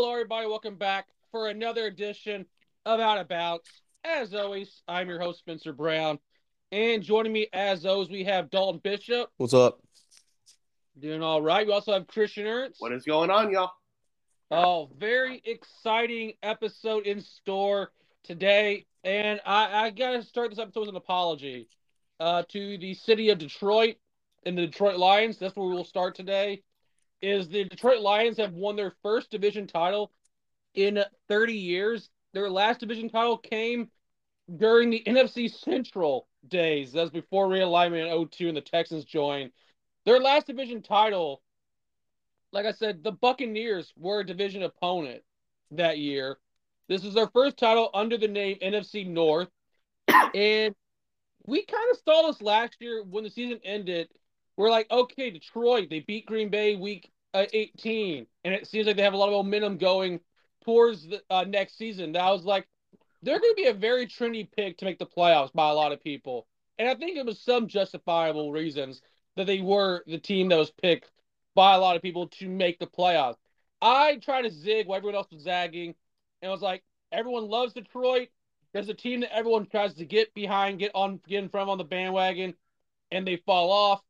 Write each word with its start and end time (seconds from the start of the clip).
Hello, 0.00 0.12
everybody. 0.12 0.46
Welcome 0.46 0.76
back 0.76 1.08
for 1.32 1.48
another 1.48 1.86
edition 1.86 2.46
of 2.86 3.00
Out 3.00 3.18
About. 3.18 3.62
As 4.04 4.32
always, 4.32 4.80
I'm 4.86 5.08
your 5.08 5.18
host, 5.18 5.40
Spencer 5.40 5.72
Brown. 5.72 6.20
And 6.70 7.02
joining 7.02 7.32
me, 7.32 7.48
as 7.52 7.84
always, 7.84 8.08
we 8.08 8.22
have 8.22 8.48
Dalton 8.48 8.80
Bishop. 8.84 9.28
What's 9.38 9.54
up? 9.54 9.80
Doing 11.00 11.20
all 11.20 11.42
right. 11.42 11.66
We 11.66 11.72
also 11.72 11.94
have 11.94 12.06
Christian 12.06 12.46
Ernst. 12.46 12.80
What 12.80 12.92
is 12.92 13.02
going 13.02 13.30
on, 13.30 13.50
y'all? 13.50 13.72
Oh, 14.52 14.88
very 14.96 15.42
exciting 15.44 16.34
episode 16.44 17.04
in 17.04 17.20
store 17.20 17.90
today. 18.22 18.86
And 19.02 19.40
I, 19.44 19.86
I 19.86 19.90
got 19.90 20.12
to 20.12 20.22
start 20.22 20.50
this 20.50 20.60
episode 20.60 20.82
with 20.82 20.90
an 20.90 20.96
apology 20.96 21.68
uh, 22.20 22.44
to 22.50 22.78
the 22.78 22.94
city 22.94 23.30
of 23.30 23.38
Detroit 23.38 23.96
and 24.46 24.56
the 24.56 24.66
Detroit 24.66 24.96
Lions. 24.96 25.38
That's 25.38 25.56
where 25.56 25.66
we 25.66 25.74
will 25.74 25.82
start 25.82 26.14
today. 26.14 26.62
Is 27.20 27.48
the 27.48 27.64
Detroit 27.64 28.00
Lions 28.00 28.36
have 28.36 28.52
won 28.52 28.76
their 28.76 28.92
first 29.02 29.30
division 29.30 29.66
title 29.66 30.12
in 30.74 31.02
30 31.28 31.54
years. 31.54 32.10
Their 32.32 32.50
last 32.50 32.80
division 32.80 33.08
title 33.08 33.38
came 33.38 33.88
during 34.54 34.90
the 34.90 35.02
NFC 35.06 35.50
Central 35.50 36.28
days. 36.46 36.92
That's 36.92 37.10
before 37.10 37.48
realignment 37.48 38.12
in 38.12 38.28
02 38.28 38.48
and 38.48 38.56
the 38.56 38.62
Texans 38.62 39.04
joined. 39.04 39.50
Their 40.04 40.20
last 40.20 40.46
division 40.46 40.82
title, 40.82 41.42
like 42.52 42.66
I 42.66 42.72
said, 42.72 43.02
the 43.02 43.12
Buccaneers 43.12 43.92
were 43.96 44.20
a 44.20 44.26
division 44.26 44.62
opponent 44.62 45.22
that 45.72 45.98
year. 45.98 46.38
This 46.88 47.04
is 47.04 47.14
their 47.14 47.28
first 47.28 47.58
title 47.58 47.90
under 47.92 48.16
the 48.16 48.28
name 48.28 48.56
NFC 48.62 49.06
North. 49.06 49.48
And 50.34 50.74
we 51.46 51.64
kind 51.64 51.90
of 51.90 51.98
saw 52.04 52.26
this 52.26 52.42
last 52.42 52.76
year 52.80 53.02
when 53.02 53.24
the 53.24 53.30
season 53.30 53.60
ended. 53.64 54.08
We're 54.56 54.70
like, 54.70 54.90
okay, 54.90 55.30
Detroit, 55.30 55.88
they 55.88 56.00
beat 56.00 56.26
Green 56.26 56.48
Bay 56.48 56.76
week 56.76 57.10
uh, 57.34 57.46
18, 57.52 58.26
and 58.44 58.54
it 58.54 58.66
seems 58.66 58.86
like 58.86 58.96
they 58.96 59.02
have 59.02 59.14
a 59.14 59.16
lot 59.18 59.28
of 59.28 59.32
momentum 59.32 59.78
going 59.78 60.20
towards 60.64 61.08
the 61.08 61.22
uh, 61.30 61.44
next 61.44 61.78
season. 61.78 62.12
That 62.12 62.30
was 62.30 62.44
like, 62.44 62.66
they're 63.22 63.40
going 63.40 63.52
to 63.52 63.62
be 63.62 63.68
a 63.68 63.74
very 63.74 64.06
trendy 64.06 64.48
pick 64.50 64.78
to 64.78 64.84
make 64.84 64.98
the 64.98 65.06
playoffs 65.06 65.52
by 65.52 65.68
a 65.68 65.74
lot 65.74 65.92
of 65.92 66.02
people. 66.02 66.46
And 66.78 66.88
I 66.88 66.94
think 66.94 67.16
it 67.16 67.26
was 67.26 67.40
some 67.40 67.66
justifiable 67.66 68.52
reasons 68.52 69.02
that 69.36 69.46
they 69.46 69.60
were 69.60 70.04
the 70.06 70.18
team 70.18 70.48
that 70.48 70.58
was 70.58 70.70
picked 70.70 71.10
by 71.54 71.74
a 71.74 71.80
lot 71.80 71.96
of 71.96 72.02
people 72.02 72.28
to 72.28 72.48
make 72.48 72.78
the 72.78 72.86
playoffs. 72.86 73.36
I 73.80 74.16
tried 74.16 74.42
to 74.42 74.50
zig 74.50 74.86
while 74.86 74.96
everyone 74.96 75.16
else 75.16 75.30
was 75.32 75.42
zagging, 75.42 75.94
and 76.42 76.48
I 76.48 76.52
was 76.52 76.62
like, 76.62 76.84
everyone 77.12 77.48
loves 77.48 77.72
Detroit. 77.72 78.28
There's 78.72 78.88
a 78.88 78.94
team 78.94 79.20
that 79.20 79.34
everyone 79.34 79.66
tries 79.66 79.94
to 79.94 80.04
get 80.04 80.34
behind, 80.34 80.78
get 80.78 80.92
on, 80.94 81.20
get 81.26 81.42
in 81.42 81.48
front 81.48 81.64
of 81.64 81.70
on 81.70 81.78
the 81.78 81.84
bandwagon, 81.84 82.54
and 83.10 83.26
they 83.26 83.36
fall 83.36 83.70
off. 83.70 84.02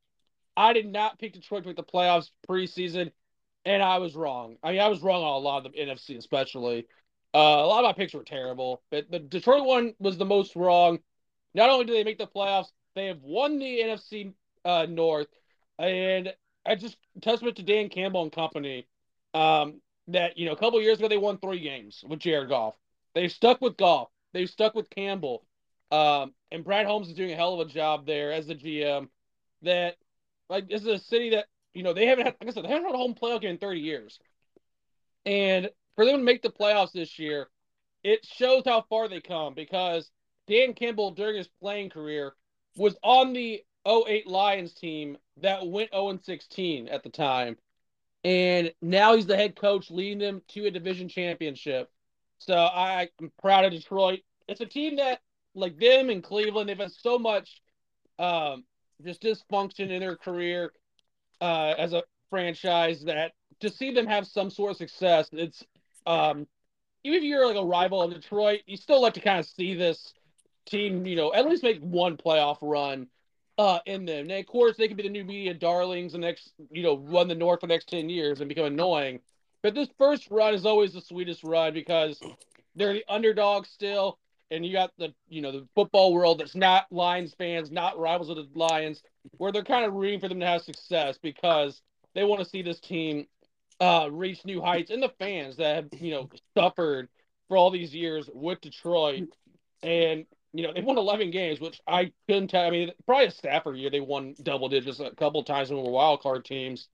I 0.58 0.72
did 0.72 0.90
not 0.90 1.20
pick 1.20 1.34
Detroit 1.34 1.62
to 1.62 1.68
make 1.68 1.76
the 1.76 1.84
playoffs 1.84 2.30
preseason, 2.48 3.12
and 3.64 3.80
I 3.80 3.98
was 3.98 4.16
wrong. 4.16 4.56
I 4.60 4.72
mean, 4.72 4.80
I 4.80 4.88
was 4.88 5.00
wrong 5.02 5.22
on 5.22 5.34
a 5.34 5.38
lot 5.38 5.64
of 5.64 5.72
the 5.72 5.78
NFC, 5.78 6.18
especially. 6.18 6.88
Uh, 7.32 7.38
a 7.38 7.66
lot 7.66 7.84
of 7.84 7.84
my 7.84 7.92
picks 7.92 8.12
were 8.12 8.24
terrible, 8.24 8.82
but 8.90 9.08
the 9.08 9.20
Detroit 9.20 9.64
one 9.64 9.94
was 10.00 10.18
the 10.18 10.24
most 10.24 10.56
wrong. 10.56 10.98
Not 11.54 11.70
only 11.70 11.84
do 11.84 11.92
they 11.92 12.02
make 12.02 12.18
the 12.18 12.26
playoffs, 12.26 12.72
they 12.96 13.06
have 13.06 13.22
won 13.22 13.60
the 13.60 13.78
NFC 13.78 14.32
uh, 14.64 14.86
North, 14.88 15.28
and 15.78 16.34
I 16.66 16.74
just 16.74 16.96
testament 17.22 17.56
to 17.58 17.62
Dan 17.62 17.88
Campbell 17.88 18.24
and 18.24 18.32
company. 18.32 18.88
Um, 19.34 19.80
that 20.08 20.38
you 20.38 20.46
know, 20.46 20.52
a 20.52 20.56
couple 20.56 20.80
years 20.80 20.98
ago 20.98 21.06
they 21.06 21.18
won 21.18 21.38
three 21.38 21.60
games 21.60 22.02
with 22.08 22.18
Jared 22.18 22.48
Goff. 22.48 22.74
They 23.14 23.28
stuck 23.28 23.60
with 23.60 23.76
Goff. 23.76 24.08
They 24.32 24.46
stuck 24.46 24.74
with 24.74 24.90
Campbell. 24.90 25.44
Um, 25.92 26.34
and 26.50 26.64
Brad 26.64 26.86
Holmes 26.86 27.08
is 27.08 27.14
doing 27.14 27.30
a 27.30 27.36
hell 27.36 27.60
of 27.60 27.68
a 27.68 27.70
job 27.70 28.06
there 28.06 28.32
as 28.32 28.48
the 28.48 28.56
GM. 28.56 29.08
That 29.62 29.96
like 30.48 30.68
this 30.68 30.82
is 30.82 30.86
a 30.86 30.98
city 30.98 31.30
that 31.30 31.46
you 31.74 31.82
know 31.82 31.92
they 31.92 32.06
haven't 32.06 32.26
had. 32.26 32.36
Like 32.40 32.50
I 32.50 32.52
said, 32.52 32.64
they 32.64 32.68
haven't 32.68 32.86
had 32.86 32.94
a 32.94 32.98
home 32.98 33.14
playoff 33.14 33.40
game 33.40 33.52
in 33.52 33.58
30 33.58 33.80
years, 33.80 34.18
and 35.26 35.70
for 35.96 36.04
them 36.04 36.16
to 36.18 36.22
make 36.22 36.42
the 36.42 36.50
playoffs 36.50 36.92
this 36.92 37.18
year, 37.18 37.48
it 38.04 38.24
shows 38.24 38.62
how 38.64 38.84
far 38.88 39.08
they 39.08 39.20
come 39.20 39.54
because 39.54 40.10
Dan 40.46 40.72
Campbell 40.72 41.10
during 41.10 41.36
his 41.36 41.48
playing 41.60 41.90
career 41.90 42.34
was 42.76 42.96
on 43.02 43.32
the 43.32 43.62
08 43.86 44.26
Lions 44.26 44.72
team 44.74 45.16
that 45.40 45.66
went 45.66 45.90
0 45.92 46.18
16 46.22 46.88
at 46.88 47.02
the 47.02 47.10
time. 47.10 47.56
And 48.24 48.72
now 48.82 49.14
he's 49.14 49.26
the 49.26 49.36
head 49.36 49.56
coach 49.56 49.90
leading 49.90 50.18
them 50.18 50.42
to 50.48 50.66
a 50.66 50.70
division 50.70 51.08
championship. 51.08 51.90
So 52.38 52.54
I, 52.54 53.08
I'm 53.20 53.32
proud 53.40 53.64
of 53.64 53.72
Detroit. 53.72 54.20
It's 54.48 54.60
a 54.60 54.66
team 54.66 54.96
that, 54.96 55.20
like 55.54 55.78
them 55.78 56.10
and 56.10 56.22
Cleveland, 56.22 56.68
they've 56.68 56.78
had 56.78 56.92
so 56.92 57.18
much 57.18 57.60
um, 58.18 58.64
just 59.04 59.22
dysfunction 59.22 59.90
in 59.90 60.00
their 60.00 60.16
career 60.16 60.72
uh, 61.40 61.74
as 61.78 61.92
a 61.92 62.02
franchise 62.30 63.02
that 63.04 63.32
to 63.60 63.70
see 63.70 63.92
them 63.92 64.06
have 64.06 64.26
some 64.26 64.50
sort 64.50 64.72
of 64.72 64.76
success, 64.76 65.28
it's 65.32 65.64
um, 66.06 66.46
even 67.04 67.18
if 67.18 67.24
you're 67.24 67.46
like 67.46 67.56
a 67.56 67.64
rival 67.64 68.02
of 68.02 68.12
Detroit, 68.12 68.60
you 68.66 68.76
still 68.76 69.02
like 69.02 69.14
to 69.14 69.20
kind 69.20 69.38
of 69.38 69.46
see 69.46 69.74
this 69.74 70.12
team, 70.66 71.06
you 71.06 71.16
know, 71.16 71.32
at 71.32 71.46
least 71.46 71.62
make 71.62 71.80
one 71.80 72.16
playoff 72.16 72.58
run 72.62 73.06
uh, 73.56 73.80
in 73.86 74.04
them. 74.04 74.30
And 74.30 74.32
of 74.32 74.46
course, 74.46 74.76
they 74.76 74.88
could 74.88 74.96
be 74.96 75.02
the 75.02 75.08
new 75.08 75.24
media 75.24 75.54
darlings 75.54 76.12
the 76.12 76.18
next, 76.18 76.52
you 76.70 76.82
know, 76.82 76.98
run 76.98 77.28
the 77.28 77.34
North 77.34 77.60
for 77.60 77.66
the 77.66 77.74
next 77.74 77.88
10 77.88 78.08
years 78.08 78.40
and 78.40 78.48
become 78.48 78.66
annoying. 78.66 79.20
But 79.62 79.74
this 79.74 79.88
first 79.98 80.28
run 80.30 80.54
is 80.54 80.66
always 80.66 80.92
the 80.92 81.00
sweetest 81.00 81.42
run 81.42 81.72
because 81.72 82.20
they're 82.76 82.92
the 82.92 83.04
underdog 83.08 83.66
still 83.66 84.18
and 84.50 84.64
you 84.64 84.72
got 84.72 84.90
the 84.98 85.12
you 85.28 85.42
know 85.42 85.52
the 85.52 85.68
football 85.74 86.12
world 86.12 86.40
that's 86.40 86.54
not 86.54 86.86
Lions 86.90 87.34
fans, 87.36 87.70
not 87.70 87.98
rivals 87.98 88.30
of 88.30 88.36
the 88.36 88.48
Lions, 88.54 89.02
where 89.36 89.52
they're 89.52 89.64
kind 89.64 89.84
of 89.84 89.94
rooting 89.94 90.20
for 90.20 90.28
them 90.28 90.40
to 90.40 90.46
have 90.46 90.62
success 90.62 91.18
because 91.22 91.80
they 92.14 92.24
want 92.24 92.42
to 92.42 92.48
see 92.48 92.62
this 92.62 92.80
team 92.80 93.26
uh, 93.80 94.08
reach 94.10 94.44
new 94.44 94.60
heights, 94.60 94.90
and 94.90 95.02
the 95.02 95.12
fans 95.18 95.56
that 95.56 95.76
have 95.76 96.00
you 96.00 96.12
know 96.12 96.28
suffered 96.56 97.08
for 97.48 97.56
all 97.56 97.70
these 97.70 97.94
years 97.94 98.28
with 98.32 98.60
Detroit, 98.60 99.28
and 99.82 100.26
you 100.52 100.62
know 100.62 100.72
they 100.72 100.80
won 100.80 100.98
11 100.98 101.30
games, 101.30 101.60
which 101.60 101.80
I 101.86 102.12
couldn't 102.26 102.48
tell. 102.48 102.66
I 102.66 102.70
mean, 102.70 102.90
probably 103.06 103.26
a 103.26 103.30
Stafford 103.30 103.76
year 103.76 103.90
they 103.90 104.00
won 104.00 104.34
double 104.42 104.68
digits 104.68 105.00
a 105.00 105.10
couple 105.10 105.42
times 105.44 105.70
when 105.70 105.78
we 105.78 105.84
were 105.84 105.92
wild 105.92 106.20
card 106.20 106.44
teams. 106.44 106.88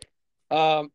Um, 0.50 0.90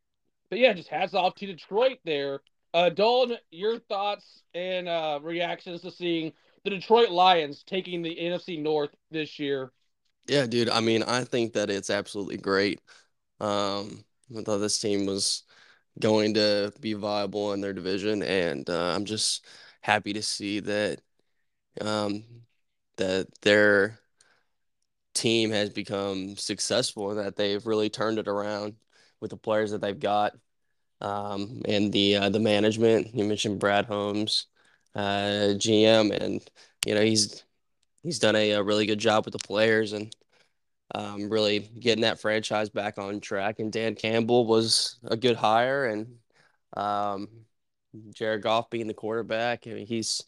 but 0.49 0.59
yeah, 0.59 0.73
just 0.73 0.89
hats 0.89 1.13
off 1.13 1.35
to 1.35 1.45
Detroit 1.45 1.99
there. 2.05 2.41
Uh, 2.73 2.89
Dalton, 2.89 3.37
your 3.49 3.79
thoughts 3.79 4.43
and 4.53 4.87
uh, 4.87 5.19
reactions 5.21 5.81
to 5.81 5.91
seeing 5.91 6.33
the 6.63 6.69
Detroit 6.69 7.09
Lions 7.09 7.63
taking 7.63 8.01
the 8.01 8.15
NFC 8.15 8.61
North 8.61 8.91
this 9.11 9.39
year. 9.39 9.71
Yeah, 10.27 10.45
dude. 10.45 10.69
I 10.69 10.79
mean, 10.79 11.03
I 11.03 11.23
think 11.23 11.53
that 11.53 11.69
it's 11.69 11.89
absolutely 11.89 12.37
great. 12.37 12.81
Um, 13.39 14.03
I 14.37 14.41
thought 14.41 14.59
this 14.59 14.79
team 14.79 15.05
was 15.05 15.43
going 15.99 16.35
to 16.35 16.71
be 16.79 16.93
viable 16.93 17.53
in 17.53 17.61
their 17.61 17.73
division, 17.73 18.21
and 18.23 18.69
uh, 18.69 18.93
I'm 18.95 19.05
just 19.05 19.45
happy 19.81 20.13
to 20.13 20.21
see 20.21 20.59
that 20.59 21.01
um, 21.81 22.23
that 22.97 23.27
their 23.41 23.99
team 25.13 25.51
has 25.51 25.69
become 25.69 26.35
successful 26.37 27.09
and 27.11 27.19
that 27.19 27.35
they've 27.35 27.65
really 27.65 27.89
turned 27.89 28.19
it 28.19 28.27
around 28.27 28.75
with 29.19 29.31
the 29.31 29.37
players 29.37 29.71
that 29.71 29.81
they've 29.81 29.99
got 29.99 30.33
um, 31.01 31.61
and 31.65 31.91
the 31.91 32.15
uh, 32.17 32.29
the 32.29 32.39
management. 32.39 33.13
You 33.15 33.23
mentioned 33.25 33.59
Brad 33.59 33.85
Holmes 33.85 34.47
uh, 34.95 35.55
GM, 35.57 36.11
and 36.11 36.41
you 36.85 36.95
know 36.95 37.01
he's 37.01 37.43
he's 38.03 38.19
done 38.19 38.35
a, 38.35 38.51
a 38.51 38.63
really 38.63 38.85
good 38.85 38.99
job 38.99 39.25
with 39.25 39.33
the 39.33 39.47
players 39.47 39.93
and 39.93 40.15
um, 40.95 41.29
really 41.29 41.59
getting 41.59 42.01
that 42.01 42.19
franchise 42.19 42.69
back 42.69 42.97
on 42.97 43.19
track. 43.19 43.59
And 43.59 43.71
Dan 43.71 43.95
Campbell 43.95 44.45
was 44.45 44.99
a 45.03 45.17
good 45.17 45.35
hire, 45.35 45.85
and 45.85 46.15
um, 46.75 47.27
Jared 48.13 48.41
Goff 48.41 48.69
being 48.69 48.87
the 48.87 48.93
quarterback. 48.93 49.67
I 49.67 49.71
mean, 49.71 49.87
he's 49.87 50.23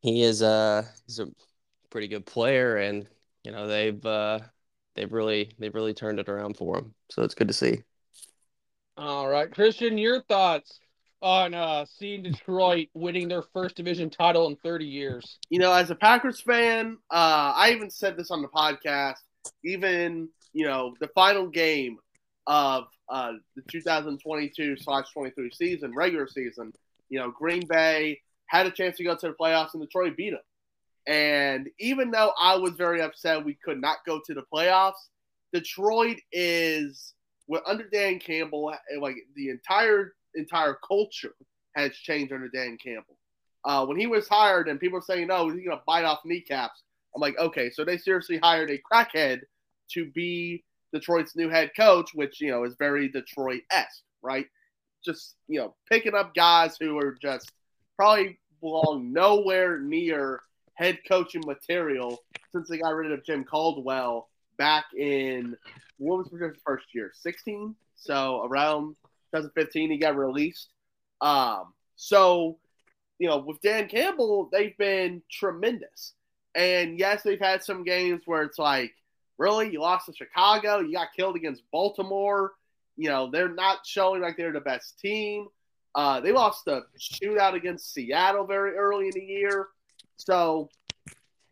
he 0.00 0.22
is 0.22 0.42
a 0.42 0.84
he's 1.06 1.20
a 1.20 1.28
pretty 1.90 2.08
good 2.08 2.26
player, 2.26 2.76
and 2.76 3.06
you 3.44 3.52
know 3.52 3.66
they've 3.66 4.04
uh, 4.04 4.40
they've 4.94 5.12
really 5.12 5.50
they've 5.58 5.74
really 5.74 5.94
turned 5.94 6.18
it 6.18 6.28
around 6.28 6.56
for 6.56 6.78
him. 6.78 6.94
So 7.10 7.22
it's 7.22 7.34
good 7.34 7.48
to 7.48 7.54
see. 7.54 7.82
All 8.96 9.28
right, 9.28 9.50
Christian, 9.50 9.98
your 9.98 10.22
thoughts 10.22 10.78
on 11.24 11.54
uh, 11.54 11.86
seeing 11.86 12.22
Detroit 12.22 12.88
winning 12.94 13.28
their 13.28 13.42
first 13.42 13.74
division 13.74 14.10
title 14.10 14.46
in 14.46 14.56
30 14.56 14.84
years? 14.84 15.38
You 15.48 15.58
know, 15.58 15.72
as 15.72 15.90
a 15.90 15.94
Packers 15.94 16.40
fan, 16.40 16.98
uh, 17.10 17.52
I 17.56 17.72
even 17.72 17.90
said 17.90 18.16
this 18.16 18.30
on 18.30 18.42
the 18.42 18.48
podcast. 18.48 19.16
Even 19.64 20.28
you 20.54 20.64
know, 20.64 20.94
the 21.00 21.08
final 21.08 21.48
game 21.48 21.98
of 22.46 22.84
uh, 23.08 23.32
the 23.56 23.62
2022 23.70 24.76
slash 24.76 25.12
23 25.12 25.50
season, 25.52 25.94
regular 25.94 26.26
season, 26.26 26.72
you 27.10 27.18
know, 27.18 27.30
Green 27.30 27.66
Bay 27.68 28.20
had 28.46 28.66
a 28.66 28.70
chance 28.70 28.96
to 28.96 29.04
go 29.04 29.16
to 29.16 29.28
the 29.28 29.34
playoffs 29.34 29.74
and 29.74 29.82
Detroit 29.82 30.16
beat 30.16 30.30
them. 30.30 30.40
And 31.06 31.68
even 31.78 32.10
though 32.10 32.32
I 32.40 32.56
was 32.56 32.74
very 32.74 33.02
upset 33.02 33.44
we 33.44 33.58
could 33.62 33.80
not 33.80 33.98
go 34.06 34.20
to 34.24 34.34
the 34.34 34.44
playoffs, 34.52 34.92
Detroit 35.52 36.18
is, 36.32 37.14
under 37.66 37.88
Dan 37.88 38.18
Campbell, 38.18 38.72
like 39.00 39.16
the 39.34 39.50
entire 39.50 40.14
entire 40.34 40.78
culture 40.86 41.34
has 41.74 41.92
changed 41.92 42.32
under 42.32 42.48
Dan 42.48 42.78
Campbell. 42.82 43.16
Uh, 43.64 43.86
when 43.86 43.98
he 43.98 44.06
was 44.06 44.28
hired 44.28 44.68
and 44.68 44.78
people 44.78 44.98
were 44.98 45.04
saying, 45.04 45.26
no, 45.26 45.48
he's 45.48 45.64
going 45.64 45.76
to 45.76 45.82
bite 45.86 46.04
off 46.04 46.20
kneecaps. 46.24 46.82
I'm 47.14 47.20
like, 47.20 47.38
okay, 47.38 47.70
so 47.70 47.84
they 47.84 47.96
seriously 47.96 48.38
hired 48.38 48.70
a 48.70 48.78
crackhead 48.78 49.40
to 49.92 50.10
be 50.10 50.62
Detroit's 50.92 51.34
new 51.34 51.48
head 51.48 51.70
coach, 51.76 52.10
which, 52.14 52.40
you 52.40 52.50
know, 52.50 52.64
is 52.64 52.74
very 52.78 53.08
Detroit 53.08 53.62
esque, 53.70 54.02
right? 54.22 54.46
just 55.04 55.36
you 55.48 55.60
know 55.60 55.74
picking 55.90 56.14
up 56.14 56.34
guys 56.34 56.76
who 56.80 56.98
are 56.98 57.16
just 57.20 57.52
probably 57.96 58.38
belong 58.60 59.12
nowhere 59.12 59.78
near 59.78 60.40
head 60.74 60.98
coaching 61.06 61.42
material 61.46 62.18
since 62.50 62.68
they 62.68 62.78
got 62.78 62.94
rid 62.94 63.12
of 63.12 63.24
Jim 63.24 63.44
Caldwell 63.44 64.28
back 64.56 64.86
in 64.96 65.56
what 65.98 66.18
was 66.18 66.28
his 66.28 66.56
first 66.66 66.86
year, 66.92 67.12
16. 67.14 67.76
So 67.94 68.42
around 68.44 68.96
2015, 69.34 69.90
he 69.90 69.98
got 69.98 70.16
released. 70.16 70.68
Um, 71.20 71.72
so 71.96 72.58
you 73.18 73.28
know, 73.28 73.38
with 73.38 73.60
Dan 73.60 73.88
Campbell, 73.88 74.48
they've 74.52 74.76
been 74.76 75.22
tremendous. 75.30 76.14
And 76.54 76.98
yes, 76.98 77.22
they've 77.22 77.40
had 77.40 77.62
some 77.62 77.84
games 77.84 78.22
where 78.26 78.42
it's 78.42 78.58
like, 78.58 78.92
really, 79.38 79.70
you 79.72 79.80
lost 79.80 80.06
to 80.06 80.14
Chicago, 80.14 80.80
you 80.80 80.92
got 80.92 81.08
killed 81.16 81.36
against 81.36 81.62
Baltimore. 81.72 82.52
You 82.96 83.08
know, 83.08 83.30
they're 83.30 83.48
not 83.48 83.86
showing 83.86 84.22
like 84.22 84.36
they're 84.36 84.52
the 84.52 84.60
best 84.60 84.98
team. 85.00 85.48
Uh, 85.94 86.20
they 86.20 86.32
lost 86.32 86.64
the 86.64 86.82
shootout 86.98 87.54
against 87.54 87.92
Seattle 87.92 88.46
very 88.46 88.76
early 88.76 89.06
in 89.06 89.12
the 89.14 89.24
year. 89.24 89.68
So, 90.16 90.68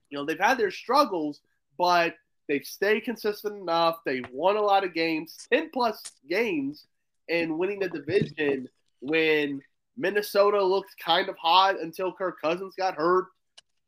you 0.08 0.19
know, 0.19 0.25
they've 0.25 0.38
had 0.38 0.58
their 0.58 0.70
struggles, 0.70 1.40
but 1.79 2.14
they've 2.49 2.64
stayed 2.64 3.05
consistent 3.05 3.56
enough. 3.56 4.00
They've 4.05 4.26
won 4.32 4.56
a 4.56 4.62
lot 4.62 4.84
of 4.84 4.94
games, 4.94 5.37
10 5.52 5.70
plus 5.70 6.02
games, 6.29 6.87
and 7.29 7.59
winning 7.59 7.81
the 7.81 7.89
division 7.89 8.69
when 9.01 9.61
Minnesota 9.97 10.63
looked 10.63 10.95
kind 10.99 11.29
of 11.29 11.37
hot 11.37 11.81
until 11.81 12.13
Kirk 12.13 12.41
Cousins 12.41 12.75
got 12.77 12.95
hurt. 12.95 13.27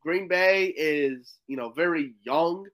Green 0.01 0.27
Bay 0.27 0.65
is, 0.77 1.39
you 1.47 1.57
know, 1.57 1.69
very 1.69 2.13
young. 2.23 2.67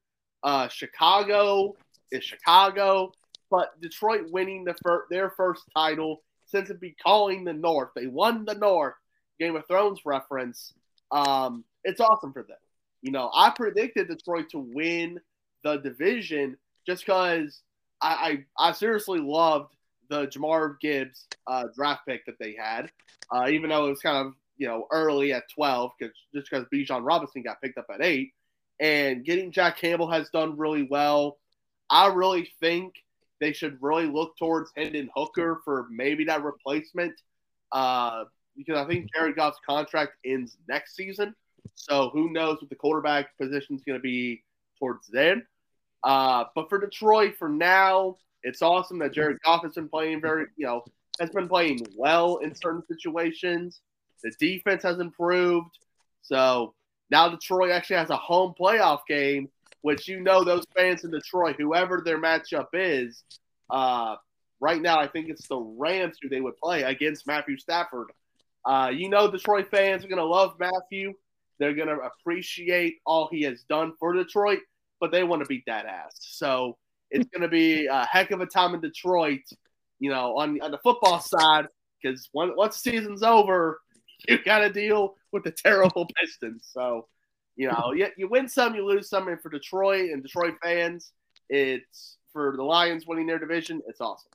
Uh, 0.43 0.67
Chicago 0.67 1.75
is 2.11 2.23
Chicago, 2.23 3.11
but 3.49 3.79
Detroit 3.81 4.29
winning 4.31 4.65
the 4.65 4.75
fir- 4.85 5.05
their 5.09 5.29
first 5.31 5.63
title 5.73 6.23
since 6.45 6.69
it 6.69 6.81
be 6.81 6.95
calling 7.01 7.45
the 7.45 7.53
North. 7.53 7.89
They 7.95 8.07
won 8.07 8.43
the 8.43 8.55
North. 8.55 8.95
Game 9.41 9.55
of 9.55 9.65
Thrones 9.65 9.99
reference. 10.05 10.71
Um, 11.09 11.65
it's 11.83 11.99
awesome 11.99 12.31
for 12.31 12.43
them. 12.43 12.57
You 13.01 13.11
know, 13.11 13.31
I 13.33 13.49
predicted 13.49 14.07
Detroit 14.07 14.49
to 14.51 14.59
win 14.59 15.19
the 15.63 15.77
division 15.77 16.57
just 16.85 17.05
because 17.05 17.63
I, 18.01 18.43
I, 18.59 18.69
I 18.69 18.71
seriously 18.73 19.19
loved 19.19 19.73
the 20.11 20.27
Jahmyr 20.27 20.75
Gibbs 20.81 21.25
uh, 21.47 21.65
draft 21.73 22.01
pick 22.07 22.25
that 22.25 22.37
they 22.37 22.53
had, 22.53 22.91
uh, 23.31 23.47
even 23.49 23.69
though 23.69 23.87
it 23.87 23.91
was 23.91 24.01
kind 24.01 24.27
of 24.27 24.33
you 24.57 24.67
know 24.67 24.85
early 24.91 25.33
at 25.33 25.49
12 25.55 25.91
because 25.97 26.13
just 26.35 26.49
because 26.51 26.65
Bijan 26.71 27.03
Robinson 27.03 27.41
got 27.41 27.61
picked 27.61 27.79
up 27.79 27.87
at 27.91 28.03
eight, 28.03 28.33
and 28.79 29.23
getting 29.23 29.51
Jack 29.51 29.77
Campbell 29.77 30.11
has 30.11 30.29
done 30.29 30.57
really 30.57 30.83
well. 30.83 31.37
I 31.89 32.07
really 32.07 32.51
think 32.59 32.93
they 33.39 33.53
should 33.53 33.77
really 33.81 34.05
look 34.05 34.37
towards 34.37 34.71
Hendon 34.75 35.09
Hooker 35.15 35.61
for 35.63 35.87
maybe 35.89 36.25
that 36.25 36.43
replacement 36.43 37.13
uh, 37.71 38.25
because 38.55 38.77
I 38.77 38.87
think 38.87 39.09
Jared 39.13 39.35
Goff's 39.35 39.59
contract 39.67 40.13
ends 40.25 40.57
next 40.67 40.95
season. 40.95 41.33
So 41.75 42.09
who 42.13 42.31
knows 42.31 42.57
what 42.61 42.69
the 42.69 42.75
quarterback 42.75 43.37
position 43.37 43.75
is 43.75 43.83
going 43.83 43.97
to 43.97 44.03
be 44.03 44.43
towards 44.77 45.07
then. 45.07 45.45
Uh, 46.03 46.45
but 46.55 46.69
for 46.69 46.79
Detroit, 46.79 47.35
for 47.37 47.49
now, 47.49 48.17
it's 48.43 48.61
awesome 48.61 48.99
that 48.99 49.13
Jared 49.13 49.37
Goff 49.43 49.63
has 49.63 49.73
been 49.73 49.89
playing 49.89 50.21
very, 50.21 50.45
you 50.57 50.65
know, 50.65 50.83
has 51.19 51.29
been 51.29 51.47
playing 51.47 51.79
well 51.95 52.37
in 52.37 52.55
certain 52.55 52.83
situations. 52.87 53.81
The 54.23 54.31
defense 54.39 54.83
has 54.83 54.99
improved. 54.99 55.77
So 56.21 56.73
now 57.09 57.29
Detroit 57.29 57.71
actually 57.71 57.97
has 57.97 58.09
a 58.09 58.17
home 58.17 58.53
playoff 58.59 59.01
game, 59.07 59.49
which 59.81 60.07
you 60.07 60.21
know 60.21 60.43
those 60.43 60.65
fans 60.75 61.03
in 61.03 61.11
Detroit, 61.11 61.55
whoever 61.57 62.01
their 62.03 62.19
matchup 62.19 62.67
is, 62.73 63.23
uh, 63.69 64.15
right 64.59 64.81
now 64.81 64.99
I 64.99 65.07
think 65.07 65.29
it's 65.29 65.47
the 65.47 65.57
Rams 65.57 66.17
who 66.21 66.29
they 66.29 66.41
would 66.41 66.57
play 66.57 66.83
against 66.83 67.27
Matthew 67.27 67.57
Stafford. 67.57 68.11
Uh, 68.63 68.91
you 68.93 69.09
know 69.09 69.29
Detroit 69.29 69.69
fans 69.71 70.05
are 70.05 70.07
going 70.07 70.19
to 70.19 70.25
love 70.25 70.55
Matthew. 70.59 71.13
They're 71.59 71.73
going 71.73 71.87
to 71.89 71.99
appreciate 71.99 72.97
all 73.05 73.27
he 73.31 73.43
has 73.43 73.63
done 73.63 73.93
for 73.99 74.13
Detroit, 74.13 74.59
but 74.99 75.11
they 75.11 75.23
want 75.23 75.41
to 75.41 75.47
beat 75.47 75.63
that 75.65 75.85
ass. 75.85 76.15
So 76.19 76.77
it's 77.11 77.29
going 77.29 77.41
to 77.41 77.47
be 77.47 77.87
a 77.87 78.05
heck 78.05 78.31
of 78.31 78.41
a 78.41 78.45
time 78.45 78.73
in 78.73 78.81
Detroit, 78.81 79.41
you 79.99 80.09
know, 80.09 80.37
on, 80.37 80.59
on 80.61 80.71
the 80.71 80.79
football 80.79 81.19
side, 81.19 81.67
because 82.01 82.29
once 82.33 82.81
the 82.81 82.91
season's 82.91 83.21
over, 83.21 83.79
you 84.27 84.41
got 84.43 84.59
to 84.59 84.71
deal 84.71 85.15
with 85.31 85.43
the 85.43 85.51
terrible 85.51 86.07
Pistons. 86.19 86.69
So, 86.71 87.07
you 87.55 87.67
know, 87.67 87.93
you, 87.93 88.07
you 88.17 88.27
win 88.29 88.47
some, 88.47 88.73
you 88.75 88.85
lose 88.85 89.09
some. 89.09 89.27
And 89.27 89.39
for 89.41 89.49
Detroit 89.49 90.09
and 90.09 90.23
Detroit 90.23 90.55
fans, 90.63 91.11
it's 91.49 92.17
for 92.31 92.55
the 92.55 92.63
Lions 92.63 93.05
winning 93.05 93.27
their 93.27 93.39
division. 93.39 93.81
It's 93.87 94.01
awesome. 94.01 94.31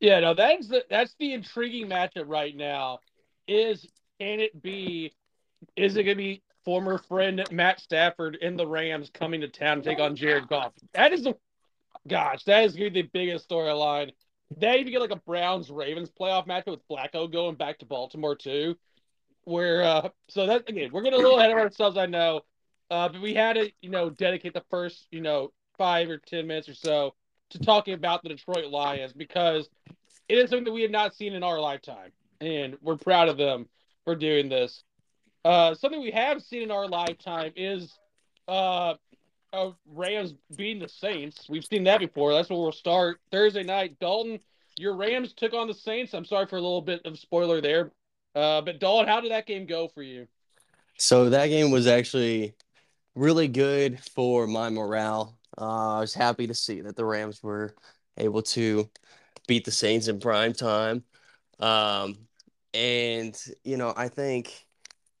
Yeah, 0.00 0.20
no, 0.20 0.34
that's 0.34 0.68
the, 0.68 0.84
that's 0.90 1.14
the 1.18 1.34
intriguing 1.34 1.88
matchup 1.88 2.24
right 2.26 2.56
now. 2.56 2.98
Is 3.46 3.86
can 4.18 4.40
it 4.40 4.60
be? 4.62 5.12
Is 5.76 5.96
it 5.96 6.04
going 6.04 6.16
to 6.16 6.22
be 6.22 6.42
former 6.64 6.98
friend 6.98 7.44
Matt 7.50 7.80
Stafford 7.80 8.36
in 8.36 8.56
the 8.56 8.66
Rams 8.66 9.10
coming 9.12 9.40
to 9.42 9.48
town 9.48 9.78
to 9.78 9.82
take 9.82 9.98
on 9.98 10.16
Jared 10.16 10.48
Goff. 10.48 10.72
That 10.94 11.12
is 11.12 11.22
the 11.22 11.36
gosh, 12.08 12.44
that 12.44 12.64
is 12.64 12.74
gonna 12.74 12.90
be 12.90 13.02
the 13.02 13.08
biggest 13.12 13.48
storyline. 13.48 14.12
They 14.56 14.78
even 14.78 14.92
get 14.92 15.00
like 15.00 15.10
a 15.10 15.16
Browns 15.16 15.70
Ravens 15.70 16.10
playoff 16.10 16.46
matchup 16.46 16.68
with 16.68 16.88
Flacco 16.88 17.30
going 17.30 17.56
back 17.56 17.78
to 17.78 17.86
Baltimore 17.86 18.36
too. 18.36 18.76
Where 19.44 19.82
uh 19.82 20.08
so 20.28 20.46
that 20.46 20.68
again, 20.68 20.90
we're 20.92 21.02
getting 21.02 21.20
a 21.20 21.22
little 21.22 21.38
ahead 21.38 21.50
of 21.50 21.58
ourselves, 21.58 21.96
I 21.96 22.06
know. 22.06 22.42
Uh 22.90 23.08
but 23.08 23.20
we 23.20 23.34
had 23.34 23.54
to, 23.54 23.70
you 23.80 23.90
know, 23.90 24.10
dedicate 24.10 24.54
the 24.54 24.64
first, 24.70 25.06
you 25.10 25.20
know, 25.20 25.52
five 25.76 26.08
or 26.08 26.18
ten 26.18 26.46
minutes 26.46 26.68
or 26.68 26.74
so 26.74 27.14
to 27.50 27.58
talking 27.58 27.94
about 27.94 28.22
the 28.22 28.30
Detroit 28.30 28.66
Lions 28.70 29.12
because 29.12 29.68
it 30.28 30.38
is 30.38 30.50
something 30.50 30.64
that 30.64 30.72
we 30.72 30.82
have 30.82 30.90
not 30.90 31.14
seen 31.14 31.34
in 31.34 31.42
our 31.42 31.60
lifetime. 31.60 32.10
And 32.40 32.76
we're 32.80 32.96
proud 32.96 33.28
of 33.28 33.36
them 33.36 33.68
for 34.04 34.14
doing 34.14 34.48
this. 34.48 34.82
Uh, 35.44 35.74
something 35.74 36.00
we 36.00 36.10
have 36.10 36.42
seen 36.42 36.62
in 36.62 36.70
our 36.70 36.88
lifetime 36.88 37.52
is 37.54 37.98
uh, 38.48 38.94
uh, 39.52 39.70
Rams 39.86 40.34
beating 40.56 40.82
the 40.82 40.88
Saints. 40.88 41.46
We've 41.48 41.64
seen 41.64 41.84
that 41.84 42.00
before. 42.00 42.32
That's 42.32 42.48
where 42.48 42.58
we'll 42.58 42.72
start 42.72 43.20
Thursday 43.30 43.62
night. 43.62 43.98
Dalton, 44.00 44.40
your 44.78 44.96
Rams 44.96 45.32
took 45.34 45.52
on 45.52 45.68
the 45.68 45.74
Saints. 45.74 46.14
I'm 46.14 46.24
sorry 46.24 46.46
for 46.46 46.56
a 46.56 46.60
little 46.60 46.80
bit 46.80 47.02
of 47.04 47.18
spoiler 47.18 47.60
there, 47.60 47.92
uh, 48.34 48.62
but 48.62 48.80
Dalton, 48.80 49.06
how 49.06 49.20
did 49.20 49.32
that 49.32 49.46
game 49.46 49.66
go 49.66 49.88
for 49.88 50.02
you? 50.02 50.26
So 50.96 51.28
that 51.30 51.48
game 51.48 51.70
was 51.70 51.86
actually 51.86 52.54
really 53.14 53.48
good 53.48 54.00
for 54.00 54.46
my 54.46 54.70
morale. 54.70 55.38
Uh, 55.58 55.96
I 55.96 56.00
was 56.00 56.14
happy 56.14 56.46
to 56.46 56.54
see 56.54 56.80
that 56.80 56.96
the 56.96 57.04
Rams 57.04 57.42
were 57.42 57.74
able 58.16 58.42
to 58.42 58.88
beat 59.46 59.64
the 59.64 59.70
Saints 59.70 60.08
in 60.08 60.20
prime 60.20 60.52
time. 60.52 61.04
Um, 61.60 62.16
and 62.72 63.36
you 63.62 63.76
know, 63.76 63.92
I 63.96 64.08
think 64.08 64.63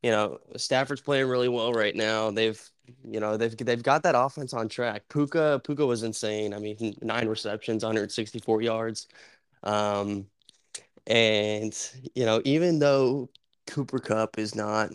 you 0.04 0.10
know, 0.10 0.38
Stafford's 0.58 1.00
playing 1.00 1.28
really 1.28 1.48
well 1.48 1.72
right 1.72 1.96
now. 1.96 2.30
They've, 2.30 2.60
you 3.10 3.20
know, 3.20 3.38
they've 3.38 3.56
they've 3.56 3.82
got 3.82 4.02
that 4.02 4.14
offense 4.14 4.52
on 4.52 4.68
track. 4.68 5.04
Puka 5.08 5.62
Puka 5.64 5.86
was 5.86 6.02
insane. 6.02 6.52
I 6.52 6.58
mean, 6.58 6.94
nine 7.00 7.26
receptions, 7.26 7.82
164 7.82 8.60
yards. 8.60 9.08
Um, 9.62 10.26
and 11.06 11.74
you 12.14 12.26
know, 12.26 12.42
even 12.44 12.80
though 12.80 13.30
Cooper 13.66 13.98
Kupp 13.98 14.38
is 14.38 14.54
not 14.54 14.90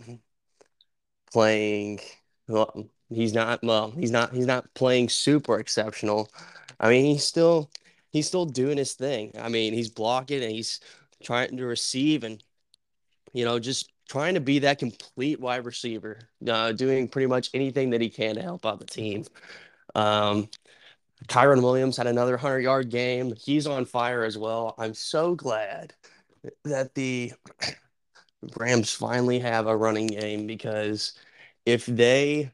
playing 1.32 2.00
well, 2.48 2.86
he's 3.10 3.34
not 3.34 3.64
well, 3.64 3.92
he's 3.92 4.12
not 4.12 4.34
he's 4.34 4.46
not 4.46 4.72
playing 4.76 5.10
super 5.10 5.60
exceptional. 5.60 6.30
I 6.80 6.90
mean, 6.90 7.06
he's 7.06 7.26
still 7.26 7.72
he's 8.12 8.28
still 8.28 8.46
doing 8.46 8.78
his 8.78 8.94
thing. 8.94 9.34
I 9.40 9.50
mean, 9.50 9.74
he's 9.74 9.90
blocking 9.90 10.44
and 10.44 10.52
he's 10.52 10.80
trying 11.24 11.58
to 11.58 11.66
receive 11.66 12.24
and 12.24 12.44
you 13.34 13.46
know, 13.46 13.60
just 13.60 13.92
trying 14.10 14.34
to 14.34 14.42
be 14.42 14.60
that 14.60 14.80
complete 14.80 15.40
wide 15.40 15.66
receiver, 15.66 16.20
uh, 16.48 16.72
doing 16.72 17.08
pretty 17.08 17.28
much 17.28 17.50
anything 17.54 17.92
that 17.92 18.02
he 18.02 18.10
can 18.10 18.36
to 18.36 18.42
help 18.42 18.66
out 18.66 18.80
the 18.80 18.86
team. 18.86 19.24
Um, 19.96 20.50
Kyren 21.28 21.62
Williams 21.62 21.98
had 21.98 22.08
another 22.08 22.34
100 22.34 22.60
yard 22.60 22.90
game. 22.90 23.34
He's 23.38 23.68
on 23.68 23.86
fire 23.86 24.24
as 24.24 24.38
well. 24.38 24.74
I'm 24.78 24.94
so 24.94 25.36
glad 25.36 25.94
that 26.66 26.96
the 26.96 27.34
Rams 28.58 28.92
finally 28.92 29.40
have 29.40 29.68
a 29.68 29.78
running 29.78 30.08
game 30.08 30.48
because 30.48 31.14
if 31.66 31.86
they 31.86 32.52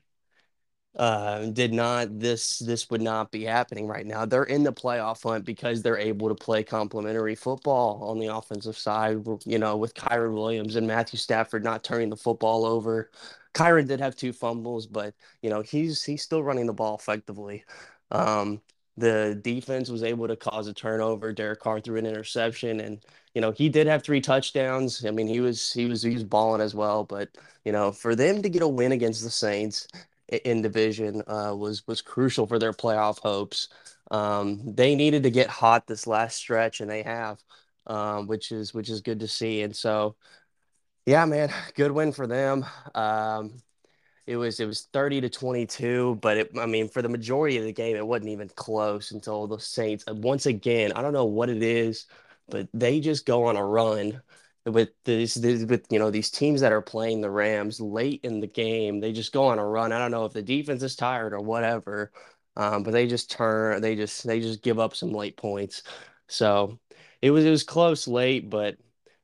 uh, 0.95 1.47
did 1.47 1.73
not 1.73 2.19
this 2.19 2.59
this 2.59 2.89
would 2.89 3.01
not 3.01 3.31
be 3.31 3.43
happening 3.43 3.87
right 3.87 4.05
now. 4.05 4.25
They're 4.25 4.43
in 4.43 4.63
the 4.63 4.71
playoff 4.71 5.23
hunt 5.23 5.45
because 5.45 5.81
they're 5.81 5.97
able 5.97 6.29
to 6.29 6.35
play 6.35 6.63
complementary 6.63 7.35
football 7.35 8.01
on 8.03 8.19
the 8.19 8.27
offensive 8.27 8.77
side. 8.77 9.25
You 9.45 9.59
know, 9.59 9.75
with 9.75 9.93
Kyren 9.93 10.33
Williams 10.33 10.75
and 10.77 10.87
Matthew 10.87 11.19
Stafford 11.19 11.63
not 11.63 11.83
turning 11.83 12.09
the 12.09 12.15
football 12.15 12.65
over. 12.65 13.11
Kyren 13.53 13.87
did 13.87 14.01
have 14.01 14.15
two 14.15 14.33
fumbles, 14.33 14.85
but 14.87 15.13
you 15.41 15.49
know 15.49 15.61
he's 15.61 16.03
he's 16.03 16.21
still 16.21 16.43
running 16.43 16.65
the 16.67 16.73
ball 16.73 16.95
effectively. 16.95 17.65
Um, 18.11 18.61
the 18.97 19.39
defense 19.43 19.89
was 19.89 20.03
able 20.03 20.27
to 20.27 20.35
cause 20.37 20.67
a 20.67 20.73
turnover. 20.73 21.33
Derek 21.33 21.59
Carr 21.59 21.81
threw 21.81 21.97
an 21.97 22.05
interception, 22.05 22.79
and 22.79 23.03
you 23.33 23.41
know 23.41 23.51
he 23.51 23.67
did 23.69 23.87
have 23.87 24.03
three 24.03 24.21
touchdowns. 24.21 25.05
I 25.05 25.11
mean 25.11 25.27
he 25.27 25.41
was 25.41 25.73
he 25.73 25.85
was 25.87 26.01
he 26.03 26.13
was 26.13 26.23
balling 26.23 26.61
as 26.61 26.73
well. 26.75 27.03
But 27.03 27.29
you 27.65 27.71
know 27.73 27.91
for 27.91 28.15
them 28.15 28.41
to 28.41 28.49
get 28.49 28.61
a 28.61 28.67
win 28.67 28.91
against 28.93 29.23
the 29.23 29.29
Saints 29.29 29.87
in 30.29 30.61
division 30.61 31.21
uh, 31.27 31.53
was 31.55 31.85
was 31.87 32.01
crucial 32.01 32.47
for 32.47 32.59
their 32.59 32.73
playoff 32.73 33.19
hopes. 33.19 33.67
Um, 34.11 34.61
they 34.75 34.95
needed 34.95 35.23
to 35.23 35.31
get 35.31 35.49
hot 35.49 35.87
this 35.87 36.07
last 36.07 36.37
stretch, 36.37 36.81
and 36.81 36.89
they 36.89 37.03
have. 37.03 37.41
um, 37.87 38.27
which 38.27 38.51
is 38.51 38.73
which 38.73 38.89
is 38.89 39.01
good 39.01 39.19
to 39.21 39.27
see. 39.27 39.61
And 39.61 39.75
so, 39.75 40.15
yeah, 41.05 41.25
man, 41.25 41.49
good 41.75 41.91
win 41.91 42.11
for 42.11 42.27
them. 42.27 42.65
Um, 42.95 43.61
it 44.27 44.37
was 44.37 44.59
it 44.59 44.65
was 44.67 44.87
30 44.93 45.21
to 45.21 45.29
22, 45.29 46.17
but 46.21 46.37
it, 46.37 46.51
I 46.59 46.65
mean, 46.67 46.89
for 46.89 47.01
the 47.01 47.09
majority 47.09 47.57
of 47.57 47.63
the 47.65 47.73
game, 47.73 47.95
it 47.97 48.07
wasn't 48.07 48.29
even 48.31 48.49
close 48.49 49.11
until 49.11 49.47
the 49.47 49.59
Saints 49.59 50.03
uh, 50.09 50.15
once 50.15 50.45
again. 50.47 50.93
I 50.95 51.01
don't 51.01 51.13
know 51.13 51.25
what 51.25 51.49
it 51.49 51.63
is, 51.63 52.05
but 52.49 52.67
they 52.73 52.99
just 53.01 53.25
go 53.25 53.45
on 53.45 53.57
a 53.57 53.65
run 53.65 54.21
with 54.65 54.89
this 55.03 55.37
with 55.37 55.85
you 55.89 55.99
know 55.99 56.11
these 56.11 56.31
teams 56.31 56.61
that 56.61 56.71
are 56.71 56.81
playing 56.81 57.21
the 57.21 57.29
Rams 57.29 57.79
late 57.79 58.21
in 58.23 58.39
the 58.39 58.47
game. 58.47 58.99
They 58.99 59.13
just 59.13 59.33
go 59.33 59.45
on 59.45 59.59
a 59.59 59.65
run. 59.65 59.91
I 59.91 59.99
don't 59.99 60.11
know 60.11 60.25
if 60.25 60.33
the 60.33 60.41
defense 60.41 60.83
is 60.83 60.95
tired 60.95 61.33
or 61.33 61.39
whatever, 61.39 62.11
um, 62.57 62.83
but 62.83 62.91
they 62.91 63.07
just 63.07 63.31
turn. 63.31 63.81
They 63.81 63.95
just 63.95 64.25
they 64.25 64.39
just 64.39 64.63
give 64.63 64.79
up 64.79 64.95
some 64.95 65.11
late 65.11 65.37
points. 65.37 65.83
So 66.27 66.79
it 67.21 67.31
was 67.31 67.45
it 67.45 67.51
was 67.51 67.63
close 67.63 68.07
late, 68.07 68.49
but 68.49 68.77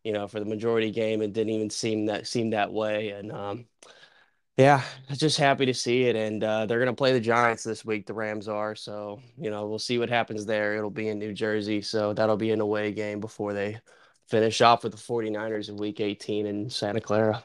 you 0.04 0.14
know 0.14 0.28
for 0.28 0.40
the 0.40 0.46
majority 0.46 0.92
game, 0.92 1.22
it 1.22 1.34
didn't 1.34 1.54
even 1.54 1.70
seem 1.70 2.06
that 2.08 2.28
seem 2.28 2.52
that 2.52 2.72
way. 2.72 3.10
And 3.10 3.32
um, 3.32 3.66
yeah, 4.58 4.84
just 5.14 5.38
happy 5.40 5.66
to 5.66 5.74
see 5.74 6.04
it. 6.04 6.16
And 6.16 6.44
uh, 6.44 6.66
they're 6.66 6.86
to 6.86 6.94
play 6.94 7.14
the 7.14 7.20
Giants 7.20 7.64
this 7.64 7.84
week. 7.86 8.06
The 8.06 8.14
Rams 8.14 8.48
are. 8.48 8.76
So, 8.76 9.20
you 9.38 9.50
know, 9.50 9.68
we'll 9.68 9.80
see 9.80 9.98
what 9.98 10.10
happens 10.10 10.46
there. 10.46 10.76
It'll 10.78 10.90
be 10.92 11.08
in 11.08 11.20
New 11.20 11.34
Jersey. 11.34 11.82
So 11.82 12.14
that'll 12.14 12.38
be 12.38 12.52
an 12.52 12.62
away 12.62 12.92
game 12.92 13.20
before 13.20 13.54
they 13.54 13.80
finish 14.32 14.62
off 14.62 14.84
with 14.84 14.94
the 14.94 14.98
49ers 14.98 15.68
in 15.68 15.76
week 15.76 16.00
18 16.00 16.46
in 16.46 16.70
Santa 16.70 17.02
Clara. 17.02 17.44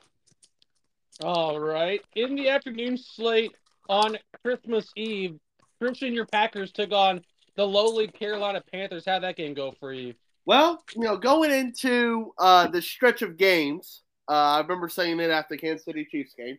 All 1.21 1.59
right. 1.59 2.01
In 2.15 2.37
the 2.37 2.49
afternoon 2.49 2.97
slate 2.97 3.51
on 3.89 4.17
Christmas 4.45 4.89
Eve, 4.97 5.37
Christian, 5.81 6.15
your 6.15 6.27
Packers 6.27 6.71
took 6.71 6.93
on 6.93 7.23
the 7.57 7.67
lowly 7.67 8.07
Carolina 8.07 8.63
Panthers. 8.73 9.05
How'd 9.05 9.25
that 9.25 9.37
game 9.37 9.53
go 9.53 9.75
for 9.81 9.93
you? 9.93 10.15
Well, 10.45 10.81
you 10.95 11.03
know, 11.03 11.17
going 11.17 11.51
into 11.51 12.33
uh, 12.39 12.69
the 12.69 12.81
stretch 12.81 13.23
of 13.23 13.37
games, 13.37 14.03
uh, 14.29 14.33
I 14.33 14.61
remember 14.61 14.89
saying 14.89 15.19
it 15.19 15.31
after 15.31 15.57
the 15.57 15.61
Kansas 15.61 15.85
City 15.85 16.07
Chiefs 16.09 16.35
game 16.35 16.59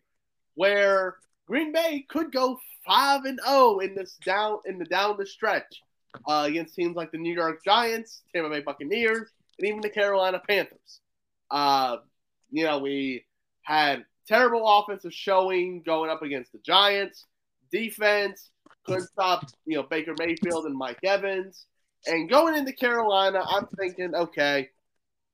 where 0.56 1.16
Green 1.48 1.72
Bay 1.72 2.06
could 2.10 2.34
go 2.34 2.60
five 2.86 3.24
and 3.24 3.40
zero 3.40 3.76
oh 3.76 3.80
in 3.80 3.96
this 3.96 4.18
down 4.26 4.58
in 4.66 4.78
the 4.78 4.86
down 4.86 5.16
the 5.18 5.26
stretch 5.26 5.82
uh, 6.28 6.46
against 6.48 6.76
teams 6.76 6.98
like 6.98 7.12
the 7.12 7.18
New 7.18 7.34
York 7.34 7.64
Giants, 7.64 8.24
Tampa 8.34 8.50
Bay 8.50 8.60
Buccaneers, 8.62 9.30
and 9.60 9.68
even 9.68 9.82
the 9.82 9.90
Carolina 9.90 10.42
Panthers. 10.48 11.02
Uh, 11.50 11.98
you 12.52 12.66
know, 12.66 12.80
we 12.80 13.26
had 13.64 14.06
terrible 14.28 14.68
offensive 14.68 15.14
showing 15.14 15.82
going 15.82 16.10
up 16.10 16.22
against 16.22 16.52
the 16.52 16.60
Giants. 16.60 17.26
Defense 17.72 18.50
couldn't 18.86 19.08
stop, 19.08 19.46
you 19.66 19.78
know, 19.78 19.84
Baker 19.84 20.14
Mayfield 20.18 20.66
and 20.66 20.76
Mike 20.76 21.00
Evans. 21.04 21.66
And 22.06 22.30
going 22.30 22.56
into 22.56 22.72
Carolina, 22.72 23.44
I'm 23.46 23.68
thinking, 23.78 24.16
okay, 24.16 24.70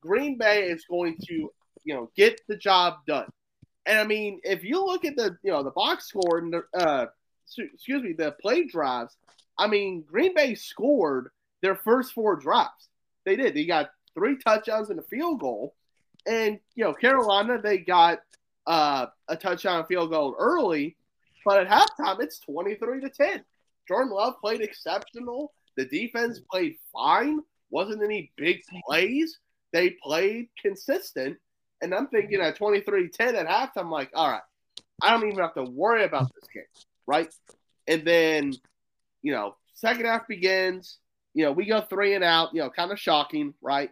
Green 0.01 0.37
Bay 0.37 0.63
is 0.63 0.85
going 0.89 1.17
to, 1.25 1.51
you 1.83 1.93
know, 1.93 2.09
get 2.15 2.41
the 2.47 2.57
job 2.57 2.95
done. 3.05 3.27
And 3.85 3.99
I 3.99 4.05
mean, 4.05 4.39
if 4.43 4.63
you 4.63 4.83
look 4.83 5.05
at 5.05 5.15
the 5.15 5.37
you 5.43 5.51
know 5.51 5.63
the 5.63 5.71
box 5.71 6.07
score 6.07 6.37
and 6.37 6.53
the 6.53 6.63
uh, 6.73 7.07
excuse 7.57 8.01
me 8.01 8.13
the 8.13 8.31
play 8.41 8.65
drives, 8.65 9.15
I 9.57 9.67
mean 9.67 10.03
Green 10.09 10.33
Bay 10.33 10.55
scored 10.55 11.29
their 11.61 11.75
first 11.75 12.13
four 12.13 12.37
drives. 12.37 12.89
They 13.25 13.35
did. 13.35 13.53
They 13.53 13.65
got 13.65 13.91
three 14.15 14.37
touchdowns 14.37 14.89
and 14.89 14.99
a 14.99 15.03
field 15.03 15.39
goal, 15.39 15.75
and 16.25 16.59
you 16.75 16.83
know 16.83 16.93
Carolina 16.93 17.61
they 17.61 17.77
got 17.79 18.19
uh, 18.67 19.07
a 19.27 19.35
touchdown 19.35 19.85
field 19.85 20.11
goal 20.11 20.35
early, 20.39 20.95
but 21.45 21.59
at 21.59 21.67
halftime 21.67 22.21
it's 22.21 22.39
twenty 22.39 22.75
three 22.75 23.01
to 23.01 23.09
ten. 23.09 23.43
Jordan 23.87 24.13
Love 24.13 24.35
played 24.39 24.61
exceptional. 24.61 25.53
The 25.75 25.85
defense 25.85 26.39
played 26.51 26.75
fine. 26.93 27.39
Wasn't 27.69 28.03
any 28.03 28.31
big 28.37 28.61
plays. 28.87 29.39
They 29.71 29.91
played 30.03 30.49
consistent 30.61 31.37
and 31.83 31.93
I'm 31.93 32.07
thinking 32.07 32.39
at 32.39 32.55
23 32.55 33.09
10 33.09 33.35
at 33.35 33.45
halftime, 33.45 33.81
I'm 33.81 33.91
like, 33.91 34.09
all 34.15 34.31
right, 34.31 34.41
I 35.01 35.11
don't 35.11 35.27
even 35.27 35.39
have 35.39 35.53
to 35.55 35.63
worry 35.63 36.05
about 36.05 36.31
this 36.33 36.49
game, 36.53 36.63
right? 37.05 37.31
And 37.87 38.05
then, 38.07 38.53
you 39.21 39.33
know, 39.33 39.55
second 39.73 40.05
half 40.05 40.27
begins. 40.27 40.99
You 41.33 41.45
know, 41.45 41.51
we 41.51 41.65
go 41.65 41.81
three 41.81 42.15
and 42.15 42.23
out, 42.23 42.53
you 42.53 42.61
know, 42.61 42.69
kind 42.69 42.91
of 42.91 42.99
shocking, 42.99 43.53
right? 43.61 43.91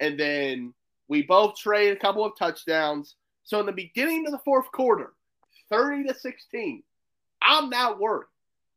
And 0.00 0.18
then 0.18 0.74
we 1.08 1.22
both 1.22 1.56
trade 1.56 1.92
a 1.92 2.00
couple 2.00 2.24
of 2.24 2.36
touchdowns. 2.38 3.16
So 3.44 3.60
in 3.60 3.66
the 3.66 3.72
beginning 3.72 4.26
of 4.26 4.32
the 4.32 4.38
fourth 4.38 4.70
quarter, 4.72 5.12
30 5.70 6.04
to 6.04 6.14
16, 6.14 6.82
I'm 7.42 7.70
not 7.70 8.00
worried. 8.00 8.26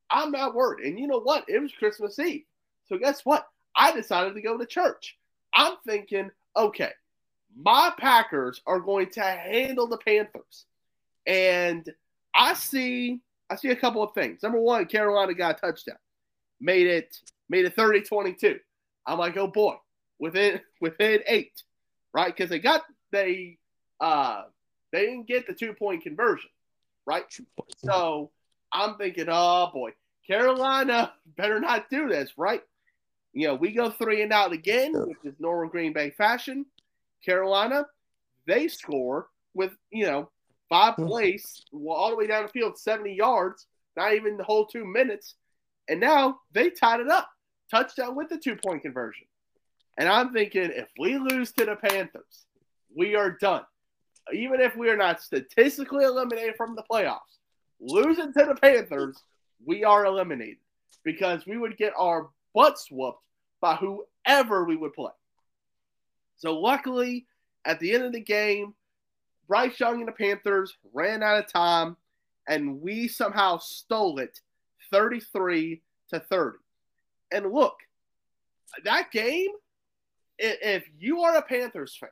I'm 0.10 0.32
not 0.32 0.54
worried. 0.54 0.86
And 0.86 1.00
you 1.00 1.08
know 1.08 1.22
what? 1.22 1.46
It 1.48 1.60
was 1.60 1.72
Christmas 1.74 2.20
Eve. 2.20 2.44
So 2.86 2.98
guess 2.98 3.22
what? 3.26 3.48
I 3.76 3.92
decided 3.92 4.36
to 4.36 4.42
go 4.42 4.58
to 4.58 4.66
church. 4.66 5.18
I'm 5.54 5.76
thinking, 5.86 6.30
okay, 6.56 6.92
my 7.56 7.92
Packers 7.98 8.62
are 8.66 8.80
going 8.80 9.10
to 9.12 9.22
handle 9.22 9.88
the 9.88 9.98
Panthers. 9.98 10.66
And 11.26 11.92
I 12.36 12.54
see 12.54 13.22
I 13.50 13.56
see 13.56 13.70
a 13.70 13.76
couple 13.76 14.02
of 14.02 14.14
things. 14.14 14.42
Number 14.42 14.60
one, 14.60 14.86
Carolina 14.86 15.34
got 15.34 15.58
a 15.58 15.62
touchdown. 15.62 15.98
Made 16.60 16.88
it 16.88 17.18
made 17.50 17.66
it 17.66 17.76
30-22. 17.76 18.60
I'm 19.06 19.20
like, 19.20 19.38
oh 19.38 19.48
boy, 19.48 19.76
within 20.20 20.62
within 20.82 21.22
eight, 21.28 21.62
right? 22.14 22.36
Because 22.36 22.50
they 22.50 22.60
got 22.60 22.84
they 23.12 23.58
uh 24.00 24.44
they 24.92 25.06
didn't 25.06 25.28
get 25.28 25.48
the 25.48 25.54
two 25.54 25.74
point 25.74 26.04
conversion, 26.04 26.50
right? 27.06 27.26
So 27.84 28.32
I'm 28.72 28.96
thinking, 28.96 29.28
oh 29.30 29.70
boy, 29.74 29.92
Carolina 30.28 31.14
better 31.38 31.60
not 31.60 31.90
do 31.90 32.08
this, 32.08 32.32
right? 32.38 32.62
You 33.34 33.48
know, 33.48 33.56
we 33.56 33.72
go 33.72 33.90
three 33.90 34.22
and 34.22 34.32
out 34.32 34.54
again, 34.54 34.94
which 34.94 35.18
is 35.24 35.34
normal 35.40 35.70
Green 35.70 35.92
Bay 35.92 36.12
fashion. 36.12 36.66
Carolina, 37.26 37.86
they 38.46 38.68
score 38.68 39.28
with, 39.54 39.72
you 39.92 40.06
know, 40.06 40.30
five 40.70 40.96
hmm. 40.96 41.08
plays 41.08 41.64
all 41.74 42.10
the 42.10 42.16
way 42.16 42.28
down 42.28 42.44
the 42.44 42.50
field, 42.50 42.78
70 42.78 43.14
yards, 43.14 43.66
not 43.96 44.14
even 44.14 44.38
the 44.38 44.44
whole 44.44 44.68
two 44.68 44.86
minutes. 44.86 45.36
And 45.90 46.00
now 46.00 46.40
they 46.54 46.70
tied 46.70 47.00
it 47.00 47.10
up. 47.10 47.28
Touchdown 47.72 48.16
with 48.16 48.30
the 48.30 48.38
two 48.38 48.56
point 48.56 48.84
conversion. 48.84 49.26
And 49.98 50.10
I'm 50.10 50.34
thinking 50.34 50.72
if 50.74 50.88
we 50.98 51.18
lose 51.18 51.52
to 51.54 51.66
the 51.66 51.76
Panthers, 51.76 52.46
we 52.96 53.16
are 53.16 53.32
done. 53.32 53.64
Even 54.34 54.62
if 54.62 54.76
we 54.76 54.90
are 54.90 54.98
not 54.98 55.22
statistically 55.22 56.06
eliminated 56.06 56.56
from 56.56 56.76
the 56.76 56.84
playoffs, 56.90 57.20
losing 57.80 58.34
to 58.34 58.46
the 58.46 58.56
Panthers, 58.56 59.22
we 59.66 59.84
are 59.84 60.06
eliminated 60.06 60.58
because 61.04 61.46
we 61.46 61.58
would 61.58 61.78
get 61.78 61.94
our 61.98 62.30
butts 62.56 62.88
whooped 62.90 63.20
by 63.62 63.76
whoever 63.76 64.64
we 64.64 64.76
would 64.76 64.94
play. 64.94 65.12
So 66.38 66.60
luckily, 66.60 67.26
at 67.66 67.80
the 67.80 67.94
end 67.94 68.04
of 68.04 68.14
the 68.14 68.20
game, 68.20 68.74
Bryce 69.48 69.80
Young 69.80 70.00
and 70.00 70.08
the 70.08 70.14
Panthers 70.14 70.76
ran 70.94 71.22
out 71.22 71.38
of 71.38 71.52
time, 71.52 71.98
and 72.48 72.82
we 72.82 73.08
somehow 73.08 73.58
stole 73.58 74.20
it 74.20 74.40
33 74.92 75.82
to 76.10 76.20
30. 76.20 76.58
And 77.32 77.52
look, 77.52 77.76
that 78.84 79.12
game, 79.12 79.50
if 80.38 80.84
you 80.98 81.22
are 81.22 81.36
a 81.36 81.42
Panthers 81.42 81.96
fan 82.00 82.10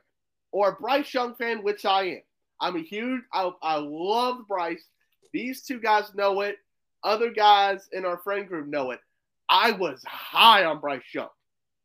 or 0.50 0.70
a 0.70 0.74
Bryce 0.74 1.12
Young 1.12 1.34
fan, 1.34 1.62
which 1.62 1.84
I 1.84 2.02
am, 2.04 2.22
I'm 2.60 2.76
a 2.76 2.82
huge, 2.82 3.22
I, 3.32 3.50
I 3.62 3.76
love 3.76 4.46
Bryce. 4.46 4.84
These 5.32 5.62
two 5.62 5.80
guys 5.80 6.14
know 6.14 6.42
it. 6.42 6.56
Other 7.02 7.30
guys 7.30 7.88
in 7.92 8.04
our 8.04 8.18
friend 8.18 8.46
group 8.46 8.68
know 8.68 8.92
it. 8.92 9.00
I 9.48 9.72
was 9.72 10.02
high 10.06 10.64
on 10.64 10.80
Bryce 10.80 11.02
Young. 11.12 11.28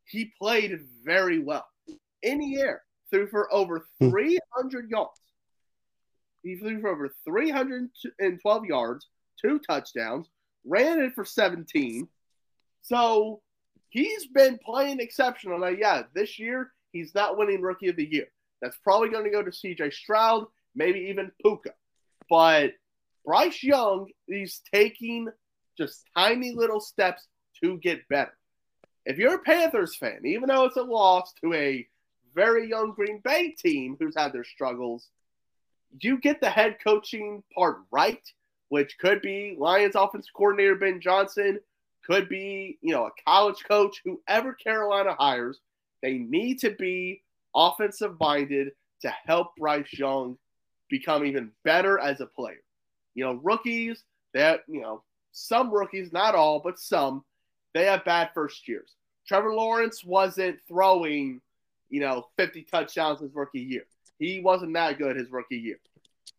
He 0.04 0.32
played 0.40 0.78
very 1.04 1.40
well 1.40 1.66
in 2.22 2.38
the 2.38 2.60
air, 2.60 2.82
threw 3.10 3.26
for 3.28 3.52
over 3.52 3.86
hmm. 4.00 4.10
300 4.10 4.90
yards. 4.90 5.20
He 6.42 6.56
threw 6.56 6.80
for 6.80 6.90
over 6.90 7.14
312 7.24 8.64
yards, 8.64 9.06
two 9.40 9.58
touchdowns, 9.58 10.28
ran 10.64 11.00
it 11.00 11.14
for 11.14 11.24
17. 11.24 12.08
So 12.82 13.40
he's 13.88 14.26
been 14.26 14.58
playing 14.64 15.00
exceptional. 15.00 15.58
Now, 15.58 15.68
yeah, 15.68 16.02
this 16.14 16.38
year 16.38 16.72
he's 16.92 17.14
not 17.14 17.36
winning 17.38 17.62
Rookie 17.62 17.88
of 17.88 17.96
the 17.96 18.10
Year. 18.10 18.26
That's 18.60 18.76
probably 18.82 19.10
going 19.10 19.24
to 19.24 19.30
go 19.30 19.42
to 19.42 19.50
CJ 19.50 19.92
Stroud, 19.92 20.46
maybe 20.74 21.00
even 21.10 21.30
Puka. 21.42 21.70
But 22.28 22.72
Bryce 23.24 23.62
Young, 23.62 24.08
he's 24.26 24.60
taking 24.72 25.28
just 25.76 26.04
tiny 26.16 26.54
little 26.54 26.80
steps 26.80 27.26
to 27.62 27.78
get 27.78 28.08
better. 28.08 28.32
If 29.06 29.16
you're 29.16 29.36
a 29.36 29.42
Panthers 29.42 29.96
fan, 29.96 30.22
even 30.24 30.48
though 30.48 30.64
it's 30.64 30.76
a 30.76 30.82
loss 30.82 31.32
to 31.40 31.54
a 31.54 31.86
very 32.34 32.68
young 32.68 32.92
Green 32.92 33.20
Bay 33.24 33.54
team 33.58 33.96
who's 33.98 34.16
had 34.16 34.32
their 34.32 34.44
struggles, 34.44 35.08
you 36.00 36.18
get 36.18 36.40
the 36.40 36.50
head 36.50 36.76
coaching 36.82 37.42
part 37.54 37.78
right, 37.90 38.22
which 38.68 38.98
could 38.98 39.22
be 39.22 39.56
Lions 39.58 39.94
offensive 39.94 40.32
coordinator 40.34 40.74
Ben 40.74 41.00
Johnson, 41.00 41.60
could 42.08 42.28
be, 42.28 42.78
you 42.80 42.92
know, 42.92 43.06
a 43.06 43.10
college 43.26 43.62
coach, 43.68 44.02
whoever 44.04 44.52
Carolina 44.54 45.14
hires, 45.18 45.60
they 46.02 46.14
need 46.14 46.60
to 46.60 46.70
be 46.70 47.22
offensive 47.54 48.18
minded 48.18 48.72
to 49.02 49.10
help 49.26 49.56
Bryce 49.56 49.92
Young 49.92 50.38
become 50.88 51.24
even 51.24 51.50
better 51.64 51.98
as 51.98 52.20
a 52.20 52.26
player. 52.26 52.62
You 53.14 53.24
know, 53.24 53.34
rookies, 53.42 54.04
that, 54.34 54.60
you 54.68 54.80
know, 54.80 55.02
some 55.32 55.70
rookies, 55.70 56.12
not 56.12 56.34
all, 56.34 56.60
but 56.60 56.78
some, 56.78 57.24
they 57.74 57.84
have 57.84 58.04
bad 58.04 58.30
first 58.34 58.66
years. 58.68 58.94
Trevor 59.26 59.54
Lawrence 59.54 60.02
wasn't 60.04 60.58
throwing 60.66 61.40
you 61.88 62.00
know, 62.00 62.26
50 62.36 62.62
touchdowns 62.64 63.20
his 63.20 63.34
rookie 63.34 63.60
year. 63.60 63.84
He 64.18 64.40
wasn't 64.40 64.74
that 64.74 64.98
good 64.98 65.16
his 65.16 65.30
rookie 65.30 65.58
year. 65.58 65.78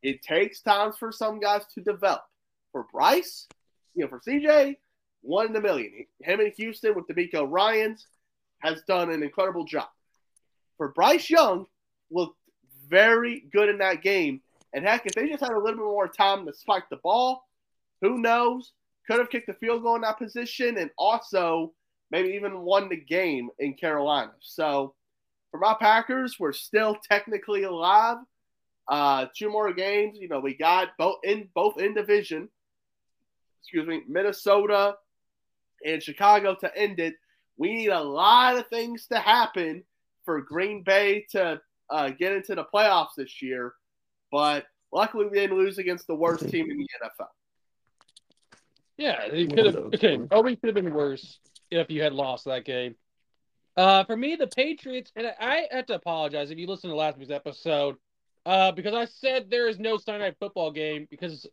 It 0.02 0.22
takes 0.22 0.62
time 0.62 0.94
for 0.94 1.12
some 1.12 1.40
guys 1.40 1.64
to 1.76 1.82
develop. 1.82 2.24
For 2.72 2.86
Bryce, 2.92 3.48
you 3.96 4.04
know, 4.04 4.10
for 4.10 4.20
CJ, 4.20 4.76
one 5.22 5.48
in 5.48 5.56
a 5.56 5.62
million. 5.62 6.06
Him 6.22 6.40
in 6.40 6.52
Houston 6.58 6.96
with 6.96 7.08
DeMeco 7.08 7.48
Ryans 7.50 8.08
has 8.60 8.82
done 8.88 9.12
an 9.12 9.24
incredible 9.24 9.66
job. 9.66 9.88
For 10.78 10.90
Bryce 10.90 11.30
Young, 11.30 11.66
looked 12.12 12.38
very 12.88 13.44
good 13.52 13.70
in 13.70 13.78
that 13.80 14.02
game. 14.02 14.42
And 14.74 14.86
heck, 14.86 15.06
if 15.06 15.14
they 15.14 15.28
just 15.28 15.44
had 15.44 15.52
a 15.52 15.60
little 15.60 15.78
bit 15.78 15.86
more 15.86 16.08
time 16.08 16.46
to 16.46 16.54
spike 16.54 16.86
the 16.90 16.98
ball, 16.98 17.44
who 18.02 18.18
knows? 18.18 18.74
Could 19.08 19.20
have 19.20 19.30
kicked 19.30 19.48
the 19.48 19.54
field 19.54 19.84
goal 19.84 19.96
in 19.96 20.02
that 20.02 20.20
position 20.20 20.78
and 20.78 20.92
also 20.98 21.74
maybe 22.12 22.30
even 22.30 22.62
won 22.62 22.90
the 22.90 22.96
game 22.96 23.50
in 23.60 23.74
Carolina. 23.74 24.32
So 24.40 24.94
for 25.52 25.60
my 25.60 25.76
Packers, 25.80 26.38
we're 26.40 26.54
still 26.54 26.98
technically 27.10 27.64
alive. 27.64 28.18
Uh, 28.88 29.28
two 29.36 29.50
more 29.50 29.74
games. 29.74 30.18
You 30.20 30.28
know, 30.28 30.40
we 30.40 30.56
got 30.56 30.90
both 30.98 31.18
in 31.24 31.50
both 31.54 31.80
in 31.80 31.94
division. 31.94 32.50
Excuse 33.62 33.88
me, 33.88 34.04
Minnesota 34.08 34.96
and 35.86 36.02
Chicago 36.02 36.56
to 36.62 36.78
end 36.78 37.00
it. 37.00 37.16
We 37.58 37.74
need 37.74 37.90
a 37.90 38.02
lot 38.02 38.58
of 38.58 38.68
things 38.68 39.08
to 39.08 39.20
happen 39.20 39.84
for 40.26 40.42
Green 40.42 40.84
Bay 40.84 41.26
to 41.32 41.60
uh, 41.90 42.10
get 42.10 42.34
into 42.34 42.56
the 42.56 42.66
playoffs 42.74 43.16
this 43.18 43.42
year. 43.42 43.74
But 44.32 44.66
luckily, 44.92 45.26
we 45.26 45.40
didn't 45.40 45.58
lose 45.58 45.78
against 45.78 46.08
the 46.08 46.16
worst 46.16 46.48
team 46.50 46.70
in 46.70 46.78
the 46.78 46.88
NFL. 47.04 47.28
Yeah, 48.98 49.22
it 49.24 49.56
could 49.56 49.66
have. 49.66 49.76
Okay, 49.76 50.18
probably 50.18 50.56
could 50.56 50.68
have 50.68 50.76
been 50.76 50.94
worse 50.94 51.40
if 51.72 51.90
you 51.90 52.02
had 52.02 52.14
lost 52.14 52.46
that 52.46 52.66
game. 52.66 52.96
Uh, 53.78 54.04
for 54.04 54.18
me, 54.18 54.36
the 54.36 54.48
Patriots, 54.48 55.12
and 55.16 55.28
I 55.40 55.68
have 55.72 55.86
to 55.86 55.96
apologize 55.96 56.52
if 56.52 56.58
you 56.58 56.68
listen 56.68 56.90
to 56.90 56.96
last 56.98 57.18
week's 57.18 57.32
episode, 57.32 57.96
uh, 58.46 58.74
because 58.74 58.94
I 58.94 59.06
said 59.06 59.50
there 59.50 59.70
is 59.70 59.80
no 59.80 59.98
Sunday 59.98 60.26
night 60.26 60.36
football 60.40 60.72
game 60.72 61.08
because 61.10 61.48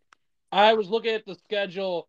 I 0.50 0.74
was 0.74 0.88
looking 0.88 1.14
at 1.14 1.24
the 1.24 1.36
schedule, 1.36 2.08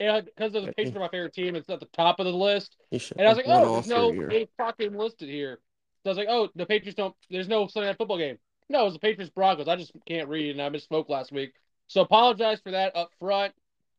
because 0.00 0.54
of 0.54 0.64
the 0.64 0.72
Patriots 0.72 0.96
are 0.96 1.00
my 1.00 1.08
favorite 1.08 1.34
team, 1.34 1.54
it's 1.54 1.68
at 1.68 1.78
the 1.78 1.86
top 1.86 2.20
of 2.20 2.26
the 2.26 2.32
list, 2.32 2.76
and 2.90 3.26
I 3.26 3.28
was 3.28 3.36
like, 3.36 3.46
oh, 3.48 3.74
there's 3.74 3.86
no 3.86 4.10
game 4.12 4.46
fucking 4.56 4.96
listed 4.96 5.28
here. 5.28 5.60
So 6.02 6.08
I 6.08 6.10
was 6.10 6.18
like, 6.18 6.28
oh, 6.30 6.48
the 6.54 6.64
Patriots 6.64 6.96
don't. 6.96 7.14
There's 7.28 7.48
no 7.48 7.66
Sunday 7.66 7.88
night 7.88 7.98
football 7.98 8.16
game. 8.16 8.38
No, 8.70 8.82
it 8.82 8.84
was 8.84 8.92
the 8.94 9.00
Patriots 9.00 9.32
Broncos. 9.34 9.68
I 9.68 9.76
just 9.76 9.92
can't 10.06 10.28
read, 10.28 10.52
and 10.52 10.62
I 10.62 10.70
misspoke 10.70 11.10
last 11.10 11.32
week. 11.32 11.52
So 11.88 12.00
apologize 12.00 12.60
for 12.60 12.70
that 12.70 12.96
up 12.96 13.10
front. 13.18 13.52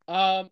Um, 0.08 0.50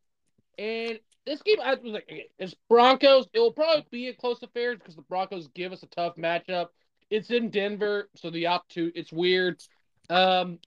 and 0.60 1.00
this 1.26 1.42
game, 1.42 1.58
I 1.64 1.74
was 1.74 1.94
like, 1.94 2.30
it's 2.38 2.54
Broncos. 2.70 3.28
It 3.34 3.40
will 3.40 3.52
probably 3.52 3.86
be 3.90 4.08
a 4.10 4.14
close 4.14 4.44
affair 4.44 4.76
because 4.76 4.96
the 4.96 5.02
Broncos 5.04 5.48
give 5.56 5.72
us 5.72 5.82
a 5.82 5.88
tough 5.88 6.16
matchup. 6.18 6.68
It's 7.10 7.32
in 7.32 7.50
Denver, 7.50 8.10
so 8.16 8.30
the 8.30 8.46
altitude, 8.46 8.94
it's 8.96 9.12
weird. 9.12 9.60
Um, 10.10 10.60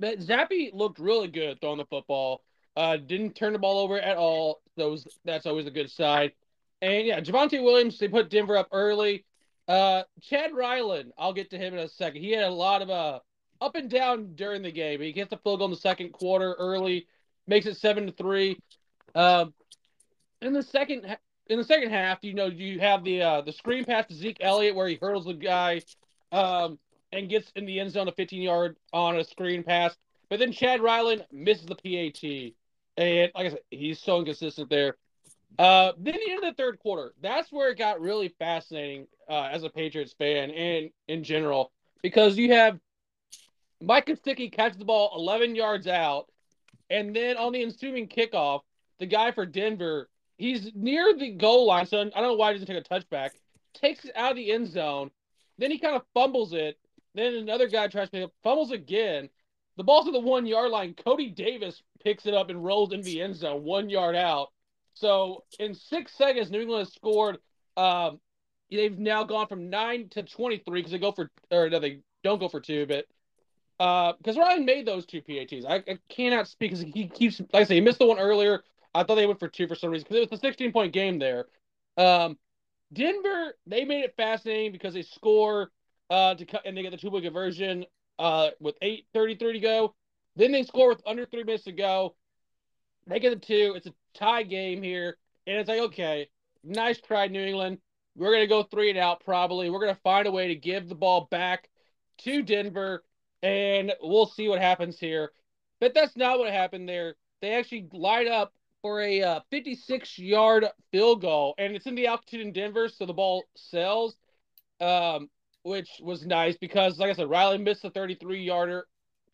but 0.00 0.18
Zappe 0.18 0.74
looked 0.74 0.98
really 0.98 1.28
good 1.28 1.60
throwing 1.60 1.78
the 1.78 1.84
football. 1.84 2.42
Uh, 2.76 2.96
didn't 2.96 3.34
turn 3.34 3.52
the 3.52 3.58
ball 3.58 3.78
over 3.78 3.98
at 3.98 4.16
all. 4.16 4.60
Those 4.76 5.06
that's 5.24 5.46
always 5.46 5.66
a 5.66 5.70
good 5.70 5.90
side. 5.90 6.32
And 6.82 7.06
yeah, 7.06 7.20
Javonte 7.20 7.62
Williams, 7.62 7.98
they 7.98 8.08
put 8.08 8.30
Denver 8.30 8.56
up 8.56 8.68
early. 8.72 9.24
Uh, 9.68 10.02
Chad 10.22 10.54
Ryland, 10.54 11.12
I'll 11.18 11.32
get 11.32 11.50
to 11.50 11.58
him 11.58 11.74
in 11.74 11.80
a 11.80 11.88
second. 11.88 12.22
He 12.22 12.32
had 12.32 12.44
a 12.44 12.50
lot 12.50 12.82
of 12.82 12.90
uh 12.90 13.20
up 13.60 13.74
and 13.74 13.90
down 13.90 14.34
during 14.34 14.62
the 14.62 14.72
game. 14.72 15.00
He 15.00 15.12
gets 15.12 15.30
the 15.30 15.36
field 15.36 15.58
goal 15.58 15.66
in 15.66 15.70
the 15.70 15.76
second 15.76 16.12
quarter 16.12 16.54
early, 16.58 17.06
makes 17.46 17.66
it 17.66 17.76
seven 17.76 18.06
to 18.06 18.12
three. 18.12 18.58
Um, 19.14 19.52
in 20.40 20.52
the 20.52 20.62
second 20.62 21.16
in 21.48 21.58
the 21.58 21.64
second 21.64 21.90
half, 21.90 22.18
you 22.22 22.32
know, 22.32 22.46
you 22.46 22.80
have 22.80 23.04
the 23.04 23.22
uh, 23.22 23.40
the 23.42 23.52
screen 23.52 23.84
pass 23.84 24.06
to 24.06 24.14
Zeke 24.14 24.38
Elliott 24.40 24.74
where 24.74 24.88
he 24.88 24.98
hurdles 25.00 25.26
the 25.26 25.34
guy 25.34 25.82
um, 26.32 26.78
and 27.12 27.28
gets 27.28 27.50
in 27.56 27.66
the 27.66 27.80
end 27.80 27.90
zone 27.90 28.08
a 28.08 28.12
15 28.12 28.40
yard 28.40 28.76
on 28.92 29.16
a 29.18 29.24
screen 29.24 29.62
pass. 29.62 29.96
But 30.28 30.38
then 30.38 30.52
Chad 30.52 30.80
Ryland 30.80 31.26
misses 31.32 31.66
the 31.66 31.74
PAT. 31.74 32.54
And 32.96 33.30
like 33.34 33.46
I 33.46 33.50
said, 33.50 33.60
he's 33.70 34.00
so 34.00 34.18
inconsistent 34.18 34.70
there. 34.70 34.96
Uh, 35.58 35.92
then 35.98 36.14
of 36.14 36.42
the 36.42 36.54
third 36.56 36.78
quarter, 36.78 37.12
that's 37.20 37.50
where 37.50 37.70
it 37.70 37.78
got 37.78 38.00
really 38.00 38.28
fascinating 38.38 39.06
uh, 39.28 39.48
as 39.52 39.64
a 39.64 39.70
Patriots 39.70 40.14
fan 40.16 40.50
and 40.50 40.90
in 41.08 41.24
general 41.24 41.72
because 42.02 42.36
you 42.36 42.52
have 42.52 42.78
Mike 43.82 44.06
Gesicki 44.06 44.52
catches 44.52 44.78
the 44.78 44.84
ball 44.84 45.12
11 45.16 45.54
yards 45.54 45.86
out, 45.86 46.26
and 46.88 47.14
then 47.16 47.36
on 47.36 47.52
the 47.52 47.62
ensuing 47.62 48.08
kickoff, 48.08 48.60
the 48.98 49.06
guy 49.06 49.32
for 49.32 49.46
Denver 49.46 50.08
He's 50.40 50.70
near 50.74 51.12
the 51.14 51.32
goal 51.32 51.66
line, 51.66 51.84
so 51.84 52.00
I 52.00 52.04
don't 52.04 52.22
know 52.22 52.34
why 52.34 52.54
he 52.54 52.58
doesn't 52.58 52.74
take 52.74 52.82
a 52.82 52.88
touchback. 52.88 53.32
Takes 53.74 54.06
it 54.06 54.16
out 54.16 54.30
of 54.30 54.36
the 54.38 54.50
end 54.50 54.68
zone. 54.68 55.10
Then 55.58 55.70
he 55.70 55.78
kind 55.78 55.94
of 55.94 56.02
fumbles 56.14 56.54
it. 56.54 56.78
Then 57.14 57.34
another 57.34 57.68
guy 57.68 57.88
tries 57.88 58.08
to 58.08 58.12
pick 58.12 58.24
up, 58.24 58.32
fumbles 58.42 58.70
again. 58.70 59.28
The 59.76 59.84
ball's 59.84 60.06
to 60.06 60.12
the 60.12 60.18
one 60.18 60.46
yard 60.46 60.70
line. 60.70 60.94
Cody 60.94 61.28
Davis 61.28 61.82
picks 62.02 62.26
it 62.26 62.34
up 62.34 62.50
and 62.50 62.64
rolls 62.64 62.92
into 62.92 63.04
the 63.04 63.20
end 63.20 63.36
zone, 63.36 63.62
one 63.62 63.90
yard 63.90 64.16
out. 64.16 64.48
So 64.94 65.44
in 65.58 65.74
six 65.74 66.12
seconds, 66.16 66.50
New 66.50 66.60
England 66.60 66.86
has 66.86 66.94
scored. 66.94 67.38
Um, 67.76 68.20
they've 68.70 68.98
now 68.98 69.24
gone 69.24 69.46
from 69.46 69.70
nine 69.70 70.08
to 70.10 70.22
twenty-three 70.22 70.80
because 70.80 70.92
they 70.92 70.98
go 70.98 71.12
for, 71.12 71.30
or 71.50 71.70
no, 71.70 71.78
they 71.78 72.00
don't 72.22 72.38
go 72.38 72.48
for 72.48 72.60
two, 72.60 72.86
but 72.86 73.06
because 73.80 74.36
uh, 74.36 74.40
Ryan 74.40 74.66
made 74.66 74.86
those 74.86 75.06
two 75.06 75.22
PATs. 75.22 75.64
I, 75.66 75.76
I 75.90 75.98
cannot 76.10 76.48
speak 76.48 76.72
because 76.72 76.84
he 76.92 77.08
keeps, 77.08 77.40
like 77.40 77.62
I 77.62 77.64
say, 77.64 77.76
he 77.76 77.80
missed 77.80 77.98
the 77.98 78.04
one 78.04 78.18
earlier. 78.18 78.62
I 78.94 79.04
thought 79.04 79.14
they 79.14 79.26
went 79.26 79.38
for 79.38 79.48
two 79.48 79.66
for 79.66 79.74
some 79.74 79.90
reason 79.90 80.06
because 80.06 80.22
it 80.22 80.30
was 80.30 80.38
a 80.38 80.42
16 80.42 80.72
point 80.72 80.92
game 80.92 81.18
there. 81.18 81.46
Um, 81.96 82.36
Denver, 82.92 83.54
they 83.66 83.86
made 83.86 84.04
it 84.04 84.14
fascinating 84.18 84.72
because 84.72 84.92
they 84.92 85.02
score 85.02 85.70
uh, 86.10 86.34
to 86.34 86.44
cut 86.44 86.62
and 86.66 86.76
they 86.76 86.82
get 86.82 86.90
the 86.90 86.98
two 86.98 87.10
point 87.10 87.24
conversion 87.24 87.86
uh, 88.18 88.50
with 88.60 88.78
8.33 88.80 89.38
to 89.38 89.58
go. 89.60 89.94
Then 90.40 90.52
they 90.52 90.62
score 90.62 90.88
with 90.88 91.02
under 91.06 91.26
three 91.26 91.44
minutes 91.44 91.64
to 91.64 91.72
go. 91.72 92.14
They 93.06 93.20
get 93.20 93.38
the 93.38 93.46
two. 93.46 93.74
It's 93.76 93.86
a 93.86 93.92
tie 94.14 94.42
game 94.42 94.82
here. 94.82 95.18
And 95.46 95.58
it's 95.58 95.68
like, 95.68 95.80
okay, 95.80 96.30
nice 96.64 96.98
try, 96.98 97.26
New 97.26 97.44
England. 97.44 97.76
We're 98.16 98.30
going 98.30 98.40
to 98.40 98.46
go 98.46 98.62
three 98.62 98.88
and 98.88 98.98
out 98.98 99.22
probably. 99.22 99.68
We're 99.68 99.80
going 99.80 99.94
to 99.94 100.00
find 100.00 100.26
a 100.26 100.30
way 100.30 100.48
to 100.48 100.54
give 100.54 100.88
the 100.88 100.94
ball 100.94 101.28
back 101.30 101.68
to 102.20 102.42
Denver, 102.42 103.04
and 103.42 103.92
we'll 104.00 104.24
see 104.24 104.48
what 104.48 104.62
happens 104.62 104.98
here. 104.98 105.32
But 105.78 105.92
that's 105.92 106.16
not 106.16 106.38
what 106.38 106.50
happened 106.50 106.88
there. 106.88 107.16
They 107.42 107.52
actually 107.52 107.88
light 107.92 108.26
up 108.26 108.54
for 108.80 109.02
a 109.02 109.22
uh, 109.22 109.40
56 109.50 110.18
yard 110.18 110.64
field 110.90 111.20
goal, 111.20 111.54
and 111.58 111.76
it's 111.76 111.86
in 111.86 111.94
the 111.94 112.06
altitude 112.06 112.40
in 112.40 112.52
Denver, 112.54 112.88
so 112.88 113.04
the 113.04 113.12
ball 113.12 113.44
sails, 113.56 114.16
um, 114.80 115.28
which 115.64 116.00
was 116.02 116.24
nice 116.24 116.56
because, 116.56 116.98
like 116.98 117.10
I 117.10 117.14
said, 117.14 117.28
Riley 117.28 117.58
missed 117.58 117.82
the 117.82 117.90
33 117.90 118.42
yarder 118.42 118.86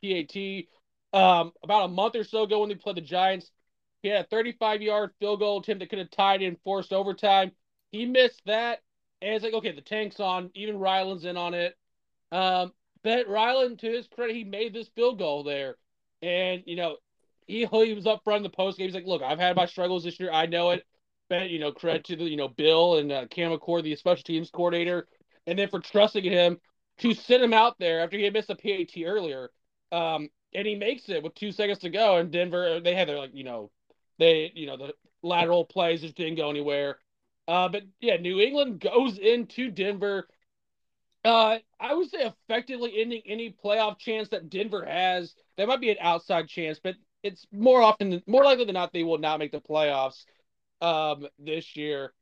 PAT 0.02 0.66
um, 1.12 1.52
about 1.62 1.84
a 1.84 1.88
month 1.88 2.16
or 2.16 2.24
so 2.24 2.42
ago 2.42 2.60
when 2.60 2.68
they 2.68 2.74
played 2.74 2.96
the 2.96 3.00
Giants. 3.00 3.50
He 4.02 4.08
had 4.08 4.24
a 4.24 4.28
35 4.28 4.82
yard 4.82 5.10
field 5.18 5.40
goal 5.40 5.60
attempt 5.60 5.80
that 5.80 5.90
could 5.90 5.98
have 5.98 6.10
tied 6.10 6.42
in 6.42 6.56
forced 6.64 6.92
overtime. 6.92 7.52
He 7.90 8.06
missed 8.06 8.42
that, 8.46 8.80
and 9.22 9.34
it's 9.34 9.44
like, 9.44 9.54
okay, 9.54 9.72
the 9.72 9.80
tank's 9.80 10.20
on. 10.20 10.50
Even 10.54 10.78
Ryland's 10.78 11.24
in 11.24 11.36
on 11.36 11.54
it. 11.54 11.76
Um, 12.32 12.72
but 13.02 13.28
Ryland, 13.28 13.78
to 13.80 13.90
his 13.90 14.08
credit, 14.08 14.36
he 14.36 14.44
made 14.44 14.74
this 14.74 14.88
field 14.88 15.18
goal 15.18 15.44
there. 15.44 15.76
And, 16.22 16.62
you 16.66 16.76
know, 16.76 16.96
he, 17.46 17.64
he 17.64 17.94
was 17.94 18.06
up 18.06 18.22
front 18.24 18.38
in 18.38 18.42
the 18.42 18.50
post 18.50 18.78
game. 18.78 18.88
He's 18.88 18.94
like, 18.94 19.06
look, 19.06 19.22
I've 19.22 19.38
had 19.38 19.56
my 19.56 19.66
struggles 19.66 20.04
this 20.04 20.18
year. 20.18 20.32
I 20.32 20.46
know 20.46 20.70
it. 20.70 20.84
But, 21.28 21.50
you 21.50 21.58
know, 21.58 21.72
credit 21.72 22.04
to 22.04 22.16
the, 22.16 22.24
you 22.24 22.36
know, 22.36 22.48
Bill 22.48 22.98
and 22.98 23.10
uh, 23.10 23.26
Cam 23.26 23.56
Achord, 23.56 23.82
the 23.82 23.96
special 23.96 24.22
teams 24.22 24.50
coordinator, 24.50 25.08
and 25.46 25.58
then 25.58 25.68
for 25.68 25.80
trusting 25.80 26.24
him 26.24 26.58
to 26.98 27.14
sit 27.14 27.42
him 27.42 27.52
out 27.52 27.78
there 27.78 28.00
after 28.00 28.16
he 28.16 28.24
had 28.24 28.32
missed 28.32 28.50
a 28.50 28.56
PAT 28.56 29.02
earlier. 29.04 29.50
Um, 29.90 30.28
and 30.54 30.66
he 30.66 30.74
makes 30.74 31.08
it 31.08 31.22
with 31.22 31.34
two 31.34 31.52
seconds 31.52 31.78
to 31.80 31.90
go. 31.90 32.16
And 32.16 32.30
Denver, 32.30 32.80
they 32.80 32.94
had 32.94 33.08
their, 33.08 33.18
like, 33.18 33.34
you 33.34 33.44
know, 33.44 33.70
they, 34.18 34.52
you 34.54 34.66
know, 34.66 34.76
the 34.76 34.94
lateral 35.22 35.64
plays 35.64 36.00
just 36.00 36.16
didn't 36.16 36.36
go 36.36 36.50
anywhere. 36.50 36.98
Uh, 37.48 37.68
but 37.68 37.82
yeah, 38.00 38.16
New 38.16 38.40
England 38.40 38.80
goes 38.80 39.18
into 39.18 39.70
Denver. 39.70 40.28
Uh, 41.24 41.58
I 41.80 41.94
would 41.94 42.10
say 42.10 42.32
effectively 42.48 43.00
ending 43.00 43.22
any 43.26 43.54
playoff 43.64 43.98
chance 43.98 44.28
that 44.28 44.48
Denver 44.48 44.84
has. 44.84 45.34
There 45.56 45.66
might 45.66 45.80
be 45.80 45.90
an 45.90 45.96
outside 46.00 46.48
chance, 46.48 46.78
but 46.82 46.94
it's 47.22 47.46
more 47.52 47.82
often, 47.82 48.22
more 48.26 48.44
likely 48.44 48.64
than 48.64 48.74
not, 48.74 48.92
they 48.92 49.02
will 49.02 49.18
not 49.18 49.38
make 49.38 49.52
the 49.52 49.60
playoffs 49.60 50.24
um, 50.80 51.26
this 51.38 51.76
year. 51.76 52.12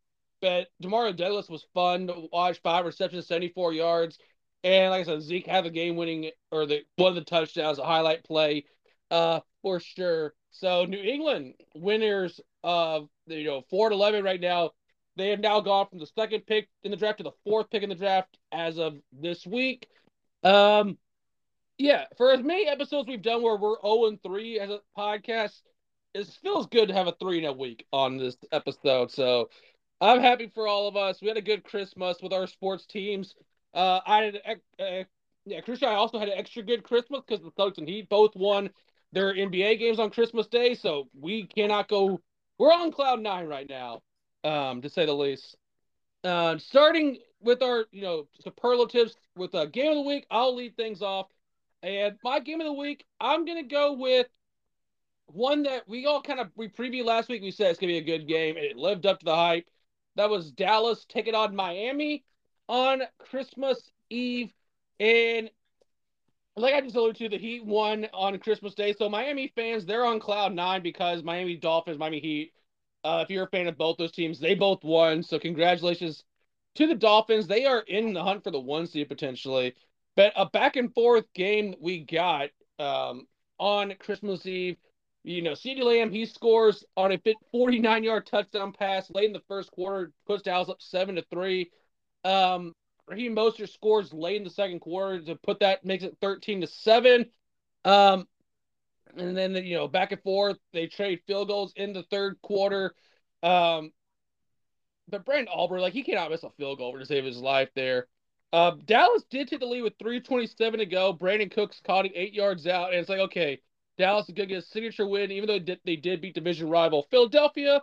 But 0.40 0.68
Demario 0.82 1.16
Douglas 1.16 1.48
was 1.48 1.66
fun 1.74 2.06
to 2.08 2.28
watch. 2.32 2.60
Five 2.62 2.84
receptions, 2.84 3.26
74 3.26 3.72
yards. 3.72 4.18
And 4.64 4.90
like 4.90 5.02
I 5.02 5.04
said, 5.04 5.22
Zeke 5.22 5.46
had 5.46 5.64
the 5.64 5.70
game 5.70 5.94
winning 5.94 6.30
or 6.50 6.66
the 6.66 6.82
one 6.96 7.10
of 7.10 7.14
the 7.14 7.20
touchdowns, 7.20 7.78
a 7.78 7.84
highlight 7.84 8.24
play 8.24 8.64
uh, 9.10 9.40
for 9.62 9.78
sure. 9.78 10.34
So 10.50 10.86
New 10.86 11.00
England 11.02 11.54
winners 11.74 12.40
of 12.64 13.08
you 13.26 13.44
know 13.44 13.62
four 13.70 13.90
to 13.90 13.94
eleven 13.94 14.24
right 14.24 14.40
now. 14.40 14.70
They 15.16 15.28
have 15.30 15.40
now 15.40 15.60
gone 15.60 15.86
from 15.88 16.00
the 16.00 16.06
second 16.06 16.46
pick 16.46 16.68
in 16.82 16.90
the 16.90 16.96
draft 16.96 17.18
to 17.18 17.24
the 17.24 17.32
fourth 17.44 17.70
pick 17.70 17.84
in 17.84 17.90
the 17.90 17.94
draft 17.94 18.36
as 18.50 18.78
of 18.78 18.96
this 19.12 19.46
week. 19.46 19.86
Um, 20.42 20.98
yeah, 21.78 22.06
for 22.16 22.32
as 22.32 22.42
many 22.42 22.66
episodes 22.66 23.08
we've 23.08 23.22
done 23.22 23.42
where 23.42 23.56
we're 23.56 23.80
0 23.80 24.06
and 24.06 24.22
3 24.22 24.58
as 24.58 24.70
a 24.70 24.80
podcast, 24.96 25.60
it 26.14 26.26
feels 26.42 26.66
good 26.66 26.88
to 26.88 26.94
have 26.94 27.06
a 27.06 27.14
three 27.20 27.38
in 27.38 27.44
a 27.44 27.52
week 27.52 27.86
on 27.92 28.16
this 28.16 28.36
episode. 28.52 29.10
So 29.10 29.50
I'm 30.00 30.20
happy 30.20 30.50
for 30.54 30.66
all 30.66 30.88
of 30.88 30.96
us. 30.96 31.20
We 31.20 31.28
had 31.28 31.36
a 31.36 31.42
good 31.42 31.64
Christmas 31.64 32.18
with 32.22 32.32
our 32.32 32.46
sports 32.46 32.86
teams. 32.86 33.34
Uh, 33.74 34.00
I 34.06 34.22
had, 34.22 34.60
uh, 34.78 35.04
yeah, 35.44 35.60
Christian. 35.60 35.88
I 35.88 35.94
also 35.94 36.18
had 36.18 36.28
an 36.28 36.38
extra 36.38 36.62
good 36.62 36.84
Christmas 36.84 37.22
because 37.26 37.44
the 37.44 37.50
Celtics 37.50 37.78
and 37.78 37.88
Heat 37.88 38.08
both 38.08 38.34
won 38.36 38.70
their 39.12 39.34
NBA 39.34 39.78
games 39.78 39.98
on 39.98 40.10
Christmas 40.10 40.46
Day, 40.46 40.74
so 40.74 41.08
we 41.18 41.46
cannot 41.46 41.88
go. 41.88 42.20
We're 42.58 42.72
on 42.72 42.92
cloud 42.92 43.20
nine 43.20 43.46
right 43.46 43.68
now, 43.68 44.02
um, 44.44 44.80
to 44.82 44.88
say 44.88 45.06
the 45.06 45.12
least. 45.14 45.56
Uh, 46.22 46.56
starting 46.58 47.18
with 47.40 47.62
our, 47.62 47.84
you 47.90 48.00
know, 48.00 48.28
superlatives 48.40 49.16
with 49.36 49.54
a 49.54 49.66
game 49.66 49.90
of 49.90 49.96
the 49.96 50.02
week, 50.02 50.26
I'll 50.30 50.54
lead 50.54 50.76
things 50.76 51.02
off. 51.02 51.26
And 51.82 52.16
my 52.24 52.40
game 52.40 52.60
of 52.60 52.66
the 52.66 52.72
week, 52.72 53.04
I'm 53.20 53.44
gonna 53.44 53.64
go 53.64 53.92
with 53.92 54.28
one 55.26 55.64
that 55.64 55.88
we 55.88 56.06
all 56.06 56.22
kind 56.22 56.40
of 56.40 56.50
we 56.56 56.68
previewed 56.68 57.04
last 57.04 57.28
week. 57.28 57.42
We 57.42 57.50
said 57.50 57.70
it's 57.70 57.80
gonna 57.80 57.92
be 57.92 57.98
a 57.98 58.02
good 58.02 58.28
game, 58.28 58.56
and 58.56 58.64
it 58.64 58.76
lived 58.76 59.04
up 59.04 59.18
to 59.18 59.24
the 59.24 59.36
hype. 59.36 59.68
That 60.16 60.30
was 60.30 60.52
Dallas 60.52 61.04
taking 61.08 61.34
on 61.34 61.56
Miami 61.56 62.24
on 62.68 63.02
Christmas 63.18 63.90
Eve, 64.10 64.52
and 65.00 65.50
like 66.56 66.74
I 66.74 66.80
just 66.80 66.94
alluded 66.94 67.16
to, 67.16 67.28
the 67.28 67.38
Heat 67.38 67.64
won 67.64 68.06
on 68.12 68.38
Christmas 68.38 68.74
Day. 68.74 68.92
So 68.92 69.08
Miami 69.08 69.52
fans, 69.56 69.84
they're 69.84 70.04
on 70.04 70.20
cloud 70.20 70.54
nine 70.54 70.82
because 70.82 71.22
Miami 71.22 71.56
Dolphins, 71.56 71.98
Miami 71.98 72.20
Heat. 72.20 72.52
Uh, 73.02 73.20
if 73.22 73.30
you're 73.30 73.44
a 73.44 73.50
fan 73.50 73.66
of 73.66 73.76
both 73.76 73.98
those 73.98 74.12
teams, 74.12 74.40
they 74.40 74.54
both 74.54 74.82
won. 74.82 75.22
So 75.22 75.38
congratulations 75.38 76.24
to 76.76 76.86
the 76.86 76.94
Dolphins. 76.94 77.46
They 77.46 77.66
are 77.66 77.80
in 77.80 78.12
the 78.14 78.22
hunt 78.22 78.44
for 78.44 78.50
the 78.50 78.60
one 78.60 78.86
seed 78.86 79.08
potentially. 79.08 79.74
But 80.16 80.32
a 80.36 80.46
back 80.46 80.76
and 80.76 80.94
forth 80.94 81.24
game 81.34 81.74
we 81.80 82.00
got 82.00 82.50
um, 82.78 83.26
on 83.58 83.92
Christmas 83.98 84.46
Eve. 84.46 84.76
You 85.24 85.42
know, 85.42 85.52
CeeDee 85.52 85.82
Lamb, 85.82 86.10
he 86.10 86.26
scores 86.26 86.84
on 86.96 87.12
a 87.12 87.20
49 87.50 88.04
yard 88.04 88.26
touchdown 88.26 88.72
pass 88.72 89.10
late 89.10 89.26
in 89.26 89.32
the 89.32 89.42
first 89.48 89.70
quarter, 89.70 90.12
puts 90.26 90.42
Dallas 90.42 90.68
up 90.68 90.80
7 90.80 91.16
to 91.16 91.24
3. 91.30 91.70
Um, 92.24 92.74
Raheem 93.06 93.36
Mostert 93.36 93.72
scores 93.72 94.12
late 94.12 94.36
in 94.36 94.44
the 94.44 94.50
second 94.50 94.80
quarter 94.80 95.20
to 95.22 95.36
put 95.36 95.60
that, 95.60 95.84
makes 95.84 96.04
it 96.04 96.16
13 96.20 96.62
to 96.62 96.66
7. 96.66 97.26
Um, 97.84 98.26
and 99.16 99.36
then, 99.36 99.54
you 99.54 99.76
know, 99.76 99.88
back 99.88 100.12
and 100.12 100.22
forth, 100.22 100.56
they 100.72 100.86
trade 100.86 101.20
field 101.26 101.48
goals 101.48 101.72
in 101.76 101.92
the 101.92 102.02
third 102.04 102.40
quarter. 102.42 102.94
Um, 103.42 103.92
but 105.08 105.24
Brandon 105.24 105.48
Aubrey, 105.48 105.80
like, 105.80 105.92
he 105.92 106.02
cannot 106.02 106.30
miss 106.30 106.42
a 106.42 106.50
field 106.50 106.78
goal 106.78 106.98
to 106.98 107.04
save 107.04 107.24
his 107.24 107.38
life 107.38 107.68
there. 107.74 108.08
Uh, 108.52 108.72
Dallas 108.84 109.24
did 109.30 109.48
take 109.48 109.60
the 109.60 109.66
lead 109.66 109.82
with 109.82 109.98
327 109.98 110.78
to 110.78 110.86
go. 110.86 111.12
Brandin 111.12 111.50
Cooks 111.50 111.80
caught 111.84 112.06
it 112.06 112.12
eight 112.14 112.32
yards 112.32 112.66
out, 112.66 112.90
and 112.90 113.00
it's 113.00 113.08
like, 113.08 113.18
okay, 113.18 113.60
Dallas 113.98 114.28
is 114.28 114.34
going 114.34 114.48
to 114.48 114.54
get 114.54 114.64
a 114.64 114.66
signature 114.66 115.06
win, 115.06 115.30
even 115.30 115.46
though 115.46 115.54
they 115.54 115.64
did, 115.64 115.80
they 115.84 115.96
did 115.96 116.20
beat 116.20 116.34
division 116.34 116.70
rival 116.70 117.06
Philadelphia 117.10 117.82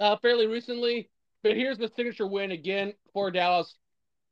uh, 0.00 0.16
fairly 0.16 0.46
recently. 0.46 1.08
But 1.42 1.56
here's 1.56 1.78
the 1.78 1.90
signature 1.96 2.26
win 2.26 2.50
again 2.50 2.92
for 3.12 3.30
Dallas. 3.30 3.74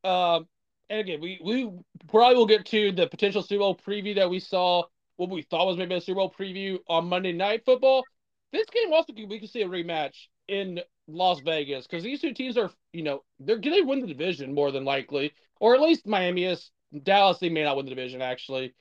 Um, 0.05 0.47
and 0.91 1.01
again, 1.01 1.21
we, 1.21 1.41
we 1.43 1.71
probably 2.09 2.37
will 2.37 2.47
get 2.47 2.67
to 2.67 2.93
the 2.93 3.07
potential 3.07 3.43
Super 3.43 3.61
Bowl 3.61 3.77
preview 3.77 4.15
that 4.17 4.31
we 4.31 4.41
saw, 4.41 4.85
what 5.17 5.31
we 5.31 5.43
thought 5.43 5.67
was 5.67 5.77
maybe 5.77 5.95
a 5.95 6.01
Super 6.01 6.17
Bowl 6.17 6.35
preview 6.39 6.79
on 6.89 7.09
Monday 7.09 7.33
Night 7.33 7.65
Football. 7.65 8.05
This 8.53 8.67
game 8.71 8.93
also, 8.93 9.13
we 9.15 9.39
can 9.39 9.49
see 9.49 9.63
a 9.63 9.69
rematch 9.69 10.15
in 10.49 10.81
Las 11.07 11.41
Vegas 11.41 11.87
because 11.87 12.03
these 12.03 12.21
two 12.21 12.33
teams 12.33 12.57
are, 12.57 12.71
you 12.93 13.03
know, 13.03 13.23
they're 13.41 13.59
going 13.59 13.83
to 13.83 13.87
win 13.87 14.01
the 14.01 14.07
division 14.07 14.55
more 14.55 14.71
than 14.71 14.85
likely, 14.85 15.33
or 15.61 15.75
at 15.75 15.81
least 15.81 16.07
Miami 16.07 16.45
is. 16.45 16.71
Dallas, 17.03 17.39
they 17.39 17.51
may 17.51 17.65
not 17.65 17.77
win 17.77 17.85
the 17.85 17.91
division, 17.91 18.23
actually, 18.23 18.75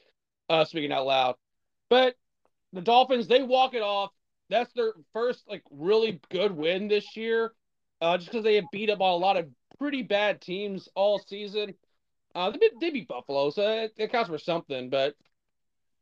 uh, 0.50 0.64
speaking 0.64 0.94
out 0.94 1.06
loud. 1.06 1.36
But 1.90 2.16
the 2.72 2.80
Dolphins, 2.80 3.28
they 3.28 3.44
walk 3.44 3.74
it 3.74 3.82
off. 3.82 4.12
That's 4.50 4.72
their 4.72 4.94
first, 5.12 5.44
like, 5.50 5.64
really 5.70 6.22
good 6.32 6.54
win 6.54 6.88
this 6.88 7.18
year, 7.18 7.52
uh, 8.02 8.18
just 8.18 8.30
because 8.30 8.44
they 8.44 8.56
have 8.56 8.66
beat 8.72 8.90
up 8.90 9.02
on 9.02 9.12
a 9.12 9.16
lot 9.16 9.38
of 9.38 9.48
pretty 9.78 10.04
bad 10.04 10.42
teams 10.42 10.90
all 10.96 11.20
season. 11.20 11.74
Uh, 12.36 12.52
they, 12.52 12.58
beat, 12.58 12.72
they 12.80 12.90
beat 12.92 13.08
Buffalo, 13.08 13.50
so 13.50 13.62
it, 13.62 13.94
it 13.98 14.12
counts 14.12 14.30
for 14.30 14.38
something. 14.38 14.90
But, 14.90 15.16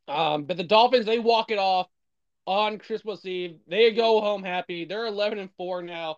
um, 0.08 0.44
but 0.44 0.58
the 0.58 0.64
Dolphins, 0.64 1.06
they 1.06 1.20
walk 1.20 1.52
it 1.52 1.60
off 1.60 1.88
on 2.46 2.78
Christmas 2.78 3.26
Eve. 3.26 3.58
They 3.68 3.92
go 3.94 4.22
home 4.22 4.44
happy. 4.44 4.86
They're 4.86 5.06
11 5.06 5.40
and 5.40 5.50
4 5.58 5.82
now, 5.84 6.18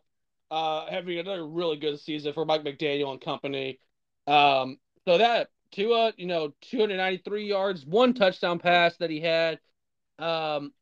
uh, 0.49 0.87
having 0.89 1.19
another 1.19 1.47
really 1.47 1.77
good 1.77 1.99
season 1.99 2.33
for 2.33 2.45
Mike 2.45 2.63
McDaniel 2.63 3.11
and 3.11 3.21
company. 3.21 3.79
Um, 4.25 4.77
so 5.05 5.17
that 5.19 5.49
Tua, 5.71 6.13
you 6.17 6.25
know, 6.27 6.53
293 6.61 7.45
yards, 7.45 7.85
one 7.85 8.13
touchdown 8.13 8.59
pass 8.59 8.95
that 8.97 9.09
he 9.09 9.21
had. 9.21 9.59
Um, 10.19 10.73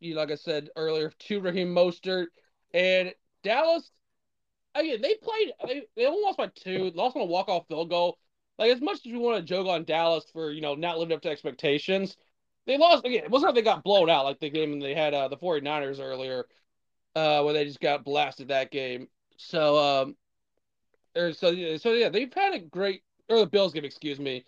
you 0.00 0.14
like 0.14 0.30
I 0.30 0.36
said 0.36 0.70
earlier, 0.76 1.10
to 1.10 1.40
Raheem 1.40 1.74
Mostert 1.74 2.26
and 2.72 3.14
Dallas. 3.42 3.90
Again, 4.74 5.00
they 5.00 5.14
played. 5.14 5.52
They, 5.66 5.82
they 5.96 6.06
only 6.06 6.22
lost 6.22 6.38
by 6.38 6.48
two. 6.54 6.90
Lost 6.94 7.16
on 7.16 7.22
a 7.22 7.26
walk 7.26 7.48
off 7.48 7.68
field 7.68 7.90
goal. 7.90 8.18
Like 8.58 8.70
as 8.70 8.80
much 8.80 8.98
as 9.06 9.12
we 9.12 9.18
want 9.18 9.38
to 9.38 9.42
joke 9.42 9.66
on 9.66 9.84
Dallas 9.84 10.24
for 10.32 10.50
you 10.50 10.60
know 10.60 10.74
not 10.74 10.98
living 10.98 11.14
up 11.14 11.22
to 11.22 11.30
expectations, 11.30 12.16
they 12.66 12.78
lost 12.78 13.04
again. 13.04 13.24
It 13.24 13.30
wasn't 13.30 13.50
like 13.50 13.56
they 13.56 13.62
got 13.62 13.84
blown 13.84 14.10
out 14.10 14.24
like 14.24 14.40
the 14.40 14.50
game 14.50 14.80
they 14.80 14.94
had 14.94 15.14
uh, 15.14 15.28
the 15.28 15.36
49ers 15.36 16.00
earlier, 16.00 16.46
uh, 17.14 17.42
where 17.42 17.54
they 17.54 17.64
just 17.64 17.80
got 17.80 18.04
blasted 18.04 18.48
that 18.48 18.70
game. 18.70 19.08
So 19.36 19.78
um, 19.78 20.16
or 21.16 21.32
so 21.32 21.76
so 21.76 21.92
yeah, 21.92 22.08
they've 22.08 22.32
had 22.32 22.54
a 22.54 22.60
great 22.60 23.02
or 23.28 23.40
the 23.40 23.46
Bills 23.46 23.72
game, 23.72 23.84
excuse 23.84 24.18
me. 24.18 24.44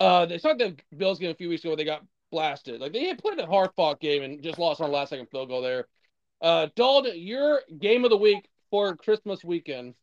Uh, 0.00 0.26
they 0.26 0.38
started 0.38 0.82
the 0.90 0.96
Bills 0.96 1.18
game 1.18 1.30
a 1.30 1.34
few 1.34 1.48
weeks 1.48 1.62
ago 1.62 1.70
where 1.70 1.76
they 1.76 1.84
got 1.84 2.04
blasted. 2.30 2.80
Like 2.80 2.92
they 2.92 3.06
had 3.06 3.18
played 3.18 3.38
a 3.38 3.46
hard 3.46 3.70
fought 3.76 4.00
game 4.00 4.22
and 4.22 4.42
just 4.42 4.58
lost 4.58 4.80
on 4.80 4.90
a 4.90 4.92
last 4.92 5.10
second 5.10 5.26
field 5.30 5.48
goal 5.48 5.62
there. 5.62 5.86
Uh, 6.40 6.68
Dalton, 6.74 7.12
your 7.16 7.60
game 7.78 8.04
of 8.04 8.10
the 8.10 8.16
week 8.16 8.48
for 8.70 8.96
Christmas 8.96 9.44
weekend. 9.44 9.94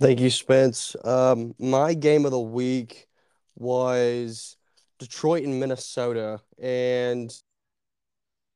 Thank 0.00 0.20
you, 0.20 0.30
Spence. 0.30 0.94
Um, 1.04 1.54
my 1.58 1.94
game 1.94 2.26
of 2.26 2.30
the 2.30 2.40
week 2.40 3.06
was 3.54 4.56
Detroit 4.98 5.44
and 5.44 5.58
Minnesota, 5.58 6.40
and 6.60 7.32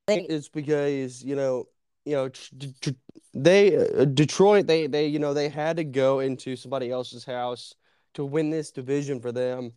it's 0.08 0.48
because 0.48 1.24
you 1.24 1.36
know, 1.36 1.66
you 2.04 2.14
know, 2.14 2.30
they 3.32 3.76
uh, 3.76 4.04
Detroit 4.04 4.66
they 4.66 4.86
they 4.86 5.06
you 5.06 5.18
know 5.18 5.32
they 5.32 5.48
had 5.48 5.76
to 5.78 5.84
go 5.84 6.20
into 6.20 6.56
somebody 6.56 6.90
else's 6.90 7.24
house 7.24 7.74
to 8.14 8.24
win 8.24 8.50
this 8.50 8.70
division 8.70 9.20
for 9.20 9.32
them, 9.32 9.72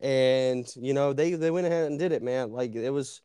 and 0.00 0.66
you 0.76 0.94
know 0.94 1.12
they 1.12 1.34
they 1.34 1.50
went 1.50 1.66
ahead 1.66 1.86
and 1.86 1.98
did 1.98 2.12
it, 2.12 2.22
man. 2.22 2.52
Like 2.52 2.74
it 2.74 2.90
was. 2.90 3.20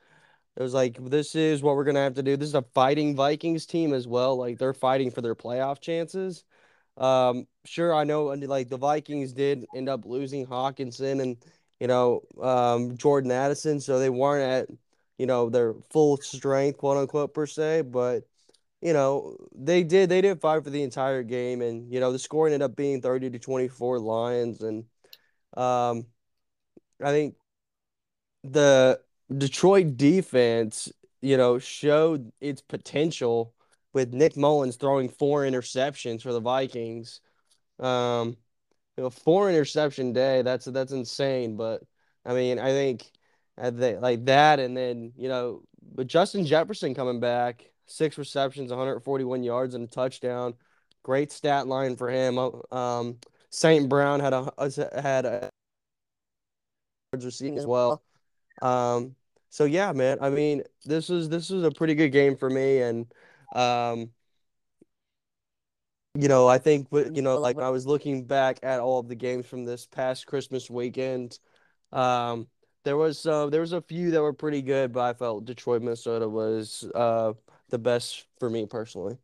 It 0.57 0.63
was 0.63 0.73
like 0.73 0.97
this 1.09 1.35
is 1.35 1.63
what 1.63 1.75
we're 1.77 1.85
gonna 1.85 2.03
have 2.03 2.15
to 2.15 2.23
do. 2.23 2.37
This 2.37 2.49
is 2.49 2.55
a 2.55 2.63
fighting 2.73 3.15
Vikings 3.15 3.65
team 3.67 3.93
as 3.93 4.07
well. 4.07 4.37
Like 4.37 4.57
they're 4.59 4.73
fighting 4.73 5.11
for 5.11 5.21
their 5.21 5.35
playoff 5.35 5.81
chances. 5.81 6.45
Um, 6.97 7.47
sure, 7.65 7.93
I 7.93 8.03
know 8.05 8.25
like 8.27 8.69
the 8.69 8.77
Vikings 8.77 9.33
did 9.33 9.67
end 9.75 9.89
up 9.89 10.05
losing 10.05 10.47
Hockenson 10.47 11.21
and 11.21 11.37
you 11.79 11.87
know, 11.87 12.23
um, 12.41 12.97
Jordan 12.97 13.31
Addison, 13.31 13.79
so 13.79 13.99
they 13.99 14.09
weren't 14.09 14.69
at, 14.69 14.77
you 15.19 15.27
know, 15.27 15.49
their 15.49 15.75
full 15.91 16.17
strength, 16.17 16.77
quote 16.79 16.97
unquote, 16.97 17.33
per 17.35 17.45
se. 17.47 17.83
But, 17.83 18.23
you 18.81 18.93
know, 18.93 19.37
they 19.55 19.83
did 19.83 20.09
they 20.09 20.21
did 20.21 20.41
fight 20.41 20.63
for 20.63 20.69
the 20.71 20.83
entire 20.83 21.23
game, 21.23 21.61
and 21.61 21.91
you 21.93 21.99
know, 21.99 22.11
the 22.13 22.19
score 22.19 22.47
ended 22.47 22.61
up 22.63 22.75
being 22.75 23.01
thirty 23.01 23.29
to 23.31 23.39
twenty 23.39 23.67
four 23.69 23.99
Lions, 23.99 24.61
and 24.61 24.85
um, 25.57 26.07
I 27.03 27.11
think 27.11 27.35
the 28.43 28.99
Detroit 29.35 29.97
defense, 29.97 30.91
you 31.21 31.37
know, 31.37 31.59
showed 31.59 32.31
its 32.39 32.61
potential 32.61 33.53
with 33.93 34.13
Nick 34.13 34.37
Mullens 34.37 34.77
throwing 34.77 35.09
four 35.09 35.43
interceptions 35.43 36.21
for 36.21 36.31
the 36.31 36.39
Vikings. 36.39 37.19
Um, 37.79 38.37
you 38.95 39.03
know, 39.03 39.09
four 39.09 39.49
interception 39.49 40.13
day. 40.13 40.41
That's 40.41 40.65
that's 40.65 40.91
insane. 40.91 41.57
But 41.57 41.83
I 42.25 42.33
mean, 42.33 42.59
I 42.59 42.69
think 42.71 43.11
they, 43.57 43.97
like 43.97 44.25
that, 44.25 44.59
and 44.59 44.75
then 44.75 45.13
you 45.17 45.29
know, 45.29 45.63
but 45.95 46.07
Justin 46.07 46.45
Jefferson 46.45 46.95
coming 46.95 47.19
back, 47.19 47.69
six 47.85 48.17
receptions, 48.17 48.69
141 48.69 49.43
yards, 49.43 49.75
and 49.75 49.83
a 49.83 49.87
touchdown. 49.87 50.53
Great 51.03 51.31
stat 51.31 51.67
line 51.67 51.95
for 51.95 52.09
him. 52.09 52.37
Uh, 52.37 52.51
um, 52.71 53.17
St. 53.49 53.87
Brown 53.87 54.19
had 54.19 54.33
a 54.33 54.51
had 55.01 55.25
a 55.25 55.49
receiving 57.13 57.57
as 57.57 57.65
well. 57.65 58.01
Um, 58.61 59.15
so 59.49 59.65
yeah, 59.65 59.91
man. 59.91 60.17
I 60.21 60.29
mean, 60.29 60.63
this 60.85 61.09
is 61.09 61.29
this 61.29 61.51
is 61.51 61.63
a 61.63 61.71
pretty 61.71 61.95
good 61.95 62.09
game 62.09 62.35
for 62.37 62.49
me, 62.49 62.81
and 62.81 63.11
um, 63.53 64.11
you 66.19 66.27
know, 66.27 66.47
I 66.47 66.57
think, 66.57 66.87
you 66.91 67.21
know, 67.21 67.37
like 67.37 67.55
when 67.55 67.65
I 67.65 67.69
was 67.69 67.85
looking 67.85 68.25
back 68.25 68.59
at 68.63 68.79
all 68.79 68.99
of 68.99 69.07
the 69.07 69.15
games 69.15 69.45
from 69.45 69.65
this 69.65 69.85
past 69.85 70.25
Christmas 70.25 70.67
weekend, 70.67 71.37
um, 71.91 72.47
there 72.83 72.97
was 72.97 73.25
uh, 73.25 73.47
there 73.47 73.61
was 73.61 73.73
a 73.73 73.81
few 73.81 74.11
that 74.11 74.21
were 74.21 74.33
pretty 74.33 74.63
good, 74.63 74.93
but 74.93 75.01
I 75.01 75.13
felt 75.13 75.45
Detroit, 75.45 75.83
Minnesota 75.83 76.27
was 76.27 76.89
uh, 76.95 77.33
the 77.69 77.77
best 77.77 78.25
for 78.39 78.49
me 78.49 78.65
personally. 78.65 79.17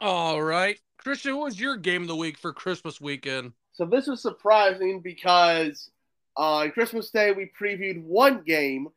All 0.00 0.42
right, 0.42 0.78
Christian, 0.96 1.36
what 1.36 1.44
was 1.44 1.60
your 1.60 1.76
game 1.76 2.02
of 2.02 2.08
the 2.08 2.16
week 2.16 2.38
for 2.38 2.52
Christmas 2.52 3.00
weekend? 3.00 3.52
So 3.72 3.84
this 3.84 4.06
was 4.06 4.22
surprising 4.22 5.00
because 5.00 5.90
on 6.36 6.70
Christmas 6.72 7.10
Day 7.10 7.32
we 7.32 7.50
previewed 7.60 8.02
one 8.02 8.42
game 8.42 8.88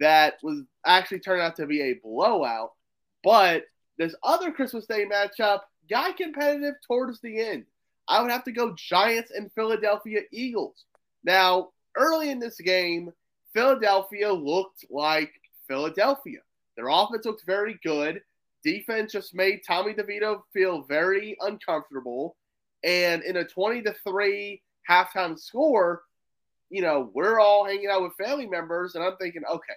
that 0.00 0.34
was 0.42 0.62
actually 0.84 1.20
turned 1.20 1.42
out 1.42 1.56
to 1.56 1.66
be 1.66 1.80
a 1.82 2.00
blowout, 2.02 2.72
but 3.22 3.64
this 3.98 4.14
other 4.22 4.50
Christmas 4.50 4.86
Day 4.86 5.06
matchup 5.06 5.60
got 5.88 6.16
competitive 6.16 6.74
towards 6.86 7.20
the 7.20 7.40
end. 7.40 7.64
I 8.08 8.20
would 8.20 8.30
have 8.30 8.44
to 8.44 8.52
go 8.52 8.74
Giants 8.76 9.30
and 9.30 9.52
Philadelphia 9.54 10.20
Eagles. 10.32 10.84
Now, 11.24 11.68
early 11.96 12.30
in 12.30 12.38
this 12.38 12.60
game, 12.60 13.12
Philadelphia 13.54 14.32
looked 14.32 14.84
like 14.90 15.32
Philadelphia. 15.68 16.40
Their 16.76 16.88
offense 16.88 17.24
looked 17.24 17.44
very 17.46 17.78
good. 17.84 18.22
Defense 18.64 19.12
just 19.12 19.34
made 19.34 19.60
Tommy 19.66 19.92
DeVito 19.92 20.42
feel 20.52 20.82
very 20.82 21.36
uncomfortable. 21.40 22.36
And 22.84 23.22
in 23.22 23.36
a 23.36 23.44
20 23.44 23.82
to 23.82 23.94
3 24.04 24.62
halftime 24.88 25.38
score, 25.38 26.02
you 26.72 26.80
know, 26.80 27.10
we're 27.12 27.38
all 27.38 27.66
hanging 27.66 27.88
out 27.90 28.02
with 28.02 28.14
family 28.14 28.46
members, 28.46 28.94
and 28.94 29.04
I'm 29.04 29.16
thinking, 29.18 29.42
okay, 29.48 29.74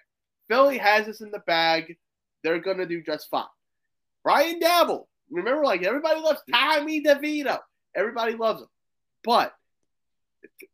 Philly 0.47 0.77
has 0.77 1.05
this 1.05 1.19
in 1.19 1.29
the 1.29 1.39
bag. 1.39 1.97
They're 2.41 2.59
going 2.59 2.77
to 2.77 2.85
do 2.85 3.03
just 3.03 3.29
fine. 3.29 3.43
Brian 4.23 4.61
Daboll, 4.61 5.07
remember, 5.29 5.65
like 5.65 5.83
everybody 5.83 6.21
loves 6.21 6.39
Tommy 6.49 7.03
DeVito. 7.03 7.59
Everybody 7.95 8.35
loves 8.35 8.61
him. 8.61 8.69
But, 9.25 9.53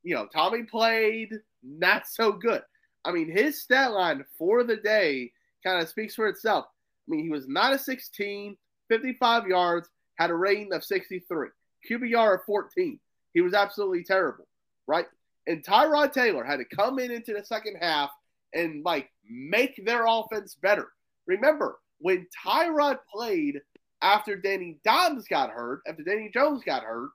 you 0.04 0.14
know, 0.14 0.28
Tommy 0.28 0.62
played 0.62 1.34
not 1.64 2.08
so 2.08 2.32
good. 2.32 2.62
I 3.04 3.12
mean, 3.12 3.32
his 3.32 3.60
stat 3.60 3.92
line 3.92 4.24
for 4.38 4.64
the 4.64 4.78
day 4.78 5.32
kind 5.66 5.82
of 5.82 5.90
speaks 5.90 6.14
for 6.14 6.28
itself. 6.28 6.66
I 7.08 7.12
mean, 7.12 7.24
he 7.24 7.32
was 7.32 7.48
not 7.48 7.74
a 7.74 7.80
16, 7.80 8.56
55 8.90 9.48
yards, 9.48 9.90
had 10.20 10.30
a 10.30 10.36
rating 10.36 10.72
of 10.72 10.84
63, 10.84 11.48
QBR 11.90 12.36
of 12.36 12.44
14. 12.46 13.00
He 13.34 13.42
was 13.42 13.56
absolutely 13.56 14.04
terrible, 14.04 14.48
right? 14.86 15.08
And 15.48 15.64
Tyrod 15.64 16.14
Taylor 16.14 16.44
had 16.44 16.58
to 16.58 16.76
come 16.76 17.00
in 17.00 17.12
into 17.12 17.34
the 17.34 17.44
second 17.44 17.78
half 17.82 18.10
and 18.54 18.84
like 18.84 19.10
make 19.28 19.84
their 19.86 20.06
offense 20.08 20.56
better. 20.62 20.90
Remember, 21.26 21.80
when 22.00 22.28
Tyrod 22.46 23.00
played 23.12 23.62
after 24.02 24.36
Danny 24.36 24.80
Dimes 24.84 25.28
got 25.28 25.50
hurt, 25.50 25.82
after 25.88 26.04
Danny 26.04 26.30
Jones 26.34 26.64
got 26.64 26.84
hurt, 26.84 27.10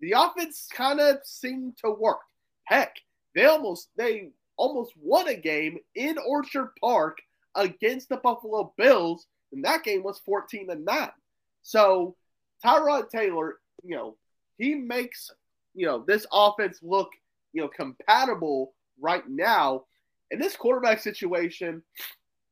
the 0.00 0.12
offense 0.12 0.68
kind 0.72 1.00
of 1.00 1.18
seemed 1.24 1.76
to 1.78 1.90
work. 1.90 2.20
Heck, 2.64 2.96
they 3.34 3.44
almost 3.44 3.88
they 3.96 4.30
almost 4.56 4.92
won 5.00 5.28
a 5.28 5.34
game 5.34 5.78
in 5.94 6.16
Orchard 6.18 6.70
Park 6.80 7.18
against 7.54 8.08
the 8.08 8.16
Buffalo 8.16 8.72
Bills, 8.76 9.26
and 9.52 9.64
that 9.64 9.84
game 9.84 10.02
was 10.02 10.20
14 10.24 10.68
to 10.68 10.74
9. 10.76 11.08
So 11.62 12.16
Tyrod 12.64 13.10
Taylor, 13.10 13.58
you 13.82 13.96
know, 13.96 14.16
he 14.58 14.74
makes, 14.74 15.30
you 15.74 15.86
know, 15.86 16.04
this 16.06 16.26
offense 16.32 16.78
look, 16.82 17.10
you 17.54 17.62
know, 17.62 17.68
compatible 17.68 18.74
right 19.00 19.26
now. 19.28 19.84
And 20.30 20.40
this 20.42 20.56
quarterback 20.56 21.00
situation 21.00 21.82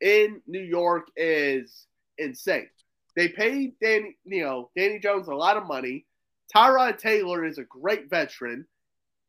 in 0.00 0.40
New 0.46 0.62
York 0.62 1.08
is 1.16 1.86
insane. 2.16 2.68
They 3.16 3.28
paid 3.28 3.74
Danny, 3.82 4.16
you 4.24 4.42
know, 4.42 4.70
Danny 4.76 4.98
Jones 4.98 5.28
a 5.28 5.34
lot 5.34 5.58
of 5.58 5.66
money. 5.66 6.06
Tyrod 6.54 6.98
Taylor 6.98 7.44
is 7.44 7.58
a 7.58 7.64
great 7.64 8.08
veteran. 8.08 8.66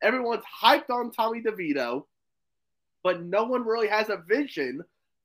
Everyone's 0.02 0.44
hyped 0.62 0.90
on 0.90 1.10
Tommy 1.10 1.42
DeVito, 1.42 2.04
but 3.02 3.22
no 3.22 3.44
one 3.44 3.64
really 3.64 3.88
has 3.88 4.08
a 4.08 4.22
vision 4.28 4.82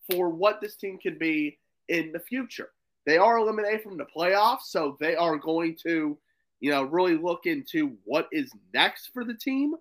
for 0.10 0.30
what 0.30 0.60
this 0.62 0.76
team 0.76 0.98
can 0.98 1.18
be 1.18 1.58
in 1.88 2.12
the 2.12 2.20
future. 2.20 2.70
They 3.06 3.18
are 3.18 3.38
eliminated 3.38 3.84
from 3.84 3.98
the 3.98 4.06
playoffs, 4.06 4.64
so 4.66 4.98
they 5.00 5.16
are 5.16 5.38
going 5.38 5.78
to, 5.84 6.18
you 6.60 6.72
know, 6.72 6.84
really 6.84 7.18
look 7.18 7.46
into 7.46 7.98
what 8.06 8.28
is 8.32 8.52
next 8.74 9.10
for 9.14 9.24
the 9.24 9.34
team. 9.34 9.74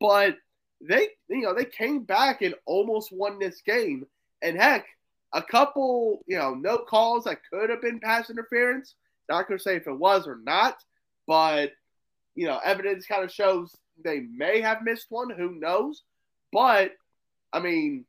But 0.00 0.36
they, 0.80 1.08
you 1.28 1.42
know, 1.42 1.54
they 1.54 1.66
came 1.66 2.04
back 2.04 2.42
and 2.42 2.54
almost 2.64 3.12
won 3.12 3.38
this 3.38 3.60
game. 3.60 4.06
And 4.42 4.56
heck, 4.56 4.86
a 5.32 5.42
couple, 5.42 6.24
you 6.26 6.38
know, 6.38 6.54
no 6.54 6.78
calls 6.78 7.24
that 7.24 7.40
could 7.50 7.70
have 7.70 7.82
been 7.82 8.00
pass 8.00 8.30
interference. 8.30 8.94
Not 9.28 9.48
to 9.48 9.58
say 9.58 9.76
if 9.76 9.86
it 9.86 9.92
was 9.98 10.26
or 10.26 10.38
not, 10.42 10.82
but, 11.26 11.72
you 12.34 12.46
know, 12.46 12.58
evidence 12.64 13.06
kind 13.06 13.22
of 13.22 13.30
shows 13.30 13.76
they 14.02 14.20
may 14.20 14.60
have 14.60 14.82
missed 14.82 15.06
one. 15.08 15.30
Who 15.30 15.52
knows? 15.54 16.02
But, 16.52 16.92
I 17.52 17.60
mean, 17.60 18.06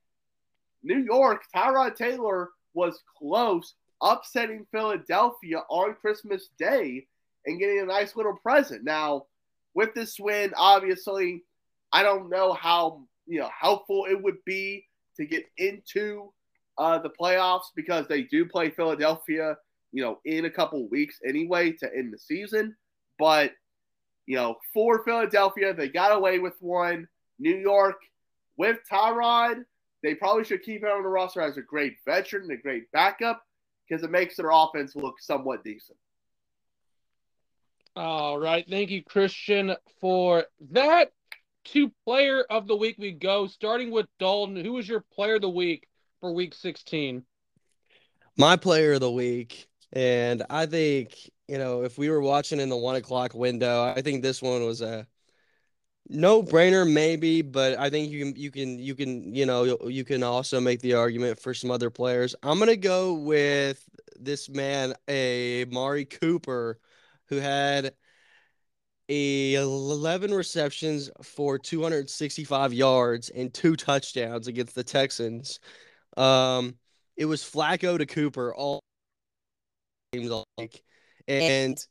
New 0.81 0.97
York, 0.97 1.43
Tyrod 1.55 1.95
Taylor 1.95 2.49
was 2.73 3.03
close, 3.19 3.75
upsetting 4.01 4.65
Philadelphia 4.71 5.59
on 5.69 5.93
Christmas 5.95 6.49
Day 6.57 7.05
and 7.45 7.59
getting 7.59 7.81
a 7.81 7.85
nice 7.85 8.15
little 8.15 8.35
present. 8.35 8.83
Now, 8.83 9.25
with 9.75 9.93
this 9.93 10.19
win, 10.19 10.53
obviously, 10.57 11.43
I 11.91 12.03
don't 12.03 12.29
know 12.29 12.53
how 12.53 13.03
you 13.25 13.39
know 13.39 13.49
helpful 13.59 14.05
it 14.09 14.21
would 14.21 14.37
be 14.45 14.85
to 15.17 15.25
get 15.25 15.45
into 15.57 16.31
uh, 16.77 16.99
the 16.99 17.09
playoffs 17.09 17.65
because 17.75 18.07
they 18.07 18.23
do 18.23 18.45
play 18.45 18.69
Philadelphia, 18.69 19.57
you 19.91 20.03
know, 20.03 20.19
in 20.25 20.45
a 20.45 20.49
couple 20.49 20.87
weeks 20.89 21.19
anyway 21.27 21.71
to 21.73 21.89
end 21.95 22.13
the 22.13 22.19
season. 22.19 22.75
But 23.19 23.51
you 24.25 24.35
know, 24.35 24.55
for 24.73 25.03
Philadelphia, 25.03 25.73
they 25.73 25.89
got 25.89 26.15
away 26.15 26.39
with 26.39 26.55
one. 26.59 27.07
New 27.39 27.57
York 27.57 27.97
with 28.55 28.77
Tyrod, 28.89 29.63
they 30.03 30.15
probably 30.15 30.43
should 30.43 30.61
keep 30.61 30.83
him 30.83 30.89
on 30.89 31.03
the 31.03 31.09
roster 31.09 31.41
as 31.41 31.57
a 31.57 31.61
great 31.61 31.95
veteran, 32.05 32.49
a 32.51 32.57
great 32.57 32.91
backup, 32.91 33.43
because 33.87 34.03
it 34.03 34.11
makes 34.11 34.35
their 34.35 34.51
offense 34.51 34.95
look 34.95 35.15
somewhat 35.19 35.63
decent. 35.63 35.97
All 37.95 38.39
right. 38.39 38.65
Thank 38.69 38.89
you, 38.89 39.03
Christian, 39.03 39.75
for 39.99 40.45
that. 40.71 41.11
To 41.65 41.91
player 42.05 42.43
of 42.49 42.67
the 42.67 42.75
week 42.75 42.95
we 42.97 43.11
go, 43.11 43.47
starting 43.47 43.91
with 43.91 44.07
Dalton. 44.19 44.55
Who 44.55 44.73
was 44.73 44.87
your 44.89 45.05
player 45.13 45.35
of 45.35 45.41
the 45.41 45.49
week 45.49 45.87
for 46.19 46.33
week 46.33 46.53
16? 46.53 47.23
My 48.37 48.55
player 48.55 48.93
of 48.93 49.01
the 49.01 49.11
week. 49.11 49.67
And 49.93 50.43
I 50.49 50.65
think, 50.65 51.29
you 51.47 51.57
know, 51.57 51.83
if 51.83 51.97
we 51.97 52.09
were 52.09 52.21
watching 52.21 52.59
in 52.59 52.69
the 52.69 52.77
one 52.77 52.95
o'clock 52.95 53.33
window, 53.33 53.83
I 53.83 54.01
think 54.01 54.21
this 54.21 54.41
one 54.41 54.65
was 54.65 54.81
a 54.81 55.05
no 56.09 56.43
brainer 56.43 56.91
maybe 56.91 57.41
but 57.41 57.79
i 57.79 57.89
think 57.89 58.11
you 58.11 58.25
can 58.25 58.35
you 58.35 58.51
can 58.51 58.79
you 58.79 58.95
can 58.95 59.33
you 59.33 59.45
know 59.45 59.87
you 59.87 60.03
can 60.03 60.23
also 60.23 60.59
make 60.59 60.81
the 60.81 60.93
argument 60.93 61.39
for 61.39 61.53
some 61.53 61.71
other 61.71 61.89
players 61.89 62.35
i'm 62.43 62.59
gonna 62.59 62.75
go 62.75 63.13
with 63.13 63.87
this 64.19 64.49
man 64.49 64.93
Amari 65.07 66.05
cooper 66.05 66.79
who 67.27 67.37
had 67.37 67.93
11 69.11 70.33
receptions 70.33 71.09
for 71.21 71.57
265 71.57 72.73
yards 72.73 73.29
and 73.29 73.53
two 73.53 73.75
touchdowns 73.75 74.47
against 74.47 74.75
the 74.75 74.83
texans 74.83 75.59
um 76.17 76.75
it 77.17 77.25
was 77.25 77.43
flacco 77.43 77.97
to 77.97 78.05
cooper 78.05 78.53
all 78.53 78.79
games 80.13 80.31
like 80.57 80.83
and 81.27 81.85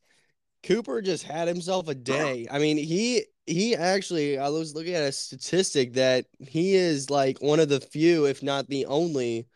Cooper 0.62 1.00
just 1.00 1.24
had 1.24 1.48
himself 1.48 1.88
a 1.88 1.94
day. 1.94 2.46
I 2.50 2.58
mean, 2.58 2.76
he 2.76 3.24
he 3.46 3.74
actually 3.74 4.38
I 4.38 4.48
was 4.48 4.74
looking 4.74 4.94
at 4.94 5.02
a 5.02 5.12
statistic 5.12 5.94
that 5.94 6.26
he 6.38 6.74
is 6.74 7.10
like 7.10 7.40
one 7.40 7.60
of 7.60 7.68
the 7.68 7.80
few, 7.80 8.26
if 8.26 8.42
not 8.42 8.68
the 8.68 8.86
only, 8.86 9.46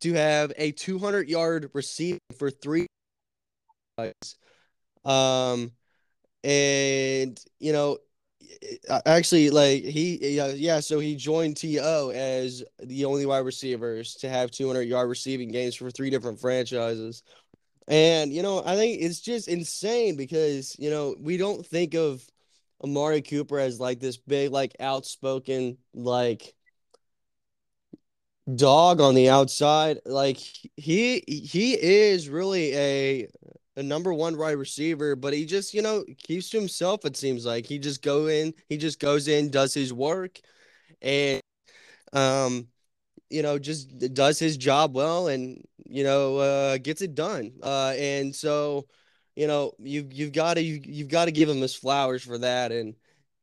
to 0.00 0.14
have 0.14 0.52
a 0.56 0.72
200 0.72 1.28
yard 1.28 1.70
receiving 1.74 2.20
for 2.38 2.50
three. 2.50 2.86
Um, 5.04 5.72
and 6.44 7.38
you 7.58 7.72
know, 7.72 7.98
actually, 9.06 9.50
like 9.50 9.82
he 9.82 10.18
yeah 10.56 10.80
so 10.80 10.98
he 10.98 11.16
joined 11.16 11.56
To 11.58 12.12
as 12.14 12.64
the 12.82 13.04
only 13.04 13.26
wide 13.26 13.38
receivers 13.44 14.14
to 14.16 14.28
have 14.28 14.50
200 14.50 14.82
yard 14.82 15.08
receiving 15.08 15.50
games 15.50 15.74
for 15.74 15.90
three 15.90 16.10
different 16.10 16.40
franchises. 16.40 17.22
And 17.88 18.32
you 18.32 18.42
know, 18.42 18.62
I 18.64 18.76
think 18.76 19.02
it's 19.02 19.20
just 19.20 19.48
insane 19.48 20.16
because 20.16 20.76
you 20.78 20.90
know 20.90 21.16
we 21.20 21.36
don't 21.36 21.66
think 21.66 21.94
of 21.94 22.24
Amari 22.84 23.22
Cooper 23.22 23.58
as 23.58 23.80
like 23.80 24.00
this 24.00 24.16
big, 24.16 24.52
like 24.52 24.76
outspoken, 24.80 25.78
like 25.94 26.54
dog 28.54 29.00
on 29.00 29.14
the 29.14 29.28
outside. 29.28 30.00
Like 30.04 30.38
he 30.76 31.22
he 31.26 31.74
is 31.74 32.28
really 32.28 32.74
a 32.74 33.28
number 33.82 34.12
one 34.14 34.36
wide 34.38 34.52
receiver, 34.52 35.16
but 35.16 35.32
he 35.32 35.44
just 35.46 35.74
you 35.74 35.82
know 35.82 36.04
keeps 36.18 36.50
to 36.50 36.58
himself. 36.58 37.04
It 37.04 37.16
seems 37.16 37.46
like 37.46 37.66
he 37.66 37.78
just 37.78 38.02
go 38.02 38.26
in, 38.28 38.54
he 38.68 38.76
just 38.76 39.00
goes 39.00 39.28
in, 39.28 39.50
does 39.50 39.74
his 39.74 39.92
work, 39.92 40.40
and 41.02 41.40
um 42.12 42.68
you 43.30 43.42
know, 43.42 43.58
just 43.58 43.96
does 44.12 44.38
his 44.38 44.56
job 44.56 44.94
well 44.94 45.28
and, 45.28 45.64
you 45.86 46.04
know, 46.04 46.38
uh, 46.38 46.78
gets 46.78 47.00
it 47.00 47.14
done. 47.14 47.52
Uh, 47.62 47.94
and 47.96 48.34
so, 48.34 48.86
you 49.36 49.46
know, 49.46 49.72
you 49.78 50.06
you've 50.10 50.32
got 50.32 50.54
to 50.54 50.62
you, 50.62 50.80
you've 50.84 51.08
got 51.08 51.26
to 51.26 51.32
give 51.32 51.48
him 51.48 51.60
his 51.60 51.74
flowers 51.74 52.22
for 52.22 52.38
that. 52.38 52.72
And 52.72 52.96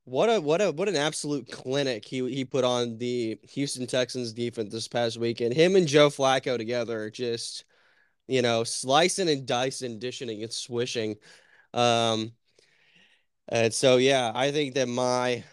what 0.04 0.28
a 0.28 0.40
what 0.42 0.62
a 0.62 0.72
what 0.72 0.90
an 0.90 0.96
absolute 0.96 1.50
clinic 1.52 2.06
he 2.06 2.30
he 2.30 2.46
put 2.46 2.64
on 2.64 2.98
the 2.98 3.40
Houston 3.52 3.88
Texans 3.88 4.34
defense 4.34 4.74
this 4.74 4.88
past 4.88 5.18
weekend. 5.18 5.54
Him 5.54 5.76
and 5.76 5.88
Joe 5.88 6.10
Flacco 6.10 6.58
together, 6.58 7.10
just 7.10 7.64
you 8.28 8.42
know, 8.42 8.64
slicing 8.64 9.30
and 9.30 9.46
dicing, 9.46 10.00
dishing 10.00 10.30
and 10.30 10.52
swishing. 10.52 11.16
Um, 11.74 12.34
and 13.50 13.74
so 13.74 13.98
yeah, 13.98 14.32
I 14.34 14.52
think 14.52 14.76
that 14.76 14.88
my 14.88 15.44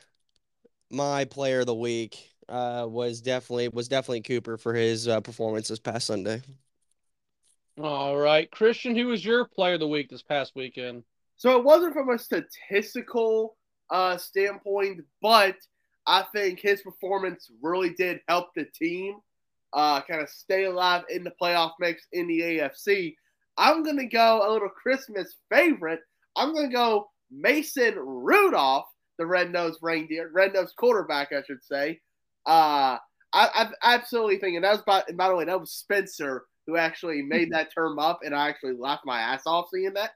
my 0.90 1.24
player 1.24 1.60
of 1.60 1.66
the 1.66 1.74
week 1.74 2.30
uh, 2.48 2.86
was 2.88 3.20
definitely 3.20 3.68
was 3.68 3.88
definitely 3.88 4.22
Cooper 4.22 4.56
for 4.56 4.74
his 4.74 5.08
uh, 5.08 5.20
performance 5.20 5.68
this 5.68 5.78
past 5.78 6.06
Sunday. 6.06 6.42
All 7.80 8.16
right, 8.16 8.50
Christian, 8.50 8.94
who 8.94 9.08
was 9.08 9.24
your 9.24 9.46
player 9.46 9.74
of 9.74 9.80
the 9.80 9.88
week 9.88 10.08
this 10.08 10.22
past 10.22 10.52
weekend? 10.54 11.02
So 11.36 11.58
it 11.58 11.64
wasn't 11.64 11.94
from 11.94 12.10
a 12.10 12.18
statistical 12.18 13.56
uh, 13.90 14.16
standpoint, 14.16 15.00
but 15.20 15.56
I 16.06 16.24
think 16.32 16.60
his 16.60 16.82
performance 16.82 17.50
really 17.62 17.90
did 17.94 18.20
help 18.28 18.50
the 18.54 18.66
team 18.78 19.16
uh, 19.74 20.00
kind 20.02 20.22
of 20.22 20.28
stay 20.28 20.64
alive 20.64 21.02
in 21.10 21.24
the 21.24 21.32
playoff 21.40 21.72
mix 21.80 22.06
in 22.12 22.26
the 22.26 22.40
AFC. 22.40 23.14
I'm 23.56 23.82
going 23.82 23.98
to 23.98 24.06
go 24.06 24.42
a 24.44 24.52
little 24.52 24.68
Christmas 24.68 25.34
favorite. 25.50 26.00
I'm 26.36 26.52
going 26.52 26.68
to 26.68 26.74
go 26.74 27.08
Mason 27.30 27.94
Rudolph, 27.96 28.86
the 29.18 29.26
red 29.26 29.52
nosed 29.52 29.78
reindeer, 29.82 30.30
red 30.32 30.54
nosed 30.54 30.76
quarterback, 30.76 31.32
I 31.32 31.42
should 31.46 31.62
say. 31.62 32.00
Uh, 32.46 32.98
I, 33.32 33.68
I 33.82 33.94
absolutely 33.94 34.38
think, 34.38 34.54
and 34.56 34.64
that 34.64 34.72
was 34.72 34.82
by, 34.82 35.02
and 35.08 35.16
by 35.16 35.28
the 35.28 35.34
way, 35.34 35.44
that 35.44 35.60
was 35.60 35.72
Spencer 35.72 36.44
who 36.66 36.76
actually 36.76 37.22
made 37.22 37.52
that 37.52 37.72
term 37.74 37.98
up, 37.98 38.20
and 38.24 38.34
I 38.34 38.48
actually 38.48 38.76
laughed 38.76 39.04
my 39.04 39.20
ass 39.20 39.42
off 39.46 39.68
seeing 39.72 39.94
that. 39.94 40.12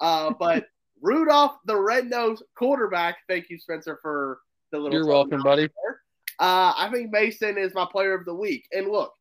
Uh, 0.00 0.32
but 0.38 0.66
Rudolph, 1.00 1.56
the 1.66 1.78
red 1.78 2.08
nosed 2.08 2.42
quarterback, 2.56 3.18
thank 3.28 3.50
you, 3.50 3.58
Spencer, 3.58 3.98
for 4.02 4.38
the 4.70 4.78
little. 4.78 4.98
You're 4.98 5.06
welcome, 5.06 5.42
buddy. 5.42 5.68
Uh, 6.42 6.74
I 6.76 6.90
think 6.92 7.12
Mason 7.12 7.56
is 7.56 7.72
my 7.72 7.86
player 7.86 8.14
of 8.14 8.24
the 8.24 8.34
week. 8.34 8.66
And 8.72 8.88
look, 8.88 9.12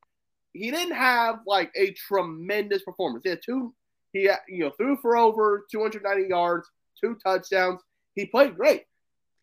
he 0.54 0.72
didn't 0.72 0.96
have 0.96 1.42
like 1.46 1.72
a 1.76 1.92
tremendous 1.92 2.82
performance. 2.82 3.22
He 3.24 3.30
had 3.30 3.42
two, 3.46 3.76
he 4.12 4.28
you 4.50 4.66
know 4.66 4.72
threw 4.72 4.98
for 4.98 5.16
over 5.16 5.68
290 5.72 6.28
yards, 6.28 6.68
two 7.00 7.16
touchdowns. 7.24 7.80
He 8.16 8.26
played 8.26 8.58
great, 8.58 8.86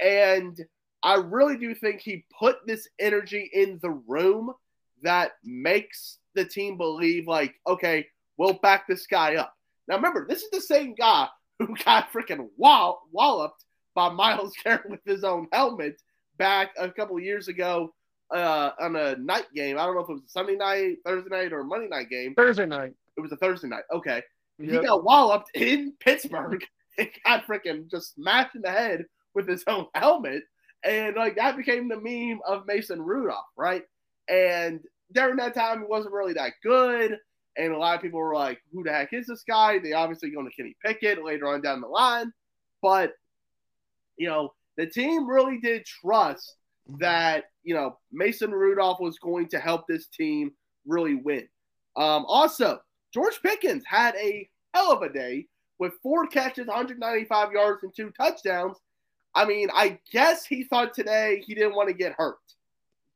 and 0.00 0.58
I 1.04 1.18
really 1.18 1.56
do 1.56 1.72
think 1.72 2.00
he 2.00 2.24
put 2.36 2.56
this 2.66 2.88
energy 2.98 3.48
in 3.52 3.78
the 3.80 3.90
room 3.90 4.52
that 5.04 5.34
makes 5.44 6.18
the 6.34 6.44
team 6.44 6.78
believe 6.78 7.28
like, 7.28 7.54
okay, 7.64 8.08
we'll 8.38 8.54
back 8.54 8.88
this 8.88 9.06
guy 9.06 9.36
up. 9.36 9.54
Now 9.86 9.94
remember, 9.94 10.26
this 10.28 10.42
is 10.42 10.50
the 10.50 10.60
same 10.60 10.96
guy 10.96 11.28
who 11.60 11.76
got 11.84 12.12
freaking 12.12 12.48
wall- 12.56 13.06
walloped 13.12 13.64
by 13.94 14.08
Myles 14.08 14.52
Garrett 14.64 14.90
with 14.90 15.04
his 15.06 15.22
own 15.22 15.46
helmet 15.52 16.02
back 16.38 16.70
a 16.78 16.90
couple 16.90 17.18
years 17.20 17.48
ago 17.48 17.92
uh, 18.34 18.70
on 18.80 18.96
a 18.96 19.16
night 19.16 19.46
game. 19.54 19.78
I 19.78 19.84
don't 19.84 19.94
know 19.94 20.02
if 20.02 20.08
it 20.08 20.14
was 20.14 20.22
a 20.22 20.30
Sunday 20.30 20.56
night, 20.56 20.96
Thursday 21.04 21.30
night, 21.30 21.52
or 21.52 21.64
Monday 21.64 21.88
night 21.88 22.10
game. 22.10 22.34
Thursday 22.34 22.66
night. 22.66 22.94
It 23.16 23.20
was 23.20 23.32
a 23.32 23.36
Thursday 23.36 23.68
night. 23.68 23.84
Okay. 23.92 24.22
Yep. 24.58 24.70
He 24.70 24.86
got 24.86 25.04
walloped 25.04 25.50
in 25.54 25.92
Pittsburgh 26.00 26.64
and 26.98 27.08
got 27.24 27.46
freaking 27.46 27.90
just 27.90 28.14
smashed 28.14 28.54
in 28.54 28.62
the 28.62 28.70
head 28.70 29.04
with 29.34 29.48
his 29.48 29.64
own 29.66 29.86
helmet. 29.94 30.42
And 30.84 31.16
like 31.16 31.36
that 31.36 31.56
became 31.56 31.88
the 31.88 32.00
meme 32.00 32.40
of 32.46 32.66
Mason 32.66 33.02
Rudolph, 33.02 33.46
right? 33.56 33.82
And 34.28 34.80
during 35.12 35.36
that 35.36 35.54
time, 35.54 35.80
he 35.80 35.86
wasn't 35.86 36.14
really 36.14 36.34
that 36.34 36.52
good. 36.62 37.18
And 37.56 37.72
a 37.72 37.78
lot 37.78 37.96
of 37.96 38.02
people 38.02 38.20
were 38.20 38.34
like, 38.34 38.60
who 38.72 38.84
the 38.84 38.92
heck 38.92 39.12
is 39.12 39.26
this 39.26 39.42
guy? 39.42 39.78
They 39.78 39.92
obviously 39.92 40.30
going 40.30 40.48
to 40.48 40.54
Kenny 40.54 40.76
Pickett 40.84 41.24
later 41.24 41.48
on 41.48 41.60
down 41.60 41.80
the 41.80 41.88
line. 41.88 42.32
But, 42.82 43.12
you 44.16 44.28
know, 44.28 44.52
the 44.78 44.86
team 44.86 45.28
really 45.28 45.58
did 45.58 45.84
trust 45.84 46.54
that, 46.98 47.50
you 47.64 47.74
know, 47.74 47.98
Mason 48.10 48.52
Rudolph 48.52 49.00
was 49.00 49.18
going 49.18 49.48
to 49.48 49.58
help 49.58 49.86
this 49.86 50.06
team 50.06 50.52
really 50.86 51.16
win. 51.16 51.46
Um, 51.96 52.24
also, 52.26 52.80
George 53.12 53.42
Pickens 53.42 53.82
had 53.84 54.14
a 54.14 54.48
hell 54.72 54.92
of 54.92 55.02
a 55.02 55.12
day 55.12 55.46
with 55.78 55.94
four 56.02 56.26
catches, 56.28 56.68
195 56.68 57.52
yards, 57.52 57.82
and 57.82 57.92
two 57.94 58.10
touchdowns. 58.10 58.76
I 59.34 59.44
mean, 59.44 59.68
I 59.74 59.98
guess 60.12 60.46
he 60.46 60.64
thought 60.64 60.94
today 60.94 61.42
he 61.44 61.54
didn't 61.54 61.74
want 61.74 61.88
to 61.88 61.94
get 61.94 62.14
hurt. 62.16 62.38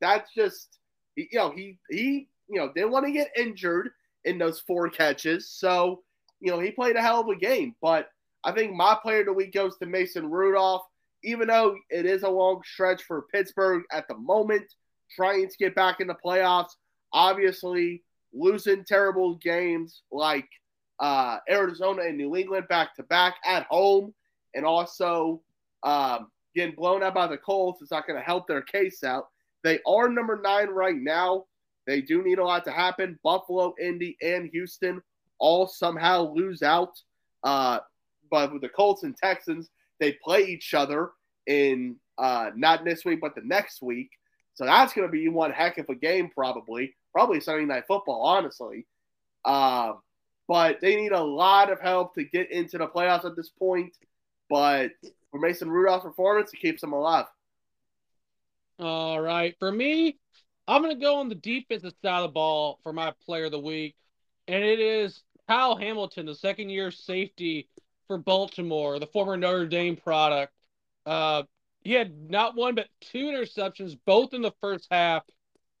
That's 0.01 0.33
just, 0.33 0.79
you 1.15 1.27
know, 1.33 1.51
he 1.51 1.79
he 1.89 2.27
you 2.49 2.59
know 2.59 2.71
didn't 2.73 2.91
want 2.91 3.05
to 3.05 3.11
get 3.11 3.31
injured 3.37 3.89
in 4.25 4.37
those 4.37 4.59
four 4.59 4.89
catches. 4.89 5.49
So, 5.49 6.03
you 6.39 6.51
know, 6.51 6.59
he 6.59 6.71
played 6.71 6.95
a 6.95 7.01
hell 7.01 7.21
of 7.21 7.29
a 7.29 7.35
game. 7.35 7.75
But 7.81 8.09
I 8.43 8.51
think 8.51 8.73
my 8.73 8.97
player 9.01 9.21
of 9.21 9.27
the 9.27 9.33
week 9.33 9.53
goes 9.53 9.77
to 9.77 9.85
Mason 9.85 10.29
Rudolph, 10.29 10.83
even 11.23 11.47
though 11.47 11.75
it 11.89 12.05
is 12.05 12.23
a 12.23 12.29
long 12.29 12.61
stretch 12.65 13.03
for 13.03 13.27
Pittsburgh 13.33 13.83
at 13.91 14.07
the 14.07 14.17
moment, 14.17 14.65
trying 15.15 15.47
to 15.47 15.57
get 15.57 15.75
back 15.75 15.99
in 15.99 16.07
the 16.07 16.15
playoffs. 16.25 16.71
Obviously, 17.11 18.03
losing 18.33 18.83
terrible 18.83 19.35
games 19.35 20.01
like 20.11 20.47
uh, 20.99 21.37
Arizona 21.49 22.03
and 22.03 22.17
New 22.17 22.35
England 22.35 22.67
back 22.67 22.95
to 22.95 23.03
back 23.03 23.35
at 23.45 23.63
home, 23.69 24.13
and 24.55 24.65
also 24.65 25.41
um, 25.83 26.27
getting 26.55 26.75
blown 26.75 27.03
out 27.03 27.13
by 27.13 27.27
the 27.27 27.37
Colts 27.37 27.81
is 27.81 27.91
not 27.91 28.07
going 28.07 28.19
to 28.19 28.25
help 28.25 28.47
their 28.47 28.61
case 28.61 29.03
out. 29.03 29.27
They 29.63 29.79
are 29.87 30.09
number 30.09 30.41
nine 30.41 30.69
right 30.69 30.95
now. 30.95 31.45
They 31.85 32.01
do 32.01 32.23
need 32.23 32.39
a 32.39 32.43
lot 32.43 32.65
to 32.65 32.71
happen. 32.71 33.19
Buffalo, 33.23 33.73
Indy, 33.81 34.17
and 34.21 34.49
Houston 34.51 35.01
all 35.39 35.67
somehow 35.67 36.33
lose 36.33 36.63
out. 36.63 36.99
Uh, 37.43 37.79
but 38.31 38.51
with 38.53 38.61
the 38.61 38.69
Colts 38.69 39.03
and 39.03 39.15
Texans, 39.15 39.69
they 40.03 40.17
play 40.23 40.43
each 40.43 40.73
other 40.73 41.11
in 41.47 41.95
uh, 42.17 42.51
not 42.55 42.83
this 42.83 43.05
week, 43.05 43.21
but 43.21 43.35
the 43.35 43.41
next 43.43 43.81
week. 43.81 44.11
So 44.55 44.65
that's 44.65 44.93
going 44.93 45.07
to 45.07 45.11
be 45.11 45.29
one 45.29 45.51
heck 45.51 45.77
of 45.77 45.87
a 45.89 45.95
game, 45.95 46.29
probably. 46.33 46.93
Probably 47.13 47.39
Sunday 47.39 47.65
Night 47.65 47.85
Football, 47.87 48.21
honestly. 48.21 48.85
Uh, 49.45 49.93
but 50.47 50.81
they 50.81 50.95
need 50.95 51.13
a 51.13 51.23
lot 51.23 51.71
of 51.71 51.79
help 51.79 52.15
to 52.15 52.23
get 52.23 52.51
into 52.51 52.77
the 52.77 52.87
playoffs 52.87 53.25
at 53.25 53.35
this 53.35 53.49
point. 53.49 53.95
But 54.49 54.91
for 55.31 55.39
Mason 55.39 55.69
Rudolph's 55.69 56.03
performance, 56.03 56.53
it 56.53 56.59
keeps 56.59 56.81
them 56.81 56.93
alive. 56.93 57.25
All 58.79 59.21
right. 59.21 59.55
For 59.57 59.71
me, 59.71 60.17
I'm 60.67 60.81
going 60.81 60.93
to 60.93 61.01
go 61.01 61.15
on 61.15 61.29
the 61.29 61.35
defensive 61.35 61.93
side 62.03 62.17
of 62.17 62.23
the 62.23 62.33
ball 62.33 62.79
for 62.83 62.91
my 62.91 63.13
player 63.25 63.45
of 63.45 63.51
the 63.51 63.59
week, 63.59 63.95
and 64.47 64.63
it 64.63 64.79
is 64.79 65.23
Kyle 65.47 65.75
Hamilton, 65.75 66.25
the 66.25 66.35
second 66.35 66.69
year 66.69 66.91
safety 66.91 67.69
for 68.13 68.19
Baltimore, 68.19 68.99
the 68.99 69.07
former 69.07 69.35
Notre 69.35 69.65
Dame 69.65 69.95
product. 69.95 70.53
Uh, 71.03 71.43
he 71.83 71.93
had 71.93 72.29
not 72.29 72.55
one 72.55 72.75
but 72.75 72.87
two 73.01 73.25
interceptions, 73.25 73.97
both 74.05 74.35
in 74.35 74.43
the 74.43 74.53
first 74.61 74.87
half. 74.91 75.23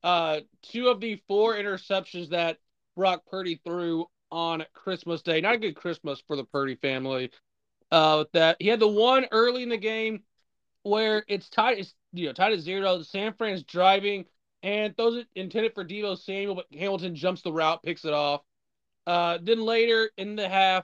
Uh, 0.03 0.39
two 0.63 0.87
of 0.87 0.99
the 0.99 1.21
four 1.27 1.53
interceptions 1.53 2.29
that 2.29 2.57
Brock 2.95 3.21
Purdy 3.29 3.61
threw 3.63 4.07
on 4.31 4.65
Christmas 4.73 5.21
Day. 5.21 5.41
Not 5.41 5.53
a 5.53 5.57
good 5.59 5.75
Christmas 5.75 6.23
for 6.25 6.35
the 6.35 6.43
Purdy 6.43 6.75
family. 6.75 7.29
Uh, 7.91 8.25
that 8.33 8.57
he 8.59 8.67
had 8.67 8.79
the 8.79 8.87
one 8.87 9.27
early 9.31 9.61
in 9.61 9.69
the 9.69 9.77
game 9.77 10.23
where 10.81 11.23
it's 11.27 11.49
tied, 11.49 11.77
it's 11.77 11.93
you 12.13 12.25
know 12.25 12.33
tied 12.33 12.53
at 12.53 12.59
zero. 12.59 13.03
San 13.03 13.33
Fran's 13.33 13.61
driving 13.61 14.25
and 14.63 14.97
throws 14.97 15.17
it 15.17 15.27
intended 15.35 15.75
for 15.75 15.85
Deebo 15.85 16.17
Samuel, 16.17 16.55
but 16.55 16.65
Hamilton 16.73 17.13
jumps 17.13 17.43
the 17.43 17.53
route, 17.53 17.83
picks 17.83 18.05
it 18.05 18.13
off. 18.13 18.41
Uh, 19.05 19.37
then 19.39 19.61
later 19.61 20.09
in 20.17 20.35
the 20.35 20.49
half, 20.49 20.83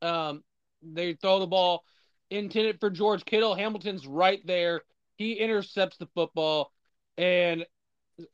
um, 0.00 0.44
they 0.92 1.14
throw 1.14 1.40
the 1.40 1.46
ball 1.46 1.84
intended 2.30 2.80
for 2.80 2.90
George 2.90 3.24
Kittle. 3.24 3.54
Hamilton's 3.54 4.06
right 4.06 4.44
there. 4.46 4.82
He 5.16 5.34
intercepts 5.34 5.96
the 5.96 6.08
football, 6.14 6.72
and 7.16 7.64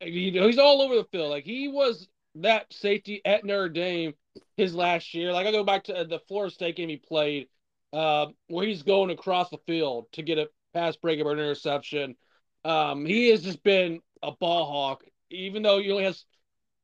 he's 0.00 0.58
all 0.58 0.82
over 0.82 0.96
the 0.96 1.04
field. 1.04 1.30
Like 1.30 1.44
he 1.44 1.68
was 1.68 2.08
that 2.36 2.72
safety 2.72 3.20
at 3.24 3.44
Notre 3.44 3.68
Dame 3.68 4.14
his 4.56 4.74
last 4.74 5.14
year. 5.14 5.32
Like 5.32 5.46
I 5.46 5.52
go 5.52 5.64
back 5.64 5.84
to 5.84 5.92
the 6.08 6.20
Florida 6.28 6.54
State 6.54 6.76
game 6.76 6.88
he 6.88 6.96
played, 6.96 7.48
uh, 7.92 8.26
where 8.48 8.66
he's 8.66 8.82
going 8.82 9.10
across 9.10 9.50
the 9.50 9.58
field 9.66 10.06
to 10.12 10.22
get 10.22 10.38
a 10.38 10.48
pass 10.72 10.96
breakup 10.96 11.26
or 11.26 11.32
an 11.32 11.38
interception. 11.38 12.16
Um, 12.64 13.04
he 13.04 13.30
has 13.30 13.42
just 13.42 13.62
been 13.62 14.00
a 14.22 14.32
ball 14.32 14.66
hawk, 14.70 15.04
even 15.30 15.62
though 15.62 15.80
he 15.80 15.90
only 15.90 16.04
has 16.04 16.24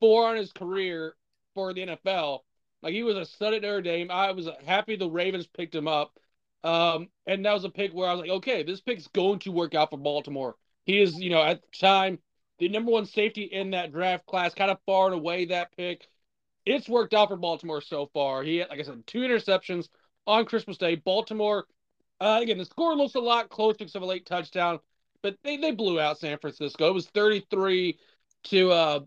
four 0.01 0.27
on 0.27 0.37
his 0.37 0.53
career 0.53 1.15
for 1.55 1.73
the 1.73 1.87
NFL. 1.87 2.41
Like 2.83 2.95
he 2.95 3.03
was 3.03 3.17
a 3.17 3.25
stud 3.25 3.55
at 3.55 3.63
Notre 3.63 3.83
Dame. 3.83 4.11
I 4.11 4.33
was 4.33 4.49
happy 4.65 4.97
the 4.97 5.09
Ravens 5.09 5.47
picked 5.47 5.75
him 5.75 5.89
up. 5.89 6.19
Um, 6.65 7.09
and 7.27 7.45
that 7.45 7.53
was 7.53 7.65
a 7.65 7.71
pick 7.71 7.93
where 7.93 8.09
I 8.09 8.13
was 8.13 8.23
like, 8.23 8.31
okay, 8.31 8.63
this 8.63 8.81
pick's 8.81 9.07
going 9.09 9.39
to 9.41 9.53
work 9.53 9.75
out 9.75 9.91
for 9.91 9.99
Baltimore. 9.99 10.57
He 10.85 11.01
is, 11.01 11.17
you 11.19 11.31
know, 11.31 11.43
at 11.43 11.61
the 11.63 11.79
time, 11.79 12.19
the 12.59 12.69
number 12.69 12.91
one 12.91 13.07
safety 13.07 13.43
in 13.43 13.71
that 13.71 13.93
draft 13.93 14.27
class, 14.27 14.55
kind 14.55 14.71
of 14.71 14.79
far 14.87 15.07
and 15.07 15.15
away 15.15 15.47
that 15.47 15.77
pick. 15.77 16.07
It's 16.65 16.89
worked 16.89 17.15
out 17.15 17.29
for 17.29 17.37
Baltimore 17.37 17.81
so 17.81 18.11
far. 18.13 18.43
He 18.43 18.57
had, 18.57 18.71
like 18.71 18.81
I 18.81 18.83
said, 18.83 19.07
two 19.07 19.21
interceptions 19.21 19.89
on 20.27 20.47
Christmas 20.47 20.79
Day. 20.79 20.97
Baltimore, 20.97 21.67
uh, 22.21 22.41
again, 22.43 22.59
the 22.59 22.65
score 22.65 22.97
looks 22.97 23.15
a 23.15 23.21
lot 23.21 23.49
closer 23.49 23.79
because 23.79 23.95
of 23.95 24.03
a 24.03 24.07
late 24.07 24.27
touchdown 24.27 24.81
but 25.27 25.37
they, 25.43 25.57
they 25.57 25.73
blew 25.73 26.01
out 26.01 26.19
San 26.21 26.39
Francisco. 26.39 26.89
It 26.89 26.95
was 26.95 27.09
33 27.09 27.99
to 28.45 28.71
uh 28.71 29.01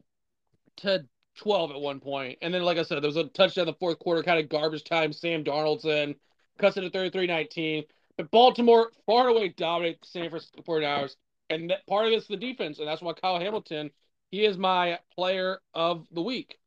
to 0.78 1.06
12 1.40 1.72
at 1.72 1.82
one 1.82 2.00
point. 2.00 2.38
And 2.42 2.54
then, 2.54 2.64
like 2.64 2.78
I 2.78 2.84
said, 2.84 3.02
there 3.02 3.08
was 3.08 3.18
a 3.18 3.26
touchdown 3.26 3.64
in 3.64 3.74
the 3.74 3.80
fourth 3.80 4.00
quarter, 4.00 4.22
kind 4.22 4.40
of 4.40 4.50
garbage 4.50 4.84
time. 4.84 5.14
Sam 5.14 5.44
Darnold's 5.44 5.86
in, 5.86 6.16
cuts 6.60 6.78
it 6.78 6.82
to 6.82 6.90
33 6.90 7.28
19. 7.28 7.84
But 8.18 8.30
Baltimore 8.32 8.92
far 9.06 9.30
away 9.30 9.50
dominated 9.50 10.00
San 10.04 10.30
Francisco 10.30 10.62
49ers. 10.62 11.16
And 11.50 11.70
that 11.70 11.88
part 11.88 12.06
of 12.06 12.14
it's 12.14 12.28
the 12.28 12.38
defense. 12.38 12.80
And 12.80 12.88
that's 12.88 13.02
why 13.02 13.14
Kyle 13.14 13.40
Hamilton, 13.40 13.90
he 14.30 14.46
is 14.46 14.58
my 14.58 15.00
player 15.16 15.60
of 15.74 16.06
the 16.12 16.22
week. 16.22 16.58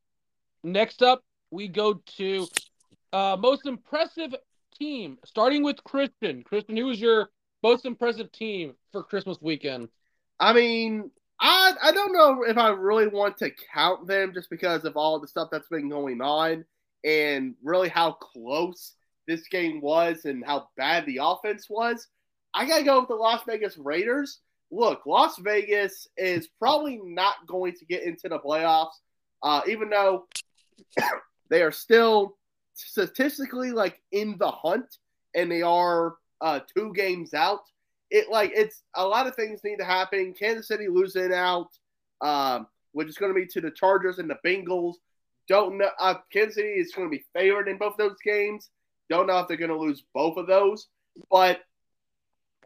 Next 0.63 1.03
up, 1.03 1.23
we 1.51 1.67
go 1.67 2.01
to 2.17 2.47
uh, 3.13 3.37
most 3.39 3.67
impressive 3.67 4.33
team, 4.77 5.19
starting 5.23 5.63
with 5.63 5.83
Christian. 5.83 6.43
Christian, 6.43 6.75
who 6.75 6.85
was 6.85 6.99
your 6.99 7.29
most 7.61 7.85
impressive 7.85 8.31
team 8.31 8.73
for 8.91 9.03
Christmas 9.03 9.37
weekend? 9.39 9.89
I 10.39 10.53
mean, 10.53 11.11
I 11.43 11.73
I 11.81 11.91
don't 11.91 12.13
know 12.13 12.43
if 12.43 12.57
I 12.57 12.69
really 12.69 13.07
want 13.07 13.37
to 13.37 13.51
count 13.73 14.07
them 14.07 14.33
just 14.33 14.49
because 14.49 14.85
of 14.85 14.95
all 14.95 15.19
the 15.19 15.27
stuff 15.27 15.49
that's 15.51 15.67
been 15.67 15.89
going 15.89 16.21
on 16.21 16.63
and 17.03 17.53
really 17.61 17.89
how 17.89 18.13
close 18.13 18.93
this 19.27 19.47
game 19.49 19.81
was 19.81 20.23
and 20.23 20.43
how 20.45 20.69
bad 20.77 21.05
the 21.05 21.19
offense 21.21 21.69
was, 21.69 22.07
I 22.53 22.65
gotta 22.65 22.85
go 22.85 23.01
with 23.01 23.09
the 23.09 23.15
Las 23.15 23.41
Vegas 23.45 23.77
Raiders. 23.77 24.39
Look, 24.71 25.05
Las 25.05 25.37
Vegas 25.37 26.07
is 26.17 26.47
probably 26.59 26.99
not 27.03 27.35
going 27.45 27.73
to 27.73 27.85
get 27.85 28.03
into 28.03 28.29
the 28.29 28.39
playoffs, 28.39 28.95
uh, 29.43 29.61
even 29.67 29.89
though 29.89 30.27
they 31.49 31.61
are 31.61 31.71
still 31.71 32.37
statistically 32.73 33.71
like 33.71 34.01
in 34.13 34.37
the 34.39 34.49
hunt 34.49 34.97
and 35.35 35.51
they 35.51 35.61
are 35.61 36.15
uh, 36.39 36.61
two 36.75 36.93
games 36.93 37.33
out. 37.33 37.61
It 38.13 38.29
like 38.29 38.51
it's 38.53 38.83
a 38.95 39.05
lot 39.05 39.25
of 39.25 39.35
things 39.35 39.61
need 39.63 39.77
to 39.77 39.85
happen. 39.85 40.35
Kansas 40.37 40.67
City 40.67 40.87
losing 40.87 41.33
out, 41.33 41.69
um, 42.21 42.67
which 42.91 43.09
is 43.09 43.17
going 43.17 43.33
to 43.33 43.39
be 43.39 43.47
to 43.47 43.59
the 43.59 43.71
Chargers 43.71 44.19
and 44.19 44.29
the 44.29 44.37
Bengals. 44.45 44.93
Don't 45.49 45.79
know. 45.79 45.89
Uh, 45.99 46.15
Kansas 46.31 46.55
City 46.55 46.69
is 46.69 46.93
going 46.93 47.09
to 47.09 47.17
be 47.17 47.25
favored 47.33 47.67
in 47.67 47.79
both 47.79 47.97
those 47.97 48.15
games. 48.23 48.69
Don't 49.09 49.25
know 49.25 49.39
if 49.39 49.47
they're 49.47 49.57
going 49.57 49.71
to 49.71 49.79
lose 49.79 50.03
both 50.13 50.37
of 50.37 50.45
those, 50.45 50.89
but 51.31 51.61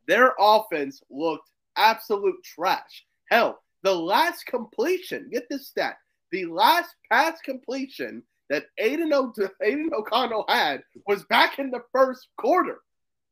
their 0.06 0.34
offense 0.38 1.02
looked 1.10 1.50
absolute 1.78 2.44
trash. 2.44 3.06
Hell, 3.32 3.60
the 3.84 3.96
last 3.96 4.46
completion, 4.48 5.30
get 5.32 5.48
this 5.50 5.70
stat, 5.70 5.98
the 6.32 6.46
last 6.46 6.94
pass 7.10 7.40
completion 7.40 8.22
that 8.50 8.66
Aidan, 8.78 9.14
o- 9.14 9.34
Aidan 9.64 9.92
O'Connell 9.98 10.44
had 10.50 10.82
was 11.06 11.24
back 11.26 11.58
in 11.58 11.72
the 11.72 11.84
first 11.94 12.28
quarter. 12.38 12.80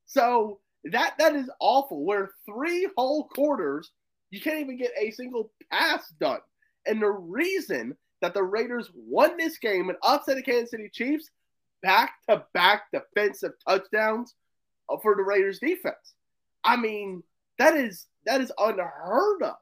So 0.06 0.60
that 0.92 1.16
that 1.20 1.36
is 1.36 1.50
awful. 1.60 2.04
Where 2.04 2.32
three 2.46 2.88
whole 2.98 3.26
quarters, 3.28 3.92
you 4.30 4.42
can't 4.42 4.60
even 4.60 4.78
get 4.78 4.92
a 5.00 5.12
single 5.12 5.52
pass 5.72 6.08
done. 6.20 6.40
And 6.86 7.02
the 7.02 7.10
reason 7.10 7.96
that 8.22 8.34
the 8.34 8.44
Raiders 8.44 8.90
won 8.96 9.38
this 9.38 9.58
game 9.58 9.90
and 9.90 9.98
upset 10.04 10.36
the 10.36 10.44
Kansas 10.44 10.72
City 10.72 10.90
Chiefs, 10.92 11.30
back 11.82 12.14
to 12.30 12.44
back 12.54 12.84
defensive 12.94 13.54
touchdowns 13.68 14.36
for 15.02 15.16
the 15.16 15.24
Raiders 15.24 15.60
defense. 15.60 16.14
I 16.64 16.78
mean, 16.78 17.24
that 17.60 17.76
is 17.76 18.08
that 18.26 18.42
is 18.42 18.52
unheard 18.58 19.44
of. 19.44 19.56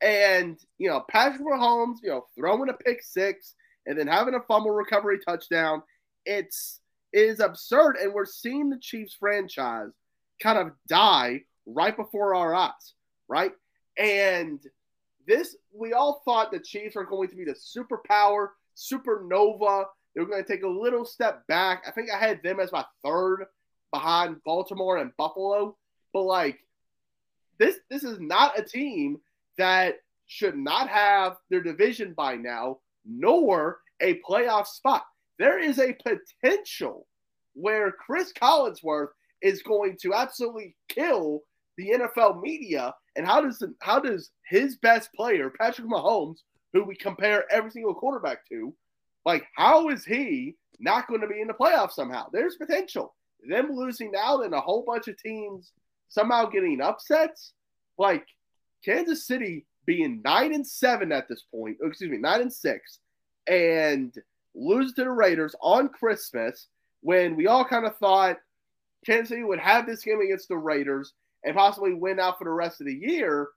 And 0.00 0.58
you 0.78 0.88
know, 0.88 1.04
Patrick 1.08 1.42
Mahomes, 1.42 1.96
you 2.02 2.10
know, 2.10 2.26
throwing 2.36 2.68
a 2.68 2.74
pick 2.74 3.02
six 3.02 3.54
and 3.86 3.98
then 3.98 4.06
having 4.06 4.34
a 4.34 4.40
fumble 4.40 4.70
recovery 4.70 5.18
touchdown, 5.26 5.82
it's 6.24 6.80
it 7.12 7.20
is 7.20 7.40
absurd. 7.40 7.96
And 7.96 8.12
we're 8.12 8.24
seeing 8.24 8.70
the 8.70 8.78
Chiefs 8.78 9.16
franchise 9.18 9.90
kind 10.42 10.58
of 10.58 10.72
die 10.88 11.42
right 11.66 11.96
before 11.96 12.34
our 12.34 12.54
eyes, 12.54 12.94
right? 13.28 13.52
And 13.96 14.60
this, 15.26 15.56
we 15.72 15.92
all 15.92 16.22
thought 16.24 16.50
the 16.50 16.58
Chiefs 16.58 16.96
are 16.96 17.04
going 17.04 17.28
to 17.28 17.36
be 17.36 17.44
the 17.44 17.54
superpower, 17.54 18.48
supernova. 18.76 19.84
They 20.14 20.20
were 20.20 20.26
going 20.26 20.42
to 20.42 20.48
take 20.48 20.64
a 20.64 20.68
little 20.68 21.04
step 21.04 21.46
back. 21.46 21.84
I 21.86 21.90
think 21.90 22.10
I 22.10 22.18
had 22.18 22.42
them 22.42 22.60
as 22.60 22.72
my 22.72 22.84
third 23.04 23.46
behind 23.92 24.42
Baltimore 24.44 24.98
and 24.98 25.16
Buffalo. 25.16 25.76
But 26.12 26.22
like 26.22 26.58
this, 27.58 27.76
this 27.88 28.02
is 28.02 28.18
not 28.20 28.58
a 28.58 28.62
team 28.62 29.18
that 29.58 29.96
should 30.26 30.56
not 30.56 30.88
have 30.88 31.36
their 31.50 31.62
division 31.62 32.14
by 32.14 32.36
now, 32.36 32.78
nor 33.06 33.80
a 34.00 34.20
playoff 34.28 34.66
spot. 34.66 35.04
There 35.38 35.58
is 35.58 35.78
a 35.78 35.96
potential 36.42 37.06
where 37.54 37.92
Chris 37.92 38.32
Collinsworth 38.32 39.08
is 39.42 39.62
going 39.62 39.96
to 40.02 40.14
absolutely 40.14 40.76
kill 40.88 41.40
the 41.76 41.90
NFL 41.90 42.40
media. 42.40 42.94
And 43.16 43.26
how 43.26 43.40
does 43.42 43.62
how 43.80 43.98
does 44.00 44.30
his 44.48 44.76
best 44.76 45.12
player, 45.14 45.50
Patrick 45.50 45.88
Mahomes, 45.88 46.38
who 46.72 46.84
we 46.84 46.96
compare 46.96 47.44
every 47.50 47.70
single 47.70 47.94
quarterback 47.94 48.48
to, 48.48 48.74
like 49.24 49.44
how 49.54 49.88
is 49.88 50.04
he 50.04 50.56
not 50.78 51.08
going 51.08 51.20
to 51.20 51.28
be 51.28 51.40
in 51.40 51.48
the 51.48 51.54
playoffs 51.54 51.92
somehow? 51.92 52.26
There's 52.32 52.56
potential. 52.56 53.14
Them 53.48 53.70
losing 53.72 54.12
out 54.16 54.44
and 54.44 54.54
a 54.54 54.60
whole 54.60 54.84
bunch 54.86 55.08
of 55.08 55.18
teams 55.18 55.72
somehow 56.08 56.46
getting 56.46 56.80
upsets, 56.80 57.52
like 57.98 58.24
Kansas 58.84 59.26
City 59.26 59.66
being 59.84 60.20
nine 60.24 60.54
and 60.54 60.66
seven 60.66 61.10
at 61.10 61.28
this 61.28 61.44
point, 61.52 61.78
oh, 61.82 61.88
excuse 61.88 62.10
me, 62.10 62.18
nine 62.18 62.42
and 62.42 62.52
six, 62.52 62.98
and 63.48 64.14
lose 64.54 64.92
to 64.94 65.04
the 65.04 65.10
Raiders 65.10 65.54
on 65.60 65.88
Christmas 65.88 66.68
when 67.00 67.36
we 67.36 67.46
all 67.46 67.64
kind 67.64 67.86
of 67.86 67.96
thought 67.96 68.36
Kansas 69.04 69.30
City 69.30 69.42
would 69.42 69.58
have 69.58 69.86
this 69.86 70.02
game 70.02 70.20
against 70.20 70.48
the 70.48 70.56
Raiders 70.56 71.12
and 71.44 71.56
possibly 71.56 71.94
win 71.94 72.20
out 72.20 72.38
for 72.38 72.44
the 72.44 72.50
rest 72.50 72.80
of 72.80 72.86
the 72.86 72.94
year. 72.94 73.48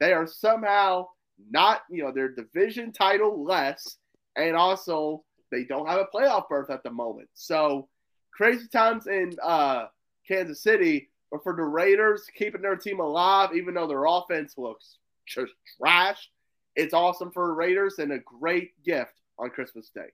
They 0.00 0.12
are 0.12 0.26
somehow 0.26 1.08
not, 1.50 1.82
you 1.90 2.04
know, 2.04 2.12
their 2.12 2.28
division 2.28 2.92
title 2.92 3.44
less, 3.44 3.96
and 4.36 4.56
also 4.56 5.24
they 5.50 5.64
don't 5.64 5.88
have 5.88 6.00
a 6.00 6.16
playoff 6.16 6.48
berth 6.48 6.70
at 6.70 6.82
the 6.82 6.90
moment. 6.90 7.28
So 7.34 7.88
crazy 8.32 8.68
times 8.68 9.06
in 9.06 9.36
uh, 9.42 9.86
Kansas 10.26 10.62
City, 10.62 11.08
but 11.30 11.42
for 11.42 11.56
the 11.56 11.62
Raiders 11.62 12.24
keeping 12.36 12.62
their 12.62 12.76
team 12.76 13.00
alive, 13.00 13.50
even 13.54 13.74
though 13.74 13.88
their 13.88 14.04
offense 14.04 14.54
looks 14.58 14.98
just 15.26 15.52
trash, 15.78 16.30
it's 16.76 16.94
awesome 16.94 17.32
for 17.32 17.54
Raiders 17.54 17.98
and 17.98 18.12
a 18.12 18.18
great 18.18 18.72
gift 18.84 19.14
on 19.38 19.50
Christmas 19.50 19.90
Day. 19.94 20.08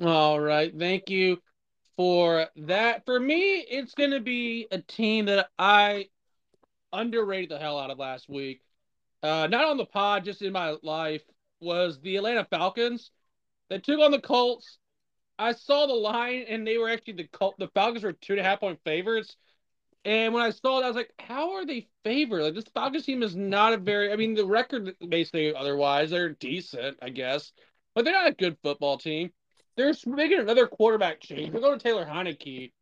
All 0.00 0.40
right. 0.40 0.72
Thank 0.76 1.10
you 1.10 1.38
for 2.00 2.46
that. 2.56 3.04
For 3.04 3.20
me, 3.20 3.58
it's 3.58 3.92
going 3.92 4.12
to 4.12 4.20
be 4.20 4.66
a 4.70 4.78
team 4.78 5.26
that 5.26 5.50
I 5.58 6.06
underrated 6.94 7.50
the 7.50 7.58
hell 7.58 7.78
out 7.78 7.90
of 7.90 7.98
last 7.98 8.26
week. 8.26 8.62
Uh, 9.22 9.48
not 9.50 9.66
on 9.66 9.76
the 9.76 9.84
pod, 9.84 10.24
just 10.24 10.40
in 10.40 10.50
my 10.50 10.76
life, 10.82 11.20
was 11.60 12.00
the 12.00 12.16
Atlanta 12.16 12.46
Falcons. 12.48 13.10
They 13.68 13.80
took 13.80 14.00
on 14.00 14.12
the 14.12 14.18
Colts. 14.18 14.78
I 15.38 15.52
saw 15.52 15.84
the 15.84 15.92
line, 15.92 16.46
and 16.48 16.66
they 16.66 16.78
were 16.78 16.88
actually 16.88 17.12
the 17.12 17.28
Col- 17.34 17.54
the 17.58 17.68
Falcons 17.74 18.02
were 18.02 18.14
two 18.14 18.32
and 18.32 18.40
a 18.40 18.44
half 18.44 18.60
point 18.60 18.80
favorites. 18.82 19.36
And 20.06 20.32
when 20.32 20.42
I 20.42 20.52
saw 20.52 20.80
it, 20.80 20.84
I 20.84 20.88
was 20.88 20.96
like, 20.96 21.12
how 21.18 21.52
are 21.52 21.66
they 21.66 21.86
favored? 22.02 22.44
Like 22.44 22.54
this 22.54 22.64
Falcons 22.72 23.04
team 23.04 23.22
is 23.22 23.36
not 23.36 23.74
a 23.74 23.76
very 23.76 24.10
I 24.10 24.16
mean, 24.16 24.32
the 24.34 24.46
record 24.46 24.96
basically 25.06 25.54
otherwise, 25.54 26.08
they're 26.08 26.30
decent, 26.30 26.96
I 27.02 27.10
guess. 27.10 27.52
But 27.94 28.06
they're 28.06 28.14
not 28.14 28.30
a 28.30 28.34
good 28.34 28.56
football 28.62 28.96
team. 28.96 29.32
They're 29.80 30.14
making 30.14 30.40
another 30.40 30.66
quarterback 30.66 31.20
change. 31.20 31.52
They're 31.52 31.60
going 31.60 31.78
to 31.78 31.82
Taylor 31.82 32.04
Heinicke. 32.04 32.72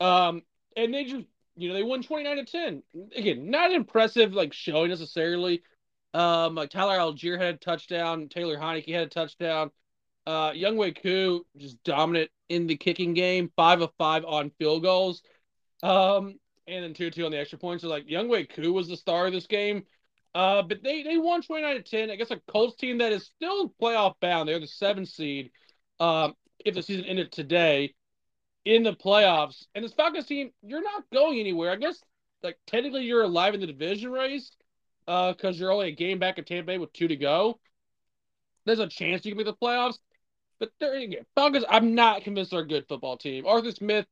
Um, 0.00 0.42
and 0.76 0.92
they 0.92 1.04
just 1.04 1.26
you 1.56 1.68
know, 1.68 1.74
they 1.74 1.82
won 1.82 2.02
29 2.02 2.36
to 2.36 2.44
10. 2.44 2.82
Again, 3.16 3.50
not 3.50 3.72
impressive 3.72 4.34
like 4.34 4.52
showing 4.52 4.90
necessarily. 4.90 5.62
Um, 6.14 6.54
like 6.54 6.70
Tyler 6.70 6.98
Allgeier 6.98 7.38
had 7.38 7.54
a 7.54 7.58
touchdown, 7.58 8.28
Taylor 8.28 8.56
Heinicke 8.56 8.92
had 8.92 9.06
a 9.06 9.10
touchdown. 9.10 9.70
Uh, 10.26 10.50
Younghoe 10.52 11.00
Koo 11.02 11.46
just 11.56 11.82
dominant 11.84 12.30
in 12.48 12.66
the 12.66 12.76
kicking 12.76 13.14
game, 13.14 13.50
five 13.56 13.80
of 13.80 13.90
five 13.96 14.24
on 14.24 14.50
field 14.58 14.82
goals. 14.82 15.22
Um, 15.82 16.38
and 16.66 16.84
then 16.84 16.94
two 16.94 17.10
two 17.10 17.24
on 17.24 17.32
the 17.32 17.38
extra 17.38 17.58
points. 17.58 17.82
So 17.82 17.88
like 17.88 18.06
Younghoe 18.06 18.48
Koo 18.48 18.72
was 18.72 18.88
the 18.88 18.96
star 18.96 19.26
of 19.26 19.32
this 19.32 19.46
game. 19.46 19.84
Uh, 20.34 20.62
but 20.62 20.82
they 20.82 21.02
they 21.02 21.16
won 21.16 21.42
29 21.42 21.76
to 21.76 21.82
10. 21.82 22.10
I 22.10 22.16
guess 22.16 22.30
a 22.30 22.40
Colts 22.48 22.76
team 22.76 22.98
that 22.98 23.12
is 23.12 23.24
still 23.24 23.72
playoff 23.80 24.14
bound. 24.20 24.48
They're 24.48 24.60
the 24.60 24.66
seventh 24.66 25.08
seed. 25.08 25.50
Um, 26.00 26.34
if 26.66 26.74
the 26.74 26.82
season 26.82 27.04
ended 27.04 27.32
today 27.32 27.94
in 28.64 28.82
the 28.82 28.92
playoffs. 28.92 29.64
And 29.74 29.84
this 29.84 29.92
Falcons 29.92 30.26
team, 30.26 30.50
you're 30.62 30.82
not 30.82 31.04
going 31.12 31.38
anywhere. 31.38 31.70
I 31.70 31.76
guess 31.76 32.02
like 32.42 32.58
technically 32.66 33.04
you're 33.04 33.22
alive 33.22 33.54
in 33.54 33.60
the 33.60 33.66
division 33.66 34.10
race, 34.10 34.50
uh, 35.08 35.32
because 35.32 35.58
you're 35.58 35.72
only 35.72 35.88
a 35.88 35.92
game 35.92 36.18
back 36.18 36.38
at 36.38 36.46
Tampa 36.46 36.66
Bay 36.66 36.78
with 36.78 36.92
two 36.92 37.08
to 37.08 37.16
go. 37.16 37.58
There's 38.64 38.80
a 38.80 38.88
chance 38.88 39.24
you 39.24 39.32
can 39.32 39.38
make 39.38 39.46
the 39.46 39.54
playoffs. 39.54 39.98
But 40.58 40.70
there 40.80 40.94
again, 40.94 41.24
Falcons, 41.34 41.64
I'm 41.68 41.94
not 41.94 42.24
convinced 42.24 42.50
they're 42.50 42.60
a 42.60 42.66
good 42.66 42.86
football 42.88 43.16
team. 43.16 43.46
Arthur 43.46 43.70
Smith 43.70 44.06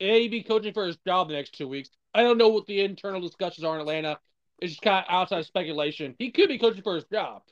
may 0.00 0.28
be 0.28 0.42
coaching 0.42 0.74
for 0.74 0.86
his 0.86 0.96
job 1.06 1.28
the 1.28 1.34
next 1.34 1.56
two 1.56 1.68
weeks. 1.68 1.90
I 2.12 2.22
don't 2.22 2.38
know 2.38 2.48
what 2.48 2.66
the 2.66 2.80
internal 2.80 3.20
discussions 3.20 3.64
are 3.64 3.74
in 3.74 3.80
Atlanta. 3.80 4.18
It's 4.60 4.72
just 4.72 4.82
kind 4.82 5.04
of 5.04 5.04
outside 5.08 5.44
speculation. 5.46 6.14
He 6.18 6.30
could 6.30 6.48
be 6.48 6.58
coaching 6.58 6.82
for 6.82 6.96
his 6.96 7.04
job 7.04 7.42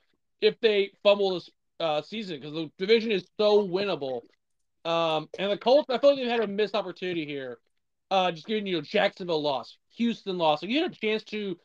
if 0.40 0.58
they 0.60 0.90
fumble 1.02 1.34
this 1.34 1.48
uh, 1.80 2.02
season 2.02 2.38
because 2.38 2.54
the 2.54 2.70
division 2.78 3.10
is 3.10 3.26
so 3.38 3.66
winnable. 3.66 4.22
Um, 4.84 5.28
and 5.38 5.50
the 5.50 5.56
Colts, 5.56 5.88
I 5.90 5.98
feel 5.98 6.10
like 6.10 6.18
they've 6.18 6.28
had 6.28 6.40
a 6.40 6.46
missed 6.46 6.74
opportunity 6.74 7.24
here. 7.24 7.58
Uh, 8.10 8.30
just 8.30 8.46
giving 8.46 8.66
you 8.66 8.76
know 8.76 8.82
Jacksonville 8.82 9.42
loss, 9.42 9.78
Houston 9.96 10.38
loss. 10.38 10.60
So 10.60 10.66
you 10.66 10.82
had 10.82 10.92
a 10.92 10.94
chance 10.94 11.24
to 11.24 11.58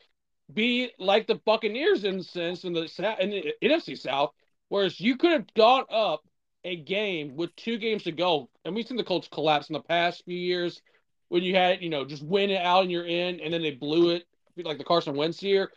be 0.52 0.90
like 0.98 1.26
the 1.26 1.36
Buccaneers 1.36 2.04
in 2.04 2.18
the 2.18 2.24
sense 2.24 2.64
in 2.64 2.72
the 2.72 3.16
in 3.20 3.30
the 3.30 3.54
NFC 3.62 3.96
South, 3.98 4.32
whereas 4.68 4.98
you 4.98 5.16
could 5.16 5.32
have 5.32 5.54
gone 5.54 5.84
up 5.90 6.22
a 6.64 6.76
game 6.76 7.36
with 7.36 7.54
two 7.56 7.78
games 7.78 8.04
to 8.04 8.12
go, 8.12 8.48
and 8.64 8.74
we've 8.74 8.86
seen 8.86 8.96
the 8.96 9.04
Colts 9.04 9.28
collapse 9.30 9.68
in 9.68 9.74
the 9.74 9.82
past 9.82 10.24
few 10.24 10.36
years 10.36 10.80
when 11.28 11.42
you 11.42 11.54
had 11.54 11.82
you 11.82 11.90
know 11.90 12.04
just 12.04 12.22
win 12.22 12.50
it 12.50 12.62
out 12.62 12.82
and 12.82 12.90
you're 12.90 13.06
in, 13.06 13.40
and 13.40 13.52
then 13.52 13.62
they 13.62 13.72
blew 13.72 14.10
it 14.10 14.26
like 14.64 14.78
the 14.78 14.84
Carson 14.84 15.14
Wentz 15.14 15.42
year. 15.42 15.70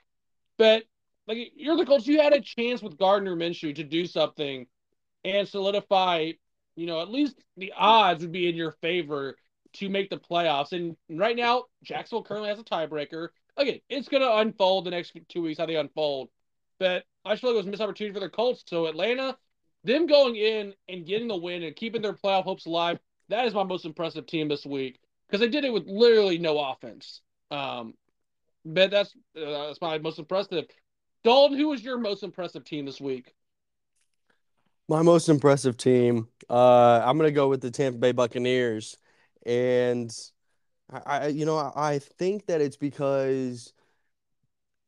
But 0.58 0.84
like 1.28 1.52
you're 1.56 1.78
the 1.78 1.86
Colts, 1.86 2.08
you 2.08 2.22
had 2.22 2.34
a 2.34 2.42
chance 2.42 2.82
with 2.82 2.98
Gardner 2.98 3.36
Minshew 3.36 3.76
to 3.76 3.84
do 3.84 4.06
something 4.06 4.68
and 5.24 5.48
solidify. 5.48 6.32
You 6.76 6.88
know, 6.88 7.02
at 7.02 7.10
least 7.10 7.36
the 7.58 7.74
odds 7.78 8.24
would 8.24 8.32
be 8.32 8.50
in 8.50 8.56
your 8.56 8.72
favor 8.82 9.38
to 9.74 9.90
make 9.90 10.10
the 10.10 10.18
playoffs. 10.18 10.72
And 10.72 10.96
right 11.10 11.36
now, 11.36 11.66
Jacksonville 11.84 12.24
currently 12.24 12.50
has 12.50 12.60
a 12.60 12.64
tiebreaker. 12.64 13.30
Again, 13.58 13.80
it's 13.90 14.10
going 14.10 14.24
to 14.24 14.38
unfold 14.38 14.86
the 14.86 14.92
next 14.92 15.16
two 15.30 15.42
weeks 15.42 15.60
how 15.60 15.66
they 15.66 15.76
unfold. 15.76 16.30
But 16.80 17.04
I 17.24 17.36
feel 17.36 17.52
like 17.52 17.56
it 17.56 17.58
was 17.58 17.68
a 17.68 17.70
missed 17.70 17.82
opportunity 17.82 18.14
for 18.14 18.20
the 18.20 18.30
Colts. 18.30 18.64
So 18.66 18.88
Atlanta, 18.88 19.38
them 19.84 20.08
going 20.08 20.36
in 20.36 20.74
and 20.90 21.06
getting 21.06 21.28
the 21.28 21.38
win 21.38 21.64
and 21.64 21.76
keeping 21.76 22.02
their 22.02 22.14
playoff 22.14 22.44
hopes 22.44 22.66
alive, 22.66 23.00
that 23.30 23.46
is 23.46 23.54
my 23.54 23.64
most 23.64 23.86
impressive 23.86 24.26
team 24.26 24.48
this 24.48 24.66
week 24.66 25.00
because 25.28 25.40
they 25.40 25.50
did 25.50 25.64
it 25.64 25.74
with 25.74 25.88
literally 25.88 26.38
no 26.38 26.60
offense. 26.60 27.22
Um, 27.52 27.94
but 28.66 28.92
that's 28.92 29.14
uh, 29.38 29.68
that's 29.68 29.82
my 29.82 29.98
most 30.00 30.20
impressive. 30.20 30.66
Dalton, 31.24 31.58
who 31.58 31.70
was 31.70 31.84
your 31.84 31.98
most 31.98 32.24
impressive 32.24 32.66
team 32.66 32.86
this 32.86 33.00
week? 33.00 33.34
My 34.90 35.02
most 35.02 35.30
impressive 35.30 35.78
team. 35.78 36.28
Uh, 36.50 37.02
I'm 37.04 37.18
gonna 37.18 37.32
go 37.32 37.48
with 37.48 37.62
the 37.62 37.72
Tampa 37.72 37.98
Bay 37.98 38.12
Buccaneers, 38.12 38.98
and 39.46 40.14
I, 40.92 41.00
I 41.06 41.28
you 41.28 41.46
know, 41.46 41.58
I 41.58 42.00
think 42.00 42.48
that 42.48 42.60
it's 42.60 42.76
because 42.76 43.74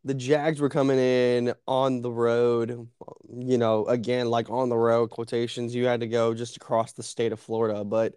the 0.04 0.14
Jags 0.14 0.60
were 0.60 0.70
coming 0.70 1.00
in 1.00 1.54
on 1.68 2.02
the 2.02 2.12
road, 2.12 2.88
you 3.34 3.58
know, 3.58 3.88
again, 3.88 4.30
like 4.30 4.50
on 4.50 4.70
the 4.70 4.78
road 4.78 5.10
quotations, 5.10 5.74
you 5.74 5.88
had 5.88 6.02
to 6.02 6.08
go 6.08 6.34
just 6.34 6.58
across 6.58 6.92
the 6.92 7.02
state 7.02 7.32
of 7.32 7.40
Florida. 7.40 7.84
But 7.84 8.16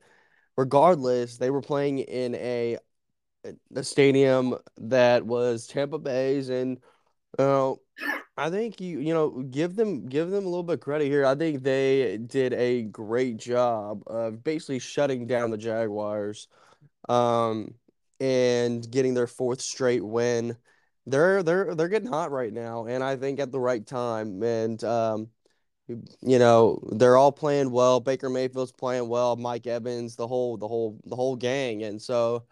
regardless, 0.57 1.39
they 1.39 1.51
were 1.51 1.63
playing 1.63 2.01
in 2.01 2.35
a 2.35 2.79
a 3.75 3.85
stadium 3.85 4.57
that 4.79 5.25
was 5.25 5.67
Tampa 5.69 5.99
Bay's 5.99 6.49
and 6.49 6.79
uh, 7.39 7.75
I 8.37 8.51
think 8.51 8.81
you 8.81 9.01
you 9.01 9.13
know 9.13 9.31
give 9.43 9.75
them 9.77 10.07
give 10.07 10.31
them 10.31 10.45
a 10.45 10.49
little 10.49 10.63
bit 10.63 10.81
credit 10.81 11.07
here. 11.07 11.27
I 11.27 11.35
think 11.35 11.63
they 11.63 12.19
did 12.19 12.53
a 12.53 12.83
great 12.83 13.37
job 13.37 14.03
of 14.07 14.45
basically 14.45 14.79
shutting 14.79 15.27
down 15.27 15.51
the 15.51 15.59
Jaguars 15.59 16.49
um 17.09 17.75
and 18.21 18.91
getting 18.91 19.15
their 19.15 19.27
fourth 19.27 19.61
straight 19.61 20.05
win 20.05 20.57
they're 21.09 21.43
they're 21.43 21.75
they're 21.75 21.89
getting 21.89 22.09
hot 22.09 22.31
right 22.31 22.53
now, 22.53 22.87
and 22.87 23.03
I 23.03 23.17
think 23.17 23.41
at 23.41 23.51
the 23.51 23.61
right 23.61 23.85
time. 23.85 24.43
And 24.43 24.83
um, 24.85 25.29
you 25.89 26.39
know, 26.39 26.81
they're 26.93 27.17
all 27.17 27.33
playing 27.33 27.71
well. 27.71 28.01
Baker 28.01 28.29
Mayfield's 28.29 28.73
playing 28.73 29.09
well. 29.09 29.37
Mike 29.37 29.67
Evans, 29.67 30.17
the 30.17 30.27
whole 30.29 30.57
the 30.57 30.69
whole 30.69 31.01
the 31.07 31.17
whole 31.17 31.37
gang, 31.37 31.83
and 31.83 32.01
so 32.01 32.45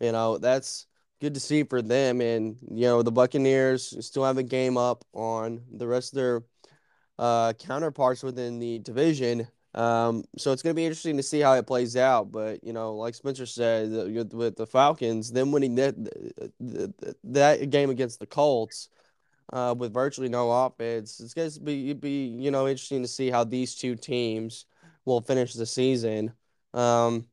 you 0.00 0.12
know 0.12 0.38
that's 0.38 0.86
good 1.20 1.34
to 1.34 1.40
see 1.40 1.62
for 1.64 1.82
them. 1.82 2.20
And 2.20 2.56
you 2.70 2.86
know, 2.86 3.02
the 3.02 3.12
Buccaneers 3.12 4.04
still 4.04 4.24
have 4.24 4.38
a 4.38 4.42
game 4.42 4.76
up 4.76 5.04
on 5.12 5.62
the 5.72 5.86
rest 5.86 6.12
of 6.12 6.16
their 6.16 6.42
uh, 7.18 7.52
counterparts 7.54 8.22
within 8.22 8.58
the 8.58 8.78
division. 8.80 9.48
Um, 9.74 10.24
so 10.38 10.52
it's 10.52 10.62
going 10.62 10.74
to 10.74 10.76
be 10.76 10.86
interesting 10.86 11.18
to 11.18 11.22
see 11.22 11.40
how 11.40 11.52
it 11.54 11.66
plays 11.66 11.96
out. 11.96 12.32
But 12.32 12.64
you 12.64 12.72
know, 12.72 12.94
like 12.94 13.14
Spencer 13.14 13.46
said, 13.46 13.90
with 13.90 14.56
the 14.56 14.66
Falcons, 14.66 15.30
them 15.30 15.52
winning 15.52 15.74
that 15.76 15.94
that 17.24 17.70
game 17.70 17.90
against 17.90 18.18
the 18.18 18.26
Colts 18.26 18.88
uh, 19.52 19.74
with 19.76 19.92
virtually 19.92 20.28
no 20.28 20.50
offense, 20.50 21.20
it's 21.20 21.34
going 21.34 21.50
to 21.50 21.60
be 21.60 21.92
be 21.92 22.26
you 22.26 22.50
know 22.50 22.66
interesting 22.66 23.02
to 23.02 23.08
see 23.08 23.30
how 23.30 23.44
these 23.44 23.74
two 23.74 23.96
teams 23.96 24.64
will 25.04 25.20
finish 25.20 25.52
the 25.52 25.66
season. 25.66 26.32
Um, 26.72 27.26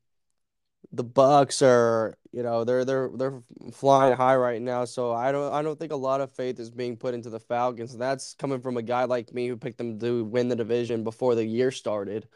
the 0.93 1.03
Bucks 1.03 1.63
are, 1.63 2.15
you 2.31 2.43
know, 2.43 2.63
they're 2.63 2.85
they're 2.85 3.09
they're 3.15 3.41
flying 3.73 4.15
high 4.15 4.35
right 4.35 4.61
now. 4.61 4.85
So 4.85 5.11
I 5.11 5.31
don't 5.31 5.51
I 5.51 5.63
don't 5.63 5.77
think 5.77 5.91
a 5.91 5.97
lot 5.97 6.21
of 6.21 6.31
faith 6.31 6.59
is 6.59 6.69
being 6.69 6.97
put 6.97 7.15
into 7.15 7.31
the 7.31 7.39
Falcons. 7.39 7.97
That's 7.97 8.35
coming 8.35 8.61
from 8.61 8.77
a 8.77 8.83
guy 8.83 9.05
like 9.05 9.33
me 9.33 9.47
who 9.47 9.57
picked 9.57 9.79
them 9.79 9.99
to 9.99 10.23
win 10.23 10.49
the 10.49 10.55
division 10.55 11.03
before 11.03 11.33
the 11.33 11.43
year 11.43 11.71
started. 11.71 12.27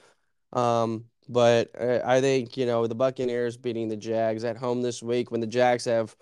Um, 0.53 1.05
but 1.29 1.69
I 1.79 2.19
think 2.19 2.57
you 2.57 2.65
know 2.65 2.87
the 2.87 2.95
Buccaneers 2.95 3.57
beating 3.57 3.89
the 3.89 3.97
Jags 3.97 4.43
at 4.43 4.57
home 4.57 4.81
this 4.81 5.03
week 5.03 5.29
when 5.29 5.41
the 5.41 5.47
Jags 5.47 5.85
have 5.85 6.15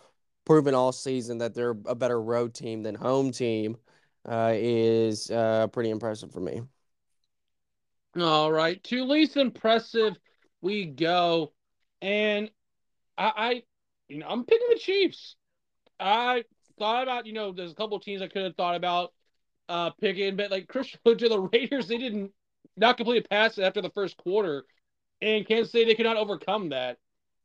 proven 0.46 0.76
all 0.76 0.92
season 0.92 1.38
that 1.38 1.54
they're 1.54 1.78
a 1.86 1.96
better 1.96 2.22
road 2.22 2.54
team 2.54 2.84
than 2.84 2.96
home 2.96 3.32
team 3.32 3.78
uh, 4.28 4.52
is 4.54 5.32
uh, 5.32 5.68
pretty 5.68 5.90
impressive 5.90 6.32
for 6.32 6.42
me. 6.42 6.62
All 8.20 8.52
right, 8.52 8.84
to 8.86 9.04
least 9.06 9.38
impressive 9.38 10.18
we 10.62 10.86
go. 10.86 11.54
And 12.06 12.52
I, 13.18 13.34
I, 13.36 13.64
you 14.08 14.20
know, 14.20 14.28
I'm 14.28 14.46
picking 14.46 14.68
the 14.70 14.80
Chiefs. 14.80 15.36
I 16.00 16.44
thought 16.78 17.04
about, 17.04 17.26
you 17.26 17.34
know, 17.34 17.52
there's 17.52 17.72
a 17.72 17.76
couple 17.76 18.00
teams 18.00 18.22
I 18.22 18.28
could 18.28 18.44
have 18.44 18.56
thought 18.56 18.76
about 18.76 19.14
uh 19.70 19.90
picking, 19.92 20.36
but 20.36 20.52
like 20.52 20.68
Christian 20.68 21.00
to 21.06 21.30
the 21.30 21.40
Raiders, 21.40 21.88
they 21.88 21.98
didn't 21.98 22.32
not 22.78 22.98
complete 22.98 23.26
a 23.26 23.30
pass 23.30 23.58
after 23.58 23.82
the 23.82 23.90
first 23.90 24.18
quarter, 24.18 24.66
and 25.22 25.48
Kansas 25.48 25.72
City 25.72 25.86
they 25.86 25.96
could 25.96 26.06
not 26.06 26.18
overcome 26.18 26.70
that. 26.70 26.98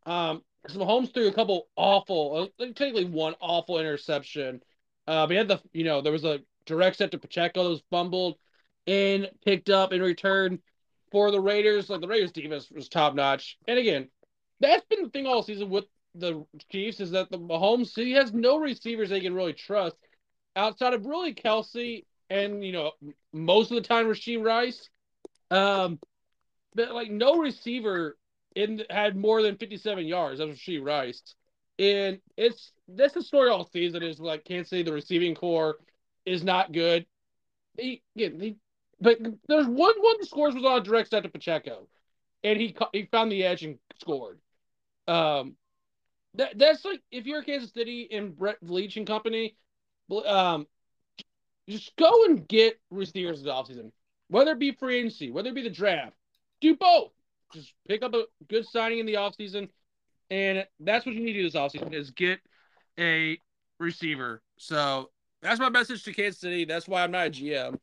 Um, 0.06 0.42
because 0.62 0.76
Mahomes 0.76 1.14
threw 1.14 1.28
a 1.28 1.32
couple 1.32 1.68
awful, 1.76 2.50
uh, 2.61 2.66
technically 2.66 3.06
one 3.06 3.34
awful 3.40 3.78
interception. 3.80 4.61
Uh, 5.06 5.26
but 5.26 5.30
he 5.30 5.36
had 5.38 5.48
the, 5.48 5.61
you 5.72 5.84
know, 5.84 6.02
there 6.02 6.12
was 6.12 6.24
a 6.24 6.40
direct 6.66 6.96
set 6.98 7.12
to 7.12 7.18
Pacheco 7.18 7.64
that 7.64 7.70
was 7.70 7.82
fumbled 7.90 8.36
and 8.86 9.30
picked 9.44 9.70
up 9.70 9.92
in 9.94 10.02
return 10.02 10.58
for 11.12 11.30
the 11.30 11.40
Raiders. 11.40 11.88
Like 11.88 12.02
the 12.02 12.08
Raiders 12.08 12.32
defense 12.32 12.70
was 12.70 12.88
top 12.90 13.14
notch. 13.14 13.56
And 13.66 13.78
again, 13.78 14.08
that's 14.61 14.84
been 14.86 15.02
the 15.02 15.11
thing 15.11 15.26
all 15.26 15.42
season 15.42 15.70
with 15.70 15.84
the 16.14 16.44
Chiefs 16.70 17.00
is 17.00 17.12
that 17.12 17.30
the 17.30 17.38
Mahomes 17.38 17.94
he 17.94 18.12
has 18.12 18.32
no 18.32 18.58
receivers 18.58 19.11
they 19.11 19.20
can 19.20 19.34
really 19.34 19.52
trust 19.52 19.96
outside 20.56 20.94
of 20.94 21.06
really 21.06 21.34
Kelce 21.34 22.04
and 22.28 22.64
you 22.64 22.72
know 22.72 22.92
most 23.32 23.70
of 23.70 23.76
the 23.76 23.86
time 23.88 24.06
Rashee 24.06 24.42
Rice. 24.42 24.88
Um, 25.50 25.98
but 26.74 26.92
like 26.92 27.11
no 27.11 27.36
receiver 27.36 28.16
in 28.54 28.82
had 28.90 29.16
more 29.16 29.42
than 29.42 29.56
57 29.56 30.06
yards. 30.06 30.38
That's 30.38 30.52
Rashee 30.52 30.84
Rice, 30.84 31.22
and 31.78 32.18
it's 32.36 32.72
that's 32.88 33.14
the 33.14 33.22
story 33.22 33.50
all 33.50 33.68
season 33.70 34.02
is 34.02 34.20
like 34.20 34.44
can't 34.44 34.68
say 34.68 34.82
the 34.82 34.92
receiving 34.92 35.34
corps 35.34 35.76
is 36.24 36.44
not 36.44 36.72
good. 36.72 37.06
He, 37.78 38.02
again, 38.16 38.40
he, 38.40 38.56
but 39.00 39.18
there's 39.48 39.66
one 39.66 39.94
one 40.00 40.16
the 40.20 40.26
scores 40.26 40.54
was 40.54 40.64
on 40.64 40.80
a 40.80 40.84
direct 40.84 41.11
set 41.11 41.22
to 41.24 41.28
Pacheco, 41.28 41.88
and 42.44 42.61
he 42.61 42.76
he 42.92 43.08
found 43.11 43.32
the 43.32 43.44
edge 43.44 43.64
and 43.64 43.78
scored. 44.00 44.38
Um, 45.09 45.57
that 46.34 46.59
that's 46.59 46.84
like 46.84 47.01
if 47.11 47.26
you're 47.26 47.42
Kansas 47.42 47.72
City 47.72 48.09
and 48.12 48.36
Brett 48.36 48.62
Veach 48.64 48.96
and 48.96 49.07
company, 49.07 49.57
um, 50.26 50.66
just 51.68 51.94
go 51.96 52.24
and 52.24 52.46
get 52.46 52.80
receivers 52.90 53.42
this 53.42 53.53
offseason, 53.53 53.90
whether 54.28 54.53
it 54.53 54.59
be 54.59 54.72
free 54.72 54.98
agency, 54.98 55.30
whether 55.30 55.48
it 55.48 55.55
be 55.55 55.62
the 55.62 55.70
draft, 55.70 56.16
do 56.61 56.76
both. 56.76 57.11
Just 57.53 57.74
pick 57.88 58.03
up 58.03 58.14
a 58.14 58.24
good 58.48 58.64
signing 58.66 59.01
in 59.01 59.07
the 59.07 59.14
offseason, 59.14 59.68
and 60.30 60.66
that's 60.78 61.05
what 61.05 61.14
you 61.14 61.20
need 61.20 61.32
to 61.32 61.42
do 61.42 61.51
this 61.51 61.61
offseason 61.61 61.92
is 61.92 62.11
get 62.11 62.38
a 62.98 63.38
receiver. 63.80 64.40
So 64.57 65.11
that's 65.42 65.59
my 65.59 65.68
message 65.68 66.05
to 66.05 66.12
Kansas 66.12 66.40
City. 66.40 66.64
That's 66.64 66.86
why 66.86 67.03
I'm 67.03 67.11
not 67.11 67.26
a 67.26 67.30
GM. 67.30 67.78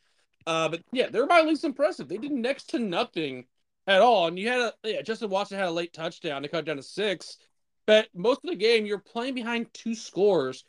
Uh, 0.45 0.69
but 0.69 0.81
yeah, 0.93 1.09
they're 1.09 1.25
my 1.25 1.41
least 1.41 1.65
impressive. 1.65 2.07
They 2.07 2.17
did 2.17 2.31
next 2.31 2.69
to 2.69 2.79
nothing 2.79 3.45
at 3.87 4.01
all. 4.01 4.27
And 4.27 4.37
you 4.37 4.49
had 4.49 4.59
a 4.59 4.73
yeah, 4.83 5.01
Justin 5.01 5.29
Watson 5.29 5.57
had 5.57 5.67
a 5.67 5.71
late 5.71 5.93
touchdown 5.93 6.43
to 6.43 6.49
cut 6.49 6.65
down 6.65 6.75
to 6.75 6.83
six. 6.83 7.37
But 7.85 8.09
most 8.13 8.41
of 8.43 8.49
the 8.49 8.55
game, 8.55 8.85
you're 8.85 8.99
playing 8.99 9.33
behind 9.33 9.73
two 9.73 9.95
scores 9.95 10.65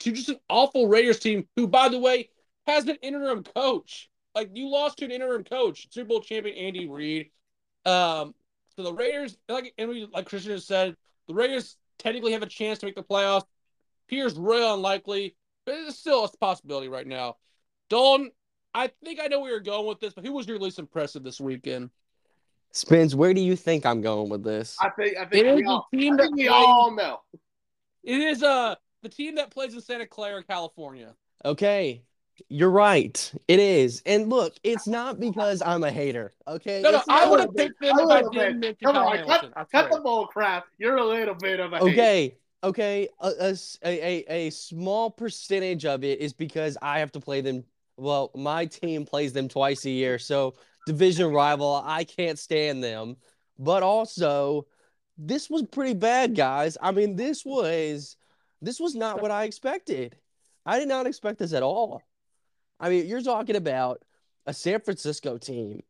to 0.00 0.10
just 0.10 0.30
an 0.30 0.38
awful 0.48 0.88
Raiders 0.88 1.20
team, 1.20 1.46
who, 1.54 1.68
by 1.68 1.88
the 1.88 1.98
way, 1.98 2.30
has 2.66 2.88
an 2.88 2.96
interim 3.02 3.44
coach. 3.44 4.08
Like 4.34 4.50
you 4.54 4.68
lost 4.70 4.98
to 4.98 5.04
an 5.04 5.10
interim 5.10 5.44
coach, 5.44 5.88
Super 5.90 6.08
Bowl 6.08 6.20
champion 6.20 6.56
Andy 6.56 6.88
Reid. 6.88 7.30
Um, 7.84 8.34
so 8.74 8.82
the 8.82 8.94
Raiders, 8.94 9.36
like 9.48 9.74
and 9.76 9.90
we, 9.90 10.08
like 10.12 10.26
Christian 10.26 10.52
has 10.52 10.66
said, 10.66 10.96
the 11.28 11.34
Raiders 11.34 11.76
technically 11.98 12.32
have 12.32 12.42
a 12.42 12.46
chance 12.46 12.78
to 12.78 12.86
make 12.86 12.94
the 12.94 13.02
playoffs. 13.02 13.44
Appears 14.08 14.36
real 14.38 14.74
unlikely, 14.74 15.36
but 15.64 15.74
it's 15.74 15.98
still 15.98 16.24
a 16.24 16.36
possibility 16.38 16.88
right 16.88 17.06
now. 17.06 17.36
Dalton, 17.88 18.30
I 18.74 18.90
think 19.04 19.20
I 19.22 19.26
know 19.26 19.40
where 19.40 19.50
you're 19.50 19.60
going 19.60 19.86
with 19.86 20.00
this, 20.00 20.14
but 20.14 20.24
who 20.24 20.32
was 20.32 20.46
your 20.46 20.58
least 20.58 20.78
impressive 20.78 21.22
this 21.22 21.40
weekend? 21.40 21.90
Spence, 22.72 23.14
where 23.14 23.34
do 23.34 23.40
you 23.40 23.54
think 23.54 23.84
I'm 23.84 24.00
going 24.00 24.30
with 24.30 24.42
this? 24.42 24.76
I 24.80 24.88
think 24.90 25.16
I 25.18 25.26
think, 25.26 25.56
we 25.56 25.64
all, 25.64 25.86
team 25.92 26.14
I 26.14 26.22
think 26.22 26.36
we 26.36 26.48
all 26.48 26.90
know. 26.90 27.20
It 28.02 28.18
is 28.18 28.42
uh 28.42 28.74
the 29.02 29.08
team 29.08 29.36
that 29.36 29.50
plays 29.50 29.74
in 29.74 29.80
Santa 29.80 30.06
Clara, 30.06 30.42
California. 30.42 31.14
Okay. 31.44 32.02
You're 32.48 32.70
right. 32.70 33.32
It 33.46 33.60
is. 33.60 34.02
And 34.06 34.30
look, 34.30 34.54
it's 34.64 34.86
not 34.86 35.20
because 35.20 35.60
I'm 35.60 35.84
a 35.84 35.90
hater. 35.90 36.32
Okay. 36.48 36.80
No, 36.80 36.92
no, 36.92 37.02
I 37.08 37.28
would 37.28 37.40
have 37.40 37.54
picked 37.54 37.80
them 37.80 37.98
if 37.98 38.08
I 38.08 38.22
didn't 38.22 38.60
mention 38.60 38.86
Come 38.86 38.96
on, 38.96 39.24
cut, 39.26 39.52
cut 39.70 39.90
the 39.90 40.00
bull 40.00 40.26
crap. 40.26 40.64
You're 40.78 40.96
a 40.96 41.04
little 41.04 41.34
bit 41.34 41.60
of 41.60 41.74
a 41.74 41.80
Okay. 41.82 42.22
Hater. 42.22 42.36
Okay. 42.64 43.08
A, 43.20 43.32
a, 43.38 43.54
a, 43.84 44.24
a 44.46 44.50
small 44.50 45.10
percentage 45.10 45.84
of 45.84 46.04
it 46.04 46.20
is 46.20 46.32
because 46.32 46.78
I 46.80 47.00
have 47.00 47.12
to 47.12 47.20
play 47.20 47.42
them. 47.42 47.64
Well, 47.98 48.30
my 48.34 48.64
team 48.64 49.04
plays 49.04 49.34
them 49.34 49.48
twice 49.48 49.84
a 49.84 49.90
year. 49.90 50.18
So 50.18 50.54
division 50.86 51.32
rival. 51.32 51.82
I 51.84 52.04
can't 52.04 52.38
stand 52.38 52.82
them. 52.82 53.16
But 53.58 53.82
also, 53.82 54.66
this 55.18 55.48
was 55.48 55.62
pretty 55.62 55.94
bad, 55.94 56.34
guys. 56.34 56.76
I 56.80 56.90
mean, 56.90 57.16
this 57.16 57.44
was 57.44 58.16
this 58.60 58.80
was 58.80 58.94
not 58.94 59.20
what 59.20 59.30
I 59.30 59.44
expected. 59.44 60.16
I 60.64 60.78
did 60.78 60.88
not 60.88 61.06
expect 61.06 61.38
this 61.38 61.52
at 61.52 61.62
all. 61.62 62.02
I 62.78 62.88
mean, 62.88 63.06
you're 63.06 63.22
talking 63.22 63.56
about 63.56 64.02
a 64.46 64.54
San 64.54 64.80
Francisco 64.80 65.38
team 65.38 65.82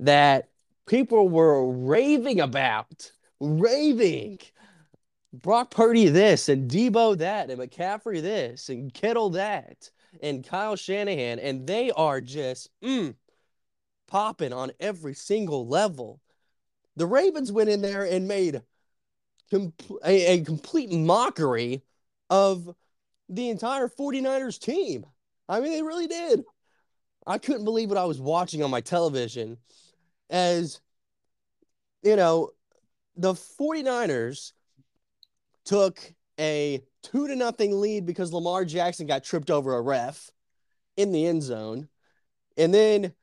that 0.00 0.48
people 0.86 1.28
were 1.28 1.70
raving 1.70 2.40
about, 2.40 3.10
raving. 3.40 4.38
Brock 5.32 5.70
Purdy 5.70 6.08
this 6.08 6.50
and 6.50 6.70
Deebo 6.70 7.16
that 7.18 7.50
and 7.50 7.58
McCaffrey 7.58 8.20
this 8.20 8.68
and 8.68 8.92
Kittle 8.92 9.30
that 9.30 9.90
and 10.22 10.46
Kyle 10.46 10.76
Shanahan 10.76 11.38
and 11.38 11.66
they 11.66 11.90
are 11.92 12.20
just 12.20 12.68
mm, 12.84 13.14
popping 14.12 14.52
on 14.52 14.70
every 14.78 15.14
single 15.14 15.66
level. 15.66 16.20
The 16.96 17.06
Ravens 17.06 17.50
went 17.50 17.70
in 17.70 17.80
there 17.80 18.04
and 18.04 18.28
made 18.28 18.60
com- 19.50 19.72
a, 20.04 20.34
a 20.34 20.44
complete 20.44 20.92
mockery 20.92 21.82
of 22.28 22.76
the 23.30 23.48
entire 23.48 23.88
49ers 23.88 24.60
team. 24.60 25.06
I 25.48 25.60
mean, 25.60 25.72
they 25.72 25.82
really 25.82 26.08
did. 26.08 26.44
I 27.26 27.38
couldn't 27.38 27.64
believe 27.64 27.88
what 27.88 27.96
I 27.96 28.04
was 28.04 28.20
watching 28.20 28.62
on 28.62 28.70
my 28.70 28.82
television 28.82 29.56
as, 30.28 30.82
you 32.02 32.14
know, 32.14 32.50
the 33.16 33.32
49ers 33.32 34.52
took 35.64 35.98
a 36.38 36.82
two 37.02 37.28
to 37.28 37.34
nothing 37.34 37.80
lead 37.80 38.04
because 38.04 38.30
Lamar 38.30 38.66
Jackson 38.66 39.06
got 39.06 39.24
tripped 39.24 39.50
over 39.50 39.74
a 39.74 39.80
ref 39.80 40.30
in 40.98 41.12
the 41.12 41.26
end 41.26 41.42
zone. 41.42 41.88
And 42.58 42.74
then 42.74 43.14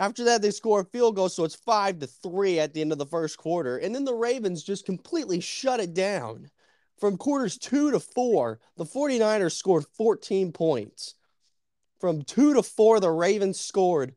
after 0.00 0.24
that, 0.24 0.40
they 0.40 0.50
score 0.50 0.80
a 0.80 0.84
field 0.84 1.14
goal. 1.14 1.28
So 1.28 1.44
it's 1.44 1.54
five 1.54 1.98
to 1.98 2.06
three 2.06 2.58
at 2.58 2.72
the 2.72 2.80
end 2.80 2.90
of 2.90 2.96
the 2.96 3.04
first 3.04 3.36
quarter. 3.36 3.76
And 3.76 3.94
then 3.94 4.06
the 4.06 4.14
Ravens 4.14 4.62
just 4.62 4.86
completely 4.86 5.40
shut 5.40 5.78
it 5.78 5.92
down. 5.92 6.50
From 6.98 7.18
quarters 7.18 7.58
two 7.58 7.90
to 7.90 8.00
four, 8.00 8.60
the 8.78 8.86
49ers 8.86 9.52
scored 9.52 9.84
14 9.98 10.52
points. 10.52 11.14
From 12.00 12.22
two 12.22 12.54
to 12.54 12.62
four, 12.62 12.98
the 12.98 13.10
Ravens 13.10 13.60
scored, 13.60 14.14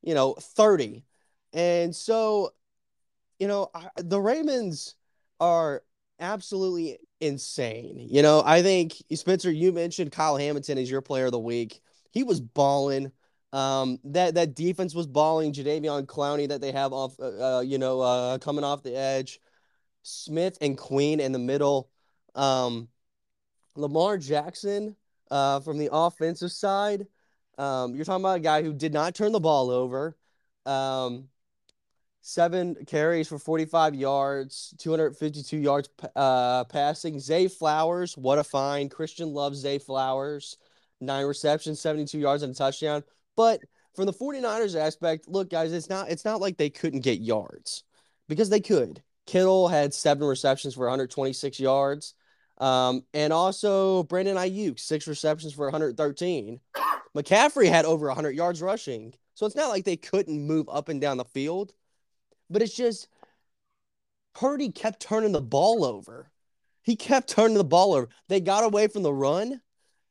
you 0.00 0.14
know, 0.14 0.32
30. 0.32 1.04
And 1.52 1.94
so, 1.94 2.54
you 3.38 3.48
know, 3.48 3.70
the 3.96 4.20
Ravens 4.20 4.94
are 5.40 5.82
absolutely 6.20 6.98
insane. 7.20 8.06
You 8.10 8.22
know, 8.22 8.42
I 8.44 8.62
think 8.62 8.94
Spencer, 9.14 9.50
you 9.50 9.72
mentioned 9.72 10.10
Kyle 10.10 10.38
Hamilton 10.38 10.78
as 10.78 10.90
your 10.90 11.02
player 11.02 11.26
of 11.26 11.32
the 11.32 11.38
week. 11.38 11.82
He 12.12 12.22
was 12.22 12.40
balling. 12.40 13.12
Um, 13.52 13.98
that 14.04 14.34
that 14.34 14.54
defense 14.54 14.94
was 14.94 15.06
balling. 15.06 15.52
Jadeveon 15.52 16.06
Clowney 16.06 16.48
that 16.48 16.60
they 16.60 16.72
have 16.72 16.92
off, 16.92 17.18
uh, 17.20 17.58
uh, 17.58 17.60
you 17.60 17.78
know, 17.78 18.00
uh, 18.00 18.38
coming 18.38 18.64
off 18.64 18.82
the 18.82 18.96
edge. 18.96 19.40
Smith 20.02 20.58
and 20.60 20.76
Queen 20.76 21.20
in 21.20 21.32
the 21.32 21.38
middle. 21.38 21.90
Um, 22.34 22.88
Lamar 23.76 24.18
Jackson 24.18 24.96
uh, 25.30 25.60
from 25.60 25.78
the 25.78 25.90
offensive 25.92 26.52
side. 26.52 27.06
Um, 27.58 27.94
you're 27.94 28.04
talking 28.04 28.24
about 28.24 28.38
a 28.38 28.40
guy 28.40 28.62
who 28.62 28.72
did 28.72 28.92
not 28.92 29.14
turn 29.14 29.32
the 29.32 29.40
ball 29.40 29.70
over. 29.70 30.16
Um, 30.66 31.28
seven 32.22 32.76
carries 32.86 33.28
for 33.28 33.38
45 33.38 33.94
yards, 33.94 34.74
252 34.78 35.58
yards 35.58 35.88
uh, 36.16 36.64
passing. 36.64 37.18
Zay 37.20 37.48
Flowers, 37.48 38.16
what 38.16 38.38
a 38.38 38.44
find. 38.44 38.90
Christian 38.90 39.32
loves 39.32 39.58
Zay 39.58 39.78
Flowers. 39.78 40.56
Nine 41.00 41.26
receptions, 41.26 41.80
72 41.80 42.18
yards 42.18 42.42
and 42.42 42.54
a 42.54 42.56
touchdown. 42.56 43.02
But 43.36 43.60
from 43.94 44.06
the 44.06 44.12
49ers 44.12 44.78
aspect, 44.78 45.28
look, 45.28 45.50
guys, 45.50 45.72
it's 45.72 45.88
not 45.88 46.10
it's 46.10 46.24
not 46.24 46.40
like 46.40 46.56
they 46.56 46.70
couldn't 46.70 47.00
get 47.00 47.20
yards 47.20 47.84
because 48.28 48.50
they 48.50 48.60
could. 48.60 49.02
Kittle 49.26 49.68
had 49.68 49.94
seven 49.94 50.26
receptions 50.26 50.74
for 50.74 50.82
126 50.82 51.60
yards. 51.60 52.14
Um, 52.58 53.04
and 53.14 53.32
also 53.32 54.04
Brandon 54.04 54.36
Aiyuk, 54.36 54.78
six 54.78 55.06
receptions 55.06 55.52
for 55.52 55.66
113. 55.66 56.60
McCaffrey 57.16 57.68
had 57.68 57.84
over 57.84 58.06
100 58.06 58.30
yards 58.32 58.62
rushing. 58.62 59.14
So 59.34 59.46
it's 59.46 59.56
not 59.56 59.70
like 59.70 59.84
they 59.84 59.96
couldn't 59.96 60.46
move 60.46 60.68
up 60.68 60.88
and 60.88 61.00
down 61.00 61.16
the 61.16 61.24
field, 61.24 61.72
but 62.50 62.62
it's 62.62 62.74
just 62.74 63.08
Purdy 64.34 64.70
kept 64.70 65.00
turning 65.00 65.32
the 65.32 65.40
ball 65.40 65.84
over. 65.84 66.30
He 66.82 66.96
kept 66.96 67.28
turning 67.28 67.56
the 67.56 67.64
ball 67.64 67.94
over. 67.94 68.08
They 68.28 68.40
got 68.40 68.64
away 68.64 68.88
from 68.88 69.02
the 69.02 69.12
run, 69.12 69.60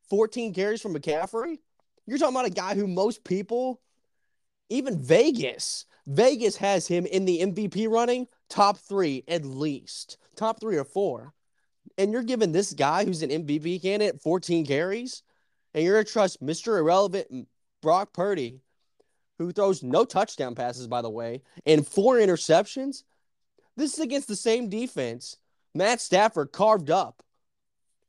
14 0.10 0.54
carries 0.54 0.82
from 0.82 0.94
McCaffrey. 0.94 1.60
You're 2.06 2.18
talking 2.18 2.36
about 2.36 2.46
a 2.46 2.52
guy 2.52 2.76
who 2.76 2.88
most 2.88 3.24
people, 3.24 3.82
even 4.70 5.02
Vegas, 5.02 5.86
Vegas 6.08 6.56
has 6.58 6.88
him 6.88 7.06
in 7.06 7.26
the 7.26 7.42
MVP 7.42 7.90
running 7.90 8.28
top 8.50 8.78
three 8.78 9.24
at 9.28 9.46
least, 9.46 10.18
top 10.36 10.60
three 10.60 10.78
or 10.78 10.84
four. 10.84 11.34
And 11.98 12.12
you're 12.12 12.24
giving 12.24 12.52
this 12.52 12.74
guy 12.74 13.06
who's 13.06 13.22
an 13.22 13.30
MVP 13.30 13.82
candidate 13.82 14.22
14 14.22 14.66
carries, 14.66 15.24
and 15.74 15.84
you're 15.84 15.96
going 15.96 16.06
to 16.06 16.12
trust 16.12 16.44
Mr. 16.44 16.80
Irrelevant 16.80 17.48
Brock 17.82 18.14
Purdy, 18.14 18.62
who 19.38 19.52
throws 19.52 19.84
no 19.84 20.06
touchdown 20.06 20.56
passes, 20.56 20.88
by 20.88 21.02
the 21.02 21.10
way, 21.10 21.42
and 21.66 21.86
four 21.86 22.16
interceptions. 22.16 23.04
This 23.78 23.94
is 23.94 24.00
against 24.00 24.28
the 24.28 24.36
same 24.36 24.70
defense 24.70 25.38
Matt 25.74 26.02
Stafford 26.02 26.52
carved 26.52 26.90
up 26.90 27.24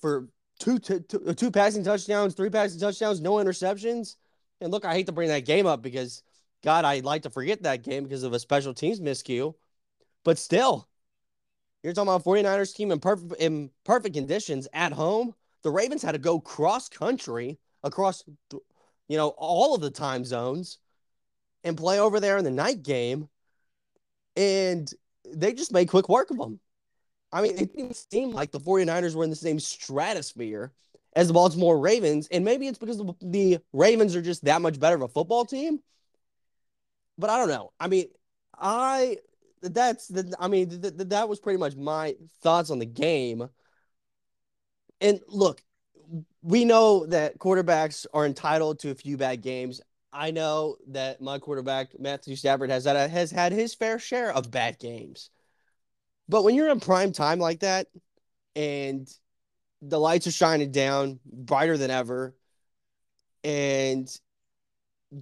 for 0.00 0.28
two, 0.62 0.78
two, 0.78 1.00
two, 1.00 1.34
two 1.34 1.50
passing 1.50 1.82
touchdowns, 1.82 2.34
three 2.34 2.50
passing 2.50 2.80
touchdowns, 2.80 3.20
no 3.20 3.34
interceptions. 3.34 4.16
And 4.60 4.70
look, 4.70 4.84
I 4.84 4.94
hate 4.94 5.06
to 5.06 5.12
bring 5.12 5.28
that 5.28 5.44
game 5.44 5.66
up 5.66 5.82
because, 5.82 6.22
God, 6.62 6.84
I'd 6.84 7.04
like 7.04 7.22
to 7.22 7.30
forget 7.30 7.64
that 7.64 7.82
game 7.82 8.04
because 8.04 8.22
of 8.22 8.32
a 8.32 8.38
special 8.38 8.72
teams 8.72 9.00
miscue. 9.00 9.54
But 10.24 10.38
still, 10.38 10.88
you're 11.82 11.92
talking 11.92 12.08
about 12.08 12.24
49ers 12.24 12.74
team 12.74 12.92
in 12.92 13.00
perfect 13.00 13.40
in 13.40 13.70
perfect 13.84 14.14
conditions 14.14 14.68
at 14.72 14.92
home. 14.92 15.34
The 15.62 15.70
Ravens 15.70 16.02
had 16.02 16.12
to 16.12 16.18
go 16.18 16.38
cross 16.38 16.88
country 16.88 17.58
across, 17.82 18.22
you 19.08 19.16
know, 19.16 19.28
all 19.36 19.74
of 19.74 19.80
the 19.80 19.90
time 19.90 20.24
zones 20.24 20.78
and 21.64 21.76
play 21.76 21.98
over 21.98 22.20
there 22.20 22.38
in 22.38 22.44
the 22.44 22.50
night 22.52 22.84
game. 22.84 23.28
And 24.36 24.88
they 25.26 25.54
just 25.54 25.72
made 25.72 25.88
quick 25.88 26.08
work 26.08 26.30
of 26.30 26.38
them. 26.38 26.60
I 27.32 27.42
mean, 27.42 27.56
it 27.58 27.74
didn't 27.74 27.96
seem 27.96 28.32
like 28.32 28.52
the 28.52 28.60
49ers 28.60 29.14
were 29.14 29.24
in 29.24 29.30
the 29.30 29.36
same 29.36 29.58
stratosphere 29.58 30.72
as 31.14 31.28
the 31.28 31.34
Baltimore 31.34 31.78
Ravens. 31.78 32.28
And 32.30 32.44
maybe 32.44 32.68
it's 32.68 32.78
because 32.78 33.02
the 33.20 33.58
Ravens 33.72 34.14
are 34.16 34.22
just 34.22 34.44
that 34.44 34.62
much 34.62 34.78
better 34.78 34.96
of 34.96 35.02
a 35.02 35.08
football 35.08 35.44
team. 35.44 35.80
But 37.18 37.30
I 37.30 37.38
don't 37.38 37.48
know. 37.48 37.72
I 37.78 37.88
mean, 37.88 38.06
I 38.58 39.18
that's 39.62 40.08
the 40.08 40.34
I 40.38 40.48
mean 40.48 40.68
th- 40.68 40.96
th- 40.96 41.08
that 41.10 41.28
was 41.28 41.38
pretty 41.40 41.58
much 41.58 41.76
my 41.76 42.16
thoughts 42.42 42.70
on 42.70 42.78
the 42.78 42.86
game. 42.86 43.48
And 45.00 45.20
look, 45.28 45.62
we 46.42 46.64
know 46.64 47.06
that 47.06 47.38
quarterbacks 47.38 48.06
are 48.12 48.26
entitled 48.26 48.80
to 48.80 48.90
a 48.90 48.94
few 48.94 49.16
bad 49.16 49.42
games. 49.42 49.80
I 50.12 50.30
know 50.30 50.76
that 50.88 51.20
my 51.20 51.38
quarterback 51.38 51.98
Matthew 51.98 52.36
Stafford 52.36 52.70
has 52.70 52.84
that 52.84 53.10
has 53.10 53.30
had 53.30 53.52
his 53.52 53.74
fair 53.74 53.98
share 53.98 54.32
of 54.32 54.50
bad 54.50 54.78
games. 54.78 55.30
But 56.28 56.44
when 56.44 56.54
you're 56.54 56.70
in 56.70 56.80
prime 56.80 57.12
time 57.12 57.38
like 57.38 57.60
that 57.60 57.88
and 58.56 59.08
the 59.82 60.00
lights 60.00 60.26
are 60.26 60.32
shining 60.32 60.72
down 60.72 61.20
brighter 61.26 61.78
than 61.78 61.90
ever 61.90 62.34
and 63.44 64.08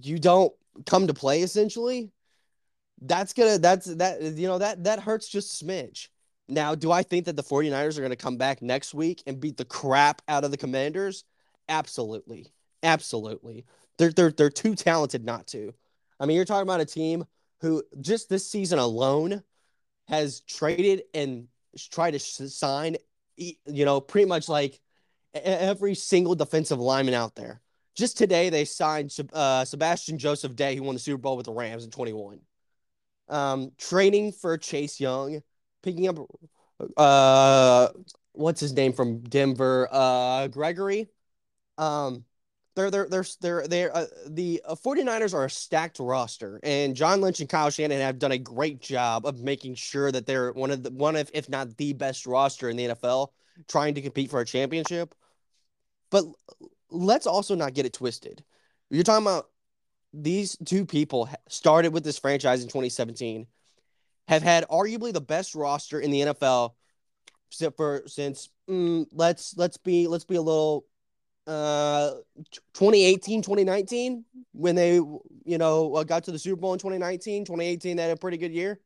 you 0.01 0.19
don't 0.19 0.53
come 0.85 1.07
to 1.07 1.13
play 1.13 1.41
essentially, 1.41 2.11
that's 3.03 3.33
gonna 3.33 3.59
that's 3.59 3.87
that 3.95 4.21
you 4.21 4.47
know 4.47 4.59
that 4.59 4.83
that 4.85 4.99
hurts 4.99 5.29
just 5.29 5.61
a 5.61 5.65
smidge. 5.65 6.09
Now, 6.49 6.75
do 6.75 6.91
I 6.91 7.03
think 7.03 7.25
that 7.25 7.35
the 7.37 7.43
49ers 7.43 7.97
are 7.99 8.09
to 8.09 8.15
come 8.15 8.37
back 8.37 8.61
next 8.61 8.93
week 8.93 9.23
and 9.27 9.39
beat 9.39 9.57
the 9.57 9.65
crap 9.65 10.21
out 10.27 10.43
of 10.43 10.51
the 10.51 10.57
Commanders? 10.57 11.25
Absolutely. 11.69 12.47
Absolutely. 12.83 13.65
They're 13.97 14.11
they're 14.11 14.31
they're 14.31 14.49
too 14.49 14.75
talented 14.75 15.25
not 15.25 15.47
to. 15.47 15.73
I 16.19 16.25
mean, 16.25 16.35
you're 16.35 16.45
talking 16.45 16.63
about 16.63 16.81
a 16.81 16.85
team 16.85 17.25
who 17.61 17.83
just 18.01 18.29
this 18.29 18.49
season 18.49 18.79
alone 18.79 19.43
has 20.11 20.41
traded 20.41 21.03
and 21.13 21.47
tried 21.77 22.11
to 22.11 22.19
sign, 22.19 22.97
you 23.37 23.85
know, 23.85 24.01
pretty 24.01 24.27
much 24.27 24.49
like 24.49 24.79
every 25.33 25.95
single 25.95 26.35
defensive 26.35 26.79
lineman 26.79 27.13
out 27.13 27.33
there. 27.35 27.61
Just 27.95 28.17
today, 28.17 28.49
they 28.49 28.65
signed 28.65 29.15
uh, 29.33 29.65
Sebastian 29.65 30.17
Joseph 30.17 30.55
Day, 30.55 30.75
who 30.75 30.83
won 30.83 30.95
the 30.95 30.99
Super 30.99 31.17
Bowl 31.17 31.37
with 31.37 31.45
the 31.45 31.53
Rams 31.53 31.85
in 31.85 31.91
21. 31.91 32.39
Um, 33.29 33.71
training 33.77 34.33
for 34.33 34.57
Chase 34.57 34.99
Young, 34.99 35.41
picking 35.81 36.07
up, 36.09 36.17
uh, 36.97 37.87
what's 38.33 38.59
his 38.59 38.73
name 38.73 38.91
from 38.93 39.21
Denver? 39.21 39.87
Uh, 39.91 40.47
Gregory. 40.47 41.07
Um, 41.77 42.25
they're 42.75 42.91
they're 42.91 43.07
they're 43.09 43.25
they're 43.41 43.67
they're 43.67 43.95
uh, 43.95 44.05
the 44.27 44.61
uh, 44.65 44.75
49ers 44.75 45.33
are 45.33 45.45
a 45.45 45.49
stacked 45.49 45.99
roster 45.99 46.59
and 46.63 46.95
John 46.95 47.21
Lynch 47.21 47.39
and 47.39 47.49
Kyle 47.49 47.69
Shanahan 47.69 48.01
have 48.01 48.19
done 48.19 48.31
a 48.31 48.37
great 48.37 48.81
job 48.81 49.25
of 49.25 49.39
making 49.39 49.75
sure 49.75 50.11
that 50.11 50.25
they're 50.25 50.51
one 50.53 50.71
of 50.71 50.83
the 50.83 50.91
one 50.91 51.15
of 51.15 51.29
if 51.33 51.49
not 51.49 51.77
the 51.77 51.93
best 51.93 52.25
roster 52.25 52.69
in 52.69 52.77
the 52.77 52.87
NFL 52.89 53.29
trying 53.67 53.95
to 53.95 54.01
compete 54.01 54.29
for 54.29 54.39
a 54.39 54.45
championship. 54.45 55.13
But 56.09 56.25
let's 56.89 57.27
also 57.27 57.55
not 57.55 57.73
get 57.73 57.85
it 57.85 57.93
twisted. 57.93 58.43
You're 58.89 59.03
talking 59.03 59.25
about 59.25 59.49
these 60.13 60.57
two 60.65 60.85
people 60.85 61.29
started 61.47 61.93
with 61.93 62.03
this 62.03 62.19
franchise 62.19 62.61
in 62.61 62.67
2017 62.67 63.47
have 64.27 64.43
had 64.43 64.67
arguably 64.67 65.13
the 65.13 65.21
best 65.21 65.55
roster 65.55 65.99
in 65.99 66.11
the 66.11 66.21
NFL 66.21 66.73
for 67.75 68.03
since 68.07 68.49
mm, 68.69 69.05
let's 69.11 69.55
let's 69.57 69.77
be 69.77 70.07
let's 70.07 70.23
be 70.23 70.35
a 70.35 70.41
little 70.41 70.85
uh 71.47 72.11
2018 72.73 73.41
2019 73.41 74.23
when 74.51 74.75
they 74.75 74.95
you 74.95 75.57
know 75.57 75.95
uh, 75.95 76.03
got 76.03 76.23
to 76.25 76.31
the 76.31 76.37
super 76.37 76.59
bowl 76.59 76.73
in 76.73 76.79
2019 76.79 77.45
2018 77.45 77.97
they 77.97 78.03
had 78.03 78.11
a 78.11 78.17
pretty 78.17 78.37
good 78.37 78.51
year. 78.51 78.79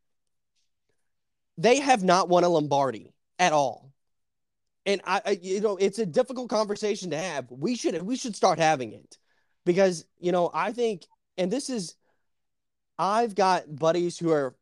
They 1.57 1.79
have 1.79 2.03
not 2.03 2.27
won 2.27 2.43
a 2.43 2.49
lombardi 2.49 3.13
at 3.39 3.53
all. 3.53 3.91
And 4.85 5.01
I, 5.05 5.21
I 5.25 5.39
you 5.41 5.61
know 5.61 5.77
it's 5.77 5.99
a 5.99 6.05
difficult 6.05 6.49
conversation 6.49 7.09
to 7.11 7.17
have. 7.17 7.49
We 7.49 7.75
should 7.75 8.01
we 8.01 8.15
should 8.15 8.35
start 8.35 8.59
having 8.59 8.93
it 8.93 9.17
because 9.65 10.05
you 10.19 10.31
know 10.31 10.51
i 10.53 10.71
think 10.71 11.07
and 11.39 11.51
this 11.51 11.71
is 11.71 11.95
i've 12.99 13.33
got 13.33 13.75
buddies 13.75 14.15
who 14.15 14.31
are 14.31 14.55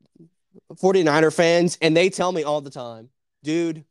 49er 0.76 1.34
fans, 1.34 1.78
and 1.82 1.96
they 1.96 2.10
tell 2.10 2.32
me 2.32 2.44
all 2.44 2.62
the 2.62 2.70
time, 2.70 3.10
dude, 3.44 3.86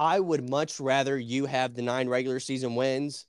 I 0.00 0.18
would 0.18 0.48
much 0.48 0.80
rather 0.80 1.18
you 1.18 1.44
have 1.44 1.74
the 1.74 1.82
nine 1.82 2.08
regular 2.08 2.40
season 2.40 2.74
wins 2.74 3.26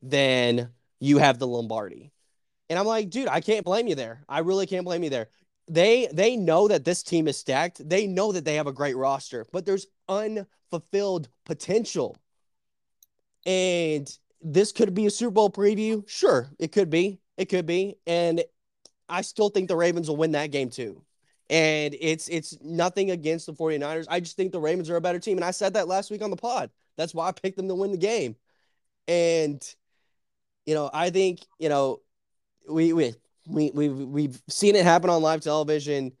than 0.00 0.70
you 1.00 1.18
have 1.18 1.38
the 1.38 1.46
Lombardi. 1.46 2.12
And 2.70 2.78
I'm 2.78 2.86
like, 2.86 3.10
dude, 3.10 3.28
I 3.28 3.42
can't 3.42 3.64
blame 3.64 3.88
you 3.88 3.94
there. 3.94 4.24
I 4.26 4.38
really 4.38 4.66
can't 4.66 4.86
blame 4.86 5.04
you 5.04 5.10
there. 5.10 5.28
They 5.68 6.08
they 6.10 6.34
know 6.34 6.66
that 6.68 6.86
this 6.86 7.02
team 7.02 7.28
is 7.28 7.36
stacked. 7.36 7.86
They 7.86 8.06
know 8.06 8.32
that 8.32 8.46
they 8.46 8.54
have 8.54 8.66
a 8.66 8.72
great 8.72 8.96
roster, 8.96 9.44
but 9.52 9.66
there's 9.66 9.86
unfulfilled 10.08 11.28
potential. 11.44 12.16
And 13.44 14.08
this 14.40 14.72
could 14.72 14.94
be 14.94 15.04
a 15.04 15.10
Super 15.10 15.32
Bowl 15.32 15.50
preview. 15.50 16.08
Sure, 16.08 16.48
it 16.58 16.72
could 16.72 16.88
be. 16.88 17.20
It 17.36 17.50
could 17.50 17.66
be. 17.66 17.98
And 18.06 18.42
I 19.10 19.20
still 19.20 19.50
think 19.50 19.68
the 19.68 19.76
Ravens 19.76 20.08
will 20.08 20.16
win 20.16 20.32
that 20.32 20.52
game 20.52 20.70
too. 20.70 21.02
And 21.50 21.96
it's 21.98 22.28
it's 22.28 22.58
nothing 22.60 23.10
against 23.10 23.46
the 23.46 23.54
49ers. 23.54 24.06
I 24.08 24.20
just 24.20 24.36
think 24.36 24.52
the 24.52 24.60
Ravens 24.60 24.90
are 24.90 24.96
a 24.96 25.00
better 25.00 25.18
team. 25.18 25.38
And 25.38 25.44
I 25.44 25.50
said 25.50 25.74
that 25.74 25.88
last 25.88 26.10
week 26.10 26.22
on 26.22 26.30
the 26.30 26.36
pod. 26.36 26.70
That's 26.96 27.14
why 27.14 27.28
I 27.28 27.32
picked 27.32 27.56
them 27.56 27.68
to 27.68 27.74
win 27.74 27.92
the 27.92 27.98
game. 27.98 28.36
And 29.06 29.62
you 30.66 30.74
know, 30.74 30.90
I 30.92 31.08
think, 31.08 31.40
you 31.58 31.70
know, 31.70 32.00
we 32.68 32.92
we 32.92 33.14
we 33.46 33.70
we 33.72 33.88
we've 33.88 34.42
seen 34.48 34.76
it 34.76 34.84
happen 34.84 35.08
on 35.08 35.22
live 35.22 35.40
television. 35.40 36.12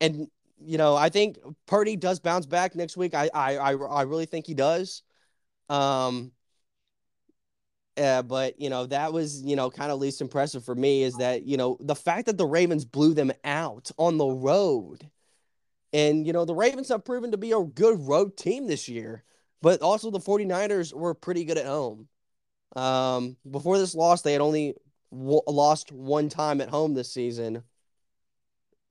And 0.00 0.28
you 0.58 0.78
know, 0.78 0.96
I 0.96 1.10
think 1.10 1.38
Purdy 1.66 1.96
does 1.96 2.18
bounce 2.20 2.46
back 2.46 2.74
next 2.74 2.96
week. 2.96 3.14
I 3.14 3.28
I 3.34 3.56
I, 3.56 3.72
I 3.74 4.02
really 4.02 4.26
think 4.26 4.46
he 4.46 4.54
does. 4.54 5.02
Um 5.68 6.32
uh, 7.96 8.22
but 8.22 8.60
you 8.60 8.70
know 8.70 8.86
that 8.86 9.12
was 9.12 9.42
you 9.42 9.56
know 9.56 9.70
kind 9.70 9.90
of 9.90 9.98
least 9.98 10.20
impressive 10.20 10.64
for 10.64 10.74
me 10.74 11.02
is 11.02 11.16
that 11.16 11.44
you 11.44 11.56
know 11.56 11.76
the 11.80 11.94
fact 11.94 12.26
that 12.26 12.38
the 12.38 12.46
Ravens 12.46 12.84
blew 12.84 13.14
them 13.14 13.32
out 13.44 13.90
on 13.98 14.16
the 14.18 14.26
road, 14.26 15.08
and 15.92 16.26
you 16.26 16.32
know 16.32 16.44
the 16.44 16.54
Ravens 16.54 16.88
have 16.88 17.04
proven 17.04 17.32
to 17.32 17.36
be 17.36 17.52
a 17.52 17.60
good 17.60 18.00
road 18.00 18.36
team 18.36 18.66
this 18.66 18.88
year, 18.88 19.24
but 19.62 19.82
also 19.82 20.10
the 20.10 20.20
49ers 20.20 20.92
were 20.94 21.14
pretty 21.14 21.44
good 21.44 21.58
at 21.58 21.66
home. 21.66 22.08
Um, 22.76 23.36
before 23.50 23.78
this 23.78 23.94
loss, 23.94 24.22
they 24.22 24.32
had 24.32 24.40
only 24.40 24.74
w- 25.10 25.42
lost 25.46 25.90
one 25.92 26.28
time 26.28 26.60
at 26.60 26.70
home 26.70 26.94
this 26.94 27.12
season. 27.12 27.62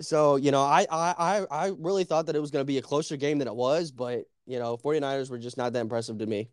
So 0.02 0.36
you 0.38 0.52
know 0.52 0.62
I 0.62 0.86
I 0.90 1.46
I 1.50 1.72
really 1.78 2.04
thought 2.06 2.28
that 2.28 2.36
it 2.36 2.40
was 2.42 2.52
going 2.52 2.62
to 2.62 2.68
be 2.68 2.78
a 2.78 2.82
closer 2.82 3.18
game 3.18 3.40
than 3.40 3.48
it 3.48 3.56
was, 3.56 3.92
but 3.92 4.26
you 4.46 4.60
know 4.60 4.78
49ers 4.78 5.30
were 5.30 5.38
just 5.40 5.58
not 5.58 5.74
that 5.74 5.82
impressive 5.82 6.18
to 6.20 6.26
me. 6.26 6.50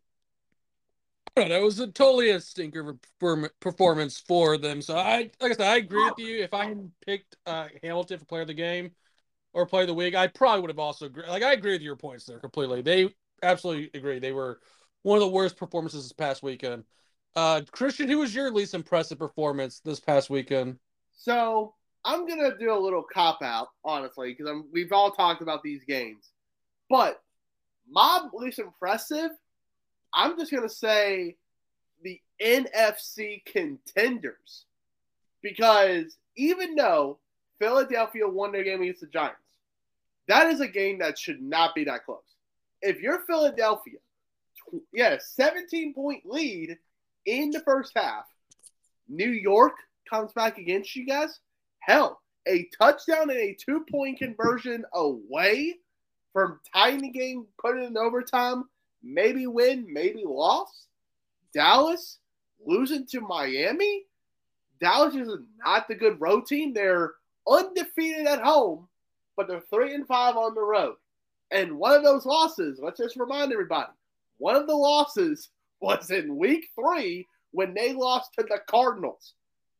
That 1.49 1.63
was 1.63 1.79
a 1.81 1.87
totally 1.87 2.31
a 2.31 2.41
stinker 2.41 2.97
performance 3.61 4.19
for 4.19 4.57
them. 4.57 4.81
So 4.81 4.97
I, 4.97 5.31
like 5.41 5.53
I 5.53 5.55
said, 5.55 5.61
I 5.61 5.77
agree 5.77 6.03
with 6.03 6.19
you. 6.19 6.43
If 6.43 6.55
I 6.55 6.67
had 6.67 6.91
picked 7.05 7.37
uh, 7.45 7.69
Hamilton 7.83 8.19
for 8.19 8.25
player 8.25 8.43
of 8.43 8.49
the 8.49 8.55
game 8.55 8.93
or 9.53 9.67
player 9.67 9.83
of 9.83 9.89
the 9.89 9.95
week, 9.95 10.15
I 10.15 10.29
probably 10.29 10.63
would 10.63 10.71
have 10.71 10.79
also 10.79 11.11
like 11.29 11.43
I 11.43 11.53
agree 11.53 11.73
with 11.73 11.83
your 11.83 11.97
points 11.97 12.25
there 12.25 12.39
completely. 12.39 12.81
They 12.81 13.15
absolutely 13.43 13.91
agree. 13.93 14.19
They 14.19 14.33
were 14.33 14.61
one 15.03 15.19
of 15.19 15.21
the 15.21 15.29
worst 15.29 15.59
performances 15.59 16.05
this 16.05 16.13
past 16.13 16.43
weekend. 16.43 16.85
Uh, 17.35 17.61
Christian, 17.71 18.09
who 18.09 18.19
was 18.19 18.35
your 18.35 18.51
least 18.51 18.73
impressive 18.73 19.19
performance 19.19 19.81
this 19.81 20.01
past 20.01 20.31
weekend? 20.31 20.79
So 21.19 21.75
I'm 22.03 22.27
gonna 22.27 22.57
do 22.59 22.73
a 22.73 22.81
little 22.81 23.05
cop 23.13 23.43
out, 23.43 23.69
honestly, 23.85 24.35
because 24.35 24.63
we've 24.73 24.93
all 24.93 25.11
talked 25.11 25.43
about 25.43 25.63
these 25.63 25.85
games, 25.87 26.31
but 26.89 27.21
my 27.91 28.27
least 28.33 28.59
impressive 28.59 29.33
I'm 30.17 30.39
just 30.39 30.51
to 30.51 30.69
say 30.69 31.37
the 32.03 32.19
NFC 32.43 33.45
contenders 33.45 34.65
because 35.43 36.17
even 36.37 36.75
though 36.75 37.19
Philadelphia 37.59 38.27
won 38.27 38.51
their 38.51 38.65
game 38.65 38.81
against 38.81 39.03
the 39.03 39.09
Giants, 39.09 39.37
that 40.27 40.49
is 40.49 40.61
a 40.61 40.69
game 40.69 40.99
that 41.01 41.19
should 41.19 41.43
not 41.43 41.75
be 41.75 41.85
that 41.85 42.07
close. 42.07 42.19
If 42.81 43.01
you're 43.01 43.27
Philadelphia, 43.27 43.99
yeah, 44.93 45.19
17 45.21 45.93
point 45.93 46.23
lead 46.25 46.79
in 47.27 47.51
the 47.51 47.61
first 47.61 47.93
half, 47.95 48.25
New 49.09 49.31
York 49.31 49.75
comes 50.09 50.33
back 50.33 50.57
against 50.57 50.97
you 50.97 51.07
guys. 51.07 51.41
Hell, 51.81 52.21
a 52.49 52.67
touchdown 52.81 53.29
and 53.29 53.39
a 53.39 53.55
two 53.55 53.85
point 53.91 54.19
conversion 54.19 54.85
away 54.95 55.75
from 56.33 56.59
tying 56.75 57.03
the 57.03 57.11
game, 57.11 57.47
putting 57.61 57.85
it 57.85 57.89
in 57.89 57.99
overtime 57.99 58.65
maybe 59.07 59.47
win, 59.47 59.87
maybe 59.93 60.25
loss. 60.27 60.87
Dallas 61.55 62.19
losing 62.65 63.07
to 63.07 63.21
Miami. 63.21 64.05
Dallas 64.81 65.15
is 65.15 65.29
not 65.65 65.89
the 65.89 65.95
good 65.95 66.21
road 66.21 66.47
team. 66.47 66.73
They're 66.73 67.15
undefeated 67.49 68.27
at 68.27 68.43
home, 68.43 68.89
but 69.37 69.49
they're 69.49 69.63
three 69.73 69.95
and 69.95 70.07
five 70.07 70.37
on 70.37 70.55
the 70.55 70.63
road. 70.63 70.97
And 71.51 71.79
one 71.79 71.93
of 71.95 72.03
those 72.03 72.27
losses, 72.27 72.81
let's 72.83 72.99
just 72.99 73.17
remind 73.17 73.53
everybody, 73.53 73.93
one 74.39 74.57
of 74.57 74.67
the 74.67 74.75
losses 74.75 75.49
was 75.81 76.11
in 76.11 76.37
week 76.37 76.69
three 76.75 77.27
when 77.53 77.75
they 77.75 77.93
lost 77.93 78.31
to 78.39 78.45
the 78.49 78.61
Cardinals. 78.69 79.35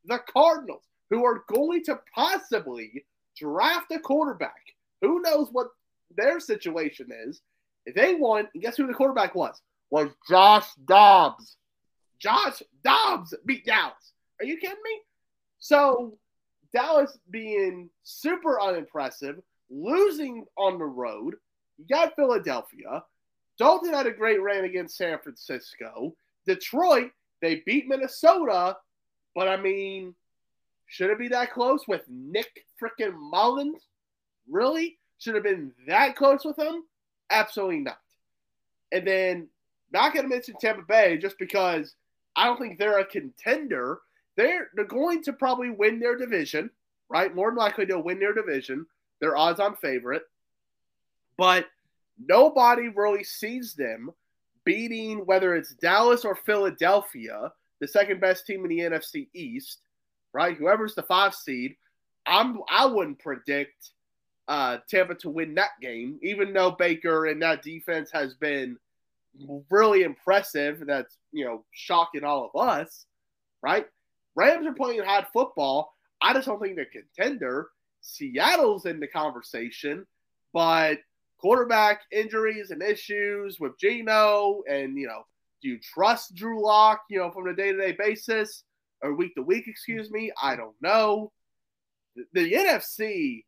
The 0.05 0.21
Cardinals, 0.33 0.83
who 1.11 1.25
are 1.25 1.45
going 1.49 1.83
to 1.85 1.99
possibly 2.15 3.05
draft 3.37 3.91
a 3.93 3.99
quarterback. 3.99 4.55
Who 5.03 5.21
knows 5.21 5.49
what 5.53 5.69
their 6.17 6.41
situation 6.41 7.09
is? 7.27 7.41
They 7.95 8.15
won, 8.15 8.49
and 8.53 8.63
guess 8.63 8.77
who 8.77 8.87
the 8.87 8.95
quarterback 8.95 9.35
was? 9.35 9.61
Was 9.91 10.11
Josh 10.29 10.67
Dobbs. 10.87 11.57
Josh 12.19 12.63
Dobbs 12.83 13.35
beat 13.45 13.65
Dallas. 13.65 14.13
Are 14.41 14.47
you 14.47 14.57
kidding 14.57 14.83
me? 14.83 15.01
So 15.59 16.19
Dallas 16.73 17.19
being 17.31 17.91
super 18.03 18.61
unimpressive, 18.61 19.37
losing 19.71 20.45
on 20.57 20.79
the 20.79 20.85
road. 20.85 21.35
You 21.79 21.87
got 21.89 22.17
Philadelphia. 22.17 23.05
Dalton 23.59 23.93
had 23.93 24.07
a 24.07 24.13
great 24.13 24.43
run 24.43 24.65
against 24.65 24.97
San 24.97 25.19
Francisco. 25.23 26.15
Detroit, 26.47 27.11
they 27.41 27.63
beat 27.67 27.89
Minnesota, 27.89 28.77
but 29.35 29.49
I 29.49 29.57
mean, 29.57 30.15
should 30.87 31.11
it 31.11 31.19
be 31.19 31.29
that 31.29 31.53
close 31.53 31.87
with 31.89 32.03
Nick 32.09 32.65
freaking 32.81 33.15
Mullens? 33.15 33.83
Really? 34.49 34.99
Should 35.19 35.35
have 35.35 35.45
been 35.45 35.73
that 35.89 36.17
close 36.17 36.45
with 36.45 36.59
him? 36.59 36.85
Absolutely 37.31 37.81
not. 37.81 37.99
And 38.93 39.07
then 39.07 39.49
not 39.93 40.13
going 40.13 40.25
to 40.25 40.29
mention 40.29 40.55
Tampa 40.61 40.83
Bay 40.83 41.19
just 41.19 41.39
because 41.39 41.95
I 42.37 42.45
don't 42.47 42.59
think 42.59 42.79
they're 42.79 42.99
a 42.99 43.05
contender. 43.05 44.01
They're 44.37 44.69
they're 44.75 44.85
going 44.85 45.23
to 45.25 45.33
probably 45.33 45.71
win 45.71 45.99
their 45.99 46.17
division, 46.17 46.71
right? 47.09 47.35
More 47.35 47.51
than 47.51 47.57
likely 47.57 47.85
they'll 47.85 48.03
win 48.03 48.19
their 48.19 48.35
division. 48.35 48.87
They're 49.21 49.37
odds-on 49.37 49.77
favorite, 49.77 50.23
but 51.39 51.67
nobody 52.19 52.89
really 52.89 53.25
sees 53.25 53.75
them 53.75 54.11
beating 54.65 55.25
whether 55.25 55.55
it's 55.55 55.75
Dallas 55.75 56.25
or 56.25 56.35
Philadelphia, 56.35 57.53
the 57.81 57.89
second 57.89 58.21
best 58.21 58.47
team 58.47 58.65
in 58.65 58.69
the 58.69 58.81
NFC 58.81 59.29
East, 59.33 59.79
right? 60.35 60.57
Whoever's 60.57 60.95
the 60.95 61.03
five 61.05 61.35
seed, 61.35 61.77
I'm 62.27 62.59
I 62.69 62.85
wouldn't 62.85 63.21
predict 63.21 63.93
uh, 64.49 64.79
Tampa 64.89 65.15
to 65.17 65.31
win 65.31 65.55
that 65.55 65.71
game, 65.81 66.19
even 66.23 66.53
though 66.53 66.71
Baker 66.71 67.27
and 67.27 67.43
that 67.43 67.63
defense 67.63 68.11
has 68.13 68.35
been 68.35 68.79
really 69.71 70.03
impressive. 70.03 70.83
That's 70.87 71.19
you 71.33 71.45
know 71.45 71.65
shocking 71.73 72.25
all 72.25 72.51
of 72.53 72.69
us, 72.69 73.07
right? 73.63 73.87
Rams 74.35 74.67
are 74.67 74.75
playing 74.75 75.03
hot 75.03 75.29
football. 75.33 75.93
I 76.23 76.33
just 76.33 76.47
don't 76.47 76.61
think 76.61 76.77
they're 76.77 76.87
contender. 76.87 77.69
Seattle's 78.01 78.87
in 78.87 79.01
the 79.01 79.09
conversation, 79.09 80.07
but 80.53 80.99
quarterback 81.39 82.03
injuries 82.13 82.71
and 82.71 82.83
issues 82.83 83.59
with 83.59 83.79
Geno, 83.79 84.63
and 84.71 84.97
you 84.97 85.07
know, 85.07 85.23
do 85.63 85.69
you 85.69 85.79
trust 85.81 86.35
Drew 86.35 86.63
Lock? 86.63 87.01
You 87.11 87.19
know, 87.19 87.31
from 87.31 87.49
a 87.49 87.55
day 87.55 87.73
to 87.73 87.79
day 87.79 87.97
basis 87.99 88.63
or 89.03 89.15
week 89.15 89.35
to 89.35 89.43
week? 89.43 89.67
Excuse 89.67 90.11
me. 90.11 90.31
I 90.41 90.55
don't 90.55 90.77
know. 90.81 91.33
The, 92.15 92.25
the 92.33 92.53
NFC 92.53 93.45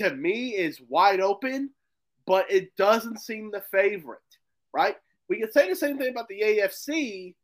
to 0.00 0.14
me 0.14 0.50
is 0.50 0.80
wide 0.88 1.20
open, 1.20 1.70
but 2.26 2.50
it 2.50 2.74
doesn't 2.76 3.20
seem 3.20 3.50
the 3.50 3.60
favorite, 3.60 4.20
right? 4.72 4.96
We 5.28 5.40
can 5.40 5.52
say 5.52 5.68
the 5.68 5.76
same 5.76 5.98
thing 5.98 6.10
about 6.10 6.28
the 6.28 6.40
AFC. 6.40 7.34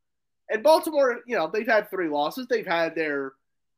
And 0.50 0.62
Baltimore, 0.62 1.20
you 1.26 1.36
know, 1.36 1.50
they've 1.52 1.66
had 1.66 1.90
three 1.90 2.08
losses. 2.08 2.46
They've 2.48 2.66
had 2.66 2.94
their 2.94 3.32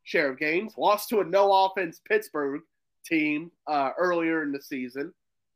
share 0.04 0.30
of 0.30 0.38
games. 0.38 0.74
Lost 0.76 1.08
to 1.10 1.20
a 1.20 1.24
no 1.24 1.66
offense 1.66 2.00
Pittsburgh 2.06 2.62
team 3.04 3.50
uh, 3.66 3.90
earlier 3.98 4.42
in 4.42 4.52
the 4.52 4.62
season, 4.62 5.12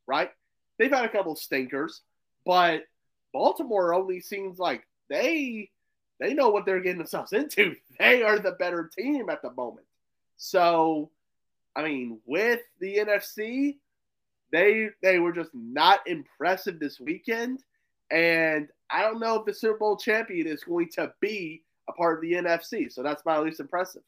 right? 0.07 0.31
They've 0.79 0.91
had 0.91 1.05
a 1.05 1.09
couple 1.09 1.37
stinkers, 1.37 2.03
but 2.45 2.85
Baltimore 3.33 3.95
only 3.95 4.21
seems 4.21 4.59
like 4.59 4.87
they 5.09 5.71
they 6.19 6.35
know 6.35 6.51
what 6.51 6.67
they're 6.67 6.81
getting 6.81 6.99
themselves 6.99 7.33
into. 7.33 7.77
They 7.99 8.23
are 8.23 8.39
the 8.39 8.53
better 8.53 8.91
team 8.97 9.31
at 9.31 9.43
the 9.43 9.53
moment. 9.53 9.87
So 10.37 11.11
I 11.75 11.83
mean, 11.83 12.21
with 12.27 12.61
the 12.81 12.97
NFC, 12.97 13.77
they 14.53 14.91
they 15.03 15.19
were 15.19 15.33
just 15.33 15.51
not 15.55 16.01
impressive 16.07 16.79
this 16.79 17.01
weekend, 17.01 17.63
and 18.11 18.69
I 18.91 19.03
don't 19.03 19.21
know 19.21 19.37
if 19.37 19.47
the 19.47 19.55
Super 19.55 19.79
Bowl 19.79 19.97
champion 19.97 20.47
is 20.47 20.65
going 20.65 20.91
to 20.95 21.13
be 21.21 21.65
a 21.89 21.93
part 21.93 22.17
of 22.17 22.23
the 22.23 22.35
NFC. 22.35 22.93
So 22.93 23.03
that's 23.03 23.25
my 23.25 23.39
least 23.39 23.61
impressive. 23.61 24.03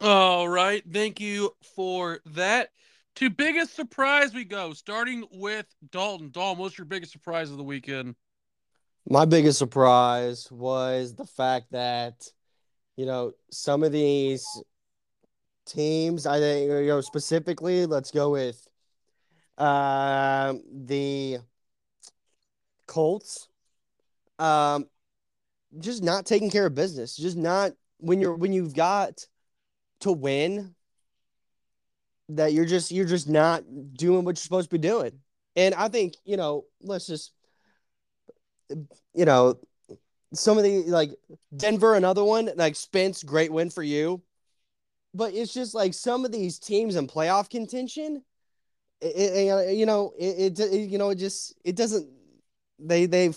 All 0.00 0.48
right, 0.48 0.82
thank 0.90 1.20
you 1.20 1.54
for 1.76 2.20
that. 2.26 2.70
To 3.16 3.28
biggest 3.28 3.74
surprise 3.74 4.32
we 4.32 4.44
go, 4.44 4.72
starting 4.72 5.24
with 5.32 5.66
Dalton. 5.90 6.30
Dalton, 6.30 6.62
what's 6.62 6.78
your 6.78 6.86
biggest 6.86 7.12
surprise 7.12 7.50
of 7.50 7.56
the 7.56 7.64
weekend? 7.64 8.14
My 9.08 9.24
biggest 9.24 9.58
surprise 9.58 10.50
was 10.50 11.14
the 11.14 11.26
fact 11.26 11.72
that, 11.72 12.14
you 12.96 13.06
know, 13.06 13.32
some 13.50 13.82
of 13.82 13.92
these 13.92 14.46
teams, 15.72 16.26
I 16.26 16.38
think, 16.38 16.70
you 16.70 16.86
know, 16.86 17.00
specifically, 17.00 17.86
let's 17.86 18.10
go 18.10 18.30
with 18.30 18.66
uh, 19.58 20.54
the 20.72 21.38
Colts. 22.86 23.48
Um, 24.38 24.86
just 25.78 26.02
not 26.02 26.26
taking 26.26 26.50
care 26.50 26.66
of 26.66 26.74
business. 26.74 27.16
Just 27.16 27.36
not 27.36 27.72
when 27.98 28.20
you're 28.20 28.34
when 28.34 28.52
you've 28.52 28.74
got 28.74 29.26
to 30.00 30.12
win 30.12 30.74
that 32.30 32.52
you're 32.52 32.64
just 32.64 32.90
you're 32.90 33.06
just 33.06 33.28
not 33.28 33.62
doing 33.94 34.24
what 34.24 34.30
you're 34.30 34.36
supposed 34.42 34.70
to 34.70 34.78
be 34.78 34.88
doing. 34.88 35.12
And 35.56 35.74
I 35.74 35.88
think, 35.88 36.14
you 36.24 36.36
know, 36.36 36.64
let's 36.82 37.06
just 37.06 37.32
you 39.14 39.24
know, 39.24 39.58
some 40.32 40.58
of 40.58 40.64
the 40.64 40.84
like 40.84 41.10
Denver, 41.56 41.94
another 41.94 42.24
one, 42.24 42.50
like 42.56 42.76
Spence, 42.76 43.22
great 43.22 43.52
win 43.52 43.70
for 43.70 43.82
you. 43.82 44.22
But 45.12 45.34
it's 45.34 45.52
just 45.52 45.74
like 45.74 45.94
some 45.94 46.24
of 46.24 46.32
these 46.32 46.58
teams 46.58 46.96
in 46.96 47.08
playoff 47.08 47.50
contention, 47.50 48.22
it, 49.00 49.06
it, 49.06 49.50
uh, 49.50 49.70
you 49.70 49.86
know, 49.86 50.12
it, 50.18 50.58
it, 50.58 50.88
you 50.88 50.98
know, 50.98 51.10
it 51.10 51.16
just 51.16 51.54
it 51.64 51.76
doesn't. 51.76 52.08
They 52.78 53.06
they've, 53.06 53.36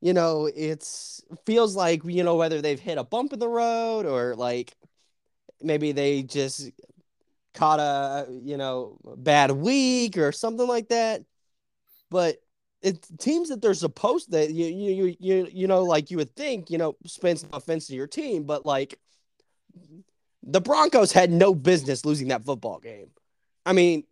you 0.00 0.12
know, 0.12 0.50
it's 0.54 1.22
feels 1.46 1.76
like 1.76 2.02
you 2.04 2.24
know 2.24 2.36
whether 2.36 2.60
they've 2.60 2.80
hit 2.80 2.98
a 2.98 3.04
bump 3.04 3.32
in 3.32 3.38
the 3.38 3.48
road 3.48 4.06
or 4.06 4.34
like 4.34 4.74
maybe 5.62 5.92
they 5.92 6.22
just 6.22 6.70
caught 7.54 7.80
a 7.80 8.26
you 8.42 8.56
know 8.56 8.98
bad 9.16 9.50
week 9.50 10.16
or 10.16 10.32
something 10.32 10.66
like 10.66 10.88
that. 10.88 11.22
But 12.10 12.36
it 12.80 13.06
teams 13.18 13.48
that 13.48 13.60
they're 13.60 13.74
supposed 13.74 14.30
that 14.32 14.52
you 14.52 14.66
you 14.66 15.16
you 15.18 15.48
you 15.50 15.66
know 15.66 15.84
like 15.84 16.10
you 16.10 16.16
would 16.16 16.34
think 16.36 16.70
you 16.70 16.78
know 16.78 16.96
Spence 17.06 17.42
no 17.42 17.50
offense 17.52 17.88
to 17.88 17.94
your 17.94 18.06
team, 18.06 18.44
but 18.44 18.64
like 18.64 18.98
the 20.42 20.60
Broncos 20.60 21.12
had 21.12 21.30
no 21.30 21.54
business 21.54 22.04
losing 22.04 22.28
that 22.28 22.44
football 22.44 22.78
game. 22.78 23.10
I 23.66 23.72
mean, 23.72 24.04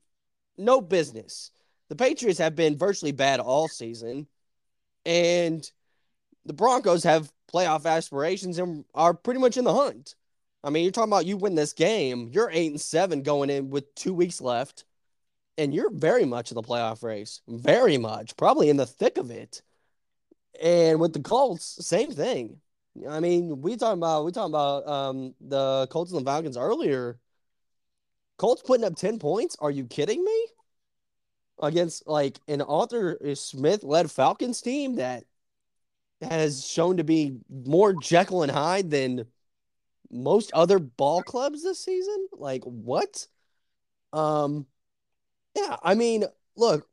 no 0.59 0.81
business. 0.81 1.51
The 1.89 1.97
Patriots 1.97 2.39
have 2.39 2.57
been 2.57 2.77
virtually 2.77 3.13
bad 3.13 3.41
all 3.41 3.69
season, 3.69 4.27
and 5.05 5.69
the 6.45 6.53
Broncos 6.53 7.05
have 7.05 7.33
playoff 7.53 7.87
aspirations 7.87 8.59
and 8.59 8.85
are 8.95 9.15
pretty 9.15 9.41
much 9.41 9.57
in 9.57 9.65
the 9.65 9.75
hunt. 9.75 10.15
I 10.65 10.71
mean, 10.71 10.83
you're 10.83 10.93
talking 10.93 11.13
about 11.13 11.27
you 11.27 11.37
win 11.37 11.55
this 11.55 11.73
game, 11.73 12.29
you're 12.33 12.51
eight 12.53 12.73
and 12.73 12.81
seven 12.81 13.23
going 13.23 13.51
in 13.51 13.71
with 13.71 13.95
two 13.95 14.13
weeks 14.13 14.41
left 14.41 14.85
and 15.59 15.75
you're 15.75 15.91
very 15.91 16.25
much 16.25 16.51
in 16.51 16.55
the 16.55 16.63
playoff 16.63 17.03
race, 17.03 17.41
very 17.49 17.99
much, 17.99 18.37
probably 18.37 18.69
in 18.69 18.77
the 18.77 18.87
thick 18.87 19.17
of 19.19 19.31
it. 19.31 19.63
And 20.63 21.01
with 21.01 21.13
the 21.13 21.21
Colts, 21.21 21.79
same 21.87 22.13
thing. 22.13 22.61
I 23.09 23.21
mean, 23.21 23.61
we 23.61 23.77
talking 23.77 23.99
about 23.99 24.25
we 24.25 24.33
talking 24.33 24.53
about 24.53 24.87
um, 24.89 25.35
the 25.41 25.87
Colts 25.91 26.13
and 26.13 26.21
the 26.21 26.25
Falcons 26.25 26.57
earlier. 26.57 27.19
Colts 28.39 28.63
putting 28.63 28.85
up 28.85 28.97
ten 28.97 29.19
points? 29.19 29.57
Are 29.61 29.71
you 29.71 29.85
kidding 29.87 30.23
me? 30.25 30.47
Against 31.63 32.07
like 32.07 32.39
an 32.49 32.61
Arthur 32.61 33.19
Smith 33.35 33.83
led 33.83 34.11
Falcons 34.11 34.61
team 34.61 34.97
that 34.97 35.25
has 36.21 36.67
shown 36.67 36.99
to 36.99 37.05
be 37.05 37.39
more 37.49 37.95
Jekyll 37.95 38.43
and 38.43 38.53
Hyde 38.53 38.91
than 38.91 39.27
most 40.11 40.53
other 40.53 40.79
ball 40.79 41.23
clubs 41.23 41.63
this 41.63 41.81
season. 41.81 42.29
Like 42.33 42.63
what? 42.65 43.27
Um, 44.13 44.67
yeah, 45.55 45.77
I 45.83 45.95
mean, 45.95 46.25
look, 46.57 46.87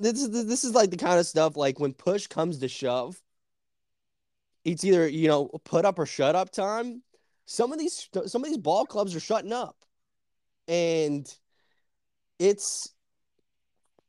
this 0.00 0.20
is 0.20 0.46
this 0.46 0.64
is 0.64 0.74
like 0.74 0.90
the 0.90 0.96
kind 0.96 1.18
of 1.18 1.26
stuff 1.26 1.56
like 1.56 1.78
when 1.78 1.92
push 1.92 2.26
comes 2.26 2.58
to 2.58 2.68
shove, 2.68 3.20
it's 4.64 4.84
either 4.84 5.08
you 5.08 5.28
know 5.28 5.46
put 5.64 5.84
up 5.84 5.98
or 5.98 6.06
shut 6.06 6.36
up 6.36 6.50
time. 6.50 7.02
Some 7.46 7.72
of 7.72 7.78
these 7.78 8.08
some 8.26 8.42
of 8.42 8.48
these 8.48 8.58
ball 8.58 8.84
clubs 8.84 9.14
are 9.14 9.20
shutting 9.20 9.52
up, 9.52 9.76
and 10.66 11.26
it's 12.38 12.92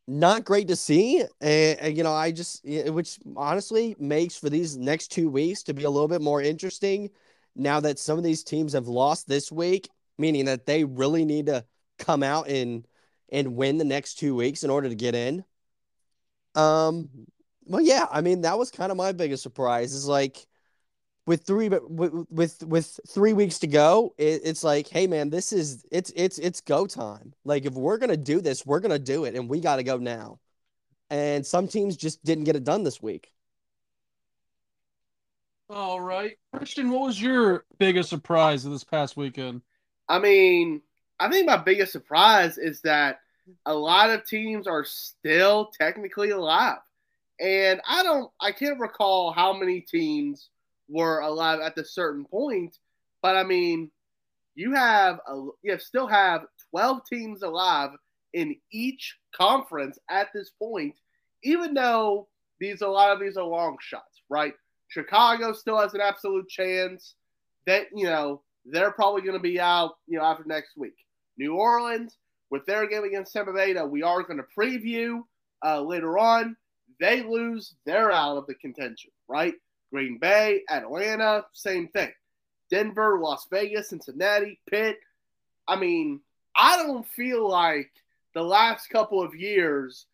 not 0.07 0.43
great 0.43 0.67
to 0.67 0.75
see. 0.75 1.23
And, 1.39 1.79
and, 1.79 1.97
you 1.97 2.03
know, 2.03 2.13
I 2.13 2.31
just 2.31 2.65
which 2.65 3.19
honestly 3.35 3.95
makes 3.99 4.35
for 4.35 4.49
these 4.49 4.75
next 4.75 5.09
two 5.09 5.29
weeks 5.29 5.63
to 5.63 5.73
be 5.73 5.83
a 5.83 5.89
little 5.89 6.07
bit 6.07 6.21
more 6.21 6.41
interesting. 6.41 7.11
Now 7.55 7.79
that 7.81 7.99
some 7.99 8.17
of 8.17 8.23
these 8.23 8.43
teams 8.43 8.73
have 8.73 8.87
lost 8.87 9.27
this 9.27 9.51
week, 9.51 9.89
meaning 10.17 10.45
that 10.45 10.65
they 10.65 10.83
really 10.83 11.25
need 11.25 11.47
to 11.47 11.65
come 11.97 12.23
out 12.23 12.47
and 12.47 12.85
and 13.31 13.55
win 13.55 13.77
the 13.77 13.85
next 13.85 14.15
two 14.15 14.35
weeks 14.35 14.63
in 14.63 14.69
order 14.69 14.89
to 14.89 14.95
get 14.95 15.13
in. 15.13 15.43
Um, 16.55 17.09
well, 17.65 17.81
yeah, 17.81 18.05
I 18.11 18.21
mean 18.21 18.41
that 18.41 18.57
was 18.57 18.71
kind 18.71 18.91
of 18.91 18.97
my 18.97 19.11
biggest 19.11 19.43
surprise. 19.43 19.93
Is 19.93 20.07
like 20.07 20.45
with 21.25 21.43
three, 21.43 21.69
but 21.69 21.89
with 21.89 22.25
with, 22.31 22.63
with 22.63 22.99
three 23.07 23.33
weeks 23.33 23.59
to 23.59 23.67
go, 23.67 24.15
it, 24.17 24.41
it's 24.43 24.63
like, 24.63 24.87
hey 24.87 25.05
man, 25.05 25.29
this 25.29 25.53
is 25.53 25.85
it's 25.91 26.11
it's 26.15 26.39
it's 26.39 26.61
go 26.61 26.87
time. 26.87 27.33
Like 27.45 27.65
if 27.65 27.73
we're 27.73 27.99
gonna 27.99 28.17
do 28.17 28.41
this, 28.41 28.65
we're 28.65 28.79
gonna 28.79 28.97
do 28.97 29.25
it, 29.25 29.35
and 29.35 29.47
we 29.47 29.59
got 29.59 29.75
to 29.75 29.83
go 29.83 29.97
now. 29.97 30.39
And 31.11 31.45
some 31.45 31.67
teams 31.67 31.97
just 31.97 32.23
didn't 32.23 32.45
get 32.45 32.55
it 32.55 32.63
done 32.63 32.83
this 32.83 33.01
week. 33.01 33.31
All 35.69 36.01
right, 36.01 36.35
Christian, 36.55 36.89
what 36.89 37.01
was 37.01 37.21
your 37.21 37.65
biggest 37.77 38.09
surprise 38.09 38.65
of 38.65 38.71
this 38.71 38.83
past 38.83 39.15
weekend? 39.15 39.61
I 40.07 40.17
mean, 40.17 40.81
I 41.19 41.29
think 41.29 41.45
my 41.45 41.57
biggest 41.57 41.91
surprise 41.91 42.57
is 42.57 42.81
that 42.81 43.19
a 43.67 43.73
lot 43.73 44.09
of 44.09 44.25
teams 44.25 44.65
are 44.65 44.83
still 44.83 45.69
technically 45.79 46.31
alive. 46.31 46.79
And 47.39 47.81
I 47.87 48.03
don't, 48.03 48.31
I 48.41 48.51
can't 48.51 48.79
recall 48.79 49.31
how 49.31 49.53
many 49.53 49.81
teams 49.81 50.49
were 50.89 51.19
alive 51.19 51.59
at 51.61 51.75
the 51.75 51.85
certain 51.85 52.25
point, 52.25 52.77
but 53.21 53.35
I 53.35 53.43
mean, 53.43 53.91
you 54.55 54.73
have 54.73 55.19
a, 55.27 55.35
you 55.61 55.71
have 55.71 55.81
still 55.81 56.07
have 56.07 56.41
12 56.71 57.01
teams 57.09 57.41
alive 57.43 57.91
in 58.33 58.55
each 58.71 59.17
conference 59.33 59.97
at 60.09 60.29
this 60.33 60.51
point, 60.59 60.95
even 61.43 61.73
though 61.73 62.27
these 62.59 62.81
a 62.81 62.87
lot 62.87 63.11
of 63.11 63.19
these 63.19 63.37
are 63.37 63.45
long 63.45 63.77
shots, 63.79 64.21
right? 64.29 64.53
Chicago 64.89 65.53
still 65.53 65.79
has 65.79 65.93
an 65.93 66.01
absolute 66.01 66.49
chance 66.49 67.15
that 67.65 67.87
you 67.95 68.05
know 68.05 68.41
they're 68.65 68.91
probably 68.91 69.21
going 69.21 69.33
to 69.33 69.39
be 69.39 69.59
out, 69.59 69.95
you 70.07 70.17
know, 70.17 70.25
after 70.25 70.43
next 70.45 70.75
week. 70.75 70.95
New 71.37 71.55
Orleans 71.55 72.17
with 72.49 72.65
their 72.65 72.87
game 72.87 73.03
against 73.03 73.31
Tampa 73.31 73.53
Bay 73.53 73.73
that 73.73 73.89
we 73.89 74.03
are 74.03 74.23
going 74.23 74.37
to 74.37 74.45
preview 74.57 75.21
uh, 75.65 75.81
later 75.81 76.17
on. 76.17 76.55
They 76.99 77.23
lose, 77.23 77.75
they're 77.85 78.11
out 78.11 78.37
of 78.37 78.47
the 78.47 78.55
contention, 78.55 79.11
right? 79.27 79.53
Green 79.91 80.17
Bay, 80.19 80.63
Atlanta, 80.69 81.45
same 81.53 81.87
thing. 81.87 82.11
Denver, 82.69 83.19
Las 83.19 83.47
Vegas, 83.49 83.89
Cincinnati, 83.89 84.59
Pitt. 84.69 84.99
I 85.67 85.75
mean, 85.75 86.21
I 86.55 86.77
don't 86.77 87.07
feel 87.07 87.47
like 87.47 87.91
the 88.33 88.43
last 88.43 88.89
couple 88.89 89.21
of 89.21 89.33
years 89.33 90.05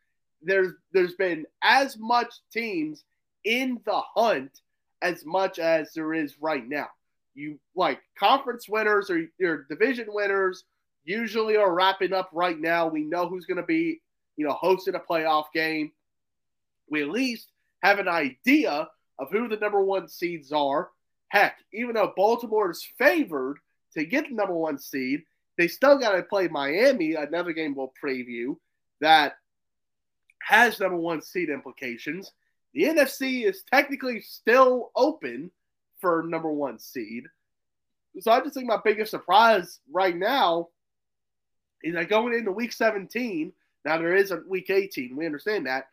there's 0.42 0.74
there's 0.94 1.16
been 1.16 1.46
as 1.64 1.98
much 1.98 2.32
teams 2.54 3.04
in 3.44 3.80
the 3.86 4.02
hunt 4.16 4.62
as 5.02 5.26
much 5.26 5.60
as 5.60 5.94
there 5.94 6.14
is 6.14 6.40
right 6.40 6.68
now. 6.68 6.88
You 7.34 7.60
like 7.76 8.00
conference 8.18 8.70
winners 8.70 9.10
or 9.10 9.28
your 9.38 9.64
division 9.64 10.08
winners 10.10 10.64
usually 11.04 11.58
are 11.58 11.74
wrapping 11.74 12.14
up 12.14 12.30
right 12.32 12.60
now. 12.60 12.88
We 12.88 13.04
know 13.04 13.28
who's 13.28 13.46
going 13.46 13.58
to 13.58 13.64
be, 13.64 14.02
you 14.38 14.46
know, 14.46 14.54
hosting 14.54 14.96
a 14.96 15.00
playoff 15.00 15.46
game. 15.54 15.92
We 16.90 17.02
at 17.02 17.10
least 17.10 17.52
have 17.84 18.00
an 18.00 18.08
idea 18.08 18.90
of 19.20 19.32
who 19.32 19.48
the 19.48 19.58
number 19.58 19.82
one 19.82 20.08
seeds 20.08 20.52
are. 20.52 20.90
Heck, 21.30 21.58
even 21.74 21.96
though 21.96 22.14
Baltimore 22.16 22.72
is 22.72 22.88
favored 22.98 23.58
to 23.94 24.06
get 24.06 24.30
the 24.30 24.36
number 24.36 24.54
one 24.54 24.78
seed, 24.78 25.24
they 25.58 25.68
still 25.68 25.98
got 25.98 26.12
to 26.12 26.24
play 26.24 26.48
Miami, 26.48 27.14
another 27.14 27.54
game 27.54 27.76
we'll 27.76 27.94
preview 28.04 28.56
that 29.02 29.38
has 30.42 30.80
number 30.80 30.98
one 30.98 31.22
seed 31.22 31.50
implications. 31.50 32.32
The 32.74 32.84
NFC 32.84 33.46
is 33.46 33.64
technically 33.72 34.22
still 34.22 34.92
open 34.96 35.52
for 36.00 36.24
number 36.24 36.52
one 36.52 36.78
seed. 36.80 37.24
So 38.20 38.32
I 38.32 38.40
just 38.42 38.54
think 38.54 38.68
my 38.68 38.80
biggest 38.84 39.12
surprise 39.12 39.80
right 39.92 40.16
now 40.16 40.70
is 41.84 41.96
that 41.96 42.10
going 42.10 42.34
into 42.34 42.52
week 42.52 42.74
17, 42.74 43.52
now 43.86 43.98
there 43.98 44.16
is 44.16 44.32
a 44.32 44.42
week 44.48 44.70
18, 44.70 45.16
we 45.16 45.26
understand 45.26 45.68
that. 45.68 45.88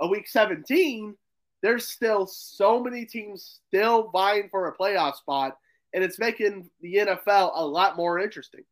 A 0.00 0.06
week 0.06 0.28
17, 0.28 1.14
there's 1.62 1.88
still 1.88 2.26
so 2.26 2.82
many 2.82 3.04
teams 3.04 3.60
still 3.68 4.10
vying 4.10 4.48
for 4.50 4.68
a 4.68 4.76
playoff 4.76 5.16
spot, 5.16 5.56
and 5.94 6.04
it's 6.04 6.18
making 6.18 6.68
the 6.80 6.96
NFL 6.96 7.52
a 7.54 7.66
lot 7.66 7.96
more 7.96 8.18
interesting. 8.18 8.64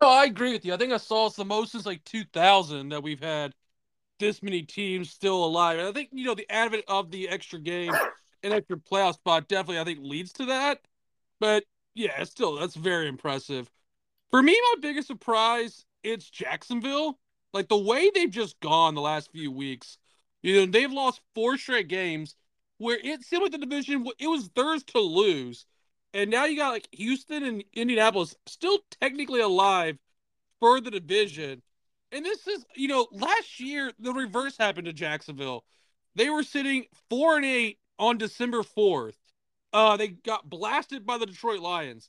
I 0.00 0.26
agree 0.26 0.52
with 0.52 0.64
you. 0.64 0.74
I 0.74 0.76
think 0.76 0.92
I 0.92 0.96
saw 0.96 1.26
it's 1.26 1.36
the 1.36 1.44
most 1.44 1.72
since 1.72 1.86
like 1.86 2.04
2000 2.04 2.90
that 2.90 3.02
we've 3.02 3.22
had 3.22 3.52
this 4.18 4.42
many 4.42 4.62
teams 4.62 5.10
still 5.10 5.44
alive. 5.44 5.78
And 5.78 5.88
I 5.88 5.92
think, 5.92 6.10
you 6.12 6.24
know, 6.24 6.34
the 6.34 6.50
advent 6.50 6.84
of 6.88 7.10
the 7.10 7.28
extra 7.28 7.58
game 7.58 7.92
and 8.42 8.52
extra 8.52 8.76
playoff 8.76 9.14
spot 9.14 9.48
definitely, 9.48 9.80
I 9.80 9.84
think, 9.84 10.00
leads 10.02 10.32
to 10.34 10.46
that. 10.46 10.80
But 11.40 11.64
yeah, 11.94 12.22
still, 12.24 12.56
that's 12.56 12.74
very 12.74 13.08
impressive. 13.08 13.70
For 14.30 14.42
me, 14.42 14.60
my 14.60 14.74
biggest 14.80 15.08
surprise, 15.08 15.84
it's 16.02 16.28
Jacksonville. 16.28 17.18
Like 17.52 17.68
the 17.68 17.78
way 17.78 18.10
they've 18.14 18.30
just 18.30 18.58
gone 18.60 18.94
the 18.94 19.00
last 19.00 19.32
few 19.32 19.50
weeks. 19.50 19.98
You 20.42 20.54
know, 20.60 20.66
they've 20.66 20.92
lost 20.92 21.20
four 21.34 21.56
straight 21.56 21.88
games 21.88 22.36
where 22.78 22.98
it 23.02 23.22
seemed 23.22 23.42
like 23.42 23.52
the 23.52 23.58
division 23.58 24.06
it 24.18 24.26
was 24.28 24.50
theirs 24.50 24.84
to 24.84 25.00
lose. 25.00 25.66
And 26.14 26.30
now 26.30 26.44
you 26.44 26.56
got 26.56 26.72
like 26.72 26.88
Houston 26.92 27.42
and 27.42 27.64
Indianapolis 27.72 28.34
still 28.46 28.78
technically 29.00 29.40
alive 29.40 29.98
for 30.60 30.80
the 30.80 30.90
division. 30.90 31.62
And 32.12 32.24
this 32.24 32.46
is, 32.46 32.64
you 32.74 32.88
know, 32.88 33.06
last 33.12 33.60
year 33.60 33.92
the 33.98 34.12
reverse 34.12 34.56
happened 34.56 34.86
to 34.86 34.92
Jacksonville. 34.92 35.64
They 36.14 36.30
were 36.30 36.42
sitting 36.42 36.86
four 37.10 37.36
and 37.36 37.44
eight 37.44 37.78
on 37.98 38.18
December 38.18 38.62
4th. 38.62 39.14
Uh, 39.72 39.96
they 39.96 40.08
got 40.08 40.48
blasted 40.48 41.04
by 41.04 41.18
the 41.18 41.26
Detroit 41.26 41.60
Lions. 41.60 42.08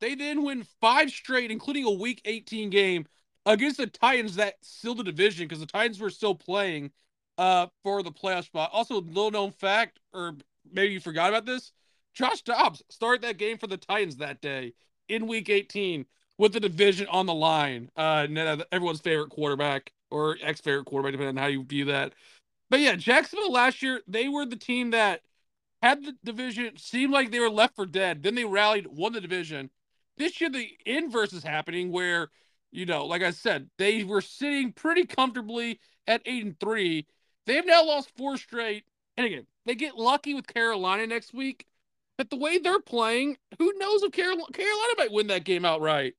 They 0.00 0.14
then 0.14 0.44
win 0.44 0.64
five 0.80 1.10
straight, 1.10 1.50
including 1.50 1.84
a 1.84 1.90
week 1.90 2.22
18 2.24 2.70
game 2.70 3.06
against 3.46 3.78
the 3.78 3.86
Titans 3.86 4.36
that 4.36 4.54
sealed 4.62 4.98
the 4.98 5.04
division 5.04 5.46
because 5.46 5.60
the 5.60 5.66
Titans 5.66 6.00
were 6.00 6.10
still 6.10 6.34
playing 6.34 6.90
uh, 7.38 7.66
for 7.82 8.02
the 8.02 8.12
playoff 8.12 8.44
spot. 8.44 8.70
Also, 8.72 9.00
little 9.00 9.30
known 9.30 9.50
fact, 9.50 9.98
or 10.12 10.34
maybe 10.70 10.92
you 10.92 11.00
forgot 11.00 11.30
about 11.30 11.46
this, 11.46 11.72
Josh 12.14 12.42
Dobbs 12.42 12.82
started 12.90 13.22
that 13.22 13.38
game 13.38 13.58
for 13.58 13.66
the 13.66 13.76
Titans 13.76 14.16
that 14.16 14.40
day 14.40 14.74
in 15.08 15.26
week 15.26 15.48
18 15.48 16.04
with 16.38 16.52
the 16.52 16.60
division 16.60 17.06
on 17.08 17.26
the 17.26 17.34
line. 17.34 17.90
Uh, 17.96 18.26
everyone's 18.72 19.00
favorite 19.00 19.30
quarterback 19.30 19.92
or 20.10 20.36
ex 20.42 20.60
favorite 20.60 20.86
quarterback, 20.86 21.12
depending 21.12 21.38
on 21.38 21.42
how 21.42 21.48
you 21.48 21.64
view 21.64 21.86
that. 21.86 22.12
But 22.68 22.80
yeah, 22.80 22.94
Jacksonville 22.94 23.52
last 23.52 23.82
year, 23.82 24.00
they 24.06 24.28
were 24.28 24.46
the 24.46 24.56
team 24.56 24.90
that 24.90 25.22
had 25.82 26.04
the 26.04 26.14
division, 26.24 26.76
seemed 26.76 27.12
like 27.12 27.30
they 27.30 27.40
were 27.40 27.50
left 27.50 27.74
for 27.74 27.86
dead. 27.86 28.22
Then 28.22 28.34
they 28.34 28.44
rallied, 28.44 28.86
won 28.86 29.12
the 29.12 29.20
division. 29.20 29.70
This 30.16 30.40
year, 30.40 30.50
the 30.50 30.68
inverse 30.84 31.32
is 31.32 31.42
happening 31.42 31.90
where, 31.90 32.28
you 32.72 32.86
know, 32.86 33.06
like 33.06 33.22
I 33.22 33.30
said, 33.30 33.68
they 33.78 34.04
were 34.04 34.20
sitting 34.20 34.72
pretty 34.72 35.06
comfortably 35.06 35.80
at 36.06 36.22
eight 36.24 36.44
and 36.44 36.58
three. 36.60 37.06
They've 37.46 37.66
now 37.66 37.84
lost 37.84 38.12
four 38.16 38.36
straight. 38.36 38.84
And 39.16 39.26
again, 39.26 39.46
they 39.66 39.74
get 39.74 39.96
lucky 39.96 40.34
with 40.34 40.46
Carolina 40.46 41.06
next 41.06 41.34
week. 41.34 41.66
But 42.16 42.30
the 42.30 42.36
way 42.36 42.58
they're 42.58 42.80
playing, 42.80 43.38
who 43.58 43.72
knows 43.78 44.02
if 44.02 44.12
Carolina, 44.12 44.44
Carolina 44.52 44.94
might 44.98 45.12
win 45.12 45.28
that 45.28 45.44
game 45.44 45.64
outright. 45.64 46.14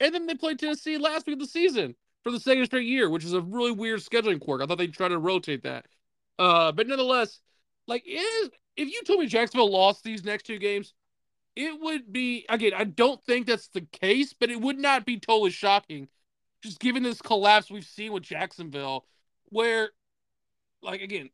And 0.00 0.14
then 0.14 0.26
they 0.26 0.34
played 0.34 0.58
Tennessee 0.58 0.98
last 0.98 1.26
week 1.26 1.34
of 1.34 1.40
the 1.40 1.46
season 1.46 1.94
for 2.22 2.30
the 2.30 2.40
second 2.40 2.66
straight 2.66 2.86
year, 2.86 3.10
which 3.10 3.24
is 3.24 3.32
a 3.32 3.40
really 3.40 3.72
weird 3.72 4.00
scheduling 4.00 4.40
quirk. 4.40 4.62
I 4.62 4.66
thought 4.66 4.78
they'd 4.78 4.92
try 4.92 5.08
to 5.08 5.18
rotate 5.18 5.64
that. 5.64 5.86
Uh, 6.38 6.72
but 6.72 6.86
nonetheless, 6.86 7.40
like 7.86 8.04
it 8.06 8.10
is 8.10 8.50
if 8.76 8.88
you 8.88 9.02
told 9.04 9.20
me 9.20 9.26
Jacksonville 9.26 9.70
lost 9.70 10.02
these 10.02 10.24
next 10.24 10.44
two 10.44 10.58
games, 10.58 10.94
it 11.56 11.80
would 11.80 12.12
be 12.12 12.46
again, 12.48 12.72
I 12.76 12.84
don't 12.84 13.22
think 13.22 13.46
that's 13.46 13.68
the 13.68 13.82
case, 13.82 14.34
but 14.38 14.50
it 14.50 14.60
would 14.60 14.78
not 14.78 15.04
be 15.04 15.18
totally 15.18 15.50
shocking, 15.50 16.08
just 16.62 16.80
given 16.80 17.02
this 17.02 17.20
collapse 17.20 17.70
we've 17.70 17.84
seen 17.84 18.12
with 18.12 18.22
Jacksonville, 18.22 19.06
where 19.46 19.90
like 20.82 21.02
again, 21.02 21.30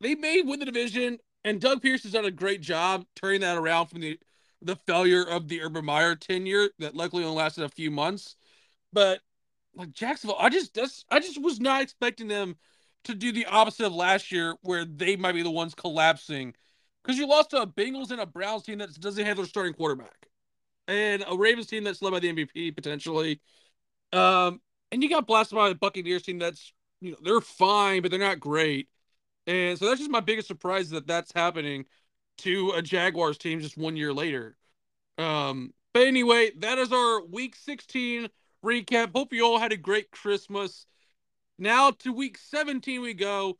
they 0.00 0.14
may 0.14 0.42
win 0.42 0.60
the 0.60 0.66
division, 0.66 1.18
and 1.44 1.60
Doug 1.60 1.82
Pederson 1.82 2.04
has 2.04 2.12
done 2.12 2.24
a 2.24 2.30
great 2.30 2.60
job 2.60 3.06
turning 3.16 3.40
that 3.42 3.56
around 3.56 3.86
from 3.86 4.00
the 4.00 4.18
the 4.62 4.76
failure 4.76 5.22
of 5.22 5.48
the 5.48 5.62
Urban 5.62 5.84
Meyer 5.84 6.14
tenure 6.16 6.70
that 6.78 6.94
luckily 6.96 7.22
only 7.22 7.36
lasted 7.36 7.64
a 7.64 7.68
few 7.68 7.90
months. 7.90 8.36
But 8.92 9.20
like 9.74 9.92
Jacksonville, 9.92 10.36
I 10.38 10.48
just 10.48 10.74
that's 10.74 11.04
I 11.10 11.20
just 11.20 11.40
was 11.40 11.60
not 11.60 11.82
expecting 11.82 12.28
them 12.28 12.56
to 13.04 13.14
do 13.14 13.32
the 13.32 13.46
opposite 13.46 13.86
of 13.86 13.92
last 13.92 14.32
year, 14.32 14.56
where 14.62 14.84
they 14.84 15.16
might 15.16 15.32
be 15.34 15.42
the 15.42 15.50
ones 15.50 15.74
collapsing, 15.74 16.54
because 17.04 17.18
you 17.18 17.26
lost 17.26 17.50
to 17.50 17.62
a 17.62 17.66
Bengals 17.66 18.10
and 18.10 18.20
a 18.20 18.26
Browns 18.26 18.62
team 18.62 18.78
that 18.78 18.98
doesn't 19.00 19.24
have 19.24 19.36
their 19.36 19.46
starting 19.46 19.74
quarterback, 19.74 20.26
and 20.88 21.24
a 21.28 21.36
Ravens 21.36 21.66
team 21.66 21.84
that's 21.84 22.02
led 22.02 22.12
by 22.12 22.20
the 22.20 22.32
MVP 22.32 22.74
potentially, 22.74 23.40
um, 24.12 24.60
and 24.90 25.02
you 25.02 25.08
got 25.08 25.26
blasted 25.26 25.56
by 25.56 25.68
a 25.68 25.74
Buccaneers 25.74 26.22
team 26.22 26.38
that's 26.38 26.72
you 27.00 27.12
know 27.12 27.18
they're 27.22 27.40
fine, 27.40 28.02
but 28.02 28.10
they're 28.10 28.20
not 28.20 28.40
great. 28.40 28.88
And 29.46 29.78
so 29.78 29.86
that's 29.86 29.98
just 29.98 30.10
my 30.10 30.20
biggest 30.20 30.48
surprise 30.48 30.90
that 30.90 31.06
that's 31.06 31.32
happening 31.34 31.84
to 32.38 32.70
a 32.70 32.82
Jaguars 32.82 33.38
team 33.38 33.60
just 33.60 33.76
one 33.76 33.96
year 33.96 34.12
later. 34.12 34.56
Um, 35.18 35.74
but 35.92 36.06
anyway, 36.06 36.50
that 36.58 36.78
is 36.78 36.92
our 36.92 37.24
week 37.24 37.54
16 37.56 38.28
recap. 38.64 39.12
Hope 39.14 39.32
you 39.32 39.44
all 39.44 39.58
had 39.58 39.72
a 39.72 39.76
great 39.76 40.10
Christmas. 40.10 40.86
Now 41.58 41.90
to 41.90 42.12
week 42.12 42.38
17 42.38 43.00
we 43.00 43.14
go. 43.14 43.58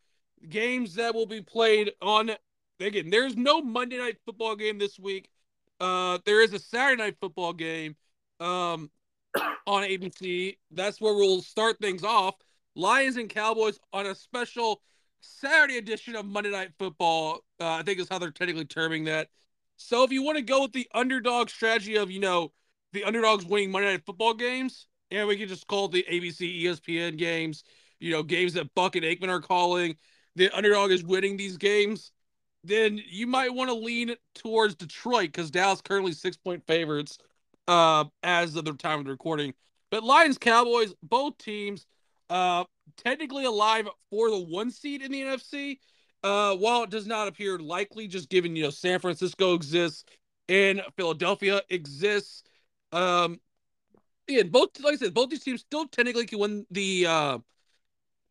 Games 0.49 0.95
that 0.97 1.15
will 1.15 1.27
be 1.27 1.41
played 1.41 1.93
on 2.03 2.31
again. 2.81 3.11
There's 3.11 3.37
no 3.37 3.63
Monday 3.63 3.99
night 3.99 4.17
football 4.25 4.57
game 4.57 4.79
this 4.79 4.99
week. 4.99 5.29
Uh, 5.81 6.19
there 6.25 6.43
is 6.43 6.53
a 6.53 6.59
Saturday 6.59 7.03
night 7.03 7.17
football 7.21 7.53
game 7.53 7.97
um, 8.41 8.91
on 9.67 9.83
ABC. 9.83 10.57
That's 10.71 11.01
where 11.01 11.15
we'll 11.15 11.43
start 11.43 11.79
things 11.81 12.05
off. 12.05 12.35
Lions 12.77 13.17
and 13.17 13.29
Cowboys 13.29 13.79
on 13.93 14.07
a 14.07 14.15
special 14.15 14.81
Saturday 15.21 15.79
edition 15.79 16.17
of 16.17 16.27
Monday 16.27 16.51
Night 16.51 16.73
Football. 16.79 17.41
Uh, 17.61 17.75
I 17.75 17.83
think 17.83 17.99
is 17.99 18.09
how 18.11 18.19
they're 18.19 18.31
technically 18.31 18.65
terming 18.65 19.05
that. 19.05 19.29
So 19.77 20.03
if 20.05 20.13
you 20.13 20.23
want 20.23 20.39
to 20.39 20.43
go 20.43 20.63
with 20.63 20.73
the 20.73 20.89
underdog 20.95 21.51
strategy 21.51 21.97
of 21.97 22.11
you 22.11 22.21
know 22.21 22.53
the 22.93 23.05
underdogs 23.05 23.45
winning 23.45 23.71
Monday 23.71 23.93
Night 23.93 24.05
Football 24.05 24.35
games, 24.35 24.87
and 25.11 25.27
we 25.29 25.37
can 25.37 25.49
just 25.49 25.67
call 25.67 25.89
the 25.89 26.05
ABC 26.11 26.65
ESPN 26.65 27.17
games. 27.17 27.65
You 28.01 28.13
know, 28.13 28.23
games 28.23 28.55
that 28.55 28.75
Buck 28.75 28.97
and 28.97 29.05
Aikman 29.05 29.29
are 29.29 29.41
calling. 29.41 29.97
The 30.37 30.51
underdog 30.51 30.91
is 30.91 31.05
winning 31.05 31.37
these 31.37 31.57
games. 31.57 32.11
Then 32.65 33.01
you 33.07 33.27
might 33.27 33.55
want 33.55 33.69
to 33.69 33.75
lean 33.75 34.15
towards 34.35 34.75
Detroit 34.75 35.27
because 35.27 35.51
Dallas 35.51 35.83
currently 35.83 36.13
six 36.13 36.37
point 36.37 36.67
favorites 36.67 37.19
uh, 37.69 38.05
as 38.23 38.57
of 38.57 38.65
the 38.65 38.73
time 38.73 39.01
of 39.01 39.05
the 39.05 39.11
recording. 39.11 39.53
But 39.91 40.03
Lions 40.03 40.39
Cowboys, 40.39 40.95
both 41.03 41.37
teams 41.39 41.87
uh, 42.31 42.65
technically 42.97 43.45
alive 43.45 43.89
for 44.11 44.31
the 44.31 44.39
one 44.39 44.71
seed 44.71 45.03
in 45.03 45.13
the 45.13 45.21
NFC. 45.21 45.79
Uh, 46.23 46.57
while 46.57 46.83
it 46.85 46.91
does 46.91 47.07
not 47.07 47.29
appear 47.29 47.59
likely, 47.59 48.09
just 48.09 48.31
given 48.31 48.57
you 48.57 48.65
know 48.65 48.71
San 48.71 48.99
Francisco 48.99 49.55
exists 49.55 50.05
and 50.49 50.81
Philadelphia 50.97 51.61
exists. 51.69 52.43
Um, 52.93 53.41
yeah, 54.27 54.43
both 54.45 54.81
like 54.81 54.95
I 54.95 54.97
said, 54.97 55.13
both 55.13 55.29
these 55.29 55.45
teams 55.45 55.61
still 55.61 55.87
technically 55.87 56.25
can 56.25 56.39
win 56.39 56.67
the 56.71 57.07
uh 57.07 57.39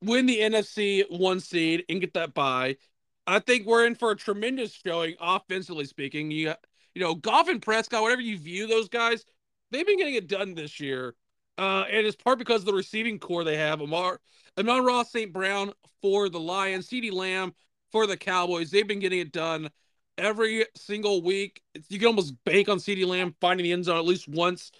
win 0.01 0.25
the 0.25 0.39
NFC 0.39 1.03
one 1.09 1.39
seed 1.39 1.85
and 1.87 2.01
get 2.01 2.13
that 2.15 2.33
bye. 2.33 2.77
I 3.25 3.39
think 3.39 3.65
we're 3.65 3.85
in 3.85 3.95
for 3.95 4.11
a 4.11 4.15
tremendous 4.15 4.73
showing 4.73 5.15
offensively 5.19 5.85
speaking. 5.85 6.31
You 6.31 6.53
you 6.93 7.01
know, 7.01 7.15
Goff 7.15 7.47
and 7.47 7.61
Prescott, 7.61 8.01
whatever 8.01 8.21
you 8.21 8.37
view 8.37 8.67
those 8.67 8.89
guys, 8.89 9.25
they've 9.71 9.85
been 9.85 9.97
getting 9.97 10.15
it 10.15 10.27
done 10.27 10.53
this 10.53 10.79
year. 10.79 11.15
Uh, 11.57 11.85
and 11.89 12.05
it's 12.05 12.15
part 12.15 12.39
because 12.39 12.61
of 12.61 12.65
the 12.65 12.73
receiving 12.73 13.19
corps 13.19 13.43
they 13.43 13.57
have. 13.57 13.81
Amar 13.81 14.19
Amon-Ra 14.57 15.03
St. 15.03 15.31
Brown 15.31 15.71
for 16.01 16.29
the 16.29 16.39
Lions, 16.39 16.87
CeeDee 16.87 17.11
Lamb 17.11 17.53
for 17.91 18.05
the 18.07 18.17
Cowboys. 18.17 18.71
They've 18.71 18.87
been 18.87 18.99
getting 18.99 19.19
it 19.19 19.31
done 19.31 19.69
every 20.17 20.65
single 20.75 21.21
week. 21.21 21.61
You 21.89 21.99
can 21.99 22.07
almost 22.07 22.35
bank 22.43 22.69
on 22.69 22.77
CeeDee 22.77 23.07
Lamb 23.07 23.35
finding 23.39 23.63
the 23.63 23.71
end 23.71 23.85
zone 23.85 23.97
at 23.97 24.05
least 24.05 24.27
once 24.27 24.71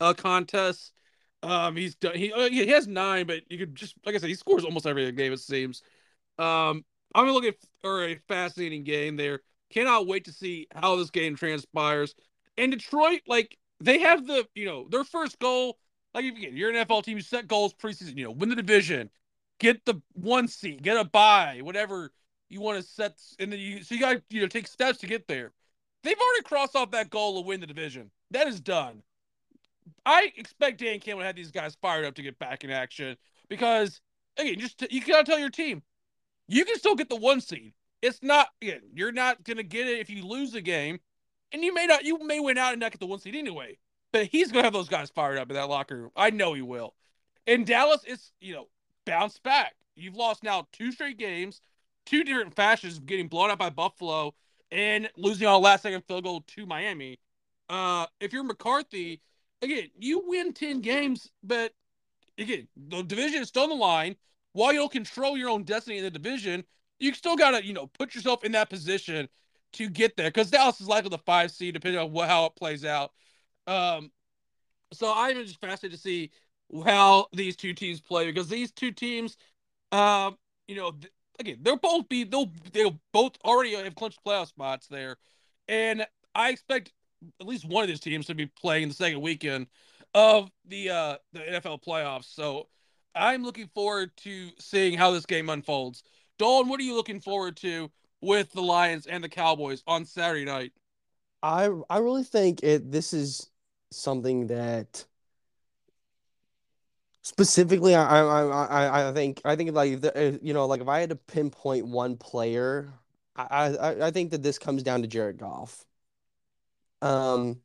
a 0.00 0.14
contest. 0.14 0.92
Um, 1.42 1.76
he's 1.76 1.96
done. 1.96 2.14
He 2.14 2.32
uh, 2.32 2.48
he 2.48 2.66
has 2.68 2.86
nine, 2.86 3.26
but 3.26 3.42
you 3.50 3.58
could 3.58 3.74
just 3.74 3.94
like 4.06 4.14
I 4.14 4.18
said, 4.18 4.28
he 4.28 4.34
scores 4.34 4.64
almost 4.64 4.86
every 4.86 5.10
game. 5.12 5.32
It 5.32 5.40
seems. 5.40 5.82
Um, 6.38 6.84
I'm 7.14 7.28
looking 7.28 7.52
for 7.82 8.04
a 8.04 8.16
fascinating 8.28 8.84
game 8.84 9.16
there. 9.16 9.40
Cannot 9.70 10.06
wait 10.06 10.24
to 10.26 10.32
see 10.32 10.68
how 10.74 10.96
this 10.96 11.10
game 11.10 11.36
transpires. 11.36 12.14
And 12.58 12.72
Detroit, 12.72 13.22
like 13.26 13.56
they 13.80 14.00
have 14.00 14.26
the 14.26 14.46
you 14.54 14.66
know 14.66 14.86
their 14.88 15.04
first 15.04 15.38
goal 15.38 15.78
like 16.14 16.24
again, 16.24 16.56
you're 16.56 16.70
an 16.70 16.86
NFL 16.86 17.04
team, 17.04 17.16
you 17.16 17.22
set 17.22 17.48
goals 17.48 17.74
preseason, 17.74 18.16
you 18.16 18.24
know, 18.24 18.30
win 18.30 18.48
the 18.48 18.56
division, 18.56 19.10
get 19.58 19.84
the 19.84 20.00
one 20.12 20.48
seat, 20.48 20.82
get 20.82 20.96
a 20.96 21.04
bye, 21.04 21.60
whatever 21.62 22.12
you 22.48 22.60
want 22.60 22.78
to 22.78 22.86
set, 22.86 23.18
and 23.38 23.50
then 23.50 23.58
you 23.58 23.82
so 23.82 23.94
you 23.94 24.00
got 24.00 24.18
you 24.28 24.42
know 24.42 24.46
take 24.46 24.66
steps 24.66 24.98
to 24.98 25.06
get 25.06 25.26
there. 25.26 25.52
They've 26.02 26.18
already 26.18 26.42
crossed 26.42 26.76
off 26.76 26.90
that 26.90 27.10
goal 27.10 27.40
to 27.40 27.46
win 27.46 27.60
the 27.60 27.66
division. 27.66 28.10
That 28.30 28.46
is 28.46 28.60
done. 28.60 29.02
I 30.04 30.32
expect 30.36 30.80
Dan 30.80 31.00
Campbell 31.00 31.22
to 31.22 31.26
have 31.26 31.36
these 31.36 31.50
guys 31.50 31.76
fired 31.80 32.04
up 32.04 32.14
to 32.14 32.22
get 32.22 32.38
back 32.38 32.64
in 32.64 32.70
action 32.70 33.16
because 33.48 34.00
again, 34.36 34.58
just 34.58 34.84
you 34.90 35.00
gotta 35.00 35.24
tell 35.24 35.38
your 35.38 35.50
team, 35.50 35.82
you 36.48 36.64
can 36.64 36.78
still 36.78 36.94
get 36.94 37.08
the 37.08 37.16
one 37.16 37.40
seed. 37.40 37.72
It's 38.00 38.22
not 38.22 38.48
you're 38.60 39.12
not 39.12 39.44
gonna 39.44 39.62
get 39.62 39.86
it 39.86 40.00
if 40.00 40.10
you 40.10 40.26
lose 40.26 40.52
the 40.52 40.60
game, 40.60 40.98
and 41.52 41.62
you 41.62 41.72
may 41.72 41.86
not, 41.86 42.04
you 42.04 42.18
may 42.24 42.40
win 42.40 42.58
out 42.58 42.72
and 42.72 42.80
not 42.80 42.92
get 42.92 43.00
the 43.00 43.06
one 43.06 43.20
seed 43.20 43.36
anyway. 43.36 43.78
But 44.12 44.26
he's 44.26 44.50
gonna 44.50 44.64
have 44.64 44.72
those 44.72 44.88
guys 44.88 45.10
fired 45.10 45.38
up 45.38 45.48
in 45.50 45.54
that 45.54 45.68
locker 45.68 45.96
room. 45.96 46.10
I 46.16 46.30
know 46.30 46.54
he 46.54 46.62
will. 46.62 46.94
In 47.46 47.64
Dallas, 47.64 48.02
it's 48.06 48.32
you 48.40 48.54
know 48.54 48.68
bounce 49.06 49.38
back. 49.38 49.74
You've 49.94 50.16
lost 50.16 50.42
now 50.42 50.66
two 50.72 50.90
straight 50.92 51.18
games, 51.18 51.60
two 52.06 52.24
different 52.24 52.54
fashions, 52.54 52.98
getting 52.98 53.28
blown 53.28 53.50
out 53.50 53.58
by 53.58 53.70
Buffalo 53.70 54.34
and 54.70 55.08
losing 55.16 55.46
on 55.46 55.60
last 55.62 55.82
second 55.82 56.02
field 56.08 56.24
goal 56.24 56.42
to 56.48 56.66
Miami. 56.66 57.18
Uh, 57.68 58.06
if 58.20 58.32
you're 58.32 58.42
McCarthy, 58.42 59.20
again, 59.60 59.88
you 59.98 60.22
win 60.26 60.52
ten 60.52 60.80
games, 60.80 61.30
but 61.42 61.72
again, 62.38 62.66
the 62.76 63.02
division 63.02 63.42
is 63.42 63.48
still 63.48 63.64
on 63.64 63.68
the 63.68 63.74
line. 63.74 64.16
While 64.52 64.72
you 64.72 64.80
don't 64.80 64.92
control 64.92 65.36
your 65.36 65.50
own 65.50 65.64
destiny 65.64 65.98
in 65.98 66.04
the 66.04 66.10
division, 66.10 66.64
you 66.98 67.14
still 67.14 67.36
gotta 67.36 67.64
you 67.64 67.72
know 67.72 67.86
put 67.88 68.14
yourself 68.14 68.44
in 68.44 68.52
that 68.52 68.70
position 68.70 69.28
to 69.74 69.88
get 69.88 70.16
there 70.16 70.28
because 70.28 70.50
Dallas 70.50 70.80
is 70.80 70.88
likely 70.88 71.10
the 71.10 71.18
five 71.18 71.50
seed, 71.50 71.74
depending 71.74 72.00
on 72.00 72.12
what, 72.12 72.28
how 72.28 72.46
it 72.46 72.56
plays 72.56 72.84
out. 72.84 73.12
Um, 73.66 74.10
So 74.92 75.12
I'm 75.14 75.36
just 75.44 75.60
fascinated 75.60 75.98
to 75.98 76.02
see 76.02 76.30
how 76.84 77.26
these 77.32 77.56
two 77.56 77.74
teams 77.74 78.00
play 78.00 78.26
because 78.26 78.48
these 78.48 78.72
two 78.72 78.92
teams, 78.92 79.36
um, 79.92 80.38
you 80.68 80.76
know, 80.76 80.92
th- 80.92 81.12
again, 81.40 81.58
they'll 81.62 81.76
both 81.76 82.08
be 82.08 82.24
they'll 82.24 82.50
they'll 82.72 83.00
both 83.12 83.36
already 83.44 83.74
have 83.74 83.94
clinched 83.94 84.20
playoff 84.24 84.48
spots 84.48 84.86
there, 84.88 85.16
and 85.68 86.06
I 86.34 86.50
expect 86.50 86.92
at 87.40 87.46
least 87.46 87.64
one 87.66 87.82
of 87.84 87.88
these 87.88 88.00
teams 88.00 88.26
to 88.26 88.34
be 88.34 88.46
playing 88.46 88.88
the 88.88 88.94
second 88.94 89.20
weekend 89.20 89.66
of 90.14 90.50
the 90.66 90.90
uh 90.90 91.16
the 91.32 91.48
NFL 91.48 91.78
playoffs. 91.78 92.32
So 92.34 92.68
I'm 93.14 93.44
looking 93.44 93.68
forward 93.74 94.10
to 94.18 94.50
seeing 94.58 94.96
how 94.96 95.10
this 95.10 95.26
game 95.26 95.48
unfolds. 95.48 96.02
Dalton, 96.38 96.68
what 96.68 96.80
are 96.80 96.84
you 96.84 96.94
looking 96.94 97.20
forward 97.20 97.56
to 97.58 97.90
with 98.20 98.50
the 98.52 98.62
Lions 98.62 99.06
and 99.06 99.22
the 99.22 99.28
Cowboys 99.28 99.82
on 99.86 100.04
Saturday 100.04 100.44
night? 100.44 100.72
I 101.42 101.68
I 101.90 101.98
really 101.98 102.24
think 102.24 102.62
it 102.62 102.90
this 102.90 103.12
is 103.12 103.50
something 103.90 104.46
that 104.46 105.04
specifically 107.22 107.94
I 107.94 108.20
I 108.20 108.42
I 108.42 109.08
I 109.08 109.12
think 109.12 109.40
I 109.44 109.56
think 109.56 109.72
like 109.72 110.00
the, 110.00 110.38
you 110.42 110.54
know 110.54 110.66
like 110.66 110.80
if 110.80 110.88
I 110.88 111.00
had 111.00 111.10
to 111.10 111.16
pinpoint 111.16 111.86
one 111.86 112.16
player 112.16 112.92
I 113.36 113.76
I 113.76 114.06
I 114.06 114.10
think 114.10 114.30
that 114.30 114.42
this 114.42 114.58
comes 114.58 114.82
down 114.82 115.02
to 115.02 115.08
Jared 115.08 115.38
Goff. 115.38 115.84
Um 117.00 117.60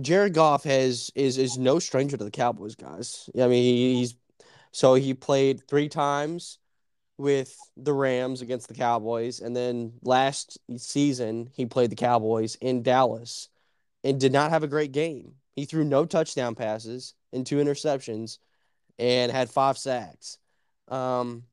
Jared 0.00 0.34
Goff 0.34 0.64
has 0.64 1.10
is 1.14 1.38
is 1.38 1.58
no 1.58 1.78
stranger 1.78 2.16
to 2.16 2.24
the 2.24 2.30
Cowboys 2.30 2.76
guys. 2.76 3.28
I 3.40 3.48
mean 3.48 3.96
he's 3.96 4.14
so 4.72 4.94
he 4.94 5.14
played 5.14 5.66
three 5.68 5.88
times 5.88 6.58
with 7.18 7.56
the 7.76 7.92
Rams 7.92 8.42
against 8.42 8.68
the 8.68 8.74
Cowboys, 8.74 9.40
and 9.40 9.56
then 9.56 9.94
last 10.02 10.58
season 10.76 11.50
he 11.52 11.66
played 11.66 11.90
the 11.90 11.96
Cowboys 11.96 12.56
in 12.56 12.82
Dallas 12.82 13.48
and 14.04 14.20
did 14.20 14.32
not 14.32 14.50
have 14.50 14.62
a 14.62 14.68
great 14.68 14.92
game. 14.92 15.32
He 15.54 15.64
threw 15.64 15.84
no 15.84 16.04
touchdown 16.04 16.54
passes 16.54 17.14
and 17.32 17.46
two 17.46 17.56
interceptions 17.56 18.38
and 18.98 19.32
had 19.32 19.50
five 19.50 19.78
sacks. 19.78 20.38
Um, 20.88 21.44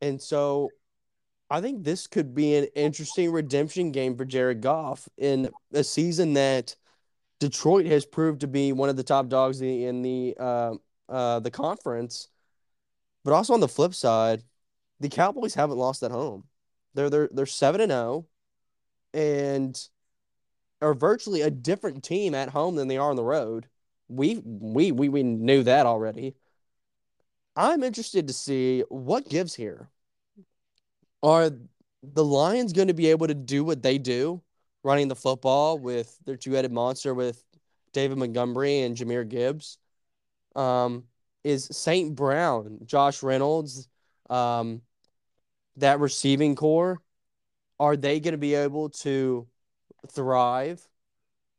and 0.00 0.20
so 0.22 0.70
I 1.50 1.60
think 1.60 1.84
this 1.84 2.06
could 2.06 2.34
be 2.34 2.56
an 2.56 2.66
interesting 2.74 3.32
redemption 3.32 3.92
game 3.92 4.16
for 4.16 4.24
Jared 4.24 4.60
Goff 4.60 5.08
in 5.16 5.50
a 5.72 5.84
season 5.84 6.34
that 6.34 6.76
Detroit 7.38 7.86
has 7.86 8.06
proved 8.06 8.40
to 8.40 8.46
be 8.46 8.72
one 8.72 8.88
of 8.88 8.96
the 8.96 9.02
top 9.02 9.28
dogs 9.28 9.60
in 9.60 10.02
the 10.02 10.36
uh, 10.38 10.74
uh, 11.08 11.40
the 11.40 11.50
conference. 11.50 12.28
But 13.24 13.32
also 13.32 13.54
on 13.54 13.60
the 13.60 13.68
flip 13.68 13.94
side, 13.94 14.42
the 15.00 15.08
Cowboys 15.08 15.54
haven't 15.54 15.78
lost 15.78 16.02
at 16.02 16.10
home. 16.10 16.44
They're 16.94 17.10
they're 17.10 17.28
they're 17.32 17.46
seven 17.46 17.80
and 17.80 17.90
zero, 17.90 18.26
oh, 19.14 19.18
and 19.18 19.88
are 20.80 20.94
virtually 20.94 21.42
a 21.42 21.50
different 21.50 22.04
team 22.04 22.34
at 22.34 22.48
home 22.48 22.76
than 22.76 22.88
they 22.88 22.96
are 22.96 23.10
on 23.10 23.16
the 23.16 23.24
road. 23.24 23.66
We 24.08 24.40
we 24.44 24.92
we 24.92 25.08
we 25.08 25.22
knew 25.22 25.62
that 25.64 25.86
already. 25.86 26.36
I'm 27.56 27.82
interested 27.82 28.28
to 28.28 28.34
see 28.34 28.84
what 28.88 29.28
gives 29.28 29.54
here. 29.54 29.88
Are 31.22 31.50
the 32.02 32.24
Lions 32.24 32.72
going 32.72 32.88
to 32.88 32.94
be 32.94 33.08
able 33.08 33.26
to 33.26 33.34
do 33.34 33.64
what 33.64 33.82
they 33.82 33.98
do, 33.98 34.42
running 34.84 35.08
the 35.08 35.16
football 35.16 35.78
with 35.78 36.16
their 36.24 36.36
two-headed 36.36 36.70
monster 36.70 37.14
with 37.14 37.42
David 37.92 38.18
Montgomery 38.18 38.80
and 38.80 38.96
Jahmyr 38.96 39.26
Gibbs? 39.28 39.78
Um, 40.56 41.04
is 41.44 41.68
St. 41.70 42.14
Brown, 42.14 42.80
Josh 42.84 43.22
Reynolds, 43.22 43.88
um, 44.28 44.82
that 45.76 46.00
receiving 46.00 46.56
corps, 46.56 47.00
are 47.78 47.96
they 47.96 48.18
going 48.18 48.32
to 48.32 48.38
be 48.38 48.54
able 48.54 48.88
to 48.88 49.46
thrive? 50.10 50.86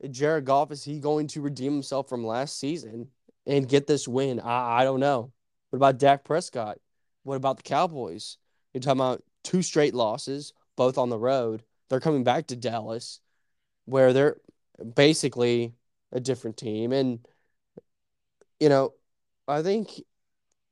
Jared 0.10 0.46
Goff, 0.46 0.72
is 0.72 0.84
he 0.84 1.00
going 1.00 1.28
to 1.28 1.42
redeem 1.42 1.74
himself 1.74 2.10
from 2.10 2.26
last 2.26 2.60
season 2.60 3.08
and 3.46 3.70
get 3.70 3.88
this 3.88 4.08
win? 4.08 4.40
I, 4.40 4.82
I 4.82 4.84
don't 4.84 5.00
know. 5.00 5.32
What 5.70 5.78
about 5.78 6.00
Dak 6.00 6.24
Prescott? 6.24 6.80
What 7.24 7.36
about 7.36 7.58
the 7.58 7.64
Cowboys? 7.64 8.38
You're 8.74 8.82
talking 8.82 9.00
about 9.00 9.24
two 9.44 9.62
straight 9.62 9.94
losses, 9.94 10.54
both 10.76 10.98
on 10.98 11.10
the 11.10 11.18
road. 11.18 11.64
They're 11.90 12.00
coming 12.00 12.24
back 12.24 12.48
to 12.48 12.56
Dallas, 12.56 13.22
where 13.86 14.12
they're 14.12 14.38
basically 14.96 15.74
a 16.12 16.20
different 16.20 16.58
team. 16.58 16.92
And, 16.92 17.20
you 18.60 18.70
know, 18.70 18.94
I 19.48 19.62
think 19.62 19.90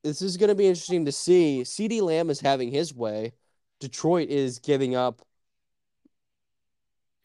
this 0.03 0.21
is 0.21 0.37
going 0.37 0.49
to 0.49 0.55
be 0.55 0.67
interesting 0.67 1.05
to 1.05 1.11
see. 1.11 1.61
CeeDee 1.63 2.01
Lamb 2.01 2.29
is 2.29 2.39
having 2.39 2.71
his 2.71 2.93
way. 2.93 3.33
Detroit 3.79 4.29
is 4.29 4.59
giving 4.59 4.95
up, 4.95 5.21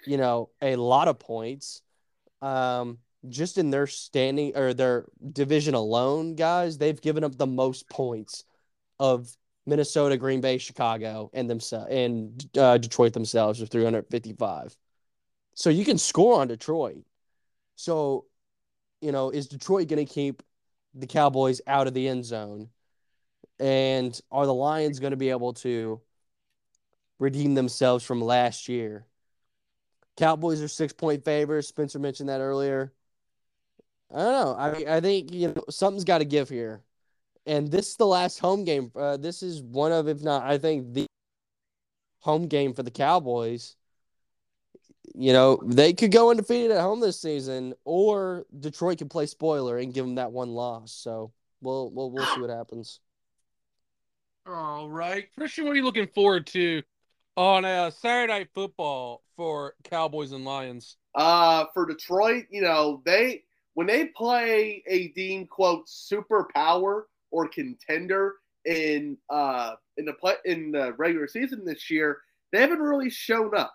you 0.07 0.17
know, 0.17 0.51
a 0.63 0.77
lot 0.77 1.09
of 1.09 1.19
points. 1.19 1.83
Um, 2.43 2.99
just 3.29 3.59
in 3.59 3.71
their 3.71 3.87
standing 3.87 4.57
or 4.57 4.73
their 4.73 5.07
division 5.33 5.75
alone, 5.75 6.37
guys, 6.37 6.79
they've 6.79 7.01
given 7.01 7.23
up 7.23 7.37
the 7.37 7.47
most 7.47 7.89
points 7.91 8.45
of 8.99 9.31
Minnesota, 9.67 10.17
Green 10.17 10.41
Bay, 10.41 10.57
Chicago, 10.59 11.31
and 11.35 11.49
themselves 11.49 11.89
and 11.91 12.49
uh, 12.57 12.79
Detroit 12.79 13.13
themselves 13.13 13.61
with 13.61 13.71
355. 13.71 14.75
So 15.55 15.69
you 15.69 15.85
can 15.85 15.99
score 15.99 16.41
on 16.41 16.49
Detroit. 16.49 17.05
So, 17.77 18.25
you 19.03 19.13
know, 19.13 19.31
is 19.31 19.49
Detroit 19.49 19.89
going 19.89 20.05
to 20.05 20.11
keep 20.11 20.43
the 20.95 21.07
Cowboys 21.07 21.61
out 21.67 21.87
of 21.87 21.95
the 21.95 22.09
end 22.09 22.25
zone? 22.25 22.69
And 23.59 24.19
are 24.31 24.47
the 24.47 24.55
Lions 24.55 25.01
going 25.01 25.11
to 25.11 25.17
be 25.17 25.31
able 25.31 25.53
to 25.55 26.01
redeem 27.19 27.55
themselves 27.55 28.05
from 28.05 28.21
last 28.21 28.69
year? 28.69 29.07
Cowboys 30.17 30.61
are 30.61 30.69
six 30.69 30.93
point 30.93 31.25
favorites. 31.25 31.69
Spencer 31.69 31.99
mentioned 31.99 32.29
that 32.29 32.41
earlier. 32.41 32.93
I 34.13 34.19
don't 34.19 34.33
know. 34.33 34.55
I 34.55 34.97
I 34.97 35.01
think 35.01 35.33
you 35.33 35.49
know 35.49 35.65
something's 35.71 36.05
got 36.05 36.19
to 36.19 36.25
give 36.25 36.49
here, 36.49 36.83
and 37.47 37.71
this 37.71 37.89
is 37.91 37.97
the 37.97 38.07
last 38.07 38.39
home 38.39 38.65
game. 38.65 38.91
Uh, 38.95 39.17
this 39.17 39.43
is 39.43 39.63
one 39.63 39.93
of, 39.93 40.09
if 40.09 40.23
not, 40.23 40.43
I 40.43 40.59
think 40.59 40.95
the 40.95 41.07
home 42.21 42.47
game 42.49 42.75
for 42.75 42.83
the 42.83 42.91
Cowboys. 42.91 43.77
You 45.15 45.33
know, 45.33 45.61
they 45.65 45.93
could 45.93 46.13
go 46.13 46.31
undefeated 46.31 46.71
at 46.71 46.81
home 46.81 47.01
this 47.01 47.21
season, 47.21 47.75
or 47.85 48.47
Detroit 48.59 48.99
could 48.99 49.11
play 49.11 49.27
spoiler 49.27 49.79
and 49.79 49.93
give 49.93 50.05
them 50.05 50.17
that 50.17 50.33
one 50.33 50.51
loss. 50.51 50.93
So 50.93 51.33
we'll 51.61 51.91
we'll 51.91 52.11
we'll 52.11 52.27
see 52.27 52.41
what 52.41 52.51
happens. 52.51 53.01
All 54.47 54.89
right, 54.89 55.29
Christian, 55.37 55.65
what 55.65 55.73
are 55.73 55.77
you 55.77 55.85
looking 55.85 56.09
forward 56.09 56.47
to 56.49 56.83
on 57.37 57.65
uh, 57.65 57.91
Saturday 57.91 58.33
Night 58.33 58.49
Football 58.55 59.23
for 59.37 59.75
Cowboys 59.85 60.33
and 60.33 60.45
Lions? 60.45 60.97
Uh, 61.15 61.65
for 61.75 61.87
Detroit, 61.87 62.47
you 62.51 62.63
know 62.63 63.03
they 63.05 63.43
when 63.75 63.87
they 63.87 64.07
play 64.07 64.83
a 64.87 65.09
deemed 65.09 65.51
quote 65.51 65.87
superpower 65.87 67.03
or 67.31 67.49
contender 67.49 68.37
in 68.65 69.17
uh 69.31 69.75
in 69.97 70.05
the 70.05 70.13
play 70.13 70.35
in 70.45 70.73
the 70.73 70.93
regular 70.95 71.29
season 71.29 71.65
this 71.65 71.91
year, 71.91 72.19
they 72.53 72.61
haven't 72.61 72.81
really 72.81 73.11
shown 73.11 73.55
up. 73.57 73.75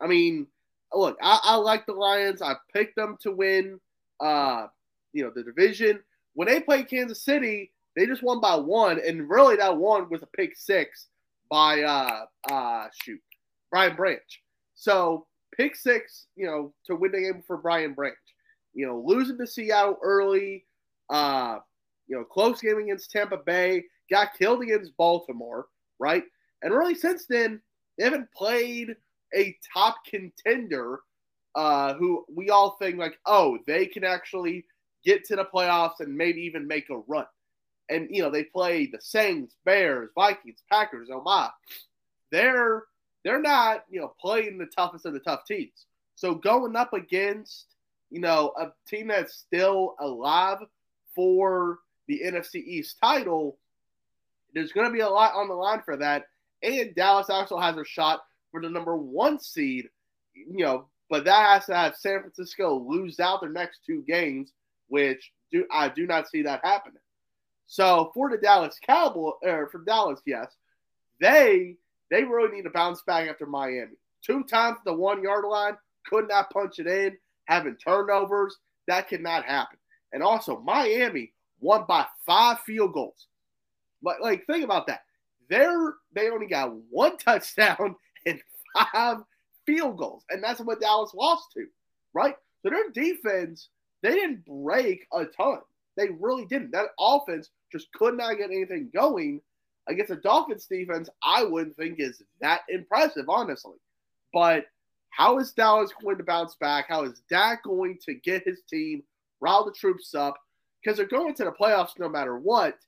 I 0.00 0.06
mean, 0.06 0.46
look, 0.94 1.16
I, 1.22 1.40
I 1.42 1.56
like 1.56 1.86
the 1.86 1.92
Lions. 1.92 2.42
I 2.42 2.54
picked 2.74 2.96
them 2.96 3.16
to 3.22 3.32
win 3.32 3.80
uh 4.20 4.66
you 5.12 5.24
know 5.24 5.30
the 5.34 5.42
division. 5.42 6.00
When 6.34 6.48
they 6.48 6.60
played 6.60 6.88
Kansas 6.88 7.22
City, 7.22 7.72
they 7.96 8.06
just 8.06 8.22
won 8.22 8.40
by 8.40 8.56
one, 8.56 9.00
and 9.04 9.28
really 9.28 9.56
that 9.56 9.76
one 9.76 10.08
was 10.08 10.22
a 10.22 10.26
pick 10.26 10.56
six 10.56 11.06
by 11.50 11.82
uh 11.82 12.24
uh 12.50 12.86
shoot 13.02 13.20
Brian 13.70 13.96
Branch. 13.96 14.42
So 14.74 15.26
pick 15.56 15.76
six, 15.76 16.26
you 16.36 16.46
know, 16.46 16.72
to 16.86 16.96
win 16.96 17.12
the 17.12 17.20
game 17.20 17.42
for 17.46 17.56
Brian 17.56 17.94
Branch. 17.94 18.16
You 18.74 18.86
know, 18.86 19.02
losing 19.04 19.38
to 19.38 19.46
Seattle 19.46 19.98
early, 20.02 20.64
uh, 21.10 21.58
you 22.06 22.16
know, 22.16 22.24
close 22.24 22.60
game 22.60 22.78
against 22.78 23.10
Tampa 23.10 23.38
Bay, 23.38 23.84
got 24.10 24.38
killed 24.38 24.62
against 24.62 24.96
Baltimore, 24.96 25.66
right? 25.98 26.22
And 26.62 26.72
really 26.72 26.94
since 26.94 27.26
then, 27.26 27.60
they 27.96 28.04
haven't 28.04 28.30
played 28.32 28.94
a 29.34 29.56
top 29.72 29.96
contender 30.08 31.00
uh, 31.54 31.94
who 31.94 32.24
we 32.34 32.50
all 32.50 32.76
think 32.78 32.98
like, 32.98 33.18
oh, 33.26 33.58
they 33.66 33.86
can 33.86 34.04
actually 34.04 34.64
get 35.04 35.24
to 35.24 35.36
the 35.36 35.44
playoffs 35.44 36.00
and 36.00 36.16
maybe 36.16 36.40
even 36.42 36.66
make 36.66 36.90
a 36.90 36.98
run. 37.06 37.26
And 37.88 38.08
you 38.10 38.22
know, 38.22 38.30
they 38.30 38.44
play 38.44 38.86
the 38.86 39.00
Saints, 39.00 39.56
Bears, 39.64 40.10
Vikings, 40.14 40.62
Packers, 40.70 41.08
oh 41.12 41.22
my. 41.22 41.48
They're 42.30 42.84
they're 43.24 43.40
not, 43.40 43.84
you 43.90 44.00
know, 44.00 44.14
playing 44.20 44.58
the 44.58 44.66
toughest 44.66 45.06
of 45.06 45.14
the 45.14 45.20
tough 45.20 45.44
teams. 45.46 45.86
So 46.14 46.34
going 46.34 46.76
up 46.76 46.92
against 46.92 47.66
you 48.10 48.20
know, 48.20 48.52
a 48.58 48.68
team 48.88 49.08
that's 49.08 49.34
still 49.34 49.94
alive 50.00 50.58
for 51.14 51.78
the 52.06 52.22
NFC 52.24 52.56
East 52.56 52.96
title, 53.02 53.58
there's 54.54 54.72
going 54.72 54.86
to 54.86 54.92
be 54.92 55.00
a 55.00 55.08
lot 55.08 55.34
on 55.34 55.48
the 55.48 55.54
line 55.54 55.82
for 55.84 55.96
that. 55.96 56.24
And 56.62 56.94
Dallas 56.94 57.30
also 57.30 57.58
has 57.58 57.76
a 57.76 57.84
shot 57.84 58.20
for 58.50 58.60
the 58.60 58.68
number 58.68 58.96
one 58.96 59.38
seed, 59.38 59.88
you 60.34 60.64
know, 60.64 60.86
but 61.10 61.24
that 61.24 61.46
has 61.46 61.66
to 61.66 61.74
have 61.74 61.96
San 61.96 62.20
Francisco 62.20 62.78
lose 62.78 63.20
out 63.20 63.40
their 63.40 63.50
next 63.50 63.80
two 63.84 64.02
games, 64.06 64.52
which 64.88 65.32
do 65.50 65.66
I 65.70 65.88
do 65.88 66.06
not 66.06 66.28
see 66.28 66.42
that 66.42 66.60
happening. 66.64 67.00
So 67.66 68.10
for 68.14 68.30
the 68.30 68.38
Dallas 68.38 68.78
Cowboys, 68.84 69.34
or 69.42 69.68
for 69.68 69.84
Dallas, 69.84 70.20
yes, 70.26 70.52
they 71.20 71.76
they 72.10 72.24
really 72.24 72.54
need 72.54 72.64
to 72.64 72.70
bounce 72.70 73.02
back 73.02 73.28
after 73.28 73.46
Miami. 73.46 73.96
Two 74.24 74.44
times 74.44 74.78
the 74.84 74.92
one 74.92 75.22
yard 75.22 75.44
line, 75.44 75.76
could 76.06 76.28
not 76.28 76.50
punch 76.50 76.78
it 76.78 76.86
in 76.86 77.16
having 77.44 77.76
turnovers. 77.76 78.56
that 78.86 79.08
cannot 79.08 79.44
happen. 79.44 79.78
And 80.12 80.22
also, 80.22 80.60
Miami 80.60 81.32
won 81.60 81.84
by 81.86 82.06
five 82.24 82.60
field 82.60 82.94
goals. 82.94 83.26
But 84.02 84.20
like, 84.22 84.46
think 84.46 84.64
about 84.64 84.86
that. 84.86 85.02
They're 85.50 85.94
they 86.14 86.30
only 86.30 86.46
got 86.46 86.74
one 86.90 87.16
touchdown 87.18 87.96
five 88.92 89.18
field 89.66 89.98
goals, 89.98 90.24
and 90.30 90.42
that's 90.42 90.60
what 90.60 90.80
Dallas 90.80 91.14
lost 91.14 91.52
to, 91.54 91.66
right? 92.14 92.34
So 92.62 92.70
their 92.70 92.90
defense, 92.90 93.68
they 94.02 94.10
didn't 94.10 94.44
break 94.44 95.06
a 95.12 95.24
ton. 95.24 95.58
They 95.96 96.08
really 96.20 96.46
didn't. 96.46 96.72
That 96.72 96.86
offense 96.98 97.50
just 97.72 97.92
could 97.92 98.16
not 98.16 98.38
get 98.38 98.50
anything 98.50 98.90
going 98.94 99.40
against 99.88 100.12
a 100.12 100.16
Dolphins 100.16 100.66
defense. 100.66 101.08
I 101.22 101.44
wouldn't 101.44 101.76
think 101.76 101.98
is 101.98 102.22
that 102.40 102.60
impressive, 102.68 103.28
honestly. 103.28 103.76
But 104.32 104.66
how 105.10 105.38
is 105.38 105.52
Dallas 105.52 105.92
going 106.02 106.18
to 106.18 106.24
bounce 106.24 106.54
back? 106.54 106.86
How 106.88 107.04
is 107.04 107.22
Dak 107.28 107.64
going 107.64 107.98
to 108.04 108.14
get 108.14 108.44
his 108.44 108.60
team, 108.70 109.02
rile 109.40 109.64
the 109.64 109.72
troops 109.72 110.14
up? 110.14 110.34
Because 110.82 110.96
they're 110.96 111.06
going 111.06 111.34
to 111.34 111.44
the 111.44 111.52
playoffs 111.52 111.98
no 111.98 112.08
matter 112.08 112.38
what. 112.38 112.78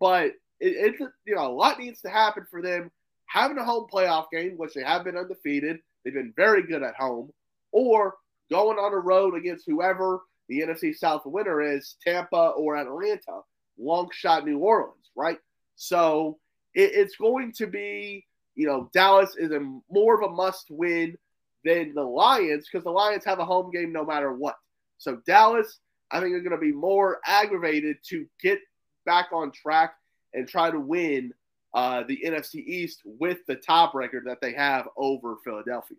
But 0.00 0.32
it, 0.58 0.94
it, 1.00 1.10
you 1.24 1.34
know, 1.34 1.46
a 1.46 1.52
lot 1.52 1.78
needs 1.78 2.00
to 2.02 2.08
happen 2.08 2.46
for 2.50 2.62
them 2.62 2.90
having 3.26 3.58
a 3.58 3.64
home 3.64 3.86
playoff 3.92 4.26
game, 4.32 4.54
which 4.56 4.74
they 4.74 4.82
have 4.82 5.04
been 5.04 5.16
undefeated. 5.16 5.78
They've 6.04 6.14
been 6.14 6.32
very 6.36 6.62
good 6.66 6.82
at 6.82 6.94
home, 6.94 7.30
or 7.72 8.14
going 8.50 8.78
on 8.78 8.92
the 8.92 8.98
road 8.98 9.34
against 9.34 9.66
whoever 9.66 10.20
the 10.48 10.60
NFC 10.60 10.94
South 10.94 11.22
winner 11.24 11.60
is, 11.60 11.96
Tampa 12.04 12.52
or 12.56 12.76
Atlanta, 12.76 13.40
long 13.78 14.08
shot 14.12 14.44
New 14.44 14.58
Orleans, 14.58 15.10
right? 15.16 15.38
So 15.74 16.38
it, 16.74 16.92
it's 16.94 17.16
going 17.16 17.52
to 17.56 17.66
be, 17.66 18.24
you 18.54 18.66
know, 18.66 18.88
Dallas 18.92 19.34
is 19.36 19.50
a 19.50 19.60
more 19.90 20.14
of 20.14 20.30
a 20.30 20.32
must 20.32 20.66
win 20.70 21.16
than 21.64 21.94
the 21.94 22.02
Lions 22.02 22.68
because 22.70 22.84
the 22.84 22.90
Lions 22.90 23.24
have 23.24 23.40
a 23.40 23.44
home 23.44 23.70
game 23.72 23.92
no 23.92 24.04
matter 24.04 24.32
what. 24.32 24.56
So 24.98 25.20
Dallas, 25.26 25.80
I 26.10 26.20
think, 26.20 26.34
are 26.34 26.40
going 26.40 26.52
to 26.52 26.58
be 26.58 26.72
more 26.72 27.18
aggravated 27.26 27.96
to 28.10 28.26
get 28.40 28.60
back 29.04 29.28
on 29.32 29.50
track 29.52 29.94
and 30.32 30.48
try 30.48 30.70
to 30.70 30.80
win 30.80 31.32
uh, 31.74 32.04
the 32.06 32.18
NFC 32.24 32.56
East 32.56 33.02
with 33.04 33.38
the 33.46 33.56
top 33.56 33.94
record 33.94 34.24
that 34.26 34.40
they 34.40 34.52
have 34.54 34.88
over 34.96 35.36
Philadelphia. 35.44 35.98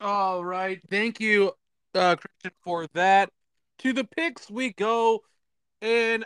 All 0.00 0.44
right. 0.44 0.80
Thank 0.88 1.20
you, 1.20 1.52
uh, 1.94 2.16
Christian, 2.16 2.52
for 2.62 2.86
that. 2.94 3.30
To 3.80 3.92
the 3.92 4.04
picks 4.04 4.50
we 4.50 4.72
go. 4.72 5.20
And 5.82 6.24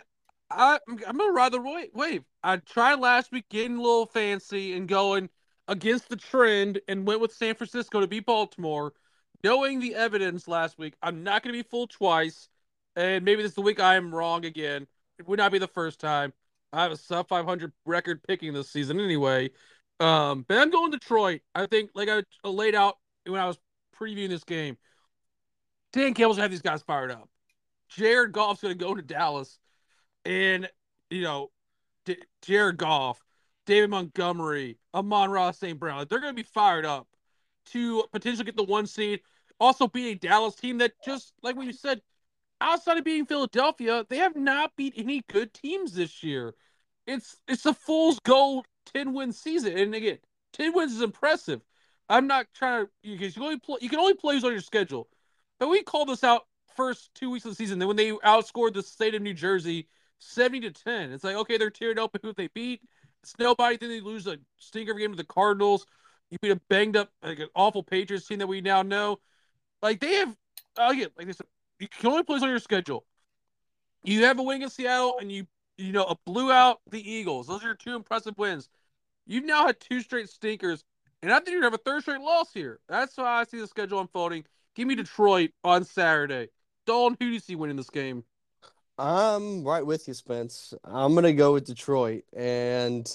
I, 0.49 0.79
I'm 0.87 0.97
going 0.97 1.29
to 1.29 1.31
ride 1.31 1.51
the 1.51 1.89
wave. 1.93 2.23
I 2.43 2.57
tried 2.57 2.99
last 2.99 3.31
week 3.31 3.45
getting 3.49 3.77
a 3.77 3.81
little 3.81 4.05
fancy 4.05 4.73
and 4.73 4.87
going 4.87 5.29
against 5.67 6.09
the 6.09 6.15
trend 6.15 6.79
and 6.87 7.07
went 7.07 7.21
with 7.21 7.33
San 7.33 7.55
Francisco 7.55 7.99
to 7.99 8.07
beat 8.07 8.25
Baltimore. 8.25 8.93
Knowing 9.43 9.79
the 9.79 9.95
evidence 9.95 10.47
last 10.47 10.77
week, 10.77 10.93
I'm 11.01 11.23
not 11.23 11.43
going 11.43 11.53
to 11.53 11.63
be 11.63 11.67
fooled 11.67 11.91
twice. 11.91 12.47
And 12.95 13.25
maybe 13.25 13.41
this 13.41 13.51
is 13.51 13.55
the 13.55 13.61
week 13.61 13.79
I 13.79 13.95
am 13.95 14.13
wrong 14.13 14.45
again. 14.45 14.87
It 15.19 15.27
would 15.27 15.39
not 15.39 15.51
be 15.51 15.59
the 15.59 15.67
first 15.67 15.99
time. 15.99 16.33
I 16.75 16.83
have 16.83 16.91
a 16.91 16.97
sub 16.97 17.27
500 17.27 17.71
record 17.85 18.23
picking 18.23 18.53
this 18.53 18.69
season 18.69 18.99
anyway. 18.99 19.51
Um, 19.99 20.45
but 20.47 20.57
I'm 20.57 20.69
going 20.69 20.91
Detroit. 20.91 21.41
I 21.53 21.67
think, 21.67 21.91
like 21.95 22.09
I 22.09 22.23
laid 22.47 22.75
out 22.75 22.97
when 23.25 23.39
I 23.39 23.47
was 23.47 23.57
previewing 23.97 24.29
this 24.29 24.43
game, 24.43 24.77
Dan 25.93 26.13
Campbell's 26.13 26.37
gonna 26.37 26.43
have 26.43 26.51
these 26.51 26.61
guys 26.61 26.81
fired 26.83 27.11
up. 27.11 27.29
Jared 27.89 28.31
Goff's 28.31 28.61
going 28.61 28.77
to 28.77 28.83
go 28.83 28.95
to 28.95 29.01
Dallas, 29.01 29.57
and 30.25 30.69
you 31.09 31.21
know, 31.21 31.51
D- 32.05 32.17
Jared 32.41 32.77
Goff, 32.77 33.23
David 33.65 33.89
Montgomery, 33.89 34.77
Amon-Ra 34.93 35.51
St. 35.51 35.79
Brown, 35.79 35.99
like, 35.99 36.09
they're 36.09 36.19
going 36.19 36.35
to 36.35 36.43
be 36.43 36.47
fired 36.47 36.85
up 36.85 37.07
to 37.67 38.03
potentially 38.11 38.45
get 38.45 38.57
the 38.57 38.63
one 38.63 38.87
seed. 38.87 39.21
Also, 39.59 39.87
be 39.87 40.09
a 40.09 40.15
Dallas 40.15 40.55
team 40.55 40.79
that 40.79 40.93
just 41.03 41.33
like 41.41 41.55
what 41.55 41.65
you 41.65 41.73
said, 41.73 42.01
outside 42.59 42.97
of 42.97 43.03
beating 43.03 43.25
Philadelphia, 43.25 44.05
they 44.09 44.17
have 44.17 44.35
not 44.35 44.75
beat 44.75 44.93
any 44.97 45.23
good 45.29 45.53
teams 45.53 45.93
this 45.93 46.23
year. 46.23 46.53
It's 47.07 47.37
it's 47.47 47.65
a 47.65 47.73
fool's 47.73 48.19
gold 48.19 48.65
10 48.93 49.13
win 49.13 49.31
season. 49.31 49.77
And 49.77 49.93
again, 49.93 50.19
10 50.53 50.73
wins 50.73 50.93
is 50.93 51.01
impressive. 51.01 51.61
I'm 52.09 52.27
not 52.27 52.47
trying 52.53 52.85
to 52.85 52.91
because 53.03 53.35
you 53.35 53.41
can 53.41 53.43
only 53.43 53.59
play 53.59 53.77
you 53.81 53.89
can 53.89 53.99
only 53.99 54.13
play 54.13 54.35
who's 54.35 54.43
on 54.43 54.51
your 54.51 54.61
schedule. 54.61 55.07
But 55.59 55.69
we 55.69 55.83
called 55.83 56.09
this 56.09 56.23
out 56.23 56.47
first 56.75 57.13
two 57.15 57.29
weeks 57.29 57.45
of 57.45 57.51
the 57.51 57.55
season. 57.55 57.79
Then 57.79 57.87
when 57.87 57.97
they 57.97 58.11
outscored 58.11 58.73
the 58.73 58.83
state 58.83 59.15
of 59.15 59.21
New 59.21 59.33
Jersey 59.33 59.87
70 60.19 60.61
to 60.61 60.71
10, 60.71 61.11
it's 61.11 61.23
like 61.23 61.35
okay, 61.35 61.57
they're 61.57 61.71
teared 61.71 61.97
up 61.97 62.15
who 62.21 62.33
they 62.33 62.47
beat. 62.47 62.81
It's 63.23 63.37
nobody. 63.39 63.77
Then 63.77 63.89
they 63.89 64.01
lose 64.01 64.27
a 64.27 64.37
stinker 64.57 64.93
game 64.93 65.11
to 65.11 65.17
the 65.17 65.23
Cardinals. 65.23 65.85
You 66.29 66.37
beat 66.41 66.51
a 66.51 66.61
banged 66.69 66.97
up, 66.97 67.09
like 67.23 67.39
an 67.39 67.49
awful 67.55 67.83
Patriots 67.83 68.27
team 68.27 68.39
that 68.39 68.47
we 68.47 68.61
now 68.61 68.81
know. 68.81 69.19
Like 69.81 69.99
they 69.99 70.13
have, 70.15 70.35
again, 70.77 71.09
like 71.17 71.27
they 71.27 71.33
said, 71.33 71.47
you 71.79 71.87
can 71.87 72.07
only 72.09 72.23
play 72.23 72.37
on 72.37 72.49
your 72.49 72.59
schedule. 72.59 73.05
You 74.03 74.25
have 74.25 74.37
a 74.39 74.43
win 74.43 74.61
in 74.61 74.69
Seattle, 74.69 75.17
and 75.19 75.31
you 75.31 75.47
you 75.77 75.91
know 75.91 76.15
blew 76.25 76.51
out 76.51 76.79
the 76.89 77.09
Eagles. 77.09 77.47
Those 77.47 77.63
are 77.63 77.67
your 77.67 77.75
two 77.75 77.95
impressive 77.95 78.37
wins. 78.37 78.69
You've 79.25 79.45
now 79.45 79.65
had 79.65 79.79
two 79.79 80.01
straight 80.01 80.29
stinkers, 80.29 80.83
and 81.21 81.31
I 81.31 81.37
think 81.37 81.49
you're 81.49 81.61
gonna 81.61 81.71
have 81.71 81.79
a 81.79 81.83
third 81.83 82.01
straight 82.01 82.21
loss 82.21 82.53
here. 82.53 82.79
That's 82.87 83.17
why 83.17 83.41
I 83.41 83.43
see 83.43 83.59
the 83.59 83.67
schedule 83.67 83.99
unfolding. 83.99 84.45
Give 84.75 84.87
me 84.87 84.95
Detroit 84.95 85.51
on 85.63 85.83
Saturday. 85.83 86.49
Dalton, 86.85 87.17
who 87.19 87.27
do 87.27 87.33
you 87.33 87.39
see 87.39 87.55
winning 87.55 87.77
this 87.77 87.89
game? 87.89 88.23
I'm 88.97 89.63
right 89.63 89.85
with 89.85 90.07
you, 90.07 90.13
Spence. 90.13 90.73
I'm 90.83 91.15
gonna 91.15 91.33
go 91.33 91.53
with 91.53 91.65
Detroit, 91.65 92.23
and 92.35 93.07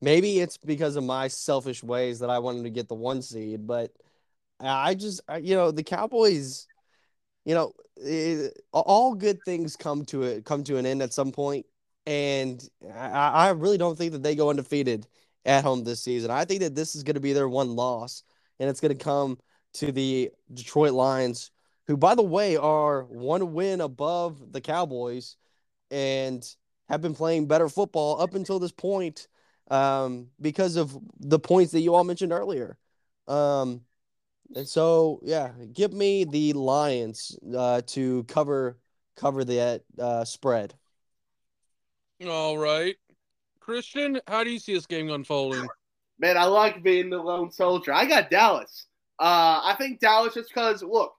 maybe 0.00 0.40
it's 0.40 0.56
because 0.56 0.96
of 0.96 1.04
my 1.04 1.28
selfish 1.28 1.82
ways 1.82 2.20
that 2.20 2.30
I 2.30 2.38
wanted 2.38 2.64
to 2.64 2.70
get 2.70 2.88
the 2.88 2.94
one 2.94 3.22
seed, 3.22 3.66
but 3.66 3.92
I 4.60 4.94
just, 4.94 5.20
you 5.40 5.54
know, 5.54 5.70
the 5.70 5.84
Cowboys 5.84 6.66
you 7.48 7.54
know, 7.54 7.72
it, 7.96 8.60
all 8.72 9.14
good 9.14 9.38
things 9.46 9.74
come 9.74 10.04
to 10.04 10.22
it 10.22 10.44
come 10.44 10.62
to 10.64 10.76
an 10.76 10.84
end 10.84 11.00
at 11.00 11.14
some 11.14 11.32
point, 11.32 11.64
and 12.08 12.66
I, 12.94 13.28
I 13.28 13.50
really 13.50 13.76
don't 13.76 13.98
think 13.98 14.12
that 14.12 14.22
they 14.22 14.34
go 14.34 14.48
undefeated 14.48 15.06
at 15.44 15.62
home 15.62 15.84
this 15.84 16.02
season. 16.02 16.30
I 16.30 16.46
think 16.46 16.60
that 16.60 16.74
this 16.74 16.96
is 16.96 17.02
going 17.02 17.16
to 17.16 17.20
be 17.20 17.34
their 17.34 17.50
one 17.50 17.76
loss, 17.76 18.22
and 18.58 18.70
it's 18.70 18.80
going 18.80 18.96
to 18.96 19.04
come 19.04 19.38
to 19.74 19.92
the 19.92 20.30
Detroit 20.54 20.92
Lions, 20.92 21.50
who, 21.86 21.98
by 21.98 22.14
the 22.14 22.22
way, 22.22 22.56
are 22.56 23.04
one 23.04 23.52
win 23.52 23.82
above 23.82 24.52
the 24.52 24.60
Cowboys, 24.62 25.36
and 25.90 26.42
have 26.88 27.02
been 27.02 27.14
playing 27.14 27.46
better 27.46 27.68
football 27.68 28.22
up 28.22 28.34
until 28.34 28.58
this 28.58 28.72
point 28.72 29.28
um, 29.70 30.28
because 30.40 30.76
of 30.76 30.96
the 31.20 31.38
points 31.38 31.72
that 31.72 31.80
you 31.80 31.94
all 31.94 32.04
mentioned 32.04 32.32
earlier. 32.32 32.78
Um, 33.26 33.82
and 34.56 34.66
so, 34.66 35.20
yeah, 35.22 35.50
give 35.74 35.92
me 35.92 36.24
the 36.24 36.54
Lions 36.54 37.38
uh, 37.54 37.82
to 37.88 38.24
cover 38.24 38.78
cover 39.14 39.44
that 39.44 39.82
uh, 39.98 40.24
spread. 40.24 40.72
All 42.26 42.58
right, 42.58 42.96
Christian, 43.60 44.20
how 44.26 44.42
do 44.42 44.50
you 44.50 44.58
see 44.58 44.74
this 44.74 44.86
game 44.86 45.08
unfolding? 45.10 45.68
Man, 46.18 46.36
I 46.36 46.46
like 46.46 46.82
being 46.82 47.10
the 47.10 47.18
lone 47.18 47.52
soldier. 47.52 47.92
I 47.92 48.06
got 48.06 48.28
Dallas. 48.28 48.86
Uh, 49.20 49.60
I 49.62 49.76
think 49.78 50.00
Dallas 50.00 50.34
just 50.34 50.48
because 50.48 50.82
look, 50.82 51.14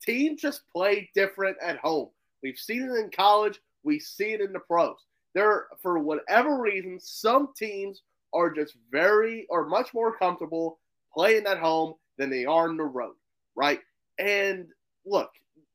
teams 0.00 0.40
just 0.40 0.62
play 0.72 1.10
different 1.14 1.56
at 1.60 1.78
home. 1.78 2.10
We've 2.42 2.58
seen 2.58 2.82
it 2.82 2.94
in 2.96 3.10
college. 3.10 3.60
We 3.82 3.98
see 3.98 4.32
it 4.32 4.40
in 4.40 4.52
the 4.52 4.60
pros. 4.60 4.96
There, 5.34 5.66
for 5.82 5.98
whatever 5.98 6.60
reason, 6.60 7.00
some 7.00 7.48
teams 7.56 8.02
are 8.32 8.50
just 8.52 8.76
very 8.92 9.46
or 9.50 9.66
much 9.66 9.92
more 9.92 10.16
comfortable 10.16 10.78
playing 11.12 11.46
at 11.46 11.58
home 11.58 11.94
than 12.16 12.30
they 12.30 12.44
are 12.44 12.68
on 12.68 12.76
the 12.76 12.84
road, 12.84 13.14
right? 13.56 13.80
And 14.18 14.68
look, 15.04 15.30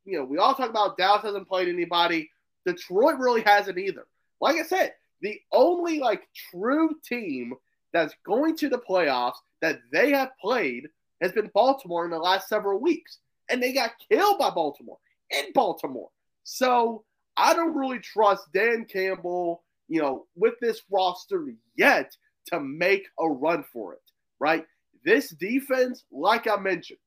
you 0.06 0.18
know, 0.18 0.24
we 0.24 0.38
all 0.38 0.56
talk 0.56 0.70
about 0.70 0.98
Dallas 0.98 1.24
hasn't 1.24 1.50
played 1.50 1.68
anybody. 1.68 2.30
Detroit 2.66 3.18
really 3.20 3.42
hasn't 3.42 3.78
either. 3.78 4.06
Like 4.42 4.58
I 4.58 4.64
said, 4.64 4.94
the 5.22 5.40
only 5.52 6.00
like 6.00 6.28
true 6.52 6.96
team 7.04 7.54
that's 7.94 8.14
going 8.26 8.56
to 8.58 8.70
the 8.70 8.78
playoffs 8.78 9.38
that 9.62 9.80
they 9.92 10.12
have 10.12 10.30
played 10.42 10.88
has 11.22 11.32
been 11.32 11.52
Baltimore 11.54 12.06
in 12.06 12.12
the 12.12 12.18
last 12.18 12.48
several 12.48 12.80
weeks. 12.80 13.20
And 13.50 13.62
they 13.62 13.74
got 13.74 13.92
killed 14.12 14.40
by 14.40 14.52
Baltimore 14.52 15.00
in 15.32 15.52
Baltimore. 15.54 16.10
So 16.44 17.04
I 17.36 17.54
don't 17.54 17.76
really 17.76 18.00
trust 18.00 18.52
Dan 18.54 18.86
Campbell, 18.86 19.64
you 19.88 20.02
know, 20.02 20.26
with 20.36 20.54
this 20.62 20.82
roster 20.92 21.48
yet 21.76 22.16
to 22.48 22.60
make 22.60 23.08
a 23.20 23.28
run 23.28 23.64
for 23.72 23.94
it, 23.94 24.02
right? 24.40 24.66
This 25.04 25.30
defense, 25.30 26.04
like 26.12 26.48
I 26.48 26.58
mentioned, 26.58 27.00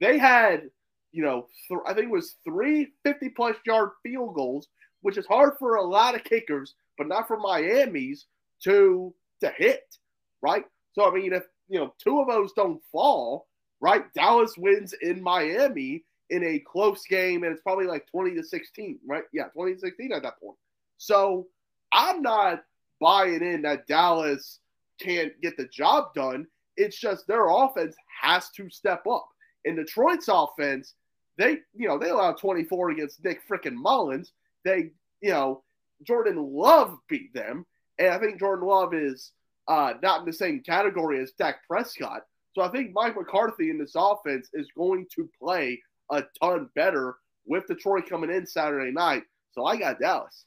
they 0.00 0.18
had, 0.18 0.70
you 1.12 1.22
know, 1.22 1.46
th- 1.68 1.80
I 1.86 1.94
think 1.94 2.06
it 2.06 2.12
was 2.12 2.36
three 2.44 2.88
50 3.04 3.30
plus 3.30 3.56
yard 3.66 3.90
field 4.02 4.34
goals, 4.34 4.68
which 5.02 5.18
is 5.18 5.26
hard 5.26 5.54
for 5.58 5.76
a 5.76 5.82
lot 5.82 6.14
of 6.14 6.24
kickers, 6.24 6.74
but 6.96 7.08
not 7.08 7.28
for 7.28 7.38
Miami's 7.38 8.26
to 8.64 9.14
to 9.40 9.50
hit, 9.56 9.96
right? 10.42 10.64
So 10.92 11.10
I 11.10 11.14
mean, 11.14 11.32
if 11.32 11.44
you 11.68 11.78
know 11.78 11.94
two 11.98 12.20
of 12.20 12.28
those 12.28 12.52
don't 12.52 12.82
fall, 12.90 13.46
right? 13.80 14.12
Dallas 14.14 14.54
wins 14.56 14.94
in 15.00 15.22
Miami 15.22 16.04
in 16.30 16.44
a 16.44 16.58
close 16.58 17.04
game, 17.06 17.42
and 17.42 17.52
it's 17.52 17.62
probably 17.62 17.86
like 17.86 18.06
20 18.10 18.34
to 18.34 18.42
16, 18.42 18.98
right? 19.06 19.24
Yeah, 19.32 19.44
20 19.44 19.74
to 19.74 19.80
16 19.80 20.12
at 20.12 20.22
that 20.22 20.40
point. 20.40 20.58
So 20.98 21.46
I'm 21.92 22.22
not 22.22 22.64
buying 23.00 23.42
in 23.42 23.62
that 23.62 23.86
Dallas 23.86 24.60
can't 25.00 25.32
get 25.40 25.56
the 25.56 25.66
job 25.66 26.14
done. 26.14 26.46
It's 26.76 26.98
just 26.98 27.26
their 27.26 27.48
offense 27.48 27.96
has 28.20 28.50
to 28.50 28.68
step 28.68 29.06
up. 29.06 29.28
In 29.64 29.76
Detroit's 29.76 30.28
offense, 30.28 30.94
they, 31.36 31.58
you 31.74 31.88
know, 31.88 31.98
they 31.98 32.10
allowed 32.10 32.38
24 32.38 32.90
against 32.90 33.24
Nick 33.24 33.40
freaking 33.48 33.74
Mullens. 33.74 34.32
They, 34.68 34.90
you 35.20 35.30
know, 35.30 35.62
Jordan 36.02 36.36
Love 36.36 36.96
beat 37.08 37.32
them. 37.34 37.64
And 37.98 38.08
I 38.08 38.18
think 38.18 38.38
Jordan 38.38 38.66
Love 38.66 38.94
is 38.94 39.32
uh, 39.66 39.94
not 40.02 40.20
in 40.20 40.26
the 40.26 40.32
same 40.32 40.60
category 40.60 41.20
as 41.20 41.32
Dak 41.32 41.66
Prescott. 41.66 42.22
So 42.54 42.62
I 42.62 42.68
think 42.68 42.92
Mike 42.92 43.16
McCarthy 43.16 43.70
in 43.70 43.78
this 43.78 43.92
offense 43.96 44.48
is 44.52 44.68
going 44.76 45.06
to 45.14 45.28
play 45.40 45.80
a 46.10 46.22
ton 46.42 46.68
better 46.74 47.16
with 47.46 47.66
Detroit 47.66 48.08
coming 48.08 48.30
in 48.30 48.46
Saturday 48.46 48.92
night. 48.92 49.22
So 49.52 49.64
I 49.64 49.76
got 49.76 50.00
Dallas. 50.00 50.44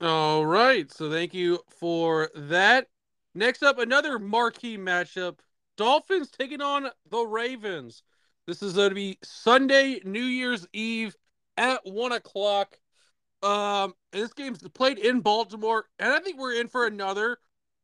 All 0.00 0.44
right. 0.44 0.92
So 0.92 1.10
thank 1.10 1.34
you 1.34 1.60
for 1.80 2.30
that. 2.34 2.88
Next 3.34 3.62
up, 3.62 3.78
another 3.78 4.18
marquee 4.18 4.76
matchup 4.76 5.38
Dolphins 5.76 6.30
taking 6.30 6.62
on 6.62 6.88
the 7.10 7.22
Ravens. 7.22 8.02
This 8.46 8.62
is 8.62 8.74
going 8.74 8.90
to 8.90 8.94
be 8.94 9.18
Sunday, 9.22 10.00
New 10.04 10.22
Year's 10.22 10.66
Eve 10.72 11.14
at 11.56 11.80
one 11.84 12.12
o'clock. 12.12 12.78
Um, 13.42 13.94
and 14.12 14.22
this 14.22 14.32
game's 14.32 14.58
played 14.74 14.98
in 14.98 15.20
Baltimore, 15.20 15.84
and 15.98 16.12
I 16.12 16.20
think 16.20 16.38
we're 16.38 16.60
in 16.60 16.68
for 16.68 16.86
another 16.86 17.38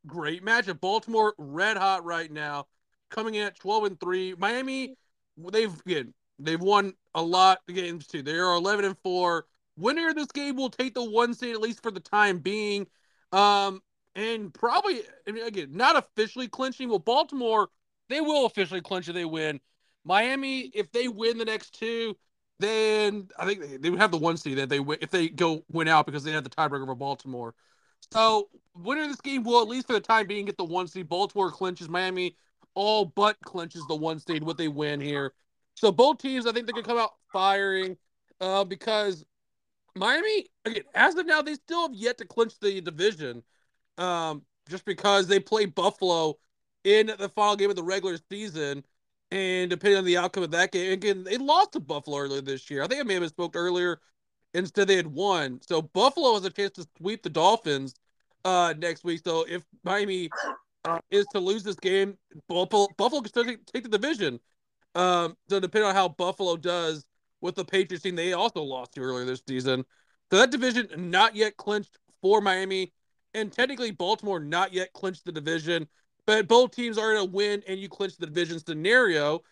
great 0.07 0.45
matchup. 0.45 0.81
Baltimore 0.81 1.35
red 1.39 1.77
hot 1.77 2.05
right 2.05 2.31
now, 2.31 2.67
coming 3.11 3.35
in 3.35 3.47
at 3.47 3.59
twelve 3.59 3.85
and 3.85 4.01
three. 4.01 4.35
Miami, 4.37 4.97
they've 5.37 5.75
again 5.87 6.15
they've 6.39 6.61
won 6.61 6.95
a 7.15 7.23
lot 7.23 7.59
of 7.69 7.75
games 7.75 8.07
too. 8.07 8.23
They 8.23 8.39
are 8.39 8.55
eleven 8.55 8.85
and 8.85 8.97
four. 9.03 9.47
Winner 9.77 10.09
of 10.09 10.17
this 10.17 10.33
game 10.33 10.57
will 10.57 10.71
take 10.71 10.95
the 10.95 11.05
one 11.05 11.35
seed 11.35 11.55
at 11.55 11.61
least 11.61 11.83
for 11.83 11.91
the 11.91 12.01
time 12.01 12.39
being. 12.39 12.87
Um, 13.31 13.81
and 14.15 14.53
probably 14.53 15.03
I 15.27 15.33
mean, 15.33 15.47
again 15.47 15.69
not 15.73 15.97
officially 15.97 16.49
clinching. 16.49 16.89
Well, 16.89 16.99
Baltimore 16.99 17.69
they 18.09 18.21
will 18.21 18.47
officially 18.47 18.81
clinch 18.81 19.09
if 19.09 19.15
they 19.15 19.25
win. 19.25 19.61
Miami, 20.05 20.71
if 20.75 20.91
they 20.93 21.09
win 21.09 21.39
the 21.39 21.45
next 21.45 21.79
two, 21.79 22.17
then 22.63 23.29
I 23.39 23.45
think 23.45 23.61
they, 23.61 23.77
they 23.77 23.91
would 23.91 24.01
have 24.01 24.11
the 24.11 24.19
one 24.19 24.37
seed 24.37 24.59
that 24.59 24.69
they 24.69 24.79
if 25.01 25.11
they 25.11 25.29
go 25.29 25.65
win 25.71 25.89
out 25.89 26.07
because 26.07 26.25
they 26.25 26.33
have 26.33 26.45
the 26.45 26.51
tiebreaker 26.51 26.87
for 26.87 26.95
Baltimore. 26.95 27.55
So 28.13 28.49
winner 28.75 29.03
of 29.03 29.09
this 29.09 29.21
game 29.21 29.43
will 29.43 29.63
at 29.63 29.69
least 29.69 29.87
for 29.87 29.95
the 29.95 30.01
time 30.01 30.27
being 30.27 30.47
get 30.47 30.57
the 30.57 30.65
one 30.65 30.87
seed. 30.87 31.09
Baltimore 31.09 31.51
clinches. 31.51 31.89
Miami 31.89 32.37
all 32.75 33.05
but 33.05 33.37
clinches 33.45 33.83
the 33.89 33.97
one 33.97 34.19
seed. 34.19 34.43
What 34.43 34.59
they 34.59 34.69
win 34.69 35.01
here. 35.01 35.33
So 35.75 35.91
both 35.91 36.19
teams, 36.19 36.47
I 36.47 36.53
think 36.53 36.67
they're 36.67 36.75
gonna 36.75 36.87
come 36.87 36.99
out 36.99 37.15
firing, 37.33 37.97
uh, 38.41 38.65
because 38.65 39.25
Miami 39.95 40.47
again 40.65 40.85
as 40.95 41.17
of 41.17 41.27
now 41.27 41.43
they 41.43 41.55
still 41.55 41.83
have 41.83 41.95
yet 41.95 42.19
to 42.19 42.25
clinch 42.25 42.59
the 42.61 42.81
division, 42.81 43.43
um, 43.99 44.43
just 44.69 44.85
because 44.85 45.27
they 45.27 45.41
play 45.41 45.67
Buffalo 45.67 46.39
in 46.85 47.13
the 47.19 47.29
final 47.29 47.57
game 47.57 47.71
of 47.71 47.77
the 47.77 47.83
regular 47.83 48.19
season. 48.31 48.85
And 49.33 49.71
depending 49.71 49.97
on 49.97 50.05
the 50.05 50.19
outcome 50.19 50.43
of 50.43 50.51
that 50.51 50.73
game, 50.73 50.93
again, 50.93 51.25
they 51.25 51.39
lost 51.39 51.73
to 51.73 51.81
Buffalo 51.81 52.19
earlier 52.19 52.43
this 52.43 52.71
year. 52.71 52.83
I 52.83 52.87
think 52.87 53.01
I 53.01 53.03
may 53.03 53.15
have 53.15 53.27
spoke 53.29 53.57
earlier. 53.57 53.99
Instead, 54.53 54.89
they 54.89 54.97
had 54.97 55.07
won. 55.07 55.59
So 55.67 55.81
Buffalo 55.81 56.35
has 56.35 56.45
a 56.45 56.51
chance 56.51 56.73
to 56.73 56.87
sweep 56.99 57.23
the 57.23 57.31
Dolphins 57.31 57.95
uh, 58.45 58.75
next 58.77 59.05
week. 59.05 59.23
So 59.25 59.47
if 59.49 59.63
Miami 59.85 60.29
uh, 60.85 60.99
is 61.11 61.27
to 61.29 61.41
lose 61.41 61.63
this 61.65 61.77
game, 61.77 62.19
Buffalo, 62.47 62.89
Buffalo 62.99 63.23
can 63.23 63.31
still 63.31 63.47
take, 63.47 63.65
take 63.65 63.85
the 63.85 63.89
division. 63.89 64.39
Um, 64.95 65.35
so 65.49 65.59
depending 65.59 65.89
on 65.89 65.95
how 65.95 66.09
Buffalo 66.09 66.59
does 66.59 67.07
with 67.41 67.55
the 67.55 67.65
Patriots 67.65 68.03
team, 68.03 68.17
they 68.17 68.35
also 68.35 68.63
lost 68.63 68.93
to 68.93 69.01
earlier 69.01 69.25
this 69.25 69.43
season. 69.49 69.83
So 70.31 70.37
that 70.37 70.51
division 70.51 70.89
not 71.11 71.35
yet 71.35 71.57
clinched 71.57 71.97
for 72.21 72.43
Miami, 72.43 72.93
and 73.33 73.51
technically 73.51 73.93
Baltimore 73.93 74.41
not 74.41 74.75
yet 74.75 74.93
clinched 74.93 75.25
the 75.25 75.33
division. 75.33 75.89
But 76.27 76.49
both 76.49 76.75
teams 76.75 76.99
are 76.99 77.13
in 77.13 77.19
a 77.19 77.25
win 77.25 77.63
and 77.67 77.79
you 77.79 77.89
clinch 77.89 78.17
the 78.17 78.27
division 78.27 78.59
scenario. 78.65 79.43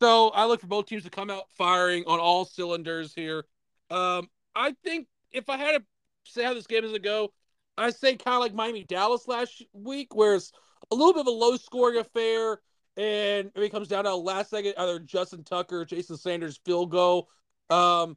So 0.00 0.28
I 0.30 0.46
look 0.46 0.60
for 0.60 0.66
both 0.66 0.86
teams 0.86 1.04
to 1.04 1.10
come 1.10 1.30
out 1.30 1.44
firing 1.56 2.04
on 2.06 2.20
all 2.20 2.44
cylinders 2.44 3.12
here. 3.14 3.44
Um, 3.90 4.28
I 4.54 4.74
think 4.84 5.06
if 5.32 5.48
I 5.48 5.56
had 5.56 5.72
to 5.72 5.84
say 6.24 6.42
how 6.42 6.54
this 6.54 6.66
game 6.66 6.84
is 6.84 6.90
going 6.90 7.02
to 7.02 7.08
go, 7.08 7.32
I 7.76 7.90
say 7.90 8.16
kind 8.16 8.34
of 8.34 8.40
like 8.40 8.54
Miami 8.54 8.84
Dallas 8.84 9.26
last 9.28 9.62
week, 9.72 10.14
where 10.14 10.34
it's 10.34 10.52
a 10.90 10.94
little 10.94 11.12
bit 11.12 11.20
of 11.20 11.26
a 11.28 11.30
low 11.30 11.56
scoring 11.56 11.98
affair, 11.98 12.60
and 12.96 13.50
it 13.54 13.72
comes 13.72 13.88
down 13.88 14.04
to 14.04 14.12
a 14.12 14.14
last 14.14 14.50
second 14.50 14.74
either 14.76 14.98
Justin 14.98 15.44
Tucker, 15.44 15.84
Jason 15.84 16.16
Sanders 16.16 16.60
field 16.64 16.90
goal. 16.90 17.28
Um, 17.70 18.16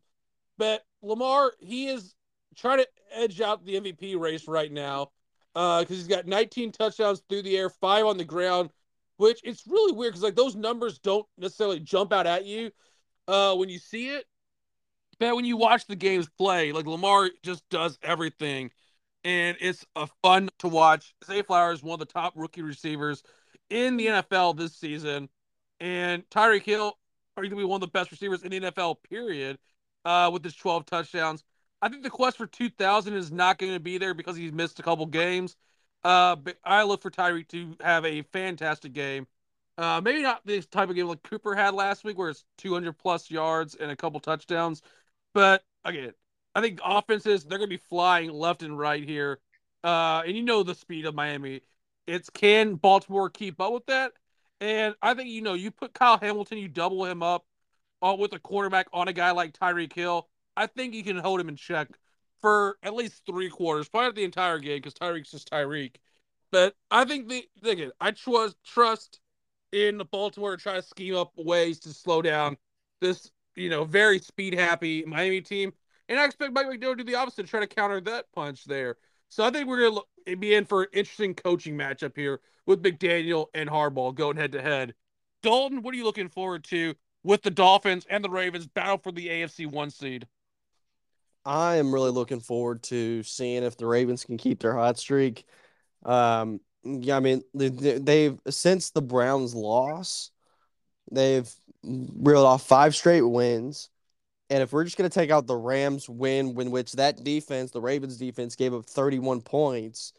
but 0.58 0.84
Lamar, 1.02 1.54
he 1.60 1.88
is 1.88 2.14
trying 2.56 2.80
to 2.80 2.88
edge 3.14 3.42
out 3.42 3.66
the 3.66 3.80
MVP 3.80 4.20
race 4.20 4.48
right 4.48 4.72
now 4.72 5.12
because 5.54 5.86
uh, 5.92 5.94
he's 5.94 6.08
got 6.08 6.26
19 6.26 6.72
touchdowns 6.72 7.22
through 7.30 7.44
the 7.44 7.58
air, 7.58 7.70
five 7.70 8.06
on 8.06 8.18
the 8.18 8.26
ground, 8.26 8.72
which 9.18 9.40
it's 9.44 9.68
really 9.68 9.94
weird 9.94 10.14
because 10.14 10.24
like 10.24 10.36
those 10.36 10.56
numbers 10.56 11.00
don't 11.00 11.26
necessarily 11.38 11.80
jump 11.80 12.12
out 12.12 12.26
at 12.26 12.46
you 12.46 12.72
uh, 13.28 13.56
when 13.56 13.70
you 13.70 13.78
see 13.78 14.10
it, 14.10 14.26
but 15.20 15.36
when 15.36 15.46
you 15.46 15.58
watch 15.58 15.86
the 15.86 15.96
games 15.96 16.28
play, 16.38 16.72
like 16.72 16.88
Lamar 16.88 17.30
just 17.44 17.68
does 17.70 18.00
everything, 18.02 18.72
and 19.24 19.56
it's 19.62 19.86
a 19.96 20.08
fun 20.22 20.50
to 20.60 20.68
watch. 20.68 21.14
Zay 21.26 21.44
Flowers, 21.44 21.84
one 21.84 22.02
of 22.02 22.08
the 22.08 22.12
top 22.12 22.34
rookie 22.36 22.64
receivers 22.64 23.24
in 23.70 23.98
the 23.98 24.08
NFL 24.08 24.58
this 24.58 24.76
season, 24.76 25.30
and 25.80 26.28
Tyreek 26.30 26.64
Hill, 26.64 26.98
arguably 27.38 27.68
one 27.68 27.78
of 27.78 27.82
the 27.82 27.88
best 27.88 28.12
receivers 28.12 28.44
in 28.44 28.52
the 28.52 28.60
NFL. 28.60 28.98
Period. 29.10 29.58
Uh, 30.06 30.30
with 30.34 30.44
his 30.44 30.56
12 30.56 30.86
touchdowns. 30.86 31.46
I 31.84 31.90
think 31.90 32.02
the 32.02 32.10
quest 32.10 32.38
for 32.38 32.48
2000 32.48 33.14
is 33.14 33.30
not 33.30 33.58
going 33.58 33.74
to 33.74 33.80
be 33.80 33.98
there 33.98 34.14
because 34.14 34.38
he's 34.38 34.54
missed 34.54 34.80
a 34.80 34.84
couple 34.84 35.06
games. 35.06 35.58
Uh, 36.02 36.38
but 36.38 36.56
I 36.64 36.84
look 36.84 37.02
for 37.02 37.12
Tyreek 37.12 37.50
to 37.50 37.76
have 37.82 38.06
a 38.06 38.22
fantastic 38.22 38.94
game. 38.94 39.28
Uh, 39.78 40.00
maybe 40.02 40.22
not 40.22 40.40
this 40.46 40.66
type 40.66 40.90
of 40.90 40.96
game 40.96 41.08
like 41.08 41.22
Cooper 41.24 41.54
had 41.54 41.74
last 41.74 42.06
week, 42.06 42.18
where 42.18 42.30
it's 42.30 42.46
200 42.60 42.98
plus 42.98 43.30
yards 43.30 43.76
and 43.76 43.92
a 43.92 43.98
couple 43.98 44.22
touchdowns. 44.22 44.82
But 45.34 45.66
again, 45.84 46.14
I 46.56 46.62
think 46.62 46.80
offenses 46.86 47.44
they're 47.44 47.58
going 47.58 47.70
to 47.70 47.78
be 47.78 47.84
flying 47.90 48.32
left 48.32 48.64
and 48.64 48.80
right 48.80 49.04
here. 49.04 49.40
Uh, 49.84 50.24
and 50.26 50.38
you 50.38 50.44
know 50.44 50.64
the 50.64 50.76
speed 50.76 51.06
of 51.06 51.16
Miami. 51.16 51.64
It's 52.08 52.30
can 52.30 52.76
Baltimore 52.76 53.30
keep 53.30 53.60
up 53.60 53.74
with 53.74 53.88
that? 53.88 54.14
And 54.62 54.96
I 55.02 55.16
think 55.16 55.28
you 55.28 55.42
know 55.42 55.54
you 55.54 55.70
put 55.70 55.94
Kyle 55.94 56.18
Hamilton, 56.18 56.60
you 56.60 56.70
double 56.70 57.04
him 57.04 57.22
up 57.22 57.46
uh, 58.02 58.16
with 58.18 58.32
a 58.32 58.40
quarterback 58.40 58.88
on 58.94 59.10
a 59.10 59.14
guy 59.14 59.32
like 59.32 59.52
Tyreek 59.52 59.92
Hill. 59.92 60.30
I 60.56 60.68
think 60.68 60.94
you 60.94 61.04
can 61.04 61.18
hold 61.18 61.40
him 61.40 61.50
in 61.50 61.56
check 61.56 61.90
for 62.42 62.78
at 62.84 62.94
least 62.94 63.26
three 63.26 63.50
quarters, 63.50 63.88
probably 63.88 64.12
the 64.22 64.26
entire 64.26 64.60
game 64.60 64.78
because 64.78 64.94
Tyreek's 64.94 65.32
just 65.32 65.50
Tyreek. 65.50 65.96
But 66.52 66.76
I 66.92 67.06
think 67.06 67.30
the 67.30 67.48
again, 67.64 67.92
I 68.00 68.12
trust 68.12 68.58
trust 68.64 69.20
in 69.72 69.98
the 69.98 70.06
Baltimore 70.06 70.56
to 70.56 70.62
try 70.62 70.76
to 70.76 70.82
scheme 70.82 71.16
up 71.16 71.32
ways 71.36 71.80
to 71.80 71.90
slow 71.90 72.22
down 72.22 72.58
this, 73.02 73.32
you 73.56 73.70
know, 73.70 73.86
very 73.86 74.20
speed 74.20 74.54
happy 74.54 75.04
Miami 75.06 75.42
team. 75.42 75.74
And 76.10 76.20
I 76.20 76.26
expect 76.26 76.54
Mike 76.54 76.68
McDaniel 76.68 76.92
to 76.92 76.96
do 76.98 77.04
the 77.06 77.16
opposite, 77.16 77.48
try 77.48 77.62
to 77.62 77.68
counter 77.68 78.02
that 78.02 78.32
punch 78.34 78.66
there. 78.66 78.98
So 79.30 79.44
I 79.44 79.50
think 79.50 79.68
we're 79.68 79.80
gonna 79.80 79.96
look, 79.96 80.08
be 80.40 80.54
in 80.54 80.66
for 80.66 80.84
an 80.84 80.90
interesting 80.94 81.34
coaching 81.34 81.76
matchup 81.76 82.16
here 82.16 82.40
with 82.66 82.84
McDaniel 82.84 83.48
and 83.54 83.70
Harbaugh 83.70 84.14
going 84.14 84.38
head 84.38 84.52
to 84.52 84.62
head. 84.62 84.94
Dalton, 85.42 85.82
what 85.82 85.94
are 85.94 85.98
you 85.98 86.04
looking 86.04 86.30
forward 86.30 86.64
to 86.66 86.94
with 87.24 87.42
the 87.42 87.50
Dolphins 87.50 88.06
and 88.10 88.24
the 88.24 88.30
Ravens 88.30 88.68
battle 88.68 88.98
for 88.98 89.12
the 89.12 89.28
AFC 89.28 89.66
one 89.66 89.90
seed? 89.90 90.28
I 91.46 91.76
am 91.76 91.94
really 91.94 92.12
looking 92.12 92.40
forward 92.40 92.84
to 92.84 93.24
seeing 93.24 93.64
if 93.64 93.78
the 93.78 93.86
Ravens 93.86 94.24
can 94.24 94.38
keep 94.38 94.60
their 94.60 94.76
hot 94.76 94.98
streak. 94.98 95.46
Um, 96.04 96.60
yeah, 96.84 97.18
I 97.18 97.20
mean 97.20 97.44
they, 97.54 98.24
have 98.24 98.40
since 98.50 98.92
the 98.92 99.02
Browns 99.02 99.54
loss, 99.56 100.32
they've 101.12 101.50
reeled 101.84 102.46
off 102.46 102.66
five 102.66 102.96
straight 102.96 103.22
wins. 103.22 103.90
And 104.50 104.62
if 104.62 104.72
we're 104.72 104.84
just 104.84 104.98
going 104.98 105.10
to 105.10 105.14
take 105.20 105.32
out 105.32 105.48
the 105.48 105.56
Rams 105.56 106.08
win, 106.08 106.60
in 106.60 106.72
which 106.72 106.92
that 106.94 107.24
defense, 107.24 107.72
the 107.72 107.82
Ravens 107.82 108.18
defense, 108.18 108.56
gave 108.56 108.74
up 108.74 108.86
31 108.86 109.42
points, 109.42 110.14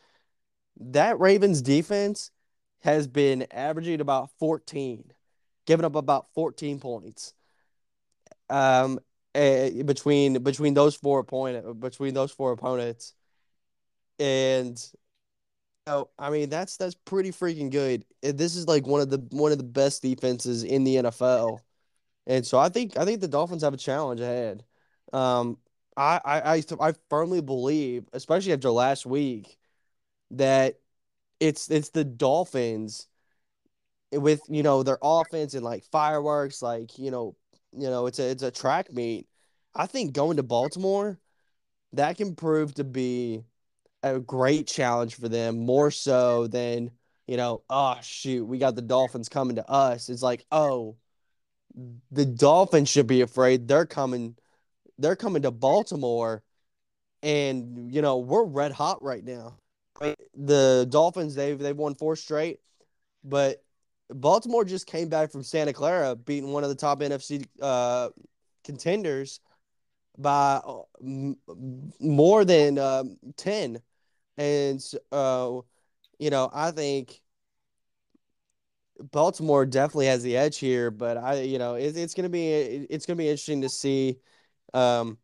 that 0.80 1.20
Ravens 1.20 1.62
defense 1.62 2.30
has 2.80 3.06
been 3.06 3.46
averaging 3.50 4.00
about 4.00 4.30
14, 4.38 5.12
giving 5.66 5.84
up 5.84 5.94
about 5.94 6.26
14 6.34 6.80
points. 6.80 7.32
Um, 8.50 8.98
between 9.34 10.42
between 10.42 10.74
those 10.74 10.94
four 10.94 11.18
opponent 11.18 11.80
between 11.80 12.14
those 12.14 12.30
four 12.30 12.52
opponents, 12.52 13.14
and 14.18 14.78
oh, 15.86 16.08
I 16.18 16.30
mean 16.30 16.48
that's 16.48 16.76
that's 16.76 16.94
pretty 16.94 17.30
freaking 17.30 17.70
good. 17.70 18.04
This 18.22 18.56
is 18.56 18.66
like 18.68 18.86
one 18.86 19.00
of 19.00 19.10
the 19.10 19.18
one 19.30 19.52
of 19.52 19.58
the 19.58 19.64
best 19.64 20.02
defenses 20.02 20.62
in 20.62 20.84
the 20.84 20.96
NFL, 20.96 21.60
and 22.26 22.46
so 22.46 22.58
I 22.58 22.68
think 22.68 22.96
I 22.96 23.04
think 23.04 23.20
the 23.20 23.28
Dolphins 23.28 23.62
have 23.62 23.74
a 23.74 23.78
challenge 23.78 24.20
ahead. 24.20 24.64
Um, 25.12 25.58
I 25.96 26.20
I 26.24 26.54
I, 26.56 26.88
I 26.88 26.94
firmly 27.10 27.40
believe, 27.40 28.04
especially 28.12 28.52
after 28.52 28.70
last 28.70 29.06
week, 29.06 29.58
that 30.32 30.78
it's 31.40 31.70
it's 31.70 31.90
the 31.90 32.04
Dolphins 32.04 33.08
with 34.12 34.42
you 34.48 34.62
know 34.62 34.82
their 34.82 34.98
offense 35.02 35.54
and 35.54 35.64
like 35.64 35.84
fireworks, 35.84 36.62
like 36.62 36.98
you 36.98 37.10
know 37.10 37.36
you 37.76 37.88
know, 37.88 38.06
it's 38.06 38.18
a 38.18 38.30
it's 38.30 38.42
a 38.42 38.50
track 38.50 38.92
meet. 38.92 39.26
I 39.74 39.86
think 39.86 40.12
going 40.12 40.36
to 40.36 40.42
Baltimore, 40.42 41.18
that 41.92 42.16
can 42.16 42.34
prove 42.36 42.74
to 42.74 42.84
be 42.84 43.44
a 44.02 44.20
great 44.20 44.66
challenge 44.66 45.16
for 45.16 45.28
them, 45.28 45.64
more 45.64 45.90
so 45.90 46.46
than, 46.46 46.90
you 47.26 47.36
know, 47.36 47.62
oh 47.70 47.96
shoot, 48.02 48.44
we 48.44 48.58
got 48.58 48.76
the 48.76 48.82
Dolphins 48.82 49.28
coming 49.28 49.56
to 49.56 49.68
us. 49.68 50.08
It's 50.08 50.22
like, 50.22 50.44
oh, 50.52 50.96
the 52.10 52.26
Dolphins 52.26 52.88
should 52.88 53.06
be 53.06 53.22
afraid. 53.22 53.66
They're 53.68 53.86
coming. 53.86 54.36
They're 54.98 55.16
coming 55.16 55.42
to 55.42 55.50
Baltimore, 55.50 56.42
and 57.22 57.92
you 57.92 58.02
know 58.02 58.18
we're 58.18 58.44
red 58.44 58.72
hot 58.72 59.02
right 59.02 59.24
now. 59.24 59.58
The 60.36 60.86
Dolphins 60.88 61.34
they've 61.34 61.58
they've 61.58 61.76
won 61.76 61.94
four 61.94 62.16
straight, 62.16 62.60
but 63.24 63.62
Baltimore 64.10 64.64
just 64.64 64.86
came 64.86 65.08
back 65.08 65.30
from 65.32 65.42
Santa 65.42 65.72
Clara, 65.72 66.14
beating 66.14 66.52
one 66.52 66.62
of 66.62 66.68
the 66.68 66.74
top 66.74 67.02
NFC 67.02 67.44
uh, 67.60 68.10
contenders 68.64 69.40
by 70.18 70.60
uh, 70.64 70.82
m- 71.02 71.36
more 72.00 72.44
than 72.44 72.78
uh, 72.78 73.04
ten, 73.36 73.80
and 74.38 74.82
uh, 75.12 75.60
you 76.18 76.30
know 76.30 76.50
I 76.52 76.70
think 76.72 77.20
Baltimore 79.10 79.66
definitely 79.66 80.06
has 80.06 80.22
the 80.22 80.36
edge 80.36 80.58
here, 80.58 80.90
but 80.90 81.16
I, 81.16 81.40
you 81.42 81.58
know, 81.58 81.74
it, 81.74 81.96
it's 81.96 82.14
gonna 82.14 82.28
be 82.28 82.48
it's 82.52 83.06
gonna 83.06 83.16
be 83.16 83.28
interesting 83.28 83.62
to 83.62 83.68
see, 83.68 84.18
um, 84.72 85.18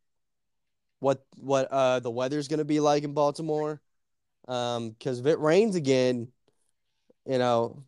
what 0.99 1.25
what 1.39 1.67
uh 1.71 2.01
the 2.01 2.11
weather's 2.11 2.49
gonna 2.49 2.65
be 2.65 2.81
like 2.81 3.05
in 3.05 3.15
Baltimore, 3.15 3.81
um, 4.49 4.91
because 4.91 5.21
if 5.21 5.27
it 5.27 5.39
rains 5.39 5.77
again, 5.77 6.29
you 7.27 7.39
know, 7.39 7.85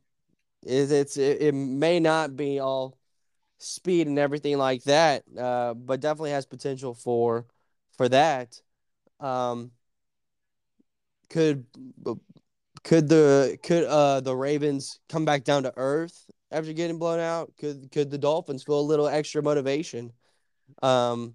is 0.64 0.90
it's 0.92 1.16
it, 1.16 1.42
it 1.42 1.54
may 1.54 2.00
not 2.00 2.36
be 2.36 2.58
all 2.58 2.98
speed 3.58 4.06
and 4.06 4.18
everything 4.18 4.58
like 4.58 4.82
that, 4.84 5.24
uh, 5.38 5.74
but 5.74 6.00
definitely 6.00 6.30
has 6.30 6.46
potential 6.46 6.94
for 6.94 7.46
for 7.96 8.08
that. 8.08 8.60
Um, 9.20 9.70
could 11.28 11.64
could 12.84 13.08
the 13.08 13.58
could 13.62 13.84
uh 13.84 14.20
the 14.20 14.34
Ravens 14.36 14.98
come 15.08 15.24
back 15.24 15.44
down 15.44 15.62
to 15.62 15.72
earth 15.76 16.30
after 16.50 16.72
getting 16.72 16.98
blown 16.98 17.20
out? 17.20 17.52
Could 17.58 17.90
could 17.90 18.10
the 18.10 18.18
Dolphins 18.18 18.64
feel 18.64 18.80
a 18.80 18.82
little 18.82 19.08
extra 19.08 19.42
motivation? 19.42 20.12
Um 20.82 21.34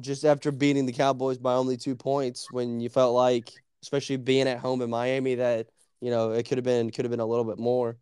just 0.00 0.24
after 0.24 0.52
beating 0.52 0.86
the 0.86 0.92
Cowboys 0.92 1.38
by 1.38 1.54
only 1.54 1.76
two 1.76 1.96
points 1.96 2.50
when 2.50 2.80
you 2.80 2.88
felt 2.90 3.14
like, 3.14 3.52
especially 3.82 4.16
being 4.16 4.46
at 4.48 4.58
home 4.58 4.82
in 4.82 4.90
Miami, 4.90 5.36
that 5.36 5.68
you 6.00 6.10
know 6.10 6.32
it 6.32 6.44
could 6.44 6.58
have 6.58 6.64
been 6.64 6.90
could 6.90 7.04
have 7.04 7.10
been 7.10 7.20
a 7.20 7.26
little 7.26 7.44
bit 7.44 7.58
more. 7.58 7.98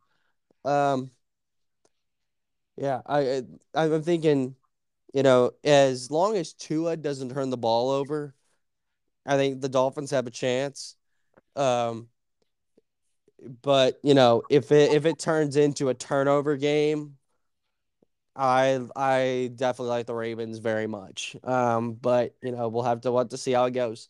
Um, 0.66 1.10
yeah, 2.76 3.01
I, 3.06 3.43
I'm 3.74 4.02
thinking, 4.02 4.55
you 5.14 5.22
know, 5.22 5.52
as 5.64 6.10
long 6.10 6.36
as 6.36 6.52
Tua 6.52 6.97
doesn't 6.97 7.30
turn 7.32 7.51
the 7.51 7.56
ball 7.56 7.90
over, 7.90 8.34
I 9.26 9.36
think 9.36 9.60
the 9.60 9.68
Dolphins 9.68 10.10
have 10.12 10.26
a 10.26 10.30
chance. 10.30 10.97
Um, 11.56 12.09
but 13.62 13.98
you 14.02 14.14
know, 14.14 14.43
if 14.51 14.72
it 14.72 14.93
if 14.93 15.06
it 15.06 15.18
turns 15.18 15.56
into 15.56 15.88
a 15.88 15.94
turnover 15.94 16.56
game, 16.56 17.16
I 18.34 18.80
I 18.94 19.51
definitely 19.55 19.90
like 19.90 20.06
the 20.06 20.14
Ravens 20.14 20.59
very 20.59 20.86
much. 20.86 21.36
Um, 21.43 21.94
but 21.94 22.34
you 22.43 22.52
know, 22.52 22.68
we'll 22.68 22.82
have 22.82 23.02
to 23.02 23.12
want 23.12 23.30
to 23.30 23.38
see 23.38 23.52
how 23.52 23.64
it 23.66 23.72
goes. 23.72 24.09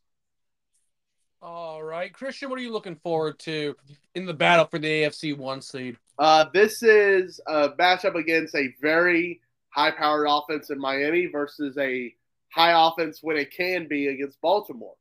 All 1.42 1.82
right, 1.82 2.12
Christian, 2.12 2.50
what 2.50 2.58
are 2.58 2.62
you 2.62 2.72
looking 2.72 2.96
forward 2.96 3.38
to 3.40 3.76
in 4.14 4.26
the 4.26 4.34
battle 4.34 4.66
for 4.66 4.78
the 4.78 4.88
AFC 4.88 5.32
one 5.32 5.60
seed? 5.62 5.96
Uh, 6.18 6.46
this 6.52 6.82
is 6.82 7.40
a 7.46 7.70
matchup 7.70 8.14
against 8.14 8.54
a 8.54 8.74
very 8.80 9.40
high-powered 9.70 10.26
offense 10.28 10.70
in 10.70 10.78
Miami 10.78 11.26
versus 11.26 11.76
a 11.78 12.14
high 12.50 12.88
offense 12.88 13.18
when 13.22 13.36
it 13.36 13.50
can 13.50 13.86
be 13.86 14.08
against 14.08 14.40
Baltimore. 14.40 14.94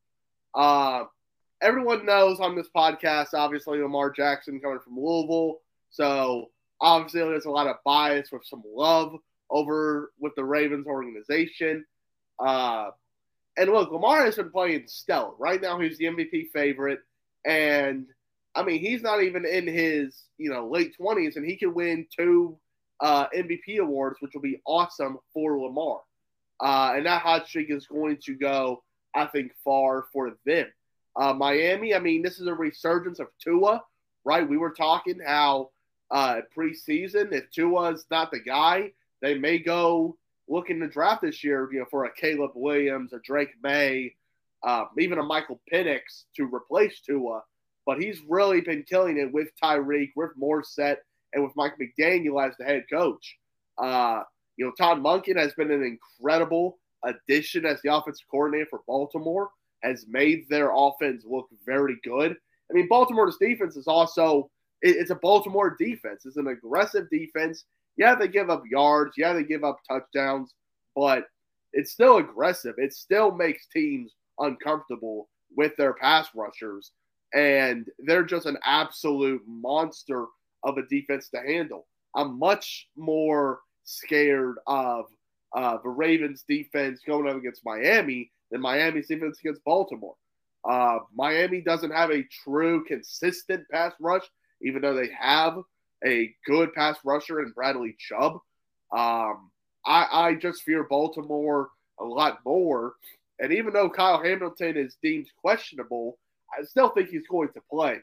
Uh, 0.53 1.05
everyone 1.61 2.05
knows 2.05 2.39
on 2.39 2.55
this 2.55 2.67
podcast, 2.75 3.33
obviously, 3.33 3.81
Lamar 3.81 4.11
Jackson 4.11 4.59
coming 4.59 4.79
from 4.79 4.97
Louisville. 4.97 5.59
So 5.89 6.51
obviously, 6.81 7.21
there's 7.21 7.45
a 7.45 7.51
lot 7.51 7.67
of 7.67 7.77
bias 7.85 8.31
with 8.31 8.45
some 8.45 8.63
love 8.67 9.15
over 9.49 10.11
with 10.19 10.35
the 10.35 10.43
Ravens 10.43 10.87
organization. 10.87 11.85
Uh, 12.39 12.89
and 13.57 13.71
look, 13.71 13.91
Lamar 13.91 14.25
has 14.25 14.35
been 14.35 14.51
playing 14.51 14.83
stellar. 14.87 15.33
Right 15.39 15.61
now, 15.61 15.79
he's 15.79 15.97
the 15.97 16.05
MVP 16.05 16.51
favorite. 16.51 16.99
And 17.45 18.07
I 18.55 18.63
mean, 18.63 18.79
he's 18.79 19.01
not 19.01 19.21
even 19.21 19.45
in 19.45 19.67
his 19.67 20.23
you 20.37 20.49
know 20.49 20.67
late 20.67 20.95
twenties, 20.95 21.35
and 21.35 21.45
he 21.45 21.55
can 21.57 21.73
win 21.73 22.07
two 22.15 22.57
uh, 23.01 23.27
MVP 23.35 23.79
awards, 23.79 24.17
which 24.19 24.33
will 24.33 24.41
be 24.41 24.61
awesome 24.65 25.17
for 25.33 25.59
Lamar. 25.59 25.99
Uh, 26.61 26.93
and 26.95 27.05
that 27.05 27.21
hot 27.21 27.47
streak 27.47 27.69
is 27.69 27.85
going 27.87 28.17
to 28.23 28.33
go, 28.33 28.83
I 29.13 29.25
think, 29.25 29.51
far 29.63 30.05
for 30.13 30.37
them. 30.45 30.67
Uh, 31.19 31.33
Miami, 31.33 31.93
I 31.93 31.99
mean, 31.99 32.21
this 32.21 32.39
is 32.39 32.47
a 32.47 32.53
resurgence 32.53 33.19
of 33.19 33.27
Tua, 33.41 33.83
right? 34.23 34.47
We 34.47 34.57
were 34.57 34.71
talking 34.71 35.19
how 35.25 35.71
uh, 36.11 36.41
preseason, 36.55 37.31
if 37.33 37.49
Tua's 37.51 38.05
not 38.11 38.31
the 38.31 38.39
guy, 38.39 38.91
they 39.21 39.37
may 39.37 39.59
go 39.59 40.17
looking 40.47 40.79
to 40.79 40.87
draft 40.87 41.21
this 41.21 41.43
year, 41.43 41.67
you 41.71 41.79
know, 41.79 41.85
for 41.89 42.05
a 42.05 42.13
Caleb 42.13 42.51
Williams, 42.53 43.13
a 43.13 43.19
Drake 43.19 43.53
Maye, 43.63 44.15
uh, 44.63 44.85
even 44.99 45.19
a 45.19 45.23
Michael 45.23 45.61
Penix 45.71 46.25
to 46.35 46.45
replace 46.53 46.99
Tua. 47.01 47.41
But 47.85 48.01
he's 48.01 48.21
really 48.27 48.61
been 48.61 48.83
killing 48.83 49.17
it 49.17 49.31
with 49.31 49.49
Tyreek, 49.61 50.11
with 50.15 50.31
Mostert, 50.41 50.97
and 51.33 51.43
with 51.43 51.55
Mike 51.55 51.75
McDaniel 51.79 52.45
as 52.45 52.55
the 52.57 52.65
head 52.65 52.85
coach. 52.91 53.37
Uh, 53.77 54.23
you 54.57 54.65
know, 54.65 54.71
Todd 54.71 54.99
Monken 54.99 55.37
has 55.37 55.53
been 55.53 55.71
an 55.71 55.83
incredible 55.83 56.77
addition 57.03 57.65
as 57.65 57.81
the 57.81 57.93
offensive 57.93 58.25
coordinator 58.31 58.67
for 58.69 58.81
Baltimore 58.87 59.49
has 59.83 60.05
made 60.07 60.47
their 60.49 60.71
offense 60.73 61.23
look 61.25 61.47
very 61.65 61.97
good. 62.03 62.35
I 62.69 62.73
mean, 62.73 62.87
Baltimore's 62.87 63.37
defense 63.37 63.75
is 63.75 63.87
also 63.87 64.49
it's 64.81 65.11
a 65.11 65.15
Baltimore 65.15 65.75
defense. 65.79 66.25
It's 66.25 66.37
an 66.37 66.47
aggressive 66.47 67.09
defense. 67.09 67.65
Yeah, 67.97 68.15
they 68.15 68.27
give 68.27 68.49
up 68.49 68.63
yards. 68.69 69.13
Yeah, 69.17 69.33
they 69.33 69.43
give 69.43 69.63
up 69.63 69.79
touchdowns, 69.87 70.53
but 70.95 71.25
it's 71.73 71.91
still 71.91 72.17
aggressive. 72.17 72.75
It 72.77 72.93
still 72.93 73.31
makes 73.31 73.67
teams 73.67 74.13
uncomfortable 74.39 75.29
with 75.55 75.75
their 75.77 75.93
pass 75.93 76.27
rushers, 76.35 76.91
and 77.35 77.87
they're 77.99 78.23
just 78.23 78.45
an 78.45 78.57
absolute 78.63 79.41
monster 79.45 80.25
of 80.63 80.77
a 80.77 80.83
defense 80.87 81.29
to 81.29 81.41
handle. 81.41 81.85
I'm 82.15 82.39
much 82.39 82.87
more 82.95 83.59
scared 83.83 84.55
of 84.65 85.05
uh, 85.55 85.77
the 85.83 85.89
Ravens 85.89 86.43
defense 86.47 87.01
going 87.05 87.29
up 87.29 87.35
against 87.35 87.65
Miami 87.65 88.31
than 88.51 88.61
Miami's 88.61 89.07
defense 89.07 89.37
against 89.39 89.63
Baltimore. 89.65 90.15
Uh, 90.67 90.99
Miami 91.13 91.61
doesn't 91.61 91.91
have 91.91 92.09
a 92.09 92.25
true 92.43 92.83
consistent 92.85 93.65
pass 93.69 93.93
rush, 93.99 94.23
even 94.61 94.81
though 94.81 94.95
they 94.95 95.09
have 95.19 95.57
a 96.05 96.33
good 96.45 96.73
pass 96.73 96.97
rusher 97.03 97.41
in 97.41 97.51
Bradley 97.51 97.95
Chubb. 97.99 98.33
Um, 98.95 99.51
I, 99.85 100.07
I 100.11 100.35
just 100.41 100.63
fear 100.63 100.83
Baltimore 100.83 101.69
a 101.99 102.03
lot 102.05 102.39
more. 102.45 102.93
And 103.39 103.51
even 103.51 103.73
though 103.73 103.89
Kyle 103.89 104.23
Hamilton 104.23 104.77
is 104.77 104.97
deemed 105.03 105.27
questionable, 105.41 106.17
I 106.51 106.63
still 106.63 106.89
think 106.89 107.09
he's 107.09 107.27
going 107.27 107.49
to 107.53 107.61
play. 107.69 107.97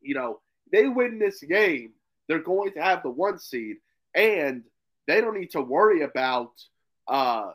You 0.00 0.14
know, 0.14 0.40
they 0.72 0.86
win 0.88 1.18
this 1.18 1.42
game, 1.42 1.92
they're 2.28 2.38
going 2.38 2.72
to 2.72 2.82
have 2.82 3.02
the 3.02 3.10
one 3.10 3.38
seed, 3.38 3.76
and 4.14 4.62
they 5.06 5.20
don't 5.20 5.38
need 5.38 5.50
to 5.52 5.60
worry 5.60 6.02
about, 6.02 6.52
uh, 7.08 7.52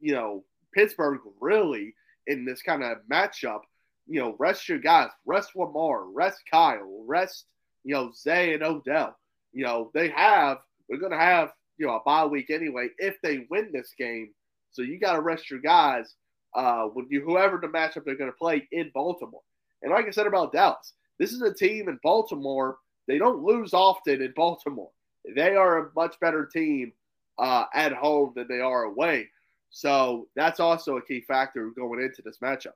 you 0.00 0.12
know, 0.12 0.44
Pittsburgh 0.74 1.20
really 1.40 1.94
in 2.26 2.44
this 2.44 2.62
kind 2.62 2.82
of 2.82 2.98
matchup. 3.10 3.60
You 4.06 4.20
know, 4.20 4.36
rest 4.38 4.68
your 4.68 4.78
guys, 4.78 5.10
rest 5.24 5.50
Lamar, 5.54 6.04
rest 6.04 6.40
Kyle, 6.50 7.04
rest 7.06 7.46
you 7.84 7.94
know 7.94 8.10
Zay 8.14 8.54
and 8.54 8.62
Odell. 8.62 9.16
You 9.52 9.64
know 9.64 9.90
they 9.94 10.08
have 10.10 10.58
they're 10.88 10.98
going 10.98 11.12
to 11.12 11.18
have 11.18 11.52
you 11.78 11.86
know 11.86 11.94
a 11.94 12.00
bye 12.04 12.24
week 12.24 12.50
anyway 12.50 12.88
if 12.98 13.20
they 13.22 13.46
win 13.50 13.70
this 13.72 13.92
game. 13.96 14.30
So 14.72 14.82
you 14.82 14.98
got 14.98 15.14
to 15.14 15.20
rest 15.20 15.50
your 15.50 15.60
guys 15.60 16.14
uh, 16.54 16.84
when 16.84 17.06
you 17.10 17.22
whoever 17.22 17.58
the 17.58 17.68
matchup 17.68 18.04
they're 18.04 18.16
going 18.16 18.30
to 18.30 18.36
play 18.36 18.66
in 18.72 18.90
Baltimore. 18.94 19.42
And 19.82 19.92
like 19.92 20.06
I 20.06 20.10
said 20.10 20.26
about 20.26 20.52
Dallas, 20.52 20.94
this 21.18 21.32
is 21.32 21.42
a 21.42 21.52
team 21.52 21.88
in 21.88 21.98
Baltimore. 22.02 22.78
They 23.08 23.18
don't 23.18 23.42
lose 23.42 23.74
often 23.74 24.22
in 24.22 24.32
Baltimore. 24.34 24.90
They 25.34 25.56
are 25.56 25.86
a 25.86 25.90
much 25.94 26.18
better 26.20 26.46
team 26.46 26.92
uh, 27.38 27.64
at 27.74 27.92
home 27.92 28.32
than 28.34 28.46
they 28.48 28.60
are 28.60 28.84
away. 28.84 29.28
So 29.70 30.28
that's 30.36 30.60
also 30.60 30.96
a 30.96 31.02
key 31.02 31.22
factor 31.26 31.70
going 31.70 32.00
into 32.02 32.22
this 32.22 32.38
matchup. 32.42 32.74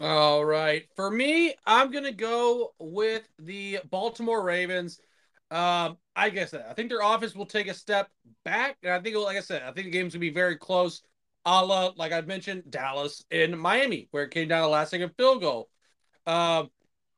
All 0.00 0.44
right. 0.44 0.84
For 0.96 1.10
me, 1.10 1.54
I'm 1.66 1.90
going 1.90 2.04
to 2.04 2.12
go 2.12 2.74
with 2.78 3.26
the 3.38 3.78
Baltimore 3.90 4.42
Ravens. 4.42 5.00
Um, 5.50 5.96
I 6.16 6.30
guess 6.30 6.52
I 6.52 6.72
think 6.74 6.90
their 6.90 7.00
offense 7.00 7.34
will 7.34 7.46
take 7.46 7.68
a 7.68 7.74
step 7.74 8.10
back. 8.44 8.76
And 8.82 8.92
I 8.92 9.00
think, 9.00 9.16
like 9.16 9.36
I 9.36 9.40
said, 9.40 9.62
I 9.62 9.72
think 9.72 9.86
the 9.86 9.90
game's 9.92 10.14
going 10.14 10.20
to 10.20 10.30
be 10.30 10.30
very 10.30 10.56
close, 10.56 11.02
a 11.44 11.64
la, 11.64 11.92
like 11.96 12.12
I 12.12 12.20
mentioned, 12.22 12.70
Dallas 12.70 13.24
and 13.30 13.58
Miami, 13.58 14.08
where 14.10 14.24
it 14.24 14.30
came 14.30 14.48
down 14.48 14.62
to 14.62 14.68
last 14.68 14.90
second 14.90 15.12
field 15.16 15.40
goal. 15.40 15.68
Um, 16.26 16.70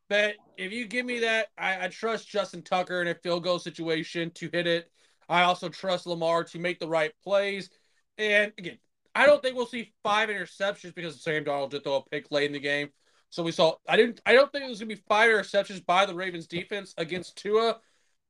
but 0.08 0.34
if 0.56 0.72
you 0.72 0.86
give 0.86 1.06
me 1.06 1.20
that, 1.20 1.48
I, 1.56 1.84
I 1.84 1.88
trust 1.88 2.28
Justin 2.28 2.62
Tucker 2.62 3.02
in 3.02 3.08
a 3.08 3.14
field 3.14 3.44
goal 3.44 3.58
situation 3.58 4.30
to 4.32 4.48
hit 4.52 4.66
it. 4.66 4.90
I 5.28 5.42
also 5.42 5.68
trust 5.68 6.06
Lamar 6.06 6.44
to 6.44 6.58
make 6.58 6.78
the 6.78 6.88
right 6.88 7.12
plays. 7.24 7.70
And 8.18 8.52
again, 8.58 8.78
I 9.14 9.26
don't 9.26 9.42
think 9.42 9.56
we'll 9.56 9.66
see 9.66 9.92
five 10.02 10.28
interceptions 10.28 10.94
because 10.94 11.22
Sam 11.22 11.44
Darnold 11.44 11.70
did 11.70 11.84
throw 11.84 11.96
a 11.96 12.04
pick 12.04 12.30
late 12.30 12.46
in 12.46 12.52
the 12.52 12.60
game. 12.60 12.90
So 13.30 13.42
we 13.42 13.52
saw 13.52 13.74
I 13.88 13.96
didn't 13.96 14.20
I 14.24 14.34
don't 14.34 14.52
think 14.52 14.64
it 14.64 14.68
was 14.68 14.78
gonna 14.78 14.94
be 14.94 15.02
five 15.08 15.30
interceptions 15.30 15.84
by 15.84 16.06
the 16.06 16.14
Ravens 16.14 16.46
defense 16.46 16.94
against 16.96 17.36
Tua 17.36 17.78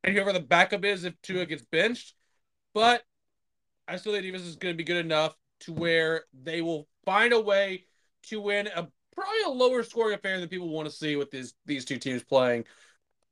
and 0.03 0.15
whoever 0.15 0.33
the 0.33 0.41
backup 0.41 0.85
is 0.85 1.05
if 1.05 1.21
Tua 1.23 1.45
gets 1.47 1.65
benched. 1.71 2.15
but 2.73 3.03
I 3.87 3.97
still 3.97 4.13
think 4.13 4.25
defense 4.25 4.45
is 4.45 4.57
to 4.57 4.75
be 4.75 4.85
good 4.85 5.05
enough 5.05 5.37
to 5.61 5.73
where 5.73 6.25
they 6.43 6.63
will 6.63 6.89
find 7.05 7.33
a 7.33 7.41
way 7.41 7.85
to 8.25 8.41
win 8.41 8.67
a 8.69 8.87
probably 9.15 9.43
a 9.47 9.51
lower 9.51 9.83
scoring 9.83 10.15
affair 10.15 10.39
than 10.39 10.49
people 10.49 10.69
want 10.69 10.89
to 10.89 10.95
see 10.95 11.17
with 11.17 11.31
these 11.31 11.55
these 11.65 11.85
two 11.85 11.99
teams 11.99 12.23
playing. 12.23 12.65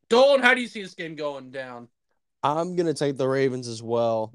Dalton, 0.08 0.42
how 0.42 0.54
do 0.54 0.60
you 0.60 0.68
see 0.68 0.82
this 0.82 0.94
game 0.94 1.14
going 1.14 1.50
down? 1.50 1.88
I'm 2.42 2.76
gonna 2.76 2.94
take 2.94 3.16
the 3.16 3.28
Ravens 3.28 3.68
as 3.68 3.82
well. 3.82 4.34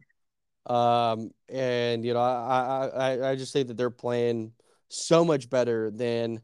Um, 0.66 1.32
and 1.48 2.06
you 2.06 2.14
know, 2.14 2.22
I, 2.22 2.88
I 2.88 3.32
I 3.32 3.36
just 3.36 3.54
think 3.54 3.68
that 3.68 3.78
they're 3.78 3.90
playing 3.90 4.54
so 4.90 5.26
much 5.26 5.50
better 5.50 5.90
than 5.90 6.42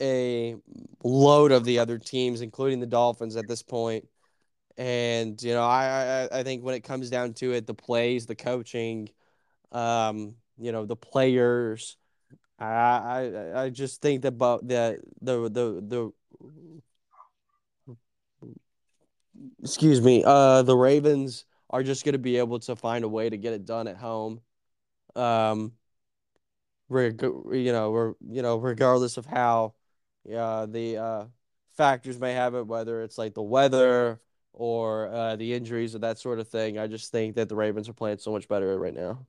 a 0.00 0.56
load 1.02 1.52
of 1.52 1.64
the 1.64 1.80
other 1.80 1.98
teams, 1.98 2.40
including 2.40 2.80
the 2.80 2.86
Dolphins 2.86 3.36
at 3.36 3.48
this 3.48 3.62
point. 3.62 4.06
And 4.76 5.40
you 5.42 5.54
know, 5.54 5.64
I, 5.64 6.28
I 6.32 6.38
I 6.40 6.42
think 6.44 6.62
when 6.62 6.74
it 6.74 6.84
comes 6.84 7.10
down 7.10 7.34
to 7.34 7.52
it, 7.52 7.66
the 7.66 7.74
plays, 7.74 8.26
the 8.26 8.36
coaching, 8.36 9.08
um, 9.72 10.36
you 10.58 10.72
know, 10.72 10.86
the 10.86 10.96
players, 10.96 11.96
I 12.58 12.66
I 12.66 13.64
I 13.64 13.70
just 13.70 14.02
think 14.02 14.22
that 14.22 14.28
about 14.28 14.66
the 14.66 15.00
the 15.22 15.48
the 15.48 15.82
the 15.86 16.12
excuse 19.62 20.00
me, 20.00 20.22
uh, 20.24 20.62
the 20.62 20.76
Ravens 20.76 21.44
are 21.70 21.82
just 21.82 22.04
going 22.04 22.14
to 22.14 22.18
be 22.18 22.36
able 22.38 22.58
to 22.60 22.76
find 22.76 23.04
a 23.04 23.08
way 23.08 23.28
to 23.28 23.36
get 23.36 23.52
it 23.52 23.64
done 23.64 23.88
at 23.88 23.96
home. 23.96 24.40
Um, 25.16 25.72
reg- 26.88 27.22
you 27.22 27.72
know, 27.72 27.90
we're 27.90 28.14
you 28.28 28.42
know, 28.42 28.56
regardless 28.58 29.16
of 29.16 29.26
how, 29.26 29.74
uh, 30.34 30.66
the 30.66 30.96
uh, 30.96 31.24
factors 31.76 32.18
may 32.18 32.32
have 32.32 32.54
it, 32.54 32.66
whether 32.66 33.02
it's 33.02 33.18
like 33.18 33.34
the 33.34 33.42
weather 33.42 34.20
or 34.52 35.08
uh, 35.08 35.36
the 35.36 35.54
injuries 35.54 35.94
or 35.94 36.00
that 36.00 36.18
sort 36.18 36.40
of 36.40 36.48
thing. 36.48 36.78
I 36.78 36.86
just 36.86 37.12
think 37.12 37.36
that 37.36 37.48
the 37.48 37.56
Ravens 37.56 37.88
are 37.88 37.92
playing 37.94 38.18
so 38.18 38.32
much 38.32 38.48
better 38.48 38.78
right 38.78 38.94
now. 38.94 39.26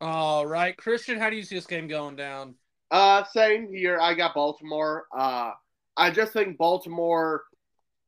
All 0.00 0.46
right, 0.46 0.76
Christian, 0.76 1.18
how 1.18 1.30
do 1.30 1.36
you 1.36 1.42
see 1.42 1.54
this 1.54 1.66
game 1.66 1.88
going 1.88 2.16
down? 2.16 2.54
Uh, 2.90 3.24
same 3.24 3.72
here. 3.72 3.98
I 3.98 4.14
got 4.14 4.34
Baltimore. 4.34 5.06
Uh, 5.16 5.52
I 5.96 6.10
just 6.10 6.32
think 6.32 6.58
Baltimore, 6.58 7.44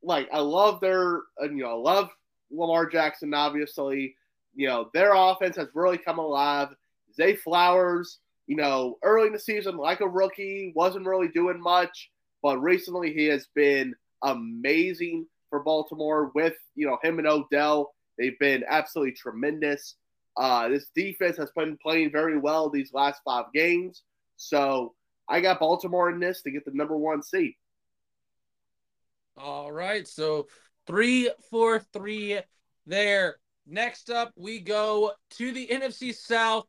like, 0.02 0.28
I 0.30 0.40
love 0.40 0.80
their, 0.80 1.22
you 1.40 1.62
know, 1.62 1.70
I 1.70 1.74
love 1.74 2.10
Lamar 2.50 2.86
Jackson, 2.86 3.32
obviously. 3.32 4.14
You 4.54 4.68
know, 4.68 4.90
their 4.92 5.14
offense 5.14 5.56
has 5.56 5.68
really 5.74 5.96
come 5.98 6.18
alive. 6.18 6.68
Zay 7.14 7.34
Flowers, 7.36 8.18
you 8.46 8.56
know, 8.56 8.98
early 9.02 9.28
in 9.28 9.32
the 9.32 9.38
season, 9.38 9.76
like 9.78 10.00
a 10.00 10.08
rookie, 10.08 10.72
wasn't 10.76 11.06
really 11.06 11.28
doing 11.28 11.60
much, 11.60 12.10
but 12.42 12.58
recently 12.58 13.14
he 13.14 13.26
has 13.26 13.48
been 13.54 13.94
amazing 14.22 15.26
for 15.48 15.60
Baltimore 15.60 16.32
with, 16.34 16.54
you 16.74 16.86
know, 16.86 16.98
him 17.02 17.18
and 17.18 17.26
Odell. 17.26 17.94
They've 18.18 18.38
been 18.38 18.64
absolutely 18.68 19.12
tremendous. 19.12 19.94
Uh, 20.38 20.68
this 20.68 20.90
defense 20.94 21.36
has 21.36 21.50
been 21.56 21.76
playing 21.82 22.12
very 22.12 22.38
well 22.38 22.70
these 22.70 22.92
last 22.92 23.20
five 23.24 23.46
games. 23.52 24.02
So 24.36 24.94
I 25.28 25.40
got 25.40 25.58
Baltimore 25.58 26.10
in 26.10 26.20
this 26.20 26.42
to 26.42 26.50
get 26.50 26.64
the 26.64 26.70
number 26.72 26.96
one 26.96 27.22
seed. 27.22 27.54
All 29.36 29.72
right. 29.72 30.06
So 30.06 30.46
three, 30.86 31.30
four, 31.50 31.80
three 31.92 32.40
there. 32.86 33.36
Next 33.66 34.10
up, 34.10 34.32
we 34.36 34.60
go 34.60 35.12
to 35.32 35.52
the 35.52 35.66
NFC 35.66 36.14
South 36.14 36.66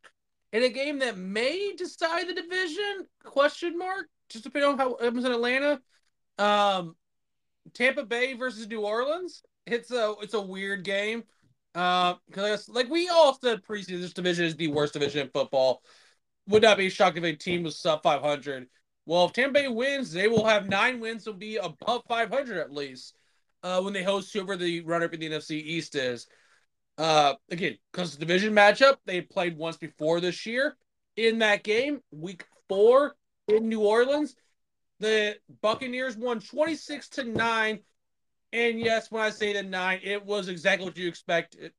in 0.52 0.64
a 0.64 0.70
game 0.70 1.00
that 1.00 1.18
may 1.18 1.74
decide 1.78 2.28
the 2.28 2.34
division? 2.34 3.08
Question 3.24 3.78
mark. 3.78 4.08
Just 4.30 4.44
depending 4.44 4.72
on 4.72 4.78
how 4.78 4.96
it 4.96 5.14
was 5.14 5.26
in 5.26 5.32
Atlanta. 5.32 5.80
Um, 6.38 6.96
Tampa 7.74 8.04
Bay 8.04 8.34
versus 8.34 8.68
New 8.68 8.82
Orleans. 8.82 9.44
It's 9.66 9.92
a 9.92 10.16
it's 10.22 10.34
a 10.34 10.42
weird 10.42 10.84
game. 10.84 11.24
Uh, 11.76 12.16
because 12.28 12.68
like 12.70 12.90
we 12.90 13.10
all 13.10 13.38
said 13.40 13.64
preseason, 13.64 14.02
this 14.02 14.14
division 14.14 14.46
is 14.46 14.56
the 14.56 14.68
worst 14.68 14.94
division 14.94 15.22
in 15.22 15.30
football. 15.30 15.82
Would 16.48 16.64
not 16.64 16.78
be 16.78 16.90
shocked 16.90 17.18
if 17.18 17.24
a 17.24 17.34
team 17.34 17.64
was 17.64 17.80
sub 17.80 18.02
500. 18.02 18.68
Well, 19.06 19.26
if 19.26 19.34
Tampa 19.34 19.54
Bay 19.54 19.68
wins, 19.68 20.12
they 20.12 20.28
will 20.28 20.46
have 20.46 20.68
nine 20.68 21.00
wins, 21.00 21.26
will 21.26 21.34
be 21.34 21.58
above 21.58 22.04
500 22.08 22.58
at 22.58 22.72
least. 22.72 23.16
Uh, 23.62 23.82
when 23.82 23.94
they 23.94 24.04
host 24.04 24.32
whoever 24.32 24.56
the 24.56 24.82
runner-up 24.82 25.14
in 25.14 25.20
the 25.20 25.30
NFC 25.30 25.52
East 25.52 25.96
is. 25.96 26.28
Uh, 26.98 27.34
again, 27.50 27.78
because 27.92 28.14
the 28.14 28.20
division 28.20 28.54
matchup, 28.54 28.98
they 29.06 29.22
played 29.22 29.58
once 29.58 29.78
before 29.78 30.20
this 30.20 30.46
year. 30.46 30.76
In 31.16 31.40
that 31.40 31.64
game, 31.64 32.00
week 32.12 32.46
four 32.68 33.16
in 33.48 33.68
New 33.68 33.82
Orleans, 33.82 34.36
the 35.00 35.38
Buccaneers 35.62 36.18
won 36.18 36.40
26 36.40 37.10
to 37.10 37.24
9. 37.24 37.80
And 38.52 38.80
yes, 38.80 39.12
when 39.12 39.22
I 39.22 39.30
say 39.30 39.54
the 39.54 39.64
nine, 39.64 40.00
it 40.04 40.26
was 40.26 40.48
exactly 40.48 40.86
what 40.86 40.98
you 40.98 41.08
expected. 41.08 41.72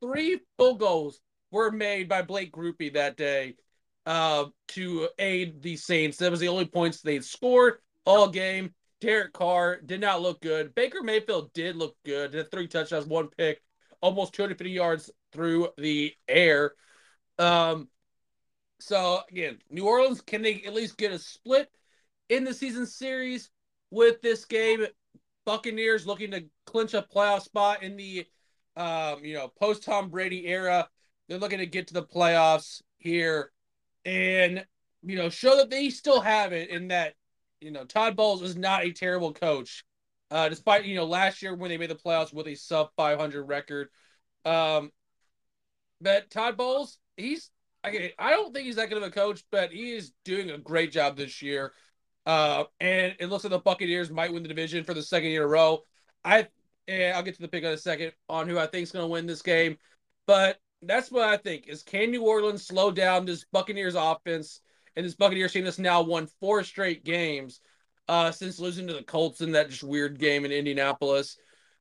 Three 0.00 0.40
field 0.56 0.80
goals 0.80 1.20
were 1.50 1.70
made 1.70 2.08
by 2.08 2.22
Blake 2.22 2.52
Grupe 2.52 2.92
that 2.94 3.16
day 3.16 3.54
uh, 4.06 4.46
to 4.68 5.08
aid 5.18 5.62
the 5.62 5.76
Saints. 5.76 6.18
That 6.18 6.30
was 6.30 6.40
the 6.40 6.48
only 6.48 6.66
points 6.66 7.00
they 7.00 7.20
scored 7.20 7.78
all 8.04 8.28
game. 8.28 8.74
Derek 9.00 9.32
Carr 9.32 9.80
did 9.80 10.00
not 10.00 10.22
look 10.22 10.40
good. 10.40 10.74
Baker 10.74 11.02
Mayfield 11.02 11.52
did 11.52 11.76
look 11.76 11.96
good. 12.04 12.32
Did 12.32 12.50
three 12.50 12.66
touchdowns, 12.66 13.06
one 13.06 13.28
pick, 13.28 13.62
almost 14.00 14.32
250 14.32 14.70
yards 14.70 15.10
through 15.32 15.68
the 15.76 16.14
air. 16.28 16.72
Um, 17.38 17.88
so 18.80 19.20
again, 19.30 19.58
New 19.70 19.86
Orleans 19.86 20.20
can 20.20 20.42
they 20.42 20.62
at 20.66 20.74
least 20.74 20.96
get 20.96 21.12
a 21.12 21.18
split 21.18 21.70
in 22.28 22.44
the 22.44 22.54
season 22.54 22.86
series 22.86 23.50
with 23.90 24.22
this 24.22 24.44
game? 24.44 24.86
Buccaneers 25.46 26.06
looking 26.06 26.32
to 26.32 26.44
clinch 26.66 26.92
a 26.92 27.02
playoff 27.02 27.42
spot 27.42 27.82
in 27.82 27.96
the 27.96 28.26
um, 28.76 29.24
you 29.24 29.34
know 29.34 29.50
post 29.58 29.84
Tom 29.84 30.10
Brady 30.10 30.46
era. 30.46 30.88
They're 31.28 31.38
looking 31.38 31.58
to 31.58 31.66
get 31.66 31.88
to 31.88 31.94
the 31.94 32.02
playoffs 32.02 32.82
here 32.98 33.50
and 34.04 34.64
you 35.02 35.16
know 35.16 35.30
show 35.30 35.56
that 35.56 35.70
they 35.70 35.88
still 35.88 36.20
have 36.20 36.52
it 36.52 36.68
in 36.68 36.88
that 36.88 37.14
you 37.60 37.70
know 37.70 37.84
Todd 37.84 38.16
Bowles 38.16 38.42
was 38.42 38.56
not 38.56 38.84
a 38.84 38.92
terrible 38.92 39.32
coach. 39.32 39.84
Uh, 40.30 40.48
despite 40.48 40.84
you 40.84 40.96
know 40.96 41.06
last 41.06 41.40
year 41.40 41.54
when 41.54 41.70
they 41.70 41.78
made 41.78 41.90
the 41.90 41.94
playoffs 41.94 42.34
with 42.34 42.48
a 42.48 42.54
sub 42.54 42.90
500 42.96 43.44
record, 43.44 43.88
um, 44.44 44.90
but 46.00 46.28
Todd 46.30 46.56
Bowles, 46.56 46.98
he's 47.16 47.50
I, 47.84 48.12
I 48.18 48.30
don't 48.30 48.52
think 48.52 48.66
he's 48.66 48.76
that 48.76 48.88
good 48.88 48.98
of 48.98 49.04
a 49.04 49.10
coach, 49.10 49.44
but 49.52 49.70
he 49.70 49.92
is 49.92 50.12
doing 50.24 50.50
a 50.50 50.58
great 50.58 50.90
job 50.90 51.16
this 51.16 51.40
year. 51.40 51.72
Uh, 52.26 52.64
and 52.80 53.14
it 53.20 53.28
looks 53.28 53.44
like 53.44 53.52
the 53.52 53.58
Buccaneers 53.58 54.10
might 54.10 54.32
win 54.32 54.42
the 54.42 54.48
division 54.48 54.84
for 54.84 54.94
the 54.94 55.02
second 55.02 55.30
year 55.30 55.42
in 55.42 55.46
a 55.46 55.50
row. 55.50 55.80
I, 56.24 56.48
I'll 56.88 57.22
get 57.22 57.36
to 57.36 57.42
the 57.42 57.48
pick 57.48 57.62
in 57.64 57.70
a 57.70 57.78
second 57.78 58.12
on 58.28 58.48
who 58.48 58.58
I 58.58 58.66
think 58.66 58.82
is 58.82 58.92
going 58.92 59.04
to 59.04 59.10
win 59.10 59.26
this 59.26 59.42
game, 59.42 59.78
but 60.26 60.58
that's 60.82 61.10
what 61.10 61.28
I 61.28 61.36
think 61.36 61.68
is 61.68 61.82
can 61.82 62.10
New 62.10 62.22
Orleans 62.22 62.66
slow 62.66 62.90
down 62.90 63.24
this 63.24 63.44
Buccaneers 63.52 63.94
offense 63.94 64.60
and 64.94 65.06
this 65.06 65.14
Buccaneers 65.14 65.52
team 65.52 65.64
that's 65.64 65.78
now 65.78 66.02
won 66.02 66.28
four 66.40 66.64
straight 66.64 67.04
games 67.04 67.60
uh, 68.08 68.30
since 68.30 68.58
losing 68.58 68.86
to 68.88 68.94
the 68.94 69.02
Colts 69.02 69.40
in 69.40 69.52
that 69.52 69.70
just 69.70 69.82
weird 69.82 70.18
game 70.18 70.44
in 70.44 70.52
Indianapolis. 70.52 71.36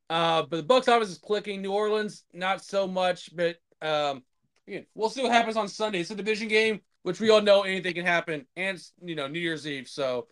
Uh, 0.10 0.44
but 0.44 0.58
the 0.58 0.74
Bucs 0.74 0.88
offense 0.88 1.10
is 1.10 1.18
clicking. 1.18 1.62
New 1.62 1.72
Orleans 1.72 2.24
not 2.34 2.64
so 2.64 2.88
much, 2.88 3.36
but 3.36 3.58
um, 3.82 4.24
yeah, 4.68 4.82
we'll 4.94 5.10
see 5.10 5.24
what 5.24 5.32
happens 5.32 5.58
on 5.58 5.68
Sunday. 5.68 6.00
It's 6.00 6.12
a 6.12 6.16
division 6.16 6.48
game, 6.48 6.82
which 7.04 7.20
we 7.20 7.30
all 7.30 7.42
know 7.42 7.64
anything 7.64 7.94
can 7.94 8.06
happen, 8.06 8.46
and 8.56 8.82
you 9.04 9.16
know 9.16 9.28
New 9.28 9.40
Year's 9.40 9.68
Eve. 9.68 9.88
So 9.88 10.28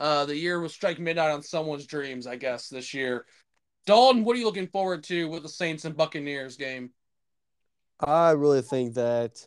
uh, 0.00 0.24
the 0.24 0.36
year 0.36 0.60
will 0.60 0.68
strike 0.68 0.98
midnight 0.98 1.30
on 1.30 1.42
someone's 1.42 1.86
dreams, 1.86 2.26
I 2.26 2.36
guess, 2.36 2.68
this 2.68 2.92
year. 2.92 3.26
Dalton, 3.86 4.24
what 4.24 4.34
are 4.34 4.38
you 4.38 4.46
looking 4.46 4.68
forward 4.68 5.04
to 5.04 5.28
with 5.28 5.42
the 5.42 5.48
Saints 5.48 5.84
and 5.84 5.96
Buccaneers 5.96 6.56
game? 6.56 6.90
I 8.00 8.30
really 8.32 8.62
think 8.62 8.94
that 8.94 9.46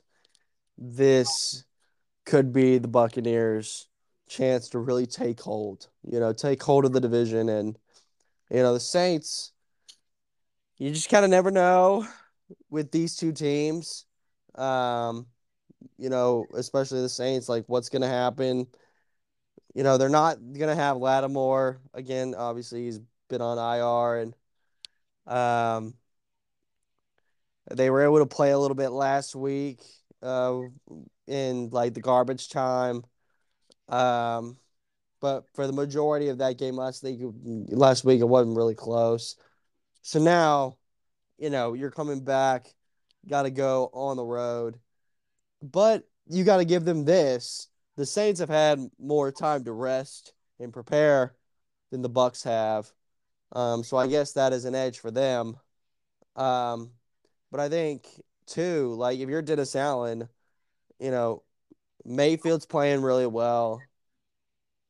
this 0.78 1.64
could 2.26 2.53
be 2.53 2.78
the 2.78 2.88
Buccaneers' 2.88 3.88
chance 4.30 4.69
to 4.69 4.80
really 4.80 5.06
take 5.06 5.40
hold, 5.40 5.88
you 6.03 6.19
know, 6.19 6.34
take 6.34 6.61
hold 6.61 6.86
of 6.86 6.94
the 6.94 7.02
division. 7.02 7.49
And, 7.49 7.78
you 8.52 8.57
know, 8.57 8.74
the 8.74 8.80
Saints, 8.80 9.52
you 10.78 10.91
just 10.91 11.10
kind 11.10 11.26
of 11.26 11.32
never 11.32 11.52
know 11.52 12.07
with 12.69 12.91
these 12.91 13.15
two 13.15 13.32
teams. 13.32 14.06
Um, 14.56 15.28
you 15.98 16.10
know, 16.10 16.45
especially 16.56 17.02
the 17.02 17.10
Saints, 17.10 17.49
like 17.49 17.65
what's 17.68 17.90
going 17.90 18.02
to 18.02 18.07
happen. 18.07 18.68
You 19.77 19.83
know, 19.83 19.99
they're 19.99 20.09
not 20.09 20.37
going 20.37 20.75
to 20.75 20.75
have 20.75 20.97
Lattimore 20.97 21.79
again. 21.93 22.33
Obviously, 22.35 22.85
he's 22.85 22.99
been 23.29 23.41
on 23.41 23.59
IR 23.59 24.21
and, 24.23 24.35
um, 25.27 25.93
they 27.69 27.91
were 27.91 28.01
able 28.01 28.17
to 28.17 28.25
play 28.25 28.49
a 28.49 28.57
little 28.57 28.73
bit 28.73 28.89
last 28.89 29.35
week 29.35 29.81
uh, 30.23 30.61
in 31.27 31.69
like 31.69 31.93
the 31.93 32.01
garbage 32.01 32.49
time. 32.49 33.03
Um, 33.87 34.57
but 35.21 35.45
for 35.53 35.67
the 35.67 35.73
majority 35.73 36.29
of 36.29 36.39
that 36.39 36.57
game 36.57 36.75
last 36.75 37.03
week, 37.03 37.19
last 37.69 38.03
week 38.03 38.19
it 38.19 38.27
wasn't 38.27 38.57
really 38.57 38.73
close. 38.73 39.35
So 40.01 40.17
now, 40.17 40.77
you 41.37 41.51
know, 41.51 41.73
you're 41.73 41.91
coming 41.91 42.23
back, 42.23 42.65
got 43.27 43.43
to 43.43 43.51
go 43.51 43.91
on 43.93 44.17
the 44.17 44.25
road, 44.25 44.79
but 45.61 46.03
you 46.27 46.43
got 46.43 46.57
to 46.57 46.65
give 46.65 46.83
them 46.83 47.05
this. 47.05 47.67
The 47.98 48.06
Saints 48.06 48.40
have 48.40 48.49
had 48.49 48.80
more 48.99 49.32
time 49.32 49.64
to 49.65 49.72
rest 49.72 50.34
and 50.60 50.72
prepare 50.72 51.36
than 51.91 52.02
the 52.02 52.10
Bucs 52.10 52.44
have. 52.44 52.91
Um, 53.52 53.84
so 53.84 53.98
I 53.98 54.07
guess 54.07 54.34
that 54.34 54.53
is 54.53 54.65
an 54.65 54.76
edge 54.76 54.99
for 54.99 55.11
them. 55.11 55.57
Um, 56.36 56.91
but 57.52 57.60
I 57.60 57.69
think 57.69 58.07
too, 58.45 58.94
like 58.95 59.19
if 59.19 59.30
you're 59.30 59.41
Dennis 59.41 59.76
Allen, 59.76 60.30
you 60.99 61.11
know, 61.11 61.44
Mayfield's 62.06 62.65
playing 62.65 63.02
really 63.02 63.28
well. 63.28 63.82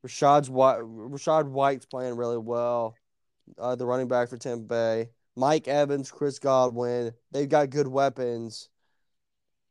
Rashad's 0.05 0.49
White, 0.49 0.79
Rachaad 0.79 1.49
White's 1.49 1.85
playing 1.85 2.15
really 2.17 2.37
well. 2.37 2.95
Uh, 3.57 3.75
the 3.75 3.85
running 3.85 4.07
back 4.07 4.29
for 4.29 4.37
Tampa 4.37 4.65
Bay. 4.65 5.09
Mike 5.35 5.67
Evans, 5.67 6.11
Chris 6.11 6.39
Godwin, 6.39 7.13
they've 7.31 7.47
got 7.47 7.69
good 7.69 7.87
weapons. 7.87 8.69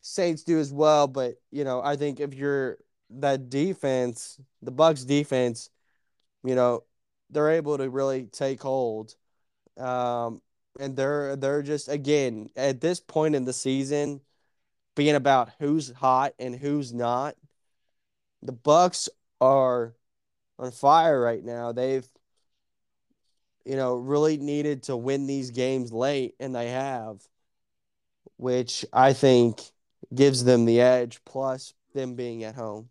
Saints 0.01 0.45
do 0.45 0.59
as 0.59 0.73
well, 0.73 1.09
but 1.09 1.35
you 1.51 1.65
know, 1.65 1.83
I 1.83 1.97
think 1.97 2.21
if 2.21 2.33
you're 2.33 2.79
that 3.11 3.49
defense, 3.49 4.39
the 4.63 4.73
Bucs 4.73 5.07
defense, 5.07 5.71
you 6.45 6.55
know, 6.55 6.85
they're 7.31 7.51
able 7.51 7.79
to 7.79 7.91
really 7.91 8.25
take 8.27 8.63
hold. 8.63 9.15
Um, 9.77 10.41
and 10.79 10.97
they're 10.97 11.37
they're 11.37 11.63
just 11.63 11.89
again 11.89 12.51
at 12.57 12.81
this 12.81 13.01
point 13.01 13.35
in 13.35 13.45
the 13.45 13.53
season 13.53 14.21
being 14.95 15.15
about 15.15 15.51
who's 15.59 15.91
hot 15.91 16.35
and 16.39 16.55
who's 16.55 16.93
not. 16.93 17.35
The 18.43 18.53
Bucs 18.53 19.09
are 19.41 19.95
on 20.59 20.71
fire 20.71 21.21
right 21.21 21.45
now. 21.45 21.73
They've 21.73 22.07
you 23.67 23.75
know, 23.75 23.97
really 23.97 24.37
needed 24.37 24.85
to 24.85 24.97
win 24.97 25.27
these 25.27 25.51
games 25.51 25.93
late, 25.93 26.37
and 26.39 26.55
they 26.55 26.69
have, 26.69 27.21
which 28.37 28.87
I 28.93 29.13
think 29.13 29.61
gives 30.15 30.45
them 30.45 30.67
the 30.67 30.81
edge, 30.81 31.21
plus 31.25 31.75
them 31.93 32.15
being 32.15 32.45
at 32.45 32.55
home. 32.55 32.89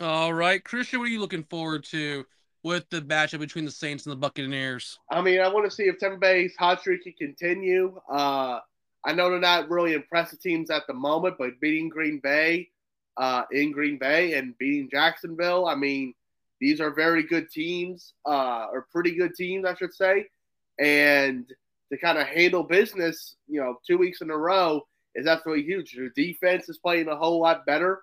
All 0.00 0.32
right, 0.32 0.64
Christian, 0.64 0.98
what 0.98 1.08
are 1.08 1.12
you 1.12 1.20
looking 1.20 1.44
forward 1.44 1.84
to 1.90 2.24
with 2.62 2.88
the 2.88 3.02
matchup 3.02 3.40
between 3.40 3.66
the 3.66 3.70
Saints 3.70 4.06
and 4.06 4.12
the 4.12 4.16
Buccaneers? 4.16 4.98
I 5.10 5.20
mean, 5.20 5.40
I 5.40 5.48
want 5.48 5.66
to 5.66 5.70
see 5.70 5.82
if 5.82 5.98
Tampa 5.98 6.16
Bay's 6.16 6.56
hot 6.58 6.80
streak 6.80 7.02
can 7.02 7.12
continue. 7.12 8.00
Uh, 8.10 8.60
I 9.04 9.12
know 9.12 9.28
they're 9.28 9.38
not 9.38 9.68
really 9.68 9.92
impressive 9.92 10.40
teams 10.40 10.70
at 10.70 10.86
the 10.86 10.94
moment, 10.94 11.36
but 11.38 11.60
beating 11.60 11.90
Green 11.90 12.18
Bay 12.18 12.70
uh, 13.18 13.42
in 13.52 13.72
Green 13.72 13.98
Bay 13.98 14.32
and 14.34 14.56
beating 14.56 14.88
Jacksonville, 14.90 15.66
I 15.66 15.74
mean, 15.74 16.14
these 16.62 16.80
are 16.80 16.94
very 16.94 17.22
good 17.22 17.50
teams, 17.50 18.14
uh, 18.26 18.68
or 18.72 18.86
pretty 18.90 19.14
good 19.14 19.34
teams, 19.34 19.66
I 19.66 19.74
should 19.74 19.92
say. 19.92 20.26
And 20.78 21.46
to 21.92 21.98
kind 21.98 22.16
of 22.16 22.26
handle 22.26 22.62
business, 22.62 23.36
you 23.48 23.60
know, 23.60 23.76
two 23.86 23.98
weeks 23.98 24.22
in 24.22 24.30
a 24.30 24.36
row 24.36 24.80
is 25.14 25.26
absolutely 25.26 25.64
huge. 25.64 25.94
Their 25.94 26.08
defense 26.08 26.70
is 26.70 26.78
playing 26.78 27.08
a 27.08 27.16
whole 27.16 27.42
lot 27.42 27.66
better. 27.66 28.00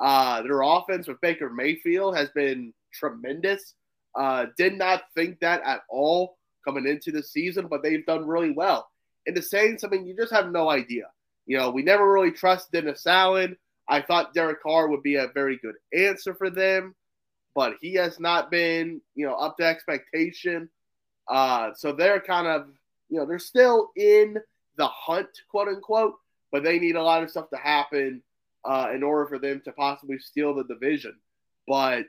Uh, 0.00 0.42
their 0.42 0.62
offense 0.62 1.08
with 1.08 1.20
Baker 1.20 1.50
Mayfield 1.50 2.16
has 2.16 2.28
been 2.30 2.72
tremendous. 2.92 3.74
Uh, 4.14 4.46
did 4.56 4.76
not 4.76 5.04
think 5.14 5.40
that 5.40 5.62
at 5.64 5.80
all 5.88 6.36
coming 6.64 6.86
into 6.86 7.12
the 7.12 7.22
season, 7.22 7.66
but 7.68 7.82
they've 7.82 8.06
done 8.06 8.26
really 8.26 8.50
well. 8.50 8.88
And 9.26 9.36
the 9.36 9.42
Saints, 9.42 9.84
I 9.84 9.88
mean, 9.88 10.06
you 10.06 10.16
just 10.16 10.32
have 10.32 10.50
no 10.50 10.70
idea. 10.70 11.04
You 11.46 11.58
know, 11.58 11.70
we 11.70 11.82
never 11.82 12.10
really 12.10 12.32
trust 12.32 12.72
Dennis 12.72 13.06
Allen. 13.06 13.56
I 13.88 14.02
thought 14.02 14.34
Derek 14.34 14.62
Carr 14.62 14.88
would 14.88 15.02
be 15.02 15.16
a 15.16 15.28
very 15.34 15.58
good 15.58 15.76
answer 15.92 16.34
for 16.34 16.50
them 16.50 16.94
but 17.56 17.76
he 17.80 17.94
has 17.94 18.20
not 18.20 18.50
been, 18.50 19.00
you 19.14 19.26
know, 19.26 19.34
up 19.34 19.56
to 19.56 19.64
expectation. 19.64 20.68
Uh, 21.26 21.70
so 21.74 21.90
they're 21.90 22.20
kind 22.20 22.46
of, 22.46 22.68
you 23.08 23.18
know, 23.18 23.24
they're 23.24 23.38
still 23.38 23.90
in 23.96 24.36
the 24.76 24.86
hunt, 24.86 25.28
quote 25.50 25.66
unquote, 25.66 26.12
but 26.52 26.62
they 26.62 26.78
need 26.78 26.96
a 26.96 27.02
lot 27.02 27.22
of 27.22 27.30
stuff 27.30 27.48
to 27.48 27.56
happen 27.56 28.22
uh, 28.66 28.88
in 28.94 29.02
order 29.02 29.26
for 29.26 29.38
them 29.38 29.62
to 29.64 29.72
possibly 29.72 30.18
steal 30.18 30.54
the 30.54 30.64
division. 30.64 31.16
But, 31.66 32.06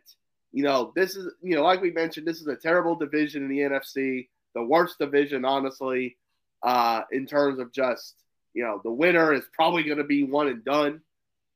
you 0.52 0.64
know, 0.64 0.92
this 0.96 1.16
is, 1.16 1.32
you 1.42 1.56
know, 1.56 1.64
like 1.64 1.82
we 1.82 1.92
mentioned, 1.92 2.28
this 2.28 2.42
is 2.42 2.48
a 2.48 2.56
terrible 2.56 2.96
division 2.96 3.44
in 3.44 3.50
the 3.50 3.60
NFC, 3.60 4.28
the 4.56 4.64
worst 4.64 5.00
division, 5.00 5.46
honestly, 5.46 6.18
uh, 6.64 7.02
in 7.12 7.26
terms 7.26 7.60
of 7.60 7.72
just, 7.72 8.16
you 8.54 8.64
know, 8.64 8.82
the 8.84 8.92
winner 8.92 9.34
is 9.34 9.44
probably 9.54 9.84
going 9.84 10.00
to 10.00 10.04
be 10.04 10.24
one 10.24 10.48
and 10.48 10.66
done. 10.66 11.02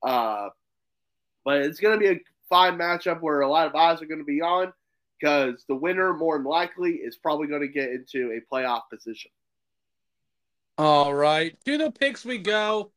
Uh, 0.04 0.50
but 1.44 1.62
it's 1.62 1.80
going 1.80 2.00
to 2.00 2.00
be 2.00 2.12
a 2.12 2.22
fine 2.50 2.78
matchup 2.78 3.22
where 3.22 3.42
a 3.42 3.50
lot 3.50 3.68
of 3.68 3.76
eyes 3.76 4.02
are 4.02 4.06
going 4.06 4.20
to 4.20 4.26
be 4.26 4.42
on 4.42 4.72
because 5.20 5.64
the 5.68 5.76
winner, 5.76 6.14
more 6.14 6.38
than 6.38 6.46
likely, 6.46 6.92
is 6.92 7.16
probably 7.16 7.48
going 7.48 7.62
to 7.62 7.68
get 7.68 7.90
into 7.90 8.32
a 8.32 8.54
playoff 8.54 8.82
position. 8.92 9.32
All 10.78 11.14
right, 11.14 11.56
to 11.66 11.78
the 11.78 11.92
picks 11.92 12.26
we 12.26 12.40
go. 12.40 12.92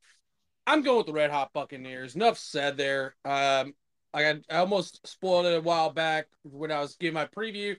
I'm 0.67 0.83
going 0.83 0.99
with 0.99 1.07
the 1.07 1.13
Red 1.13 1.31
Hot 1.31 1.53
Buccaneers. 1.53 2.15
Enough 2.15 2.39
said 2.39 2.77
there. 2.77 3.17
Um, 3.25 3.75
I 4.13 4.41
I 4.51 4.57
almost 4.57 5.07
spoiled 5.07 5.47
it 5.47 5.59
a 5.59 5.61
while 5.61 5.91
back 5.91 6.27
when 6.43 6.71
I 6.71 6.81
was 6.81 6.97
giving 6.97 7.15
my 7.15 7.27
preview. 7.27 7.77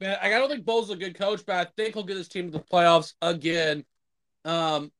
Man, 0.00 0.16
I 0.20 0.30
don't 0.30 0.48
think 0.48 0.64
Bowles 0.64 0.86
is 0.86 0.96
a 0.96 0.96
good 0.96 1.18
coach, 1.18 1.42
but 1.46 1.56
I 1.56 1.70
think 1.76 1.94
he'll 1.94 2.04
get 2.04 2.16
his 2.16 2.28
team 2.28 2.46
to 2.50 2.58
the 2.58 2.64
playoffs 2.64 3.14
again. 3.20 3.84
Um, 4.44 4.90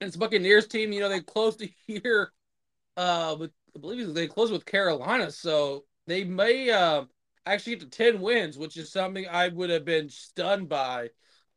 and 0.00 0.08
it's 0.08 0.16
Buccaneers 0.16 0.66
team. 0.66 0.92
You 0.92 1.00
know 1.00 1.08
they 1.08 1.20
closed 1.20 1.60
the 1.60 1.70
year 1.86 2.32
uh, 2.96 3.36
with 3.38 3.52
I 3.74 3.80
believe 3.80 4.14
they 4.14 4.26
close 4.26 4.50
with 4.50 4.66
Carolina, 4.66 5.30
so 5.30 5.84
they 6.06 6.24
may 6.24 6.70
uh, 6.70 7.04
actually 7.46 7.76
get 7.76 7.90
to 7.90 7.96
ten 7.96 8.20
wins, 8.20 8.58
which 8.58 8.76
is 8.76 8.92
something 8.92 9.26
I 9.28 9.48
would 9.48 9.70
have 9.70 9.84
been 9.84 10.08
stunned 10.08 10.68
by 10.68 11.10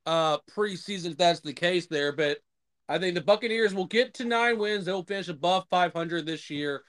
uh, 0.05 0.37
preseason 0.55 1.11
if 1.11 1.17
that's 1.17 1.41
the 1.41 1.53
case 1.53 1.87
there. 1.87 2.11
But 2.11 2.39
I 2.89 2.97
think 2.97 3.15
the 3.15 3.21
Buccaneers 3.21 3.73
will 3.73 3.85
get 3.85 4.13
to 4.15 4.25
nine 4.25 4.57
wins. 4.57 4.85
They'll 4.85 5.03
finish 5.03 5.27
above 5.27 5.65
500 5.69 6.25
this 6.25 6.49
year, 6.49 6.83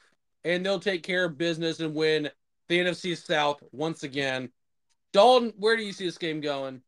and 0.44 0.64
they'll 0.64 0.80
take 0.80 1.02
care 1.02 1.24
of 1.24 1.38
business 1.38 1.80
and 1.80 1.94
win 1.94 2.30
the 2.68 2.78
NFC 2.78 3.16
South 3.16 3.62
once 3.72 4.02
again. 4.02 4.50
Dalton, 5.12 5.52
where 5.56 5.76
do 5.76 5.82
you 5.82 5.92
see 5.92 6.04
this 6.04 6.18
game 6.18 6.40
going? 6.40 6.82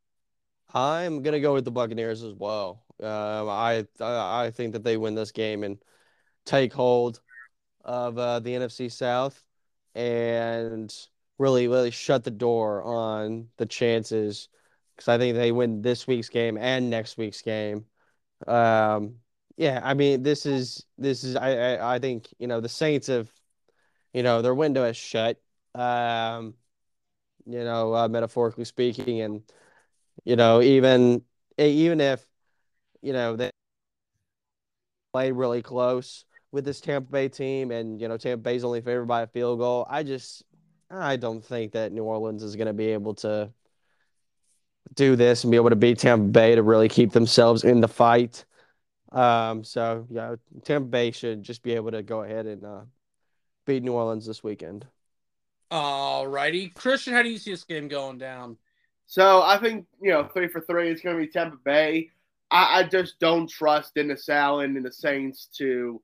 I'm 0.72 1.22
gonna 1.22 1.40
go 1.40 1.54
with 1.54 1.64
the 1.64 1.72
Buccaneers 1.72 2.22
as 2.22 2.34
well. 2.34 2.84
Um, 3.00 3.48
I 3.48 3.84
I 4.00 4.50
think 4.50 4.74
that 4.74 4.84
they 4.84 4.96
win 4.96 5.14
this 5.14 5.32
game 5.32 5.64
and 5.64 5.78
take 6.44 6.72
hold 6.72 7.20
of 7.84 8.18
uh, 8.18 8.40
the 8.40 8.50
NFC 8.50 8.92
South 8.92 9.42
and 9.94 10.94
really, 11.38 11.68
really 11.68 11.90
shut 11.90 12.22
the 12.22 12.30
door 12.30 12.82
on 12.82 13.48
the 13.56 13.66
chances 13.66 14.48
because 14.94 15.08
I 15.08 15.18
think 15.18 15.36
they 15.36 15.52
win 15.52 15.82
this 15.82 16.06
week's 16.06 16.28
game 16.28 16.58
and 16.58 16.90
next 16.90 17.16
week's 17.16 17.42
game. 17.42 17.86
Um, 18.46 19.16
yeah, 19.56 19.80
I 19.82 19.94
mean, 19.94 20.22
this 20.22 20.46
is 20.46 20.84
this 20.98 21.24
is 21.24 21.36
I, 21.36 21.76
I 21.76 21.96
I 21.96 21.98
think 21.98 22.28
you 22.38 22.46
know 22.46 22.60
the 22.60 22.68
Saints 22.68 23.08
have, 23.08 23.30
you 24.14 24.22
know, 24.22 24.42
their 24.42 24.54
window 24.54 24.84
is 24.84 24.96
shut. 24.96 25.40
Um, 25.74 26.54
you 27.46 27.64
know, 27.64 27.94
uh, 27.94 28.08
metaphorically 28.08 28.64
speaking, 28.64 29.20
and 29.22 29.42
you 30.24 30.36
know, 30.36 30.62
even 30.62 31.24
even 31.58 32.00
if 32.00 32.26
you 33.02 33.12
know 33.12 33.36
they 33.36 33.50
play 35.12 35.32
really 35.32 35.62
close, 35.62 36.24
with 36.52 36.64
this 36.64 36.80
Tampa 36.80 37.10
Bay 37.10 37.28
team, 37.28 37.70
and 37.70 38.00
you 38.00 38.08
know 38.08 38.16
Tampa 38.16 38.42
Bay's 38.42 38.64
only 38.64 38.80
favored 38.80 39.06
by 39.06 39.22
a 39.22 39.26
field 39.26 39.58
goal. 39.58 39.86
I 39.88 40.02
just 40.02 40.44
I 40.90 41.16
don't 41.16 41.44
think 41.44 41.72
that 41.72 41.92
New 41.92 42.04
Orleans 42.04 42.42
is 42.42 42.56
going 42.56 42.66
to 42.66 42.72
be 42.72 42.86
able 42.88 43.14
to 43.16 43.52
do 44.94 45.16
this 45.16 45.44
and 45.44 45.50
be 45.50 45.56
able 45.56 45.70
to 45.70 45.76
beat 45.76 45.98
Tampa 45.98 46.28
Bay 46.28 46.54
to 46.54 46.62
really 46.62 46.88
keep 46.88 47.12
themselves 47.12 47.64
in 47.64 47.80
the 47.80 47.88
fight. 47.88 48.44
Um, 49.12 49.64
so 49.64 50.06
yeah, 50.10 50.36
Tampa 50.64 50.88
Bay 50.88 51.10
should 51.10 51.42
just 51.42 51.62
be 51.62 51.72
able 51.72 51.90
to 51.92 52.02
go 52.02 52.22
ahead 52.22 52.46
and 52.46 52.64
uh, 52.64 52.80
beat 53.66 53.82
New 53.82 53.92
Orleans 53.92 54.26
this 54.26 54.42
weekend. 54.42 54.86
All 55.70 56.26
righty, 56.26 56.68
Christian, 56.68 57.12
how 57.14 57.22
do 57.22 57.28
you 57.28 57.38
see 57.38 57.52
this 57.52 57.64
game 57.64 57.88
going 57.88 58.18
down? 58.18 58.56
So 59.06 59.42
I 59.42 59.58
think 59.58 59.86
you 60.00 60.10
know 60.10 60.24
three 60.24 60.48
for 60.48 60.60
three 60.60 60.90
is 60.90 61.00
going 61.00 61.16
to 61.16 61.24
be 61.24 61.30
Tampa 61.30 61.56
Bay. 61.64 62.10
I, 62.50 62.80
I 62.80 62.82
just 62.84 63.18
don't 63.20 63.48
trust 63.48 63.94
Dennis 63.94 64.28
Allen 64.28 64.76
and 64.76 64.84
the 64.84 64.92
Saints 64.92 65.48
to 65.58 66.00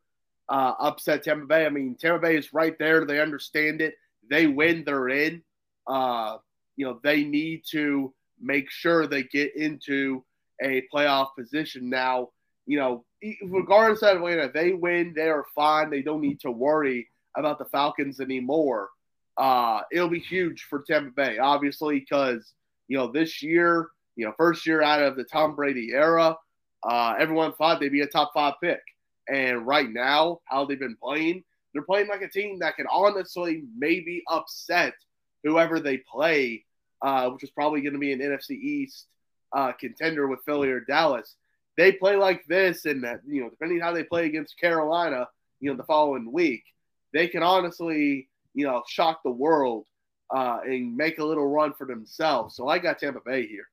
uh, 0.48 0.72
upset 0.78 1.24
Tampa 1.24 1.46
Bay. 1.46 1.66
I 1.66 1.68
mean, 1.68 1.96
Tampa 1.96 2.20
Bay 2.20 2.36
is 2.36 2.52
right 2.52 2.76
there. 2.78 3.04
They 3.04 3.20
understand 3.20 3.80
it. 3.80 3.94
They 4.28 4.46
win, 4.46 4.84
they're 4.84 5.08
in. 5.08 5.42
Uh, 5.86 6.38
you 6.76 6.84
know, 6.84 7.00
they 7.02 7.24
need 7.24 7.62
to 7.70 8.12
make 8.40 8.70
sure 8.70 9.06
they 9.06 9.22
get 9.22 9.56
into 9.56 10.24
a 10.62 10.82
playoff 10.92 11.28
position 11.38 11.88
now. 11.88 12.28
You 12.66 12.78
know, 12.78 13.04
regardless 13.44 14.02
of 14.02 14.16
Atlanta, 14.16 14.50
they 14.52 14.72
win, 14.72 15.12
they 15.14 15.28
are 15.28 15.46
fine. 15.54 15.90
They 15.90 16.02
don't 16.02 16.20
need 16.20 16.40
to 16.40 16.50
worry 16.50 17.08
about 17.36 17.58
the 17.58 17.64
Falcons 17.66 18.20
anymore. 18.20 18.88
Uh, 19.36 19.82
it'll 19.92 20.08
be 20.08 20.18
huge 20.18 20.66
for 20.68 20.82
Tampa 20.82 21.10
Bay, 21.10 21.38
obviously, 21.38 22.00
because 22.00 22.54
you 22.88 22.96
know 22.96 23.10
this 23.12 23.42
year, 23.42 23.88
you 24.16 24.24
know, 24.24 24.32
first 24.36 24.66
year 24.66 24.82
out 24.82 25.02
of 25.02 25.16
the 25.16 25.24
Tom 25.24 25.54
Brady 25.54 25.90
era, 25.92 26.36
uh, 26.82 27.14
everyone 27.18 27.52
thought 27.52 27.80
they'd 27.80 27.90
be 27.90 28.00
a 28.00 28.06
top 28.06 28.32
five 28.34 28.54
pick. 28.62 28.80
And 29.28 29.66
right 29.66 29.90
now, 29.90 30.40
how 30.44 30.64
they've 30.64 30.78
been 30.78 30.96
playing, 31.02 31.42
they're 31.72 31.82
playing 31.82 32.08
like 32.08 32.22
a 32.22 32.28
team 32.28 32.58
that 32.60 32.76
can 32.76 32.86
honestly 32.90 33.64
maybe 33.76 34.22
upset 34.30 34.94
whoever 35.42 35.80
they 35.80 35.98
play, 35.98 36.64
uh, 37.02 37.28
which 37.31 37.43
is 37.43 37.51
probably 37.51 37.81
going 37.81 37.93
to 37.93 37.98
be 37.98 38.12
an 38.12 38.20
NFC 38.20 38.51
East 38.51 39.06
uh, 39.52 39.73
contender 39.73 40.27
with 40.27 40.40
Philly 40.44 40.70
or 40.70 40.81
Dallas. 40.81 41.36
They 41.77 41.93
play 41.93 42.16
like 42.16 42.44
this, 42.48 42.85
and 42.86 43.05
that 43.05 43.20
you 43.27 43.43
know, 43.43 43.51
depending 43.51 43.81
how 43.81 43.93
they 43.93 44.05
play 44.05 44.27
against 44.27 44.59
Carolina, 44.59 45.28
you 45.60 45.70
know, 45.70 45.77
the 45.77 45.85
following 45.85 46.32
week, 46.32 46.64
they 47.12 47.28
can 47.28 47.43
honestly, 47.43 48.28
you 48.55 48.66
know, 48.66 48.82
shock 48.89 49.23
the 49.23 49.31
world 49.31 49.86
uh, 50.35 50.59
and 50.64 50.97
make 50.97 51.18
a 51.18 51.24
little 51.24 51.47
run 51.47 51.74
for 51.74 51.86
themselves. 51.86 52.56
So 52.56 52.68
I 52.68 52.78
got 52.78 52.98
Tampa 52.98 53.20
Bay 53.24 53.47
here. 53.47 53.66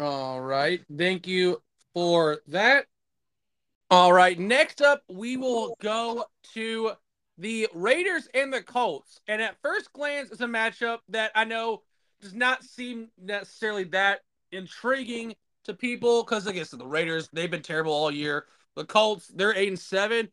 All 0.00 0.40
right, 0.40 0.80
thank 0.96 1.26
you 1.26 1.62
for 1.94 2.38
that. 2.48 2.86
All 3.90 4.12
right, 4.12 4.38
next 4.38 4.82
up, 4.82 5.02
we 5.08 5.36
will 5.36 5.74
go 5.80 6.26
to 6.54 6.92
the 7.38 7.68
Raiders 7.72 8.28
and 8.34 8.52
the 8.52 8.62
Colts. 8.62 9.20
And 9.26 9.40
at 9.40 9.56
first 9.62 9.92
glance, 9.92 10.30
it's 10.30 10.40
a 10.40 10.46
matchup 10.46 10.98
that 11.08 11.30
I 11.34 11.44
know 11.44 11.82
does 12.20 12.34
not 12.34 12.64
seem 12.64 13.08
necessarily 13.20 13.84
that 13.84 14.20
intriguing 14.52 15.34
to 15.64 15.74
people 15.74 16.22
because, 16.22 16.46
I 16.46 16.62
said, 16.62 16.78
the 16.78 16.86
Raiders, 16.86 17.28
they've 17.32 17.50
been 17.50 17.62
terrible 17.62 17.92
all 17.92 18.10
year. 18.10 18.46
The 18.74 18.84
Colts, 18.84 19.28
they're 19.28 19.54
8 19.54 19.68
and 19.68 19.78
7. 19.78 20.28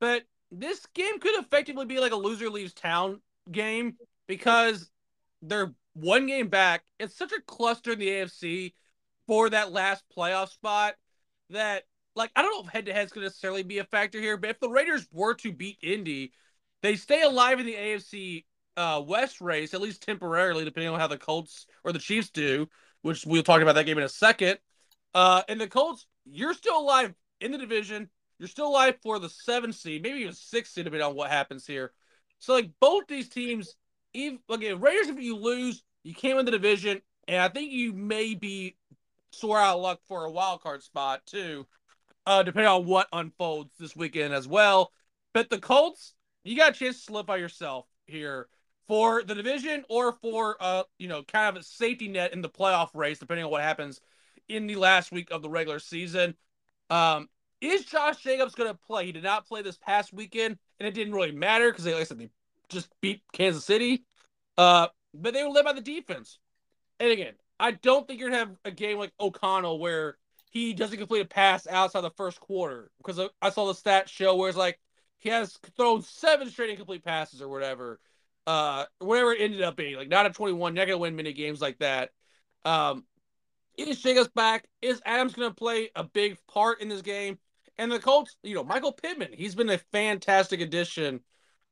But 0.00 0.22
this 0.50 0.86
game 0.94 1.18
could 1.20 1.38
effectively 1.38 1.86
be 1.86 2.00
like 2.00 2.12
a 2.12 2.16
loser 2.16 2.48
leaves 2.48 2.72
town 2.72 3.20
game 3.50 3.96
because 4.26 4.90
they're 5.42 5.74
one 5.94 6.26
game 6.26 6.48
back. 6.48 6.84
It's 6.98 7.16
such 7.16 7.32
a 7.32 7.40
cluster 7.46 7.92
in 7.92 7.98
the 7.98 8.08
AFC 8.08 8.72
for 9.26 9.50
that 9.50 9.72
last 9.72 10.04
playoff 10.16 10.48
spot 10.48 10.94
that 11.50 11.84
like 12.14 12.30
I 12.34 12.42
don't 12.42 12.52
know 12.52 12.66
if 12.66 12.72
head 12.72 12.86
to 12.86 12.92
head 12.92 13.06
is 13.06 13.12
to 13.12 13.20
necessarily 13.20 13.62
be 13.62 13.78
a 13.78 13.84
factor 13.84 14.20
here, 14.20 14.36
but 14.36 14.50
if 14.50 14.60
the 14.60 14.68
Raiders 14.68 15.06
were 15.12 15.34
to 15.34 15.52
beat 15.52 15.78
Indy, 15.82 16.32
they 16.82 16.96
stay 16.96 17.22
alive 17.22 17.60
in 17.60 17.66
the 17.66 17.74
AFC 17.74 18.44
uh, 18.78 19.00
West 19.00 19.40
race 19.40 19.74
at 19.74 19.80
least 19.80 20.02
temporarily, 20.02 20.64
depending 20.64 20.92
on 20.92 21.00
how 21.00 21.08
the 21.08 21.18
Colts 21.18 21.66
or 21.82 21.92
the 21.92 21.98
Chiefs 21.98 22.30
do, 22.30 22.68
which 23.02 23.26
we'll 23.26 23.42
talk 23.42 23.60
about 23.60 23.74
that 23.74 23.86
game 23.86 23.98
in 23.98 24.04
a 24.04 24.08
second. 24.08 24.58
Uh, 25.14 25.42
and 25.48 25.60
the 25.60 25.66
Colts, 25.66 26.06
you're 26.24 26.54
still 26.54 26.78
alive 26.78 27.12
in 27.40 27.50
the 27.50 27.58
division. 27.58 28.08
You're 28.38 28.48
still 28.48 28.68
alive 28.68 28.94
for 29.02 29.18
the 29.18 29.28
seven 29.28 29.72
seed, 29.72 30.04
maybe 30.04 30.20
even 30.20 30.32
six 30.32 30.72
seed, 30.72 30.84
depending 30.84 31.08
on 31.08 31.16
what 31.16 31.28
happens 31.28 31.66
here. 31.66 31.92
So 32.38 32.52
like 32.52 32.70
both 32.80 33.08
these 33.08 33.28
teams, 33.28 33.74
even 34.14 34.38
okay, 34.48 34.74
Raiders, 34.74 35.08
if 35.08 35.18
you 35.18 35.36
lose, 35.36 35.82
you 36.04 36.14
can't 36.14 36.36
win 36.36 36.44
the 36.44 36.52
division, 36.52 37.02
and 37.26 37.42
I 37.42 37.48
think 37.48 37.72
you 37.72 37.92
may 37.92 38.34
be 38.34 38.76
sore 39.32 39.58
out 39.58 39.74
of 39.74 39.82
luck 39.82 40.00
for 40.06 40.24
a 40.24 40.30
wild 40.30 40.62
card 40.62 40.84
spot 40.84 41.22
too, 41.26 41.66
uh, 42.26 42.44
depending 42.44 42.70
on 42.70 42.86
what 42.86 43.08
unfolds 43.12 43.72
this 43.80 43.96
weekend 43.96 44.32
as 44.32 44.46
well. 44.46 44.92
But 45.34 45.50
the 45.50 45.58
Colts, 45.58 46.14
you 46.44 46.56
got 46.56 46.76
a 46.76 46.78
chance 46.78 46.98
to 46.98 47.02
slip 47.02 47.26
by 47.26 47.38
yourself 47.38 47.86
here 48.06 48.46
for 48.88 49.22
the 49.22 49.34
division 49.34 49.84
or 49.88 50.12
for 50.12 50.56
uh, 50.60 50.82
you 50.98 51.08
know, 51.08 51.22
kind 51.22 51.54
of 51.54 51.60
a 51.60 51.64
safety 51.64 52.08
net 52.08 52.32
in 52.32 52.40
the 52.40 52.48
playoff 52.48 52.88
race, 52.94 53.18
depending 53.18 53.44
on 53.44 53.50
what 53.50 53.62
happens 53.62 54.00
in 54.48 54.66
the 54.66 54.76
last 54.76 55.12
week 55.12 55.30
of 55.30 55.42
the 55.42 55.50
regular 55.50 55.78
season. 55.78 56.34
Um, 56.90 57.28
is 57.60 57.84
Josh 57.84 58.22
Jacobs 58.22 58.54
going 58.54 58.70
to 58.70 58.78
play? 58.86 59.06
He 59.06 59.12
did 59.12 59.22
not 59.22 59.46
play 59.46 59.62
this 59.62 59.76
past 59.76 60.12
weekend, 60.12 60.58
and 60.78 60.88
it 60.88 60.94
didn't 60.94 61.12
really 61.12 61.32
matter 61.32 61.70
because, 61.70 61.86
like 61.86 61.96
I 61.96 62.04
said, 62.04 62.18
they 62.18 62.30
just 62.68 62.88
beat 63.00 63.22
Kansas 63.32 63.64
City. 63.64 64.04
Uh, 64.56 64.88
but 65.14 65.34
they 65.34 65.42
were 65.42 65.50
led 65.50 65.64
by 65.64 65.72
the 65.72 65.80
defense. 65.80 66.38
And 67.00 67.10
again, 67.10 67.34
I 67.60 67.72
don't 67.72 68.06
think 68.06 68.20
you're 68.20 68.30
gonna 68.30 68.38
have 68.38 68.56
a 68.64 68.70
game 68.70 68.98
like 68.98 69.12
O'Connell 69.20 69.78
where 69.78 70.16
he 70.50 70.72
doesn't 70.72 70.98
complete 70.98 71.20
a 71.20 71.26
pass 71.26 71.66
outside 71.66 72.00
the 72.00 72.10
first 72.10 72.40
quarter 72.40 72.90
because 72.98 73.20
I 73.42 73.50
saw 73.50 73.66
the 73.66 73.74
stat 73.74 74.08
show 74.08 74.36
where 74.36 74.48
it's 74.48 74.58
like 74.58 74.78
he 75.18 75.28
has 75.28 75.58
thrown 75.76 76.02
seven 76.02 76.48
straight 76.50 76.70
incomplete 76.70 77.04
passes 77.04 77.42
or 77.42 77.48
whatever, 77.48 78.00
uh, 78.48 78.86
whatever 79.00 79.32
it 79.34 79.42
ended 79.42 79.60
up 79.60 79.76
being. 79.76 79.94
Like 79.94 80.08
not 80.08 80.24
a 80.24 80.30
21, 80.30 80.72
not 80.72 80.86
gonna 80.86 80.96
win 80.96 81.14
many 81.14 81.34
games 81.34 81.60
like 81.60 81.78
that. 81.80 82.10
Um, 82.64 83.04
is 83.76 84.00
Jacobs 84.00 84.30
back? 84.34 84.66
Is 84.80 85.02
Adams 85.04 85.34
gonna 85.34 85.52
play 85.52 85.90
a 85.94 86.02
big 86.02 86.38
part 86.50 86.80
in 86.80 86.88
this 86.88 87.02
game? 87.02 87.38
And 87.76 87.92
the 87.92 87.98
Colts, 87.98 88.36
you 88.42 88.54
know, 88.54 88.64
Michael 88.64 88.92
Pittman, 88.92 89.34
he's 89.34 89.54
been 89.54 89.68
a 89.68 89.76
fantastic 89.92 90.62
addition, 90.62 91.20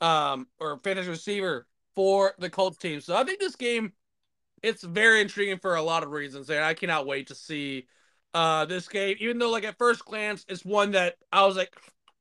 um, 0.03 0.49
or 0.61 0.79
fantasy 0.81 1.09
receiver 1.09 1.67
for 1.95 2.35
the 2.39 2.51
Colts 2.51 2.77
team. 2.77 3.01
So 3.01 3.17
I 3.17 3.25
think 3.25 3.41
this 3.41 3.57
game, 3.57 3.95
it's 4.63 4.85
very 4.85 5.23
intriguing 5.23 5.59
for 5.59 5.77
a 5.77 5.83
lot 5.83 6.03
of 6.03 6.11
reasons, 6.11 6.51
and 6.51 6.63
I 6.63 6.75
cannot 6.75 7.07
wait 7.07 7.29
to 7.29 7.35
see 7.35 7.87
uh 8.35 8.67
this 8.67 8.87
game. 8.87 9.17
Even 9.19 9.39
though, 9.39 9.51
like 9.51 9.65
at 9.65 9.79
first 9.79 10.05
glance, 10.05 10.45
it's 10.47 10.63
one 10.63 10.91
that 10.91 11.15
I 11.33 11.47
was 11.47 11.57
like, 11.57 11.75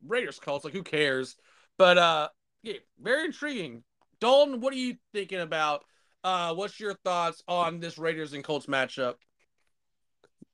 Raiders 0.07 0.40
Colts, 0.40 0.64
like 0.64 0.73
who 0.73 0.82
cares? 0.82 1.36
But 1.77 1.98
uh, 1.98 2.30
yeah, 2.64 2.76
very 3.02 3.26
intriguing. 3.26 3.84
Dalton, 4.20 4.62
what 4.62 4.74
are 4.74 4.78
you 4.78 4.96
thinking 5.14 5.40
about? 5.40 5.84
Uh, 6.24 6.54
what's 6.54 6.80
your 6.80 6.96
thoughts 6.96 7.44
on 7.48 7.80
this 7.80 7.98
Raiders 7.98 8.34
and 8.34 8.44
Colts 8.44 8.66
matchup? 8.66 9.16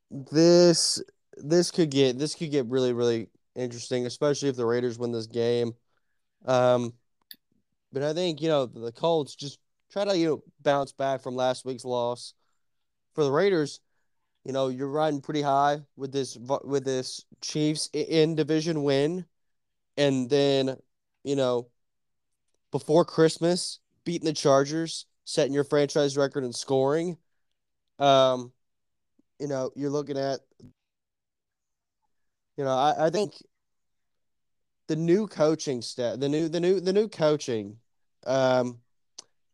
This 0.09 1.01
this 1.37 1.71
could 1.71 1.89
get 1.89 2.19
this 2.19 2.35
could 2.35 2.51
get 2.51 2.65
really 2.67 2.91
really 2.91 3.29
interesting, 3.55 4.05
especially 4.05 4.49
if 4.49 4.57
the 4.57 4.65
Raiders 4.65 4.99
win 4.99 5.11
this 5.11 5.27
game. 5.27 5.73
Um, 6.45 6.93
but 7.93 8.03
I 8.03 8.13
think 8.13 8.41
you 8.41 8.49
know 8.49 8.65
the 8.65 8.91
Colts 8.91 9.35
just 9.35 9.59
try 9.91 10.05
to 10.05 10.17
you 10.17 10.27
know 10.27 10.43
bounce 10.61 10.91
back 10.91 11.21
from 11.21 11.35
last 11.35 11.65
week's 11.65 11.85
loss. 11.85 12.33
For 13.13 13.23
the 13.23 13.31
Raiders, 13.31 13.79
you 14.43 14.53
know 14.53 14.69
you're 14.69 14.87
riding 14.87 15.21
pretty 15.21 15.41
high 15.41 15.79
with 15.95 16.11
this 16.11 16.37
with 16.63 16.83
this 16.83 17.25
Chiefs 17.41 17.89
in 17.93 18.35
division 18.35 18.83
win, 18.83 19.25
and 19.97 20.29
then 20.29 20.75
you 21.23 21.35
know 21.35 21.69
before 22.71 23.05
Christmas 23.05 23.79
beating 24.05 24.25
the 24.25 24.33
Chargers, 24.33 25.05
setting 25.25 25.53
your 25.53 25.63
franchise 25.63 26.17
record 26.17 26.43
in 26.43 26.53
scoring. 26.53 27.17
Um, 27.99 28.51
you 29.39 29.47
know 29.47 29.71
you're 29.75 29.89
looking 29.89 30.17
at 30.17 30.39
you 32.57 32.65
know, 32.65 32.77
I, 32.77 33.07
I 33.07 33.09
think 33.09 33.33
the 34.87 34.95
new 34.95 35.27
coaching 35.27 35.81
staff, 35.81 36.19
the 36.19 36.29
new 36.29 36.47
the 36.49 36.59
new 36.59 36.79
the 36.79 36.93
new 36.93 37.07
coaching, 37.07 37.77
um, 38.25 38.79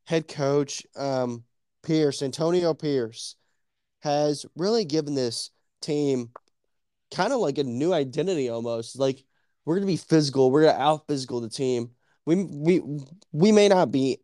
head 0.06 0.28
coach, 0.28 0.86
um, 0.96 1.44
Pierce, 1.84 2.22
Antonio 2.22 2.74
Pierce, 2.74 3.36
has 4.02 4.46
really 4.56 4.84
given 4.84 5.16
this 5.16 5.52
team 5.82 6.32
kind 7.14 7.32
of 7.32 7.40
like 7.40 7.58
a 7.60 7.64
new 7.64 7.94
identity 7.94 8.50
almost. 8.50 8.98
Like 8.98 9.24
we're 9.64 9.76
gonna 9.76 9.86
be 9.86 9.96
physical, 9.98 10.52
we're 10.52 10.66
gonna 10.66 10.78
out 10.78 11.08
physical 11.08 11.40
the 11.40 11.50
team. 11.50 11.92
We 12.28 12.44
we 12.44 12.82
we 13.32 13.52
may 13.54 13.70
not 13.70 13.90
be 13.90 14.20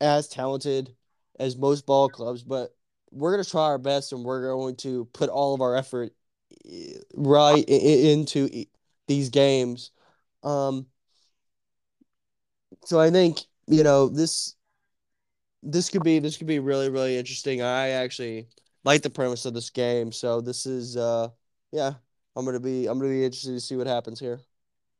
as 0.00 0.28
talented 0.28 0.94
as 1.40 1.56
most 1.56 1.84
ball 1.84 2.08
clubs, 2.08 2.44
but 2.44 2.76
we're 3.10 3.32
gonna 3.32 3.44
try 3.44 3.62
our 3.64 3.78
best 3.78 4.12
and 4.12 4.24
we're 4.24 4.42
going 4.42 4.76
to 4.76 5.06
put 5.06 5.28
all 5.30 5.52
of 5.52 5.60
our 5.60 5.74
effort 5.74 6.12
right 7.14 7.68
into 7.68 8.66
these 9.08 9.30
games. 9.30 9.90
Um, 10.44 10.86
so 12.84 13.00
I 13.00 13.10
think 13.10 13.40
you 13.66 13.82
know 13.82 14.08
this 14.08 14.54
this 15.64 15.90
could 15.90 16.04
be 16.04 16.20
this 16.20 16.36
could 16.36 16.46
be 16.46 16.60
really 16.60 16.88
really 16.88 17.18
interesting. 17.18 17.62
I 17.62 17.88
actually 17.90 18.46
like 18.84 19.02
the 19.02 19.10
premise 19.10 19.44
of 19.44 19.54
this 19.54 19.70
game, 19.70 20.12
so 20.12 20.40
this 20.40 20.66
is 20.66 20.96
uh 20.96 21.30
yeah, 21.72 21.94
I'm 22.36 22.44
gonna 22.44 22.60
be 22.60 22.86
I'm 22.86 23.00
gonna 23.00 23.10
be 23.10 23.24
interested 23.24 23.54
to 23.54 23.60
see 23.60 23.74
what 23.74 23.88
happens 23.88 24.20
here. 24.20 24.40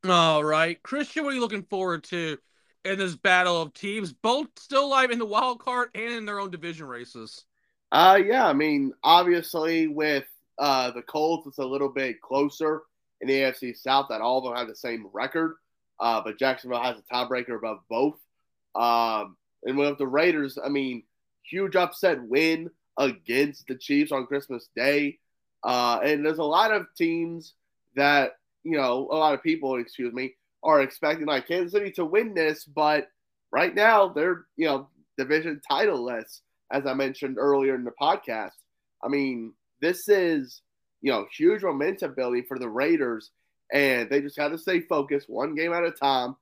All 0.08 0.42
right, 0.42 0.82
Christian, 0.82 1.24
what 1.24 1.32
are 1.32 1.34
you 1.34 1.42
looking 1.42 1.64
forward 1.64 2.04
to 2.04 2.38
in 2.84 2.98
this 2.98 3.16
battle 3.16 3.60
of 3.60 3.74
teams, 3.74 4.12
both 4.12 4.48
still 4.58 4.86
alive 4.86 5.10
in 5.10 5.18
the 5.18 5.26
wild 5.26 5.60
card 5.60 5.90
and 5.94 6.14
in 6.14 6.24
their 6.24 6.40
own 6.40 6.50
division 6.50 6.86
races? 6.86 7.44
Uh, 7.92 8.18
yeah, 8.24 8.46
I 8.46 8.54
mean, 8.54 8.92
obviously 9.02 9.88
with 9.88 10.24
uh, 10.58 10.90
the 10.92 11.02
Colts, 11.02 11.46
it's 11.46 11.58
a 11.58 11.64
little 11.64 11.90
bit 11.90 12.20
closer 12.22 12.82
in 13.20 13.28
the 13.28 13.34
AFC 13.34 13.76
South 13.76 14.06
that 14.08 14.22
all 14.22 14.38
of 14.38 14.44
them 14.44 14.54
have 14.56 14.68
the 14.68 14.74
same 14.74 15.06
record, 15.12 15.56
uh, 15.98 16.22
but 16.24 16.38
Jacksonville 16.38 16.82
has 16.82 16.96
a 16.98 17.14
tiebreaker 17.14 17.58
above 17.58 17.80
both. 17.90 18.18
Um, 18.74 19.36
and 19.64 19.76
with 19.76 19.98
the 19.98 20.06
Raiders, 20.06 20.56
I 20.62 20.70
mean, 20.70 21.02
huge 21.42 21.76
upset 21.76 22.22
win 22.22 22.70
against 22.96 23.66
the 23.66 23.74
Chiefs 23.74 24.12
on 24.12 24.26
Christmas 24.26 24.68
Day. 24.74 25.18
Uh, 25.62 26.00
and 26.02 26.24
there's 26.24 26.38
a 26.38 26.44
lot 26.44 26.72
of 26.72 26.86
teams 26.96 27.54
that, 27.96 28.32
you 28.64 28.76
know, 28.76 29.08
a 29.10 29.16
lot 29.16 29.34
of 29.34 29.42
people, 29.42 29.76
excuse 29.76 30.12
me, 30.12 30.34
are 30.62 30.80
expecting 30.80 31.26
like 31.26 31.48
Kansas 31.48 31.72
City 31.72 31.90
to 31.92 32.04
win 32.04 32.34
this, 32.34 32.64
but 32.64 33.08
right 33.52 33.74
now 33.74 34.08
they're, 34.08 34.44
you 34.56 34.66
know, 34.66 34.88
division 35.16 35.60
titleless, 35.70 36.40
as 36.70 36.86
I 36.86 36.94
mentioned 36.94 37.38
earlier 37.38 37.74
in 37.74 37.84
the 37.84 37.92
podcast. 38.00 38.52
I 39.02 39.08
mean, 39.08 39.54
this 39.80 40.08
is, 40.08 40.62
you 41.00 41.10
know, 41.10 41.26
huge 41.36 41.62
momentum 41.62 42.14
building 42.14 42.44
for 42.46 42.58
the 42.58 42.68
Raiders, 42.68 43.30
and 43.72 44.10
they 44.10 44.20
just 44.20 44.36
got 44.36 44.48
to 44.48 44.58
stay 44.58 44.80
focused 44.80 45.28
one 45.28 45.54
game 45.54 45.72
at 45.72 45.84
a 45.84 45.90
time. 45.90 46.36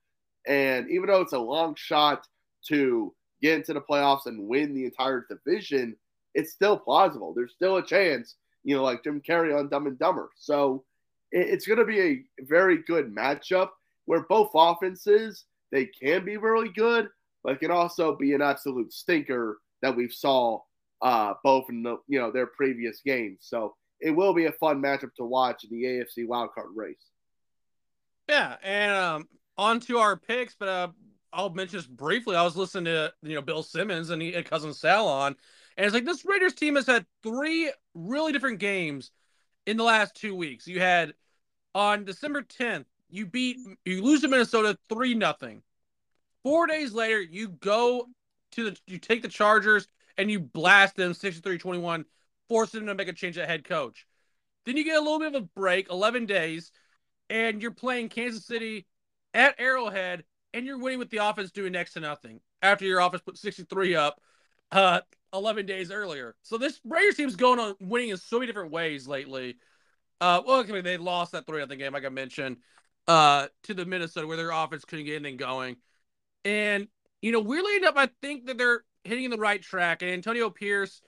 And 0.47 0.91
even 0.91 1.07
though 1.07 1.21
it's 1.21 1.33
a 1.33 1.39
long 1.39 1.75
shot 1.77 2.27
to 2.69 3.15
get 3.41 3.55
into 3.55 3.75
the 3.75 3.81
playoffs 3.81 4.27
and 4.27 4.49
win 4.49 4.75
the 4.75 4.87
entire 4.87 5.27
division, 5.29 5.97
it's 6.35 6.53
still 6.53 6.77
plausible. 6.77 7.35
There's 7.35 7.53
still 7.53 7.77
a 7.77 7.87
chance, 7.87 8.37
you 8.65 8.77
know, 8.77 8.83
like 8.83 9.05
Jim 9.05 9.21
Carrey 9.21 9.57
on 9.57 9.69
Dumb 9.69 9.87
and 9.87 9.99
Dumber. 9.99 10.31
So 10.37 10.85
it's 11.31 11.67
going 11.67 11.79
to 11.79 11.85
be 11.85 12.01
a 12.01 12.25
very 12.45 12.79
good 12.87 13.15
matchup 13.15 13.71
where 14.07 14.23
both 14.29 14.51
offenses 14.55 15.45
they 15.71 15.87
can 15.87 16.25
be 16.25 16.37
really 16.37 16.71
good, 16.71 17.09
but 17.45 17.61
can 17.61 17.71
also 17.71 18.17
be 18.17 18.33
an 18.33 18.43
absolute 18.43 18.93
stinker 18.93 19.59
that 19.83 19.95
we've 19.95 20.13
saw 20.13 20.61
uh, 21.03 21.35
both 21.45 21.67
in 21.69 21.83
the 21.83 21.99
you 22.09 22.19
know 22.19 22.31
their 22.31 22.47
previous 22.47 23.01
games. 23.05 23.39
So 23.43 23.75
it 24.01 24.11
will 24.11 24.35
be 24.35 24.47
a 24.47 24.53
fun 24.53 24.83
matchup 24.83 25.15
to 25.17 25.25
watch 25.25 25.65
in 25.65 25.71
the 25.71 25.85
AFC 25.85 26.27
wildcard 26.27 26.75
race. 26.75 26.97
Yeah, 28.29 28.57
and 28.63 28.93
um, 28.93 29.29
on 29.57 29.81
to 29.81 29.99
our 29.99 30.17
picks, 30.17 30.55
but 30.55 30.69
uh, 30.69 30.89
I'll 31.33 31.51
mention 31.51 31.79
just 31.79 31.95
briefly. 31.95 32.37
I 32.37 32.43
was 32.43 32.57
listening 32.57 32.87
to 32.87 33.13
you 33.23 33.35
know 33.35 33.43
Bill 33.43 33.63
Simmons 33.63 34.11
and 34.11 34.21
he 34.23 34.33
cousin 34.43 34.73
Sal 34.73 35.07
on, 35.07 35.37
and 35.77 35.87
it's 35.87 35.95
like 35.95 36.05
this 36.05 36.25
Raiders 36.25 36.55
team 36.55 36.77
has 36.77 36.87
had 36.87 37.07
three 37.23 37.71
really 37.95 38.33
different 38.33 38.59
games 38.59 39.11
in 39.69 39.77
the 39.77 39.85
last 39.85 40.15
two 40.15 40.35
weeks. 40.35 40.67
You 40.67 40.81
had 40.81 41.13
on 41.75 42.05
December 42.05 42.43
10th, 42.43 42.87
you 43.11 43.27
beat 43.27 43.59
you 43.85 44.03
lose 44.03 44.23
to 44.23 44.29
Minnesota 44.29 44.79
three 44.89 45.15
nothing. 45.15 45.63
Four 46.43 46.67
days 46.67 46.95
later, 46.95 47.21
you 47.21 47.49
go 47.49 48.07
to 48.53 48.71
the 48.71 48.77
you 48.87 48.99
take 48.99 49.21
the 49.21 49.29
Chargers 49.29 49.87
and 50.17 50.31
you 50.31 50.41
blast 50.41 50.97
them 50.97 51.13
63-21, 51.13 52.05
forcing 52.49 52.81
them 52.81 52.89
to 52.89 52.95
make 52.95 53.09
a 53.09 53.13
change 53.13 53.37
at 53.37 53.49
head 53.49 53.63
coach. 53.65 54.07
Then 54.65 54.77
you 54.77 54.85
get 54.85 54.97
a 54.97 55.01
little 55.01 55.19
bit 55.19 55.35
of 55.35 55.43
a 55.43 55.49
break, 55.55 55.91
11 55.91 56.27
days, 56.27 56.73
and 57.31 57.63
you're 57.63 57.71
playing 57.71 58.09
Kansas 58.09 58.45
City 58.45 58.87
at 59.35 59.55
Arrowhead, 59.59 60.25
and 60.55 60.67
you're 60.67 60.79
winning 60.79 60.99
with 60.99 61.11
the 61.11 61.19
offense 61.19 61.53
doing 61.53 61.73
next 61.73 61.93
to 61.93 62.01
nothing 62.01 62.41
after 62.63 62.85
your 62.85 63.01
offense 63.01 63.23
put 63.23 63.39
63 63.39 63.95
up 63.95 64.21
uh, 64.73 65.01
11 65.33 65.67
days 65.67 65.91
earlier. 65.91 66.35
So 66.43 66.59
this 66.59 66.81
Raiders 66.85 67.17
team's 67.17 67.37
going 67.37 67.59
on 67.59 67.75
winning 67.81 68.11
in 68.11 68.17
so 68.17 68.39
many 68.39 68.47
different 68.47 68.73
ways 68.73 69.07
lately. 69.07 69.57
Uh, 70.21 70.43
well, 70.47 70.61
I 70.61 70.65
mean, 70.65 70.85
they 70.85 70.97
lost 70.97 71.33
that 71.33 71.47
3 71.47 71.61
nothing 71.61 71.79
game, 71.79 71.93
like 71.93 72.05
I 72.05 72.09
mentioned, 72.09 72.59
uh, 73.07 73.49
to 73.65 73.75
the 73.75 73.85
Minnesota, 73.85 74.27
where 74.27 74.37
their 74.37 74.51
offense 74.51 74.85
couldn't 74.85 75.05
get 75.05 75.17
anything 75.17 75.37
going. 75.37 75.77
And, 76.45 76.89
you 77.23 77.33
know, 77.33 77.41
weirdly 77.41 77.77
enough, 77.77 77.95
I 77.97 78.09
think 78.21 78.47
that 78.47 78.59
they're 78.59 78.83
hitting 79.05 79.31
the 79.31 79.39
right 79.39 79.63
track. 79.63 80.03
And 80.03 80.11
Antonio 80.11 80.51
Pierce, 80.51 81.01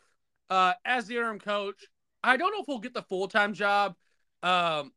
uh, 0.48 0.74
as 0.84 1.06
the 1.06 1.16
interim 1.16 1.38
coach, 1.38 1.86
I 2.22 2.36
don't 2.36 2.52
know 2.52 2.60
if 2.60 2.68
we'll 2.68 2.78
get 2.78 2.94
the 2.94 3.02
full 3.02 3.28
time 3.28 3.54
job. 3.54 3.94
Um, 4.42 4.92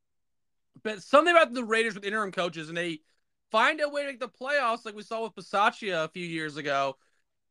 but 0.84 1.02
something 1.02 1.34
about 1.34 1.54
the 1.54 1.64
Raiders 1.64 1.96
with 1.96 2.06
interim 2.06 2.32
coaches, 2.32 2.70
and 2.70 2.78
they 2.78 3.00
find 3.52 3.80
a 3.82 3.90
way 3.90 4.02
to 4.02 4.08
make 4.08 4.20
the 4.20 4.28
playoffs, 4.28 4.86
like 4.86 4.96
we 4.96 5.04
saw 5.04 5.24
with 5.24 5.36
Bisaccia 5.36 6.06
a 6.06 6.10
few 6.10 6.26
years 6.26 6.58
ago. 6.58 6.98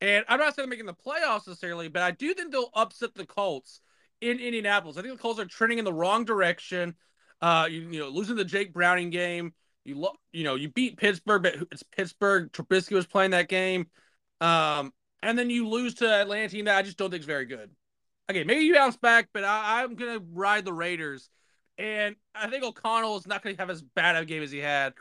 And 0.03 0.25
I'm 0.27 0.41
not 0.41 0.57
saying 0.57 0.69
they're 0.69 0.77
making 0.77 0.87
the 0.87 0.95
playoffs 0.95 1.47
necessarily, 1.47 1.87
but 1.87 2.03
I 2.03 2.11
do 2.11 2.35
think 2.35 2.51
they'll 2.51 2.71
upset 2.75 3.15
the 3.15 3.25
Colts 3.25 3.81
in 4.21 4.41
Indianapolis. 4.41 4.97
I 4.97 5.03
think 5.03 5.15
the 5.15 5.23
Colts 5.23 5.39
are 5.39 5.45
trending 5.45 5.79
in 5.79 5.85
the 5.85 5.93
wrong 5.93 6.25
direction. 6.25 6.97
Uh, 7.41 7.69
you, 7.71 7.83
you 7.83 8.01
know, 8.01 8.09
losing 8.09 8.35
the 8.35 8.45
Jake 8.45 8.73
Browning 8.73 9.11
game. 9.11 9.55
You 9.85 9.97
lo- 9.97 10.17
you 10.33 10.43
know, 10.43 10.57
you 10.57 10.71
beat 10.71 10.97
Pittsburgh, 10.97 11.45
but 11.45 11.55
it's 11.71 11.85
Pittsburgh. 11.85 12.51
Trubisky 12.51 12.97
was 12.97 13.07
playing 13.07 13.31
that 13.31 13.49
game. 13.49 13.87
Um, 14.41 14.93
and 15.23 15.39
then 15.39 15.51
you 15.51 15.69
lose 15.69 15.95
to 15.95 16.13
Atlanta 16.13 16.49
team 16.49 16.65
that 16.65 16.77
I 16.77 16.83
just 16.83 16.97
don't 16.97 17.11
think 17.11 17.21
is 17.21 17.27
very 17.27 17.47
good. 17.47 17.71
Okay, 18.29 18.43
maybe 18.43 18.65
you 18.65 18.75
bounce 18.75 18.97
back, 18.97 19.29
but 19.33 19.45
I, 19.45 19.85
I'm 19.85 19.95
gonna 19.95 20.21
ride 20.33 20.65
the 20.65 20.73
Raiders. 20.73 21.31
And 21.79 22.17
I 22.35 22.49
think 22.49 22.65
O'Connell 22.65 23.19
is 23.19 23.27
not 23.29 23.41
gonna 23.41 23.55
have 23.57 23.71
as 23.71 23.83
bad 23.83 24.17
a 24.17 24.25
game 24.25 24.43
as 24.43 24.51
he 24.51 24.59
had 24.59 24.95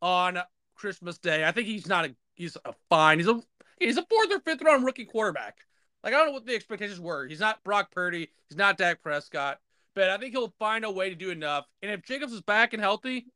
on 0.00 0.38
Christmas 0.76 1.18
Day. 1.18 1.44
I 1.44 1.50
think 1.50 1.66
he's 1.66 1.88
not 1.88 2.04
a 2.04 2.14
he's 2.36 2.56
a 2.64 2.74
fine. 2.88 3.18
He's 3.18 3.26
a 3.28 3.40
he's 3.78 3.96
a 3.96 4.06
fourth 4.08 4.32
or 4.32 4.40
fifth 4.40 4.62
round 4.62 4.84
rookie 4.84 5.04
quarterback. 5.04 5.58
Like 6.02 6.14
I 6.14 6.18
don't 6.18 6.28
know 6.28 6.32
what 6.32 6.46
the 6.46 6.54
expectations 6.54 7.00
were. 7.00 7.26
He's 7.26 7.40
not 7.40 7.62
Brock 7.64 7.90
Purdy. 7.90 8.30
He's 8.48 8.58
not 8.58 8.78
Dak 8.78 9.02
Prescott. 9.02 9.58
But 9.94 10.10
I 10.10 10.18
think 10.18 10.32
he'll 10.32 10.54
find 10.58 10.84
a 10.84 10.90
way 10.90 11.08
to 11.08 11.16
do 11.16 11.30
enough. 11.30 11.64
And 11.82 11.90
if 11.90 12.04
Jacobs 12.04 12.32
is 12.32 12.42
back 12.42 12.74
and 12.74 12.82
healthy, 12.82 13.26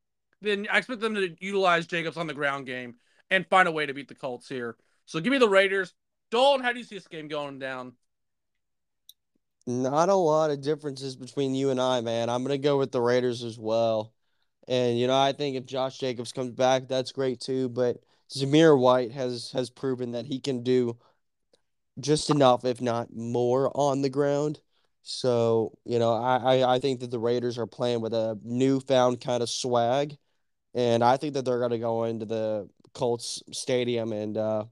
then 0.42 0.66
I 0.70 0.78
expect 0.78 1.00
them 1.00 1.14
to 1.14 1.34
utilize 1.40 1.86
Jacobs 1.86 2.16
on 2.16 2.26
the 2.26 2.34
ground 2.34 2.66
game 2.66 2.96
and 3.30 3.46
find 3.46 3.66
a 3.66 3.72
way 3.72 3.86
to 3.86 3.94
beat 3.94 4.08
the 4.08 4.14
Colts 4.14 4.48
here. 4.48 4.76
So 5.06 5.20
give 5.20 5.30
me 5.30 5.38
the 5.38 5.48
Raiders. 5.48 5.94
Dalton, 6.30 6.64
how 6.64 6.72
do 6.72 6.78
you 6.78 6.84
see 6.84 6.96
this 6.96 7.08
game 7.08 7.28
going 7.28 7.58
down? 7.58 7.94
Not 9.66 10.08
a 10.08 10.14
lot 10.14 10.50
of 10.50 10.60
differences 10.60 11.16
between 11.16 11.54
you 11.54 11.70
and 11.70 11.80
I, 11.80 12.00
man. 12.00 12.28
I'm 12.30 12.42
gonna 12.42 12.58
go 12.58 12.78
with 12.78 12.92
the 12.92 13.00
Raiders 13.00 13.42
as 13.42 13.58
well. 13.58 14.12
And 14.68 14.98
you 14.98 15.06
know, 15.06 15.18
I 15.18 15.32
think 15.32 15.56
if 15.56 15.66
Josh 15.66 15.98
Jacobs 15.98 16.32
comes 16.32 16.52
back, 16.52 16.88
that's 16.88 17.12
great 17.12 17.40
too. 17.40 17.68
But 17.68 17.98
Zamir 18.32 18.78
White 18.78 19.12
has 19.12 19.50
has 19.52 19.70
proven 19.70 20.12
that 20.12 20.26
he 20.26 20.40
can 20.40 20.62
do 20.62 20.98
just 21.98 22.30
enough, 22.30 22.64
if 22.64 22.80
not 22.80 23.12
more, 23.14 23.70
on 23.76 24.02
the 24.02 24.08
ground. 24.10 24.60
So 25.02 25.72
you 25.84 25.98
know, 25.98 26.12
I 26.14 26.58
I, 26.60 26.74
I 26.76 26.78
think 26.78 27.00
that 27.00 27.10
the 27.10 27.18
Raiders 27.18 27.58
are 27.58 27.66
playing 27.66 28.00
with 28.00 28.14
a 28.14 28.38
newfound 28.42 29.20
kind 29.20 29.42
of 29.42 29.50
swag, 29.50 30.16
and 30.74 31.04
I 31.04 31.16
think 31.16 31.34
that 31.34 31.44
they're 31.44 31.60
gonna 31.60 31.78
go 31.78 32.04
into 32.04 32.26
the 32.26 32.68
Colts 32.94 33.42
stadium 33.52 34.12
and 34.12 34.36
uh, 34.36 34.64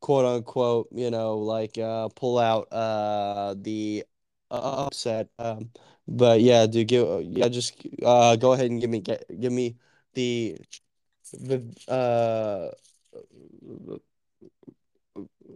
quote 0.00 0.24
unquote, 0.24 0.88
you 0.92 1.10
know, 1.10 1.38
like 1.38 1.78
uh, 1.78 2.08
pull 2.10 2.38
out 2.38 2.68
uh, 2.72 3.54
the 3.58 4.04
upset. 4.50 5.28
Um, 5.38 5.70
but 6.08 6.40
yeah, 6.40 6.66
do 6.66 6.84
give 6.84 7.22
yeah, 7.24 7.48
just 7.48 7.86
uh, 8.04 8.36
go 8.36 8.52
ahead 8.52 8.70
and 8.70 8.80
give 8.80 8.90
me 8.90 9.00
get 9.00 9.24
give 9.40 9.52
me 9.52 9.76
the 10.14 10.58
the 11.40 11.62
uh 11.88 12.70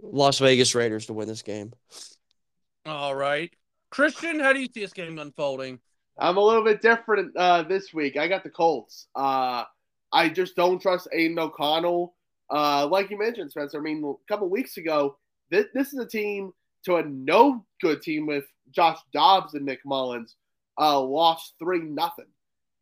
Las 0.02 0.38
Vegas 0.38 0.74
Raiders 0.74 1.06
to 1.06 1.12
win 1.12 1.28
this 1.28 1.42
game. 1.42 1.72
All 2.86 3.14
right, 3.14 3.50
Christian, 3.90 4.40
how 4.40 4.52
do 4.52 4.60
you 4.60 4.68
see 4.72 4.80
this 4.80 4.92
game 4.92 5.18
unfolding? 5.18 5.80
I'm 6.18 6.36
a 6.36 6.40
little 6.40 6.64
bit 6.64 6.82
different 6.82 7.36
uh, 7.36 7.62
this 7.62 7.94
week. 7.94 8.16
I 8.16 8.26
got 8.26 8.42
the 8.42 8.50
Colts. 8.50 9.06
Uh, 9.14 9.64
I 10.12 10.28
just 10.28 10.56
don't 10.56 10.80
trust 10.80 11.08
Aidan 11.12 11.38
O'Connell. 11.38 12.14
Uh, 12.50 12.86
like 12.86 13.10
you 13.10 13.18
mentioned, 13.18 13.50
Spencer. 13.50 13.78
I 13.78 13.82
mean, 13.82 14.02
a 14.04 14.32
couple 14.32 14.48
weeks 14.48 14.78
ago, 14.78 15.16
this, 15.50 15.66
this 15.74 15.92
is 15.92 15.98
a 15.98 16.06
team 16.06 16.52
to 16.84 16.96
a 16.96 17.04
no 17.04 17.64
good 17.80 18.02
team 18.02 18.26
with 18.26 18.44
Josh 18.70 18.98
Dobbs 19.12 19.54
and 19.54 19.64
Nick 19.64 19.80
Mullens 19.84 20.36
uh, 20.80 21.00
lost 21.00 21.54
three 21.58 21.80
nothing. 21.80 22.26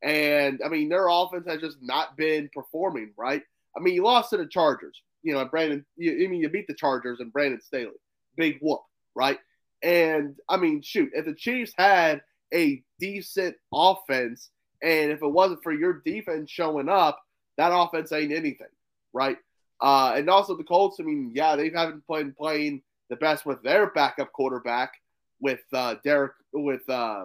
And 0.06 0.60
I 0.64 0.68
mean, 0.68 0.88
their 0.88 1.08
offense 1.08 1.46
has 1.48 1.60
just 1.60 1.78
not 1.82 2.16
been 2.16 2.48
performing 2.54 3.12
right. 3.18 3.42
I 3.76 3.80
mean, 3.80 3.94
you 3.94 4.04
lost 4.04 4.30
to 4.30 4.36
the 4.36 4.46
Chargers. 4.46 5.02
You 5.24 5.34
know, 5.34 5.44
Brandon. 5.44 5.84
You, 5.96 6.24
I 6.24 6.28
mean, 6.28 6.40
you 6.40 6.48
beat 6.48 6.68
the 6.68 6.74
Chargers 6.74 7.18
and 7.18 7.32
Brandon 7.32 7.60
Staley. 7.60 7.90
Big 8.36 8.58
whoop, 8.62 8.82
right? 9.16 9.38
And 9.82 10.36
I 10.48 10.58
mean, 10.58 10.80
shoot, 10.80 11.10
if 11.12 11.24
the 11.24 11.34
Chiefs 11.34 11.72
had 11.76 12.22
a 12.54 12.82
decent 13.00 13.56
offense, 13.74 14.50
and 14.80 15.10
if 15.10 15.22
it 15.22 15.28
wasn't 15.28 15.64
for 15.64 15.72
your 15.72 16.00
defense 16.04 16.52
showing 16.52 16.88
up, 16.88 17.20
that 17.58 17.72
offense 17.74 18.12
ain't 18.12 18.32
anything, 18.32 18.68
right? 19.12 19.38
Uh, 19.80 20.12
and 20.14 20.30
also 20.30 20.56
the 20.56 20.62
Colts. 20.62 20.98
I 21.00 21.02
mean, 21.02 21.32
yeah, 21.34 21.56
they 21.56 21.70
haven't 21.70 22.04
been 22.06 22.32
playing 22.32 22.82
the 23.10 23.16
best 23.16 23.44
with 23.44 23.60
their 23.64 23.90
backup 23.90 24.32
quarterback 24.32 24.92
with 25.40 25.60
uh, 25.72 25.96
Derek 26.04 26.32
with 26.52 26.88
uh, 26.88 27.24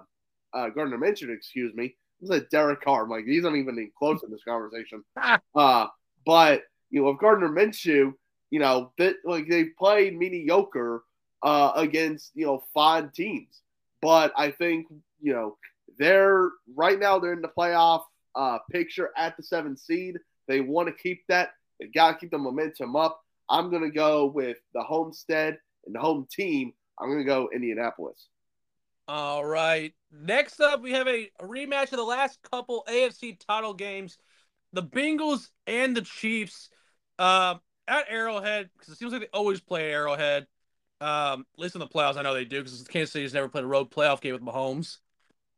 uh, 0.54 0.70
Gardner 0.70 0.98
Minshew. 0.98 1.30
Excuse 1.30 1.76
me. 1.76 1.96
This 2.22 2.42
is 2.42 2.48
Derek 2.52 2.82
Carr. 2.82 3.04
I'm 3.04 3.10
like 3.10 3.26
he's 3.26 3.44
not 3.44 3.56
even 3.56 3.92
close 3.98 4.22
in 4.24 4.32
this 4.32 4.44
conversation. 4.44 5.04
Uh, 5.56 5.88
but 6.26 6.64
you 6.90 7.02
know, 7.02 7.10
if 7.10 7.20
Gardner 7.20 7.50
Minshew, 7.50 8.14
you 8.52 8.60
know, 8.60 8.92
that 8.98 9.16
like 9.26 9.48
they 9.50 9.66
played 9.66 10.18
mediocre 10.18 11.04
uh, 11.44 11.72
against 11.76 12.32
you 12.36 12.46
know 12.46 12.64
fine 12.74 13.10
teams. 13.10 13.62
But 14.02 14.34
I 14.38 14.52
think 14.52 14.88
you 15.22 15.34
know 15.34 15.58
they're 15.98 16.50
right 16.76 17.00
now 17.00 17.20
they're 17.20 17.34
in 17.34 17.42
the 17.42 17.50
playoff 17.50 18.04
uh, 18.36 18.60
picture 18.72 19.10
at 19.18 19.36
the 19.38 19.44
seventh 19.44 19.80
seed. 19.80 20.18
They 20.48 20.62
want 20.62 20.88
to 20.88 20.94
keep 20.94 21.24
that. 21.28 21.52
They 21.80 21.88
got 21.88 22.14
to 22.14 22.18
keep 22.18 22.32
the 22.32 22.38
momentum 22.38 22.96
up. 22.96 23.22
I'm 23.50 23.70
going 23.70 23.84
to 23.84 23.92
go 23.92 24.26
with 24.26 24.58
the 24.74 24.82
homestead 24.82 25.58
and 25.86 25.96
the 25.96 26.00
home 26.00 26.28
team. 26.32 26.74
I'm 27.00 27.10
going 27.10 27.20
to 27.20 27.26
go 27.26 27.50
Indianapolis. 27.54 28.28
All 29.08 29.46
right. 29.46 29.94
Next 30.12 30.60
up, 30.60 30.82
we 30.82 30.92
have 30.92 31.08
a, 31.08 31.30
rematch 31.42 31.92
of 31.92 31.98
the 31.98 32.04
last 32.04 32.40
couple 32.52 32.84
AFC 32.90 33.40
title 33.48 33.74
games. 33.74 34.18
The 34.74 34.84
Bengals 34.84 35.50
and 35.68 35.96
the 35.96 36.02
Chiefs 36.02 36.70
uh, 37.20 37.56
at 37.88 38.06
Arrowhead, 38.10 38.70
because 38.74 38.94
it 38.94 38.98
seems 38.98 39.12
like 39.12 39.22
they 39.22 39.28
always 39.34 39.62
play 39.62 39.92
Arrowhead. 39.92 40.48
Um, 41.00 41.46
at 41.56 41.60
least 41.60 41.76
in 41.76 41.80
the 41.80 41.88
playoffs, 41.88 42.18
I 42.18 42.22
know 42.22 42.34
they 42.34 42.46
do, 42.46 42.60
because 42.60 42.84
Kansas 42.84 43.12
City 43.12 43.24
has 43.24 43.34
never 43.34 43.50
played 43.50 43.64
a 43.64 43.68
road 43.68 43.90
playoff 43.90 44.22
game 44.22 44.34
with 44.34 44.44
Mahomes. 44.44 44.98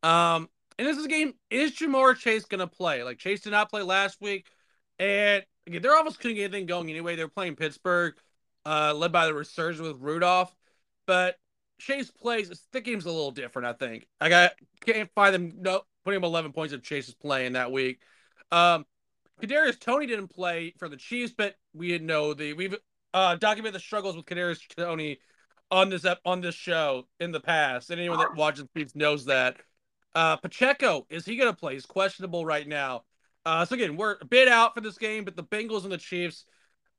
Um, 0.02 0.48
and 0.78 0.88
this 0.88 0.96
is 0.96 1.04
a 1.04 1.08
game, 1.08 1.34
is 1.50 1.72
Ja'Marr 1.72 2.16
Chase 2.16 2.44
going 2.44 2.60
to 2.60 2.66
play? 2.66 3.02
Like, 3.02 3.18
Chase 3.18 3.42
did 3.42 3.50
not 3.50 3.70
play 3.70 3.82
last 3.82 4.20
week. 4.20 4.48
And 4.98 5.44
again, 5.66 5.82
they're 5.82 5.96
almost 5.96 6.20
couldn't 6.20 6.36
get 6.36 6.44
anything 6.44 6.66
going 6.66 6.90
anyway. 6.90 7.16
They're 7.16 7.28
playing 7.28 7.56
Pittsburgh, 7.56 8.14
uh, 8.64 8.94
led 8.94 9.12
by 9.12 9.26
the 9.26 9.34
resurgence 9.34 9.86
with 9.86 10.00
Rudolph. 10.00 10.54
But 11.06 11.36
Chase 11.78 12.10
plays, 12.10 12.50
the 12.72 12.80
game's 12.80 13.04
a 13.04 13.10
little 13.10 13.30
different, 13.30 13.66
I 13.66 13.72
think. 13.72 14.06
I 14.20 14.28
got 14.28 14.52
can't 14.80 15.10
find 15.14 15.34
them 15.34 15.52
no 15.58 15.82
putting 16.04 16.18
him 16.18 16.24
11 16.24 16.52
points 16.52 16.72
if 16.72 16.82
Chase 16.82 17.08
is 17.08 17.14
playing 17.14 17.54
that 17.54 17.72
week. 17.72 18.00
Um, 18.52 18.86
Kadarius 19.42 19.78
Toney 19.80 20.06
didn't 20.06 20.28
play 20.28 20.74
for 20.78 20.88
the 20.88 20.96
Chiefs, 20.96 21.34
but 21.36 21.56
we 21.74 21.88
didn't 21.88 22.06
know 22.06 22.34
the 22.34 22.52
we've 22.52 22.76
uh, 23.12 23.36
documented 23.36 23.74
the 23.74 23.80
struggles 23.80 24.16
with 24.16 24.26
Kadarius 24.26 24.60
Toney 24.76 25.18
on 25.70 25.88
this 25.90 26.06
on 26.24 26.40
this 26.40 26.54
show 26.54 27.06
in 27.20 27.32
the 27.32 27.40
past. 27.40 27.90
And 27.90 28.00
anyone 28.00 28.18
that 28.18 28.36
watches 28.36 28.66
Chiefs 28.76 28.94
knows 28.94 29.24
that. 29.26 29.56
Uh, 30.14 30.36
Pacheco 30.36 31.06
is 31.10 31.24
he 31.24 31.36
going 31.36 31.50
to 31.50 31.56
play? 31.56 31.74
He's 31.74 31.86
questionable 31.86 32.46
right 32.46 32.68
now. 32.68 33.02
Uh, 33.44 33.64
so 33.64 33.74
again, 33.74 33.96
we're 33.96 34.16
a 34.20 34.24
bit 34.24 34.48
out 34.48 34.74
for 34.74 34.80
this 34.80 34.96
game, 34.96 35.24
but 35.24 35.36
the 35.36 35.42
Bengals 35.42 35.82
and 35.82 35.92
the 35.92 35.98
Chiefs. 35.98 36.44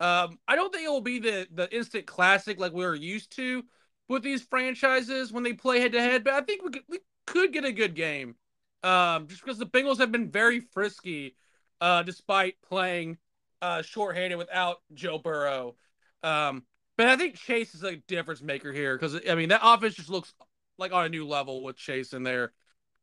Um, 0.02 0.38
I 0.48 0.56
don't 0.56 0.74
think 0.74 0.86
it 0.86 0.92
will 0.92 1.00
be 1.00 1.20
the 1.20 1.48
the 1.52 1.74
instant 1.74 2.06
classic 2.06 2.60
like 2.60 2.74
we 2.74 2.84
were 2.84 2.96
used 2.96 3.34
to 3.38 3.64
with 4.08 4.24
these 4.24 4.42
franchises 4.42 5.32
when 5.32 5.44
they 5.44 5.54
play 5.54 5.80
head 5.80 5.94
to 5.94 6.02
head, 6.02 6.24
but 6.24 6.34
I 6.34 6.42
think 6.42 6.64
we 6.64 6.72
could, 6.72 6.84
we 6.88 7.00
could 7.26 7.54
get 7.54 7.66
a 7.66 7.72
good 7.72 7.96
game. 7.96 8.36
Um, 8.84 9.28
just 9.28 9.44
because 9.44 9.58
the 9.58 9.66
Bengals 9.66 9.98
have 9.98 10.12
been 10.12 10.30
very 10.30 10.60
frisky, 10.60 11.36
uh, 11.82 12.04
despite 12.04 12.56
playing 12.68 13.18
uh 13.62 13.82
shorthanded 13.82 14.38
without 14.38 14.78
Joe 14.94 15.18
Burrow. 15.18 15.76
Um, 16.24 16.64
but 16.98 17.08
I 17.08 17.16
think 17.16 17.36
Chase 17.36 17.74
is 17.74 17.84
a 17.84 17.96
difference 17.96 18.42
maker 18.42 18.72
here 18.72 18.96
because 18.96 19.20
I 19.30 19.36
mean 19.36 19.50
that 19.50 19.62
offense 19.64 19.96
just 19.96 20.10
looks 20.10 20.34
like 20.78 20.92
on 20.92 21.06
a 21.06 21.10
new 21.10 21.28
level 21.28 21.64
with 21.64 21.78
Chase 21.78 22.14
in 22.14 22.24
there. 22.24 22.54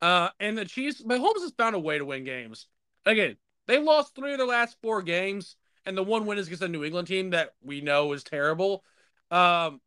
Uh, 0.00 0.30
and 0.40 0.58
the 0.58 0.64
Chiefs, 0.64 1.02
Mahomes 1.02 1.42
has 1.42 1.52
found 1.56 1.76
a 1.76 1.78
way 1.78 1.96
to 1.98 2.04
win 2.04 2.24
games. 2.24 2.66
Again, 3.06 3.36
they 3.66 3.78
lost 3.78 4.14
three 4.14 4.32
of 4.32 4.38
their 4.38 4.46
last 4.46 4.76
four 4.82 5.00
games, 5.00 5.56
and 5.86 5.96
the 5.96 6.02
one 6.02 6.26
win 6.26 6.38
is 6.38 6.48
against 6.48 6.60
the 6.60 6.68
New 6.68 6.84
England 6.84 7.06
team 7.06 7.30
that 7.30 7.54
we 7.62 7.80
know 7.80 8.12
is 8.12 8.24
terrible. 8.24 8.84
Um, 9.30 9.80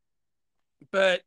but 0.92 1.22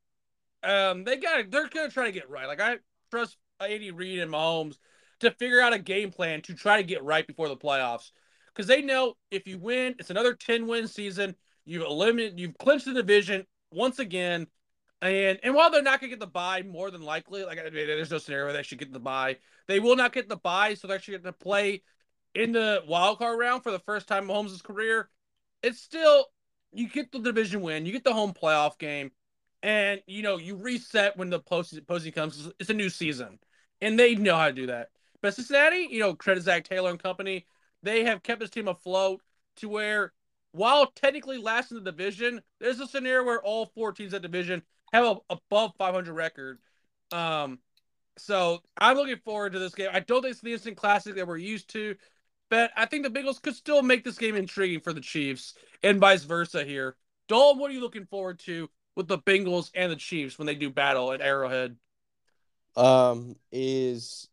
um, 0.62 1.04
they 1.04 1.16
got 1.16 1.50
they're 1.50 1.68
gonna 1.68 1.90
try 1.90 2.06
to 2.06 2.12
get 2.12 2.30
right. 2.30 2.46
Like 2.46 2.60
I 2.60 2.78
trust 3.10 3.36
Andy 3.60 3.90
Reid 3.90 4.20
and 4.20 4.32
Mahomes 4.32 4.76
to 5.20 5.30
figure 5.32 5.60
out 5.60 5.72
a 5.72 5.78
game 5.78 6.10
plan 6.10 6.42
to 6.42 6.54
try 6.54 6.76
to 6.76 6.86
get 6.86 7.02
right 7.02 7.26
before 7.26 7.48
the 7.48 7.56
playoffs 7.56 8.10
because 8.46 8.66
they 8.66 8.82
know 8.82 9.14
if 9.30 9.46
you 9.46 9.58
win, 9.58 9.94
it's 9.98 10.10
another 10.10 10.34
ten 10.34 10.66
win 10.66 10.88
season. 10.88 11.34
You've 11.64 11.84
eliminated, 11.84 12.40
you've 12.40 12.58
clinched 12.58 12.86
the 12.86 12.94
division 12.94 13.46
once 13.70 13.98
again. 13.98 14.46
And 15.00 15.38
and 15.42 15.54
while 15.54 15.70
they're 15.70 15.82
not 15.82 16.00
gonna 16.00 16.10
get 16.10 16.20
the 16.20 16.26
buy, 16.26 16.62
more 16.62 16.90
than 16.90 17.02
likely, 17.02 17.44
like 17.44 17.58
there's 17.72 18.10
no 18.10 18.18
scenario 18.18 18.52
they 18.52 18.62
should 18.64 18.78
get 18.78 18.92
the 18.92 18.98
buy. 18.98 19.36
They 19.68 19.78
will 19.78 19.96
not 19.96 20.12
get 20.12 20.28
the 20.28 20.36
buy, 20.36 20.74
so 20.74 20.88
they're 20.88 20.96
actually 20.96 21.18
to 21.20 21.32
play 21.32 21.82
in 22.34 22.52
the 22.52 22.82
wild 22.86 23.18
card 23.18 23.38
round 23.38 23.62
for 23.62 23.70
the 23.70 23.78
first 23.80 24.08
time 24.08 24.24
in 24.24 24.30
Mahomes' 24.30 24.62
career. 24.62 25.08
It's 25.62 25.80
still 25.80 26.26
you 26.72 26.88
get 26.88 27.12
the 27.12 27.20
division 27.20 27.60
win, 27.60 27.86
you 27.86 27.92
get 27.92 28.04
the 28.04 28.12
home 28.12 28.32
playoff 28.32 28.76
game, 28.78 29.12
and 29.62 30.00
you 30.06 30.22
know 30.22 30.36
you 30.36 30.56
reset 30.56 31.16
when 31.16 31.30
the 31.30 31.40
post 31.40 31.78
posting 31.86 32.12
comes. 32.12 32.50
It's 32.58 32.70
a 32.70 32.74
new 32.74 32.90
season, 32.90 33.38
and 33.80 33.98
they 33.98 34.14
know 34.14 34.36
how 34.36 34.46
to 34.46 34.52
do 34.52 34.66
that. 34.66 34.90
But 35.20 35.34
Cincinnati, 35.34 35.88
you 35.90 36.00
know, 36.00 36.14
credit 36.14 36.42
Zac 36.44 36.64
Taylor 36.64 36.90
and 36.90 37.02
company, 37.02 37.46
they 37.82 38.04
have 38.04 38.22
kept 38.22 38.40
this 38.40 38.50
team 38.50 38.68
afloat 38.68 39.20
to 39.56 39.68
where 39.68 40.12
while 40.52 40.86
technically 40.86 41.38
last 41.38 41.70
in 41.70 41.76
the 41.76 41.90
division, 41.90 42.40
there's 42.60 42.80
a 42.80 42.86
scenario 42.86 43.24
where 43.24 43.42
all 43.42 43.66
four 43.66 43.92
teams 43.92 44.12
that 44.12 44.22
division 44.22 44.62
have 44.92 45.04
a 45.04 45.16
above 45.30 45.72
500 45.76 46.12
record. 46.12 46.58
Um, 47.12 47.58
so 48.16 48.60
I'm 48.76 48.96
looking 48.96 49.18
forward 49.24 49.52
to 49.52 49.58
this 49.58 49.74
game. 49.74 49.90
I 49.92 50.00
don't 50.00 50.22
think 50.22 50.32
it's 50.32 50.40
the 50.40 50.52
instant 50.52 50.76
classic 50.76 51.16
that 51.16 51.26
we're 51.26 51.36
used 51.36 51.70
to, 51.70 51.94
but 52.50 52.70
I 52.76 52.86
think 52.86 53.04
the 53.04 53.10
Bengals 53.10 53.40
could 53.40 53.54
still 53.54 53.82
make 53.82 54.04
this 54.04 54.18
game 54.18 54.34
intriguing 54.34 54.80
for 54.80 54.92
the 54.92 55.00
Chiefs 55.00 55.54
and 55.82 56.00
vice 56.00 56.24
versa 56.24 56.64
here. 56.64 56.96
Dalton, 57.28 57.60
what 57.60 57.70
are 57.70 57.74
you 57.74 57.80
looking 57.80 58.06
forward 58.06 58.38
to 58.40 58.68
with 58.98 59.06
the 59.08 59.18
Bengals 59.18 59.70
and 59.74 59.92
the 59.92 59.96
Chiefs 59.96 60.38
when 60.38 60.46
they 60.46 60.56
do 60.56 60.68
battle 60.68 61.12
at 61.12 61.20
Arrowhead? 61.20 61.76
Um, 62.76 63.36
is 63.52 64.28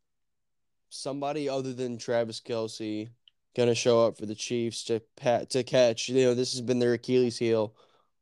somebody 0.90 1.48
other 1.48 1.72
than 1.72 2.00
Travis 2.00 2.42
Kelce 2.42 3.10
going 3.56 3.70
to 3.70 3.76
show 3.76 4.06
up 4.06 4.18
for 4.18 4.26
the 4.26 4.34
Chiefs 4.34 4.84
to 4.86 5.02
pat 5.16 5.52
to 5.52 5.64
catch? 5.64 6.10
You 6.10 6.26
know, 6.26 6.34
this 6.34 6.52
has 6.54 6.62
been 6.62 6.80
their 6.80 6.94
Achilles 6.94 7.38
heel 7.38 7.76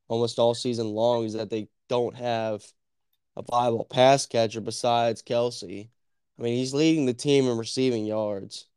almost 0.10 0.38
all 0.38 0.54
season 0.54 0.88
long 0.88 1.24
is 1.24 1.34
that 1.34 1.50
they 1.50 1.70
don't 1.88 2.16
have 2.16 2.62
a 3.38 3.42
viable 3.42 3.86
pass 3.86 4.26
catcher 4.26 4.60
besides 4.62 5.24
Kelce. 5.24 5.88
I 6.38 6.42
mean, 6.42 6.58
he's 6.58 6.74
leading 6.74 7.06
the 7.06 7.14
team 7.14 7.48
in 7.48 7.58
receiving 7.58 8.06
yards. 8.06 8.68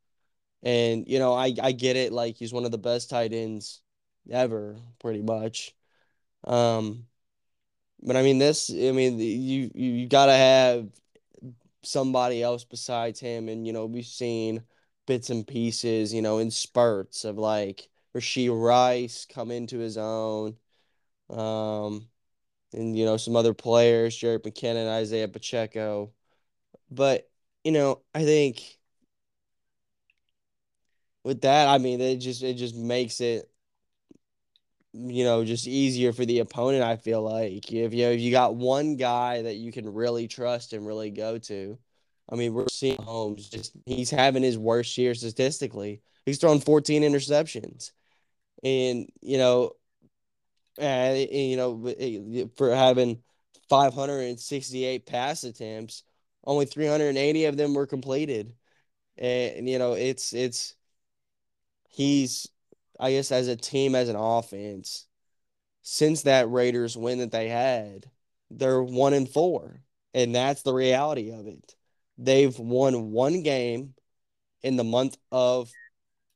And, 0.62 1.06
you 1.08 1.18
know, 1.18 1.34
I, 1.34 1.52
I 1.60 1.72
get 1.72 1.96
it. 1.96 2.12
Like, 2.12 2.36
he's 2.36 2.52
one 2.52 2.64
of 2.64 2.70
the 2.70 2.78
best 2.78 3.10
tight 3.10 3.32
ends 3.32 3.80
ever, 4.30 4.76
pretty 5.00 5.22
much. 5.22 5.74
Um, 6.44 7.06
but 8.02 8.16
I 8.16 8.22
mean, 8.22 8.38
this, 8.38 8.70
I 8.70 8.92
mean, 8.92 9.18
you, 9.18 9.70
you 9.74 10.08
got 10.08 10.26
to 10.26 10.32
have 10.32 10.88
somebody 11.82 12.42
else 12.42 12.64
besides 12.64 13.20
him. 13.20 13.48
And, 13.48 13.66
you 13.66 13.72
know, 13.72 13.86
we've 13.86 14.06
seen 14.06 14.62
bits 15.06 15.30
and 15.30 15.46
pieces, 15.46 16.12
you 16.12 16.22
know, 16.22 16.38
in 16.38 16.50
spurts 16.50 17.24
of 17.24 17.38
like 17.38 17.88
Rashee 18.14 18.50
Rice 18.50 19.26
come 19.26 19.50
into 19.50 19.78
his 19.78 19.98
own. 19.98 20.56
Um, 21.30 22.08
and 22.72 22.96
you 22.96 23.04
know 23.04 23.16
some 23.16 23.36
other 23.36 23.54
players, 23.54 24.16
Jerick 24.18 24.42
McKinnon, 24.42 24.88
Isaiah 24.88 25.28
Pacheco. 25.28 26.12
But 26.90 27.30
you 27.64 27.72
know, 27.72 28.02
I 28.14 28.24
think 28.24 28.78
with 31.24 31.40
that, 31.42 31.68
I 31.68 31.78
mean, 31.78 32.00
it 32.00 32.18
just 32.18 32.42
it 32.42 32.54
just 32.54 32.76
makes 32.76 33.20
it 33.20 33.50
you 34.96 35.24
know 35.24 35.44
just 35.44 35.66
easier 35.66 36.12
for 36.12 36.24
the 36.24 36.40
opponent. 36.40 36.82
I 36.82 36.96
feel 36.96 37.22
like 37.22 37.72
if 37.72 37.94
you 37.94 38.06
if 38.08 38.20
you 38.20 38.30
got 38.30 38.56
one 38.56 38.96
guy 38.96 39.42
that 39.42 39.56
you 39.56 39.72
can 39.72 39.92
really 39.92 40.28
trust 40.28 40.72
and 40.72 40.86
really 40.86 41.10
go 41.10 41.38
to. 41.38 41.78
I 42.28 42.34
mean, 42.34 42.54
we're 42.54 42.66
seeing 42.68 43.00
Holmes 43.00 43.48
just 43.48 43.72
he's 43.86 44.10
having 44.10 44.42
his 44.42 44.58
worst 44.58 44.98
year 44.98 45.14
statistically. 45.14 46.02
He's 46.24 46.38
thrown 46.38 46.60
14 46.60 47.02
interceptions. 47.02 47.92
And, 48.64 49.08
you 49.20 49.38
know, 49.38 49.72
uh, 50.78 50.82
and 50.82 51.50
you 51.50 51.56
know, 51.56 51.86
eh, 51.98 52.44
for 52.56 52.74
having 52.74 53.22
568 53.68 55.06
pass 55.06 55.44
attempts, 55.44 56.02
only 56.44 56.66
380 56.66 57.44
of 57.46 57.56
them 57.56 57.74
were 57.74 57.86
completed. 57.86 58.54
And 59.16 59.68
you 59.68 59.78
know, 59.78 59.94
it's 59.94 60.32
it's 60.34 60.74
he's 61.88 62.48
I 62.98 63.12
guess 63.12 63.32
as 63.32 63.48
a 63.48 63.56
team 63.56 63.94
as 63.94 64.08
an 64.08 64.16
offense, 64.16 65.06
since 65.82 66.22
that 66.22 66.50
Raiders 66.50 66.96
win 66.96 67.18
that 67.18 67.30
they 67.30 67.48
had, 67.48 68.10
they're 68.50 68.82
one 68.82 69.12
and 69.12 69.28
four. 69.28 69.82
And 70.14 70.34
that's 70.34 70.62
the 70.62 70.72
reality 70.72 71.30
of 71.30 71.46
it. 71.46 71.74
They've 72.16 72.58
won 72.58 73.10
one 73.10 73.42
game 73.42 73.94
in 74.62 74.76
the 74.76 74.84
month 74.84 75.18
of 75.30 75.70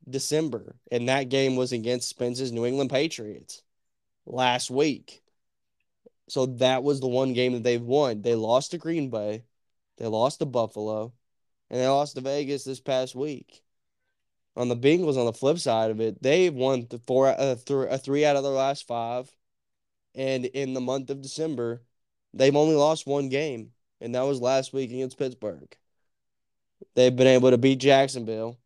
December, 0.08 0.76
and 0.92 1.08
that 1.08 1.28
game 1.30 1.56
was 1.56 1.72
against 1.72 2.08
Spence's 2.08 2.52
New 2.52 2.66
England 2.66 2.90
Patriots 2.90 3.62
last 4.26 4.70
week. 4.70 5.22
So 6.28 6.46
that 6.46 6.82
was 6.82 7.00
the 7.00 7.08
one 7.08 7.32
game 7.32 7.54
that 7.54 7.62
they've 7.62 7.80
won. 7.80 8.22
They 8.22 8.34
lost 8.34 8.72
to 8.72 8.78
Green 8.78 9.10
Bay, 9.10 9.44
they 9.96 10.06
lost 10.06 10.38
to 10.40 10.46
Buffalo, 10.46 11.12
and 11.70 11.80
they 11.80 11.88
lost 11.88 12.14
to 12.14 12.20
Vegas 12.20 12.64
this 12.64 12.80
past 12.80 13.14
week. 13.14 13.62
On 14.60 14.68
the 14.68 14.76
Bengals, 14.76 15.16
on 15.16 15.24
the 15.24 15.32
flip 15.32 15.58
side 15.58 15.90
of 15.90 16.00
it, 16.00 16.22
they've 16.22 16.52
won 16.52 16.86
the 16.90 16.98
four, 16.98 17.28
uh, 17.28 17.54
th- 17.54 17.88
uh, 17.90 17.96
three 17.96 18.26
out 18.26 18.36
of 18.36 18.42
their 18.42 18.52
last 18.52 18.86
five, 18.86 19.34
and 20.14 20.44
in 20.44 20.74
the 20.74 20.82
month 20.82 21.08
of 21.08 21.22
December, 21.22 21.82
they've 22.34 22.54
only 22.54 22.74
lost 22.74 23.06
one 23.06 23.30
game, 23.30 23.72
and 24.02 24.14
that 24.14 24.20
was 24.22 24.38
last 24.38 24.74
week 24.74 24.90
against 24.90 25.18
Pittsburgh. 25.18 25.74
They've 26.94 27.14
been 27.16 27.26
able 27.26 27.50
to 27.50 27.56
beat 27.56 27.76
Jacksonville, 27.76 28.58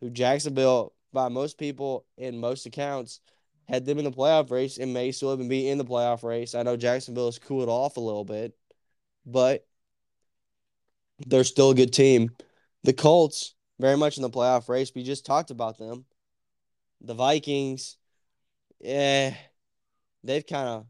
who 0.00 0.08
Jacksonville, 0.08 0.94
by 1.12 1.28
most 1.28 1.58
people 1.58 2.06
in 2.16 2.38
most 2.38 2.64
accounts, 2.64 3.20
had 3.68 3.84
them 3.84 3.98
in 3.98 4.04
the 4.04 4.12
playoff 4.12 4.50
race 4.50 4.78
and 4.78 4.94
may 4.94 5.12
still 5.12 5.34
even 5.34 5.48
be 5.48 5.68
in 5.68 5.76
the 5.76 5.84
playoff 5.84 6.22
race. 6.22 6.54
I 6.54 6.62
know 6.62 6.78
Jacksonville 6.78 7.26
has 7.26 7.38
cooled 7.38 7.68
off 7.68 7.98
a 7.98 8.00
little 8.00 8.24
bit, 8.24 8.56
but 9.26 9.66
they're 11.26 11.44
still 11.44 11.70
a 11.70 11.74
good 11.74 11.92
team. 11.92 12.30
The 12.84 12.94
Colts, 12.94 13.53
very 13.78 13.96
much 13.96 14.16
in 14.16 14.22
the 14.22 14.30
playoff 14.30 14.68
race. 14.68 14.92
We 14.94 15.02
just 15.02 15.26
talked 15.26 15.50
about 15.50 15.78
them. 15.78 16.04
The 17.00 17.14
Vikings, 17.14 17.96
yeah, 18.80 19.34
they've 20.22 20.46
kind 20.46 20.68
of 20.68 20.86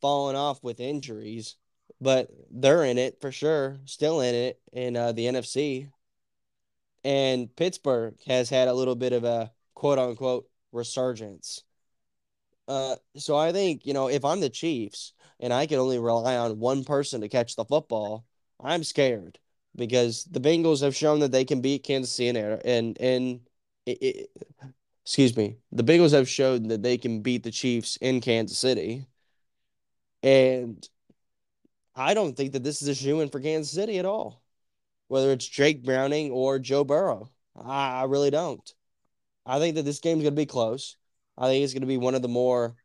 fallen 0.00 0.36
off 0.36 0.62
with 0.62 0.80
injuries, 0.80 1.56
but 2.00 2.30
they're 2.50 2.84
in 2.84 2.98
it 2.98 3.20
for 3.20 3.32
sure, 3.32 3.78
still 3.84 4.20
in 4.20 4.34
it 4.34 4.60
in 4.72 4.96
uh, 4.96 5.12
the 5.12 5.26
NFC. 5.26 5.88
And 7.04 7.54
Pittsburgh 7.54 8.16
has 8.26 8.48
had 8.50 8.68
a 8.68 8.74
little 8.74 8.96
bit 8.96 9.12
of 9.12 9.24
a 9.24 9.52
quote 9.74 9.98
unquote 9.98 10.48
resurgence. 10.72 11.62
Uh, 12.66 12.96
so 13.16 13.36
I 13.36 13.52
think, 13.52 13.86
you 13.86 13.94
know, 13.94 14.08
if 14.08 14.24
I'm 14.24 14.40
the 14.40 14.50
Chiefs 14.50 15.14
and 15.40 15.52
I 15.52 15.66
can 15.66 15.78
only 15.78 15.98
rely 15.98 16.36
on 16.36 16.58
one 16.58 16.84
person 16.84 17.22
to 17.22 17.28
catch 17.28 17.56
the 17.56 17.64
football, 17.64 18.26
I'm 18.60 18.84
scared 18.84 19.38
because 19.76 20.24
the 20.24 20.40
Bengals 20.40 20.82
have 20.82 20.96
shown 20.96 21.20
that 21.20 21.32
they 21.32 21.44
can 21.44 21.60
beat 21.60 21.84
Kansas 21.84 22.12
City 22.12 22.38
and 22.38 22.62
and, 22.64 23.00
and 23.00 23.40
it, 23.86 23.98
it, 24.02 24.30
excuse 25.04 25.36
me, 25.36 25.56
the 25.72 25.84
Bengals 25.84 26.12
have 26.12 26.28
shown 26.28 26.68
that 26.68 26.82
they 26.82 26.98
can 26.98 27.22
beat 27.22 27.42
the 27.42 27.50
Chiefs 27.50 27.96
in 27.96 28.20
Kansas 28.20 28.58
City. 28.58 29.06
And 30.22 30.86
I 31.94 32.14
don't 32.14 32.36
think 32.36 32.52
that 32.52 32.62
this 32.62 32.82
is 32.82 32.88
a 32.88 32.94
shoe 32.94 33.20
in 33.20 33.30
for 33.30 33.40
Kansas 33.40 33.72
City 33.72 33.98
at 33.98 34.04
all, 34.04 34.42
whether 35.08 35.32
it's 35.32 35.46
Jake 35.46 35.84
Browning 35.84 36.30
or 36.30 36.58
Joe 36.58 36.84
Burrow. 36.84 37.30
I, 37.56 38.00
I 38.00 38.04
really 38.04 38.30
don't. 38.30 38.72
I 39.46 39.58
think 39.58 39.76
that 39.76 39.84
this 39.84 40.00
game's 40.00 40.22
going 40.22 40.34
to 40.34 40.40
be 40.40 40.46
close. 40.46 40.96
I 41.38 41.46
think 41.46 41.64
it's 41.64 41.72
going 41.72 41.80
to 41.80 41.86
be 41.86 41.96
one 41.96 42.14
of 42.14 42.22
the 42.22 42.28
more 42.28 42.76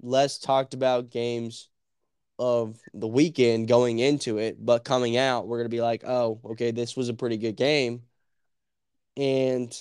less 0.00 0.38
talked 0.38 0.74
about 0.74 1.10
games 1.10 1.68
of 2.38 2.78
the 2.94 3.06
weekend 3.06 3.68
going 3.68 3.98
into 3.98 4.38
it, 4.38 4.64
but 4.64 4.84
coming 4.84 5.16
out, 5.16 5.46
we're 5.46 5.58
going 5.58 5.70
to 5.70 5.76
be 5.76 5.80
like, 5.80 6.04
oh, 6.04 6.40
okay, 6.44 6.70
this 6.70 6.96
was 6.96 7.08
a 7.08 7.14
pretty 7.14 7.36
good 7.38 7.56
game. 7.56 8.02
And, 9.16 9.72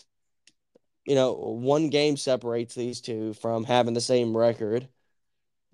you 1.06 1.16
know, 1.16 1.34
one 1.34 1.90
game 1.90 2.18
separates 2.18 2.76
these 2.76 3.02
two 3.02 3.34
from 3.34 3.64
having 3.66 3.94
the 3.94 4.02
same 4.02 4.36
record. 4.36 4.88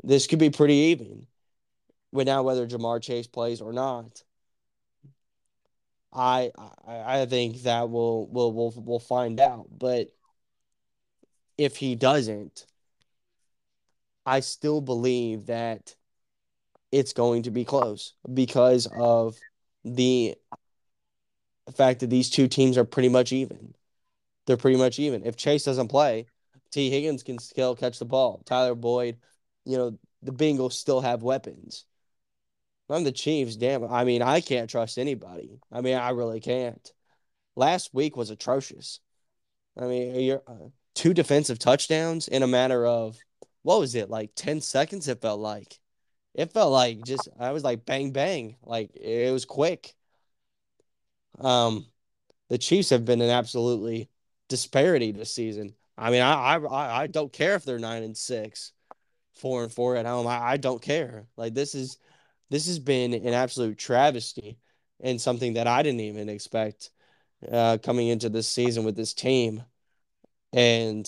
This 0.04 0.28
could 0.28 0.40
be 0.40 0.50
pretty 0.50 0.74
even. 0.74 1.28
But 2.12 2.26
now, 2.26 2.44
whether 2.44 2.68
Ja'Marr 2.68 3.02
Chase 3.02 3.28
plays 3.28 3.62
or 3.62 3.72
not, 3.72 4.24
I 6.14 6.52
I, 6.86 7.22
I 7.22 7.26
think 7.26 7.62
that 7.64 7.90
we'll 7.90 8.28
we'll 8.28 8.52
we'll 8.52 8.74
we'll 8.76 9.00
find 9.00 9.40
out. 9.40 9.68
But 9.72 10.10
if 11.58 11.78
he 11.78 11.96
doesn't, 11.96 12.66
I 14.26 14.42
still 14.42 14.82
believe 14.82 15.46
that 15.46 15.96
it's 16.92 17.14
going 17.14 17.44
to 17.44 17.52
be 17.52 17.66
close 17.66 18.14
because 18.34 18.88
of 18.88 19.38
the 19.84 20.36
fact 21.76 22.02
that 22.02 22.10
these 22.10 22.30
two 22.30 22.48
teams 22.48 22.78
are 22.78 22.86
pretty 22.86 23.10
much 23.10 23.32
even. 23.32 23.74
They're 24.46 24.58
pretty 24.58 24.78
much 24.78 25.00
even. 25.00 25.26
If 25.26 25.38
Chase 25.38 25.64
doesn't 25.64 25.88
play, 25.88 26.26
Tee 26.72 26.90
Higgins 26.90 27.24
can 27.24 27.38
still 27.40 27.76
catch 27.76 28.00
the 28.00 28.06
ball. 28.06 28.42
Tyler 28.46 28.76
Boyd, 28.76 29.18
you 29.66 29.78
know, 29.78 29.98
the 30.22 30.32
Bengals 30.32 30.74
still 30.74 31.02
have 31.02 31.24
weapons. 31.24 31.86
I'm 32.90 33.04
the 33.04 33.12
Chiefs. 33.12 33.56
Damn. 33.56 33.86
I 33.86 34.04
mean, 34.04 34.22
I 34.22 34.42
can't 34.42 34.70
trust 34.70 34.98
anybody. 34.98 35.60
I 35.72 35.82
mean, 35.82 35.96
I 35.96 36.10
really 36.10 36.42
can't. 36.42 36.92
Last 37.56 37.94
week 37.94 38.18
was 38.18 38.30
atrocious. 38.30 39.00
I 39.80 39.86
mean, 39.86 40.16
you're 40.20 40.44
uh, 40.46 40.70
two 40.94 41.14
defensive 41.14 41.60
touchdowns 41.60 42.28
in 42.28 42.44
a 42.44 42.48
matter 42.48 42.86
of 42.86 43.18
what 43.64 43.80
was 43.80 43.96
it 43.96 44.10
like 44.10 44.32
10 44.36 44.60
seconds 44.62 45.08
it 45.08 45.22
felt 45.22 45.40
like 45.40 45.80
it 46.34 46.52
felt 46.54 46.72
like 46.72 47.04
just 47.04 47.28
i 47.40 47.52
was 47.52 47.64
like 47.64 47.86
bang 47.86 48.12
bang. 48.12 48.56
Like 48.64 48.96
it 48.96 49.32
was 49.32 49.46
quick. 49.46 49.94
Um 51.40 51.86
the 52.50 52.58
chiefs 52.58 52.90
have 52.90 53.06
been 53.06 53.22
an 53.22 53.30
absolutely 53.30 54.10
disparity 54.50 55.12
this 55.12 55.34
season. 55.34 55.76
I 55.98 56.12
mean 56.12 56.22
i 56.22 56.56
i 56.56 57.02
i 57.04 57.08
don't 57.08 57.34
care 57.34 57.56
if 57.56 57.66
they're 57.66 57.80
nine 57.80 58.04
and 58.04 58.18
six 58.18 58.74
four 59.36 59.64
and 59.64 59.72
four 59.72 59.96
at 59.96 60.06
home. 60.06 60.28
I, 60.28 60.40
I 60.52 60.58
don't 60.58 60.82
care. 60.82 61.28
Like 61.38 61.54
this 61.54 61.76
is 61.76 61.98
this 62.50 62.68
has 62.68 62.80
been 62.80 63.14
an 63.14 63.34
absolute 63.34 63.78
travesty 63.78 64.58
and 65.00 65.20
something 65.20 65.54
that 65.54 65.68
i 65.68 65.82
didn't 65.82 66.02
even 66.02 66.30
expect 66.30 66.92
uh 67.52 67.78
coming 67.82 68.08
into 68.10 68.30
this 68.30 68.48
season 68.48 68.84
with 68.84 68.96
this 68.96 69.14
team. 69.14 69.64
And 70.54 71.08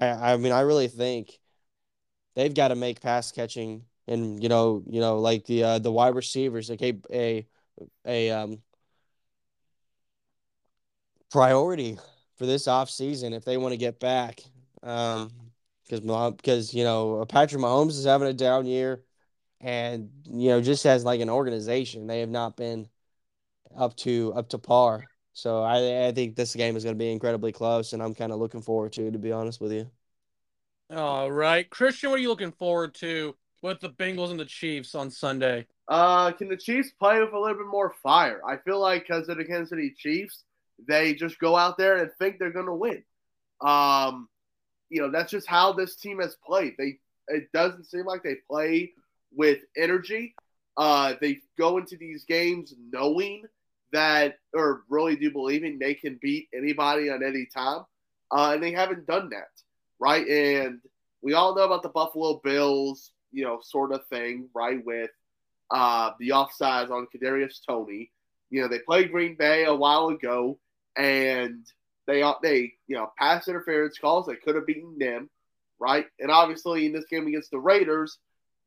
I, 0.00 0.32
I 0.32 0.36
mean, 0.36 0.52
I 0.52 0.60
really 0.60 0.88
think 0.88 1.38
they've 2.34 2.54
got 2.54 2.68
to 2.68 2.76
make 2.76 3.00
pass 3.00 3.32
catching 3.32 3.84
and 4.08 4.42
you 4.42 4.48
know, 4.48 4.82
you 4.88 5.00
know, 5.00 5.18
like 5.18 5.44
the 5.46 5.62
uh, 5.62 5.78
the 5.78 5.92
wide 5.92 6.14
receivers, 6.14 6.70
like 6.70 6.82
a 6.82 6.98
a 7.12 7.46
a 8.04 8.30
um 8.30 8.62
priority 11.30 11.98
for 12.36 12.46
this 12.46 12.66
off 12.66 12.90
season 12.90 13.32
if 13.32 13.44
they 13.44 13.56
want 13.56 13.72
to 13.72 13.78
get 13.78 14.00
back. 14.00 14.40
Um, 14.82 15.30
because 15.88 16.34
because 16.36 16.74
you 16.74 16.84
know 16.84 17.24
Patrick 17.26 17.62
Mahomes 17.62 17.90
is 17.90 18.04
having 18.04 18.28
a 18.28 18.32
down 18.32 18.66
year, 18.66 19.04
and 19.60 20.10
you 20.24 20.50
know 20.50 20.60
just 20.60 20.84
as 20.86 21.04
like 21.04 21.20
an 21.20 21.30
organization, 21.30 22.06
they 22.06 22.20
have 22.20 22.28
not 22.28 22.56
been 22.56 22.88
up 23.76 23.96
to 23.96 24.32
up 24.34 24.50
to 24.50 24.58
par. 24.58 25.04
So 25.32 25.62
I 25.62 26.08
I 26.08 26.12
think 26.12 26.36
this 26.36 26.54
game 26.54 26.76
is 26.76 26.84
going 26.84 26.94
to 26.94 26.98
be 26.98 27.10
incredibly 27.10 27.52
close, 27.52 27.92
and 27.92 28.02
I'm 28.02 28.14
kind 28.14 28.32
of 28.32 28.38
looking 28.38 28.62
forward 28.62 28.92
to, 28.94 29.10
to 29.10 29.18
be 29.18 29.32
honest 29.32 29.60
with 29.60 29.72
you. 29.72 29.90
All 30.90 31.30
right, 31.30 31.68
Christian, 31.68 32.10
what 32.10 32.18
are 32.18 32.22
you 32.22 32.28
looking 32.28 32.52
forward 32.52 32.94
to 32.96 33.34
with 33.62 33.80
the 33.80 33.90
Bengals 33.90 34.30
and 34.30 34.40
the 34.40 34.44
Chiefs 34.44 34.94
on 34.94 35.10
Sunday? 35.10 35.66
Uh, 35.88 36.32
can 36.32 36.48
the 36.48 36.56
Chiefs 36.56 36.90
play 36.98 37.20
with 37.20 37.32
a 37.32 37.38
little 37.38 37.56
bit 37.56 37.66
more 37.66 37.94
fire? 38.02 38.40
I 38.46 38.56
feel 38.58 38.80
like 38.80 39.06
because 39.06 39.28
of 39.28 39.38
the 39.38 39.44
Kansas 39.44 39.70
City 39.70 39.94
Chiefs, 39.96 40.44
they 40.86 41.14
just 41.14 41.38
go 41.38 41.56
out 41.56 41.78
there 41.78 41.96
and 41.96 42.10
think 42.18 42.38
they're 42.38 42.52
going 42.52 42.66
to 42.66 42.74
win. 42.74 43.02
Um, 43.60 44.28
you 44.90 45.00
know, 45.00 45.10
that's 45.10 45.30
just 45.30 45.46
how 45.46 45.72
this 45.72 45.96
team 45.96 46.20
has 46.20 46.36
played. 46.46 46.74
They 46.78 46.98
it 47.28 47.52
doesn't 47.52 47.84
seem 47.84 48.06
like 48.06 48.22
they 48.22 48.36
play 48.50 48.92
with 49.32 49.58
energy. 49.76 50.34
Uh, 50.76 51.14
they 51.20 51.40
go 51.58 51.76
into 51.78 51.96
these 51.96 52.24
games 52.24 52.72
knowing 52.90 53.42
that, 53.92 54.36
or 54.54 54.82
really 54.88 55.16
do 55.16 55.30
believing 55.30 55.78
they 55.78 55.94
can 55.94 56.18
beat 56.22 56.48
anybody 56.54 57.10
on 57.10 57.22
any 57.22 57.46
time, 57.46 57.84
uh, 58.30 58.52
and 58.54 58.62
they 58.62 58.72
haven't 58.72 59.06
done 59.06 59.30
that 59.30 59.48
right? 59.98 60.26
And 60.26 60.80
we 61.22 61.34
all 61.34 61.54
know 61.54 61.64
about 61.64 61.82
the 61.82 61.88
Buffalo 61.88 62.40
Bills, 62.42 63.12
you 63.32 63.44
know, 63.44 63.60
sort 63.62 63.92
of 63.92 64.06
thing, 64.06 64.48
right? 64.54 64.84
With 64.84 65.10
uh, 65.70 66.12
the 66.18 66.30
offsides 66.30 66.90
on 66.90 67.06
Kadarius 67.14 67.60
Toney. 67.66 68.10
You 68.50 68.62
know, 68.62 68.68
they 68.68 68.78
played 68.78 69.12
Green 69.12 69.36
Bay 69.36 69.64
a 69.64 69.74
while 69.74 70.08
ago, 70.08 70.58
and 70.96 71.66
they 72.06 72.24
they 72.42 72.72
you 72.86 72.96
know 72.96 73.12
pass 73.18 73.48
interference 73.48 73.98
calls. 73.98 74.26
They 74.26 74.36
could 74.36 74.54
have 74.54 74.66
beaten 74.66 74.98
them, 74.98 75.28
right? 75.78 76.06
And 76.18 76.30
obviously, 76.30 76.86
in 76.86 76.92
this 76.92 77.04
game 77.04 77.26
against 77.26 77.50
the 77.50 77.58
Raiders, 77.58 78.18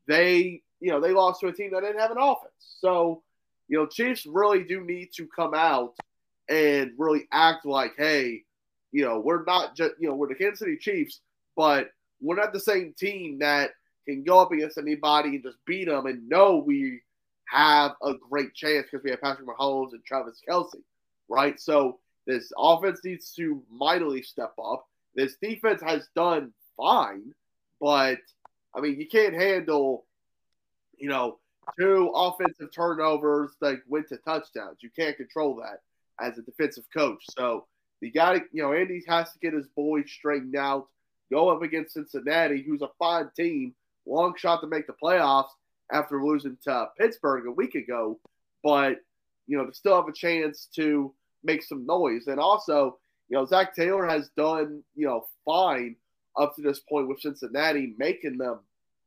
they 0.07 0.61
you 0.79 0.91
know 0.91 1.01
they 1.01 1.11
lost 1.11 1.41
to 1.41 1.47
a 1.47 1.53
team 1.53 1.71
that 1.73 1.81
didn't 1.81 1.99
have 1.99 2.11
an 2.11 2.17
offense. 2.19 2.53
So, 2.79 3.23
you 3.67 3.77
know, 3.77 3.87
Chiefs 3.87 4.25
really 4.25 4.63
do 4.63 4.83
need 4.83 5.09
to 5.15 5.27
come 5.27 5.53
out 5.55 5.95
and 6.47 6.91
really 6.97 7.27
act 7.31 7.65
like, 7.65 7.93
hey, 7.97 8.43
you 8.91 9.05
know, 9.05 9.19
we're 9.19 9.43
not 9.45 9.75
just, 9.75 9.93
you 9.99 10.09
know, 10.09 10.15
we're 10.15 10.27
the 10.27 10.35
Kansas 10.35 10.59
City 10.59 10.77
Chiefs, 10.77 11.21
but 11.55 11.91
we're 12.19 12.35
not 12.35 12.53
the 12.53 12.59
same 12.59 12.93
team 12.97 13.39
that 13.39 13.71
can 14.15 14.23
go 14.23 14.39
up 14.39 14.51
against 14.51 14.77
anybody 14.77 15.29
and 15.29 15.43
just 15.43 15.57
beat 15.65 15.87
them 15.87 16.05
and 16.05 16.27
know 16.27 16.57
we 16.57 17.01
have 17.49 17.93
a 18.01 18.13
great 18.29 18.53
chance 18.53 18.87
because 18.89 19.03
we 19.03 19.11
have 19.11 19.21
Patrick 19.21 19.47
Mahomes 19.47 19.91
and 19.91 20.03
Travis 20.05 20.39
Kelce, 20.47 20.81
right? 21.27 21.59
So 21.59 21.99
this 22.25 22.51
offense 22.57 23.01
needs 23.03 23.33
to 23.35 23.61
mightily 23.69 24.21
step 24.21 24.53
up. 24.63 24.85
This 25.15 25.35
defense 25.41 25.81
has 25.81 26.07
done 26.15 26.53
fine, 26.77 27.33
but 27.79 28.19
I 28.73 28.79
mean, 28.79 28.99
you 28.99 29.07
can't 29.07 29.33
handle, 29.33 30.05
you 30.97 31.09
know, 31.09 31.39
two 31.79 32.11
offensive 32.15 32.73
turnovers 32.73 33.51
that 33.61 33.81
went 33.87 34.07
to 34.09 34.17
touchdowns. 34.17 34.77
You 34.81 34.89
can't 34.97 35.17
control 35.17 35.55
that 35.57 35.81
as 36.25 36.37
a 36.37 36.41
defensive 36.41 36.85
coach. 36.93 37.23
So 37.37 37.65
you 37.99 38.11
got 38.11 38.33
to, 38.33 38.41
you 38.51 38.63
know, 38.63 38.73
Andy 38.73 39.03
has 39.07 39.31
to 39.33 39.39
get 39.39 39.53
his 39.53 39.67
boys 39.75 40.09
straightened 40.09 40.55
out. 40.55 40.87
Go 41.31 41.49
up 41.49 41.61
against 41.61 41.93
Cincinnati, 41.93 42.61
who's 42.61 42.81
a 42.81 42.89
fine 42.99 43.29
team, 43.35 43.73
long 44.05 44.33
shot 44.37 44.61
to 44.61 44.67
make 44.67 44.87
the 44.87 44.93
playoffs 45.01 45.49
after 45.91 46.23
losing 46.23 46.57
to 46.63 46.87
Pittsburgh 46.97 47.47
a 47.47 47.51
week 47.51 47.75
ago, 47.75 48.19
but 48.63 48.97
you 49.47 49.57
know, 49.57 49.65
to 49.65 49.73
still 49.73 49.95
have 49.95 50.07
a 50.07 50.13
chance 50.13 50.69
to 50.75 51.13
make 51.43 51.63
some 51.63 51.85
noise. 51.85 52.27
And 52.27 52.39
also, 52.39 52.97
you 53.29 53.37
know, 53.37 53.45
Zac 53.45 53.75
Taylor 53.75 54.07
has 54.07 54.29
done, 54.37 54.83
you 54.95 55.07
know, 55.07 55.25
fine 55.45 55.95
up 56.39 56.55
to 56.55 56.61
this 56.61 56.79
point 56.79 57.07
with 57.07 57.19
Cincinnati, 57.19 57.93
making 57.97 58.37
them 58.37 58.59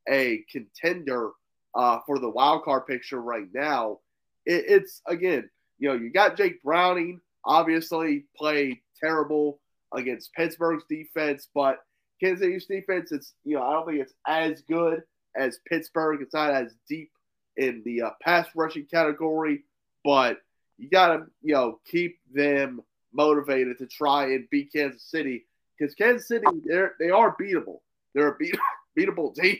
a 0.08 0.44
contender 0.50 1.30
uh, 1.74 2.00
for 2.06 2.18
the 2.18 2.28
wild 2.28 2.64
card 2.64 2.86
picture 2.86 3.20
right 3.20 3.48
now. 3.54 4.00
It, 4.44 4.64
it's 4.68 5.00
again, 5.06 5.48
you 5.78 5.88
know, 5.88 5.94
you 5.94 6.10
got 6.10 6.36
Jake 6.36 6.62
Browning, 6.62 7.20
obviously 7.44 8.24
played 8.36 8.78
terrible 9.00 9.60
against 9.94 10.34
Pittsburgh's 10.34 10.84
defense, 10.88 11.48
but 11.54 11.78
Kansas 12.20 12.40
City's 12.40 12.66
defense, 12.66 13.12
it's 13.12 13.34
you 13.44 13.56
know 13.56 13.62
I 13.62 13.72
don't 13.72 13.86
think 13.86 14.00
it's 14.00 14.14
as 14.26 14.62
good 14.62 15.02
as 15.36 15.58
Pittsburgh. 15.68 16.20
It's 16.22 16.34
not 16.34 16.50
as 16.50 16.74
deep 16.88 17.10
in 17.56 17.82
the 17.84 18.02
uh, 18.02 18.10
pass 18.22 18.46
rushing 18.54 18.86
category, 18.86 19.64
but 20.04 20.38
you 20.78 20.88
gotta 20.88 21.26
you 21.42 21.54
know 21.54 21.80
keep 21.84 22.18
them 22.32 22.80
motivated 23.12 23.78
to 23.78 23.86
try 23.86 24.26
and 24.26 24.48
beat 24.50 24.72
Kansas 24.72 25.02
City 25.02 25.46
because 25.78 25.94
Kansas 25.94 26.28
City 26.28 26.46
they're 26.64 26.94
they 26.98 27.10
are 27.10 27.36
beatable. 27.36 27.80
They're 28.14 28.28
a 28.28 28.36
beat, 28.36 28.56
beatable 28.98 29.34
team, 29.34 29.58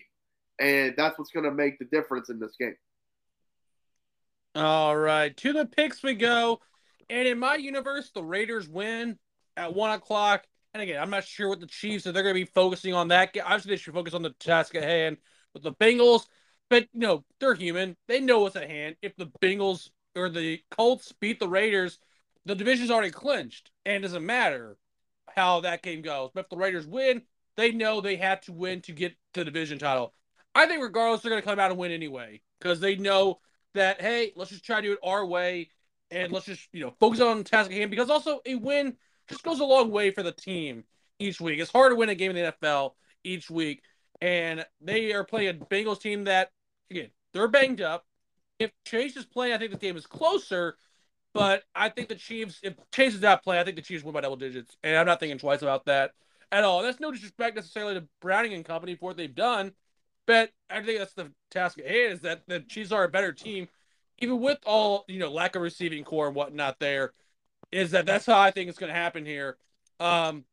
and 0.60 0.94
that's 0.96 1.18
what's 1.18 1.30
going 1.30 1.44
to 1.44 1.50
make 1.50 1.78
the 1.78 1.84
difference 1.86 2.30
in 2.30 2.38
this 2.38 2.54
game. 2.58 2.76
All 4.54 4.96
right, 4.96 5.36
to 5.38 5.52
the 5.52 5.66
picks 5.66 6.02
we 6.02 6.14
go. 6.14 6.60
And 7.10 7.28
in 7.28 7.38
my 7.38 7.56
universe, 7.56 8.10
the 8.14 8.22
Raiders 8.22 8.68
win 8.68 9.18
at 9.56 9.74
one 9.74 9.90
o'clock. 9.90 10.46
And 10.74 10.82
again, 10.82 11.00
I'm 11.00 11.10
not 11.10 11.24
sure 11.24 11.48
what 11.48 11.60
the 11.60 11.68
Chiefs 11.68 12.06
are. 12.06 12.12
They're 12.12 12.24
going 12.24 12.34
to 12.34 12.40
be 12.40 12.50
focusing 12.52 12.94
on 12.94 13.08
that. 13.08 13.36
Obviously, 13.44 13.70
they 13.70 13.76
should 13.76 13.94
focus 13.94 14.12
on 14.12 14.22
the 14.22 14.30
task 14.40 14.74
at 14.74 14.82
hand 14.82 15.18
with 15.54 15.62
the 15.62 15.72
Bengals. 15.72 16.26
But 16.68 16.88
you 16.92 17.00
know, 17.00 17.24
they're 17.38 17.54
human. 17.54 17.96
They 18.08 18.20
know 18.20 18.40
what's 18.40 18.56
at 18.56 18.68
hand. 18.68 18.96
If 19.00 19.14
the 19.16 19.30
Bengals 19.40 19.90
or 20.16 20.28
the 20.28 20.60
Colts 20.72 21.12
beat 21.20 21.38
the 21.38 21.48
Raiders, 21.48 21.98
the 22.44 22.56
division's 22.56 22.90
already 22.90 23.12
clinched, 23.12 23.70
and 23.86 23.96
it 23.96 24.00
doesn't 24.00 24.26
matter 24.26 24.76
how 25.34 25.60
that 25.60 25.82
game 25.82 26.02
goes. 26.02 26.30
But 26.34 26.44
if 26.44 26.50
the 26.50 26.56
Raiders 26.56 26.86
win, 26.86 27.22
they 27.56 27.70
know 27.70 28.00
they 28.00 28.16
have 28.16 28.40
to 28.42 28.52
win 28.52 28.80
to 28.82 28.92
get 28.92 29.14
the 29.32 29.44
division 29.44 29.78
title. 29.78 30.12
I 30.54 30.66
think 30.66 30.82
regardless, 30.82 31.22
they're 31.22 31.30
going 31.30 31.42
to 31.42 31.48
come 31.48 31.58
out 31.58 31.70
and 31.70 31.78
win 31.78 31.92
anyway 31.92 32.40
because 32.58 32.80
they 32.80 32.96
know 32.96 33.40
that 33.74 34.00
hey, 34.00 34.32
let's 34.34 34.50
just 34.50 34.64
try 34.64 34.80
to 34.80 34.86
do 34.86 34.92
it 34.92 34.98
our 35.04 35.24
way 35.24 35.70
and 36.10 36.32
let's 36.32 36.46
just 36.46 36.68
you 36.72 36.80
know 36.80 36.94
focus 36.98 37.20
on 37.20 37.38
the 37.38 37.44
task 37.44 37.70
at 37.70 37.76
hand 37.76 37.90
because 37.90 38.10
also 38.10 38.40
a 38.46 38.54
win 38.54 38.96
just 39.28 39.42
goes 39.42 39.60
a 39.60 39.64
long 39.64 39.90
way 39.90 40.10
for 40.10 40.22
the 40.22 40.32
team 40.32 40.84
each 41.18 41.40
week. 41.40 41.58
It's 41.58 41.70
hard 41.70 41.92
to 41.92 41.96
win 41.96 42.08
a 42.08 42.14
game 42.14 42.30
in 42.30 42.36
the 42.36 42.52
NFL 42.52 42.92
each 43.22 43.50
week, 43.50 43.82
and 44.20 44.64
they 44.80 45.12
are 45.12 45.24
playing 45.24 45.60
Bengals 45.70 46.00
team 46.00 46.24
that 46.24 46.50
again 46.90 47.10
they're 47.32 47.48
banged 47.48 47.80
up. 47.80 48.04
If 48.58 48.70
Chase 48.84 49.16
is 49.16 49.24
playing, 49.24 49.54
I 49.54 49.58
think 49.58 49.72
the 49.72 49.78
game 49.78 49.96
is 49.96 50.06
closer. 50.06 50.76
But 51.32 51.64
I 51.74 51.88
think 51.88 52.08
the 52.08 52.14
Chiefs, 52.14 52.60
if 52.62 52.74
Chase 52.92 53.14
is 53.14 53.20
not 53.20 53.42
playing, 53.42 53.60
I 53.60 53.64
think 53.64 53.74
the 53.74 53.82
Chiefs 53.82 54.04
win 54.04 54.14
by 54.14 54.20
double 54.20 54.36
digits, 54.36 54.76
and 54.84 54.96
I'm 54.96 55.06
not 55.06 55.18
thinking 55.18 55.38
twice 55.38 55.62
about 55.62 55.86
that 55.86 56.12
at 56.52 56.62
all. 56.62 56.80
That's 56.80 57.00
no 57.00 57.10
disrespect 57.10 57.56
necessarily 57.56 57.94
to 57.94 58.06
Browning 58.20 58.54
and 58.54 58.64
company 58.64 58.94
for 58.94 59.06
what 59.06 59.16
they've 59.16 59.34
done, 59.34 59.72
but 60.26 60.50
I 60.70 60.80
think 60.80 61.00
that's 61.00 61.14
the 61.14 61.32
task 61.50 61.80
at 61.80 61.88
hand 61.88 62.12
is 62.12 62.20
that 62.20 62.42
the 62.46 62.60
Chiefs 62.60 62.92
are 62.92 63.02
a 63.02 63.08
better 63.08 63.32
team 63.32 63.66
even 64.18 64.40
with 64.40 64.58
all 64.64 65.04
you 65.08 65.18
know 65.18 65.30
lack 65.30 65.56
of 65.56 65.62
receiving 65.62 66.04
corps 66.04 66.26
and 66.26 66.36
whatnot, 66.36 66.78
there 66.78 67.12
is 67.74 67.90
that 67.90 68.06
that's 68.06 68.26
how 68.26 68.38
I 68.38 68.50
think 68.50 68.68
it's 68.68 68.78
going 68.78 68.92
to 68.92 68.98
happen 68.98 69.26
here. 69.26 69.56
Um, 69.98 70.44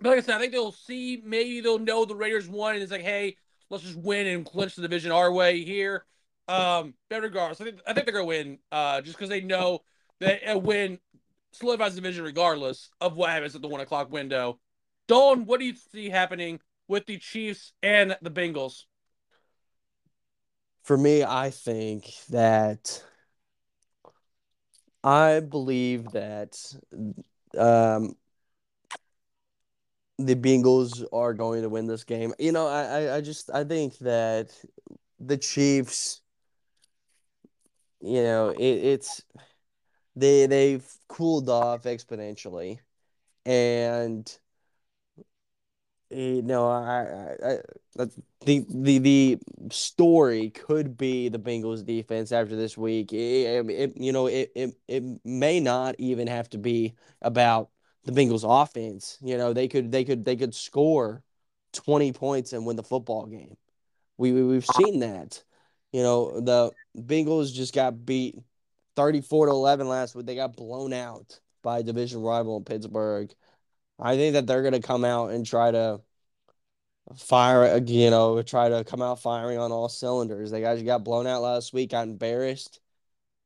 but 0.00 0.10
like 0.10 0.18
I 0.18 0.22
said, 0.22 0.36
I 0.36 0.38
think 0.38 0.52
they'll 0.52 0.72
see 0.72 1.22
maybe 1.24 1.60
they'll 1.60 1.78
know 1.78 2.04
the 2.04 2.16
Raiders 2.16 2.48
won, 2.48 2.74
and 2.74 2.82
it's 2.82 2.92
like, 2.92 3.02
hey, 3.02 3.36
let's 3.70 3.84
just 3.84 3.96
win 3.96 4.26
and 4.26 4.46
clinch 4.46 4.74
the 4.74 4.82
division 4.82 5.12
our 5.12 5.30
way 5.30 5.62
here. 5.62 6.04
Um, 6.48 6.94
but 7.08 7.22
regardless, 7.22 7.60
I 7.60 7.64
think 7.64 7.80
I 7.86 7.92
think 7.92 8.06
they're 8.06 8.14
going 8.14 8.24
to 8.24 8.48
win, 8.48 8.58
uh, 8.72 9.00
just 9.02 9.16
because 9.16 9.28
they 9.28 9.40
know 9.40 9.80
that 10.20 10.40
a 10.46 10.58
win 10.58 10.98
solidifies 11.52 11.94
the 11.94 12.00
division 12.00 12.24
regardless 12.24 12.90
of 13.00 13.14
what 13.14 13.30
happens 13.30 13.54
at 13.54 13.62
the 13.62 13.68
one 13.68 13.80
o'clock 13.80 14.10
window. 14.10 14.58
Dalton, 15.06 15.44
what 15.44 15.60
do 15.60 15.66
you 15.66 15.74
see 15.92 16.08
happening 16.08 16.60
with 16.88 17.06
the 17.06 17.18
Chiefs 17.18 17.72
and 17.82 18.16
the 18.22 18.30
Bengals? 18.30 18.84
For 20.82 20.96
me, 20.98 21.24
I 21.24 21.50
think 21.50 22.12
that 22.30 23.02
I 25.04 25.40
believe 25.40 26.12
that 26.12 26.56
um, 27.58 28.16
the 30.18 30.34
Bengals 30.34 31.04
are 31.12 31.34
going 31.34 31.62
to 31.62 31.68
win 31.68 31.86
this 31.86 32.04
game. 32.04 32.32
You 32.38 32.52
know, 32.52 32.66
I, 32.66 32.84
I, 32.84 33.16
I 33.16 33.20
just 33.20 33.50
I 33.52 33.64
think 33.64 33.98
that 33.98 34.50
the 35.20 35.36
Chiefs, 35.36 36.22
you 38.00 38.22
know, 38.22 38.50
it, 38.50 38.62
it's 38.62 39.22
they 40.16 40.46
they've 40.46 40.86
cooled 41.08 41.50
off 41.50 41.82
exponentially, 41.82 42.78
and 43.44 44.38
Eh, 46.14 46.34
you 46.34 46.42
know, 46.42 46.68
I, 46.68 47.34
I, 47.42 47.52
I 48.00 48.06
the 48.44 48.64
the 48.68 48.98
the 48.98 49.38
story 49.70 50.50
could 50.50 50.96
be 50.96 51.28
the 51.28 51.40
Bengals 51.40 51.84
defense 51.84 52.30
after 52.30 52.54
this 52.54 52.78
week. 52.78 53.12
Eh, 53.12 53.16
eh, 53.16 53.60
it, 53.60 53.70
it, 53.70 53.96
you 53.96 54.12
know, 54.12 54.26
it, 54.28 54.52
it 54.54 54.76
it 54.86 55.02
may 55.24 55.58
not 55.58 55.96
even 55.98 56.28
have 56.28 56.48
to 56.50 56.58
be 56.58 56.94
about 57.20 57.70
the 58.04 58.12
Bengals 58.12 58.44
offense. 58.46 59.18
You 59.22 59.36
know, 59.38 59.52
they 59.52 59.66
could 59.66 59.90
they 59.90 60.04
could 60.04 60.24
they 60.24 60.36
could 60.36 60.54
score 60.54 61.24
20 61.72 62.12
points 62.12 62.52
and 62.52 62.64
win 62.64 62.76
the 62.76 62.84
football 62.84 63.26
game. 63.26 63.56
We, 64.16 64.32
we 64.32 64.44
we've 64.44 64.66
seen 64.66 65.00
that. 65.00 65.42
You 65.92 66.02
know, 66.02 66.40
the 66.40 66.70
Bengals 66.96 67.52
just 67.52 67.74
got 67.74 68.06
beat 68.06 68.36
34 68.94 69.46
to 69.46 69.52
11 69.52 69.88
last 69.88 70.14
week. 70.14 70.26
They 70.26 70.36
got 70.36 70.56
blown 70.56 70.92
out 70.92 71.40
by 71.62 71.80
a 71.80 71.82
division 71.82 72.20
rival 72.20 72.58
in 72.58 72.64
Pittsburgh. 72.64 73.34
I 73.98 74.16
think 74.16 74.34
that 74.34 74.46
they're 74.46 74.62
going 74.62 74.74
to 74.74 74.80
come 74.80 75.04
out 75.04 75.30
and 75.30 75.46
try 75.46 75.70
to 75.70 76.00
fire, 77.16 77.78
you 77.84 78.10
know, 78.10 78.42
try 78.42 78.68
to 78.68 78.84
come 78.84 79.02
out 79.02 79.20
firing 79.20 79.58
on 79.58 79.72
all 79.72 79.88
cylinders. 79.88 80.50
They 80.50 80.60
guys 80.60 80.82
got 80.82 81.04
blown 81.04 81.26
out 81.26 81.42
last 81.42 81.72
week, 81.72 81.90
got 81.90 82.08
embarrassed. 82.08 82.80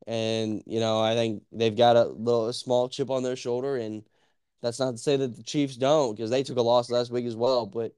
And, 0.07 0.63
you 0.67 0.81
know, 0.81 1.01
I 1.01 1.15
think 1.15 1.43
they've 1.53 1.77
got 1.77 1.97
a 1.97 2.05
little 2.05 2.49
a 2.49 2.55
small 2.55 2.89
chip 2.89 3.11
on 3.11 3.23
their 3.23 3.37
shoulder. 3.37 3.77
And 3.77 4.05
that's 4.63 4.81
not 4.81 4.93
to 4.93 4.99
say 4.99 5.17
that 5.17 5.37
the 5.37 5.43
Chiefs 5.43 5.77
don't, 5.77 6.15
because 6.17 6.31
they 6.31 6.43
took 6.43 6.57
a 6.57 6.63
loss 6.63 6.91
last 6.91 7.11
week 7.11 7.27
as 7.27 7.37
well. 7.37 7.67
But, 7.67 7.93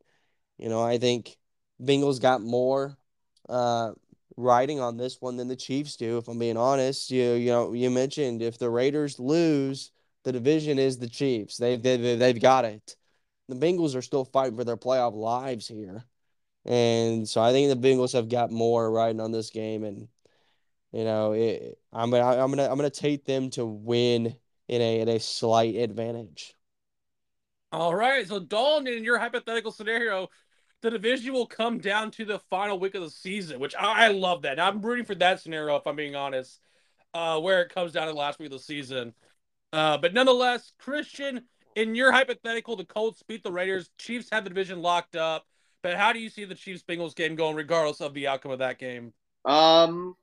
you 0.59 0.69
know, 0.69 0.83
I 0.83 0.99
think 0.99 1.37
Bengals 1.81 2.21
got 2.21 2.43
more 2.43 2.97
uh, 3.49 3.93
riding 4.37 4.81
on 4.81 4.97
this 4.97 5.21
one 5.21 5.37
than 5.37 5.47
the 5.47 5.57
Chiefs 5.57 5.97
do, 5.97 6.19
if 6.19 6.27
I'm 6.27 6.39
being 6.39 6.57
honest. 6.57 7.11
You, 7.11 7.35
you 7.35 7.51
know, 7.51 7.73
you 7.75 7.91
mentioned 7.91 8.43
if 8.43 8.59
the 8.59 8.71
Raiders 8.71 9.21
lose, 9.21 9.93
the 10.25 10.33
division 10.33 10.79
is 10.79 10.99
the 10.99 11.09
Chiefs. 11.09 11.57
They've, 11.57 11.83
they've, 11.83 12.19
they've 12.19 12.41
got 12.41 12.65
it. 12.65 12.97
The 13.49 13.57
Bengals 13.57 13.97
are 13.97 14.03
still 14.03 14.25
fighting 14.25 14.57
for 14.57 14.65
their 14.65 14.77
playoff 14.77 15.15
lives 15.15 15.67
here. 15.67 16.05
And 16.65 17.29
so 17.29 17.41
I 17.41 17.53
think 17.53 17.69
the 17.69 17.89
Bengals 17.89 18.13
have 18.13 18.29
got 18.29 18.51
more 18.51 18.91
riding 18.91 19.21
on 19.21 19.33
this 19.33 19.51
game. 19.51 19.85
And, 19.85 20.09
you 20.93 21.05
know, 21.05 21.33
it, 21.33 21.79
I'm 21.93 22.11
gonna 22.11 22.25
I'm 22.25 22.51
gonna 22.51 22.69
I'm 22.71 22.77
gonna 22.77 22.91
take 22.91 23.25
them 23.25 23.51
to 23.51 23.65
win 23.65 24.37
in 24.69 24.81
a 24.81 25.01
in 25.01 25.09
a 25.09 25.19
slight 25.19 25.75
advantage. 25.77 26.55
All 27.73 27.95
right. 27.95 28.27
So 28.27 28.41
Dalton, 28.41 28.89
in 28.89 29.05
your 29.05 29.19
hypothetical 29.19 29.73
scenario, 29.73 30.29
the 30.83 30.91
division 30.91 31.33
will 31.33 31.47
come 31.47 31.79
down 31.79 32.11
to 32.13 32.25
the 32.25 32.39
final 32.51 32.79
week 32.79 32.95
of 32.95 33.03
the 33.03 33.11
season, 33.11 33.61
which 33.61 33.75
I, 33.79 34.09
love 34.09 34.43
that. 34.43 34.59
I'm 34.59 34.81
rooting 34.81 35.05
for 35.05 35.15
that 35.17 35.41
scenario, 35.41 35.77
if 35.77 35.87
I'm 35.87 35.97
being 35.97 36.17
honest, 36.17 36.61
uh, 37.13 37.39
where 37.39 37.63
it 37.63 37.73
comes 37.73 37.93
down 37.93 38.07
to 38.07 38.13
the 38.13 38.19
last 38.19 38.39
week 38.39 38.47
of 38.47 38.53
the 38.53 38.59
season. 38.59 39.15
Uh, 39.73 39.99
but 39.99 40.13
nonetheless, 40.13 40.73
Christian, 40.79 41.43
in 41.77 41.95
your 41.95 42.13
hypothetical, 42.13 42.77
the 42.77 42.85
Colts 42.85 43.23
beat 43.23 43.43
the 43.43 43.53
Raiders. 43.53 43.91
Chiefs 43.99 44.29
have 44.33 44.45
the 44.45 44.51
division 44.51 44.83
locked 44.83 45.17
up. 45.17 45.47
But 45.83 45.97
how 45.97 46.13
do 46.13 46.19
you 46.19 46.29
see 46.29 46.45
the 46.45 46.55
Chiefs 46.55 46.83
Bengals 46.87 47.15
game 47.15 47.37
going, 47.37 47.57
regardless 47.57 48.01
of 48.01 48.13
the 48.13 48.27
outcome 48.27 48.53
of 48.53 48.59
that 48.59 48.79
game? 48.79 49.13
Um, 49.45 50.15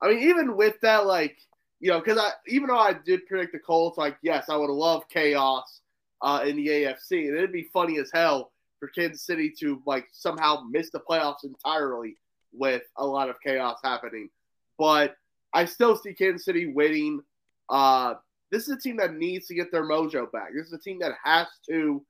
I 0.00 0.08
mean, 0.08 0.28
even 0.28 0.56
with 0.56 0.80
that, 0.82 1.06
like 1.06 1.38
you 1.80 1.90
know, 1.90 1.98
because 1.98 2.18
I 2.18 2.32
even 2.46 2.68
though 2.68 2.78
I 2.78 2.92
did 2.92 3.26
predict 3.26 3.52
the 3.52 3.58
Colts, 3.58 3.98
like 3.98 4.16
yes, 4.22 4.48
I 4.48 4.56
would 4.56 4.70
love 4.70 5.08
chaos 5.08 5.80
uh, 6.22 6.44
in 6.46 6.56
the 6.56 6.68
AFC, 6.68 7.28
and 7.28 7.36
it'd 7.36 7.52
be 7.52 7.68
funny 7.72 7.98
as 7.98 8.10
hell 8.12 8.52
for 8.78 8.88
Kansas 8.88 9.22
City 9.22 9.52
to 9.60 9.82
like 9.86 10.06
somehow 10.12 10.62
miss 10.70 10.90
the 10.90 11.00
playoffs 11.00 11.44
entirely 11.44 12.16
with 12.52 12.82
a 12.96 13.04
lot 13.04 13.28
of 13.28 13.36
chaos 13.44 13.78
happening. 13.82 14.30
But 14.78 15.16
I 15.52 15.64
still 15.64 15.96
see 15.96 16.14
Kansas 16.14 16.44
City 16.44 16.66
winning. 16.66 17.22
Uh, 17.68 18.14
this 18.50 18.62
is 18.62 18.76
a 18.76 18.80
team 18.80 18.96
that 18.96 19.14
needs 19.14 19.46
to 19.46 19.54
get 19.54 19.70
their 19.70 19.84
mojo 19.84 20.30
back. 20.32 20.50
This 20.54 20.66
is 20.66 20.72
a 20.72 20.78
team 20.78 20.98
that 21.00 21.12
has 21.22 21.46
to 21.68 22.04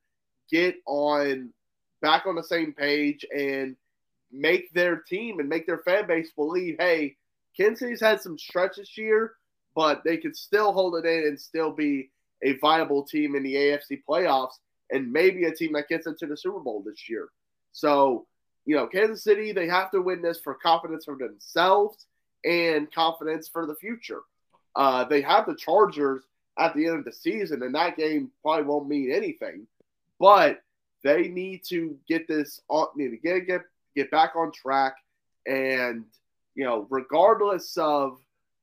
get 0.50 0.76
on 0.86 1.52
back 2.00 2.26
on 2.26 2.36
the 2.36 2.42
same 2.42 2.72
page 2.72 3.24
and 3.34 3.76
make 4.30 4.72
their 4.72 5.02
team 5.08 5.40
and 5.40 5.48
make 5.48 5.66
their 5.66 5.78
fan 5.78 6.06
base 6.06 6.30
believe, 6.32 6.76
hey, 6.78 7.16
Kansas 7.56 7.80
City's 7.80 8.00
had 8.00 8.20
some 8.20 8.38
stretch 8.38 8.76
this 8.76 8.96
year, 8.96 9.32
but 9.74 10.02
they 10.04 10.16
can 10.16 10.34
still 10.34 10.72
hold 10.72 10.94
it 10.96 11.06
in 11.06 11.26
and 11.26 11.40
still 11.40 11.72
be 11.72 12.10
a 12.42 12.56
viable 12.58 13.02
team 13.02 13.34
in 13.34 13.42
the 13.42 13.54
AFC 13.54 14.00
playoffs 14.08 14.54
and 14.90 15.12
maybe 15.12 15.44
a 15.44 15.54
team 15.54 15.72
that 15.72 15.88
gets 15.88 16.06
into 16.06 16.26
the 16.26 16.36
Super 16.36 16.60
Bowl 16.60 16.82
this 16.86 17.08
year. 17.08 17.28
So, 17.72 18.26
you 18.64 18.76
know, 18.76 18.86
Kansas 18.86 19.24
City, 19.24 19.52
they 19.52 19.66
have 19.66 19.90
to 19.90 20.00
win 20.00 20.22
this 20.22 20.40
for 20.42 20.54
confidence 20.54 21.04
for 21.04 21.16
themselves 21.16 22.06
and 22.44 22.92
confidence 22.92 23.48
for 23.48 23.66
the 23.66 23.74
future. 23.76 24.20
Uh, 24.76 25.04
they 25.04 25.20
have 25.20 25.46
the 25.46 25.56
Chargers 25.56 26.24
at 26.58 26.74
the 26.74 26.86
end 26.86 26.98
of 26.98 27.04
the 27.04 27.12
season, 27.12 27.62
and 27.62 27.74
that 27.74 27.96
game 27.96 28.30
probably 28.42 28.64
won't 28.64 28.88
mean 28.88 29.12
anything. 29.12 29.66
But 30.18 30.62
they 31.04 31.28
need 31.28 31.64
to 31.68 31.96
get 32.08 32.26
this 32.26 32.60
on, 32.68 32.88
need 32.96 33.10
to 33.10 33.16
get 33.16 33.46
get 33.46 33.62
get 33.94 34.10
back 34.10 34.34
on 34.36 34.52
track, 34.52 34.94
and 35.46 36.04
you 36.54 36.64
know, 36.64 36.86
regardless 36.90 37.76
of 37.76 38.18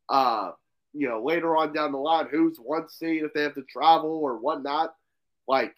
uh, 0.09 0.51
you 0.93 1.07
know, 1.07 1.21
later 1.21 1.55
on 1.57 1.73
down 1.73 1.91
the 1.91 1.97
line, 1.97 2.27
who's 2.29 2.57
one 2.57 2.89
seed 2.89 3.23
if 3.23 3.33
they 3.33 3.43
have 3.43 3.55
to 3.55 3.63
travel 3.63 4.09
or 4.09 4.37
whatnot, 4.37 4.95
like 5.47 5.75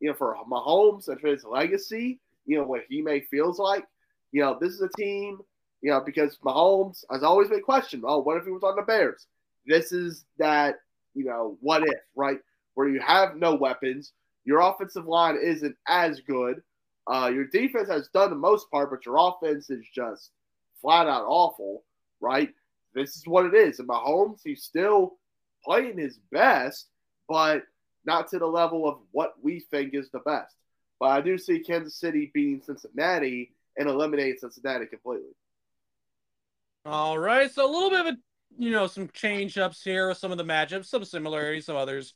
you 0.00 0.08
know, 0.08 0.14
for 0.14 0.36
Mahomes 0.50 1.08
and 1.08 1.20
for 1.20 1.28
his 1.28 1.44
legacy, 1.44 2.20
you 2.46 2.58
know, 2.58 2.64
what 2.64 2.82
he 2.88 3.02
may 3.02 3.20
feels 3.20 3.58
like, 3.58 3.84
you 4.32 4.42
know, 4.42 4.58
this 4.60 4.72
is 4.72 4.80
a 4.80 4.88
team, 4.98 5.38
you 5.82 5.90
know, 5.90 6.00
because 6.00 6.38
Mahomes 6.38 7.04
has 7.10 7.22
always 7.22 7.48
been 7.48 7.62
questioned. 7.62 8.04
Oh, 8.06 8.20
what 8.20 8.38
if 8.38 8.44
he 8.44 8.50
was 8.50 8.62
on 8.62 8.76
the 8.76 8.82
Bears? 8.82 9.26
This 9.66 9.92
is 9.92 10.24
that, 10.38 10.76
you 11.14 11.24
know, 11.24 11.56
what 11.60 11.82
if, 11.82 12.00
right? 12.14 12.38
Where 12.74 12.88
you 12.88 13.00
have 13.00 13.36
no 13.36 13.54
weapons, 13.54 14.12
your 14.44 14.60
offensive 14.60 15.06
line 15.06 15.38
isn't 15.42 15.76
as 15.86 16.20
good. 16.20 16.62
Uh, 17.06 17.30
your 17.32 17.46
defense 17.46 17.88
has 17.88 18.08
done 18.08 18.30
the 18.30 18.36
most 18.36 18.70
part, 18.70 18.90
but 18.90 19.04
your 19.04 19.16
offense 19.18 19.70
is 19.70 19.84
just 19.94 20.30
flat 20.80 21.06
out 21.06 21.24
awful, 21.26 21.84
right? 22.20 22.50
This 22.94 23.16
is 23.16 23.26
what 23.26 23.46
it 23.46 23.54
is. 23.54 23.78
And 23.78 23.88
Mahomes, 23.88 24.40
he's 24.44 24.62
still 24.62 25.16
playing 25.64 25.98
his 25.98 26.18
best, 26.32 26.86
but 27.28 27.62
not 28.04 28.28
to 28.28 28.38
the 28.38 28.46
level 28.46 28.88
of 28.88 28.98
what 29.12 29.34
we 29.42 29.60
think 29.60 29.94
is 29.94 30.10
the 30.10 30.20
best. 30.20 30.54
But 30.98 31.06
I 31.06 31.20
do 31.20 31.38
see 31.38 31.60
Kansas 31.60 31.96
City 31.96 32.30
beating 32.32 32.62
Cincinnati 32.62 33.52
and 33.76 33.88
eliminating 33.88 34.36
Cincinnati 34.38 34.86
completely. 34.86 35.30
All 36.84 37.18
right, 37.18 37.50
so 37.50 37.64
a 37.64 37.70
little 37.70 37.90
bit 37.90 38.00
of 38.00 38.06
a 38.06 38.16
you 38.58 38.70
know 38.70 38.86
some 38.86 39.08
change 39.12 39.58
ups 39.58 39.82
here 39.82 40.08
with 40.08 40.18
some 40.18 40.32
of 40.32 40.38
the 40.38 40.44
matchups, 40.44 40.86
some 40.86 41.04
similarities, 41.04 41.66
some 41.66 41.76
others. 41.76 42.14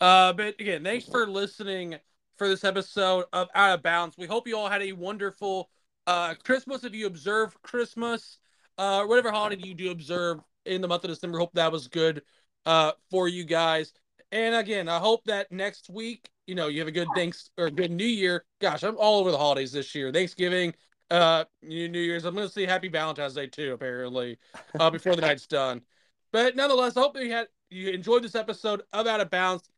Uh, 0.00 0.32
but 0.32 0.60
again, 0.60 0.82
thanks 0.84 1.06
for 1.06 1.26
listening 1.26 1.96
for 2.36 2.48
this 2.48 2.64
episode 2.64 3.24
of 3.32 3.48
Out 3.54 3.74
of 3.74 3.82
Bounds. 3.82 4.16
We 4.18 4.26
hope 4.26 4.48
you 4.48 4.56
all 4.56 4.68
had 4.68 4.82
a 4.82 4.92
wonderful 4.92 5.70
uh 6.06 6.34
Christmas. 6.44 6.84
If 6.84 6.94
you 6.94 7.06
observe 7.06 7.60
Christmas, 7.62 8.38
uh, 8.78 9.04
whatever 9.04 9.30
holiday 9.30 9.66
you 9.66 9.74
do 9.74 9.90
observe 9.90 10.40
in 10.66 10.80
the 10.80 10.88
month 10.88 11.04
of 11.04 11.10
December, 11.10 11.38
hope 11.38 11.54
that 11.54 11.72
was 11.72 11.88
good 11.88 12.22
uh 12.66 12.92
for 13.10 13.28
you 13.28 13.44
guys. 13.44 13.92
And 14.32 14.54
again, 14.56 14.88
I 14.88 14.98
hope 14.98 15.22
that 15.26 15.52
next 15.52 15.88
week, 15.88 16.28
you 16.46 16.54
know, 16.54 16.66
you 16.66 16.80
have 16.80 16.88
a 16.88 16.92
good 16.92 17.08
thanks 17.14 17.50
or 17.56 17.70
good 17.70 17.92
New 17.92 18.04
Year. 18.04 18.44
Gosh, 18.60 18.82
I'm 18.82 18.96
all 18.98 19.20
over 19.20 19.30
the 19.30 19.38
holidays 19.38 19.70
this 19.70 19.94
year. 19.94 20.12
Thanksgiving, 20.12 20.74
uh, 21.10 21.44
New 21.62 22.00
Year's. 22.00 22.24
I'm 22.24 22.34
gonna 22.34 22.48
see 22.48 22.66
Happy 22.66 22.88
Valentine's 22.88 23.34
Day 23.34 23.46
too, 23.46 23.72
apparently, 23.72 24.38
uh, 24.78 24.90
before 24.90 25.16
the 25.16 25.22
night's 25.26 25.46
done. 25.46 25.82
But 26.32 26.56
nonetheless, 26.56 26.96
I 26.96 27.00
hope 27.00 27.16
you 27.18 27.30
had 27.30 27.48
you 27.70 27.90
enjoyed 27.90 28.22
this 28.22 28.34
episode 28.34 28.82
of 28.92 29.06
Out 29.06 29.20
of 29.20 29.30
Bounds. 29.30 29.68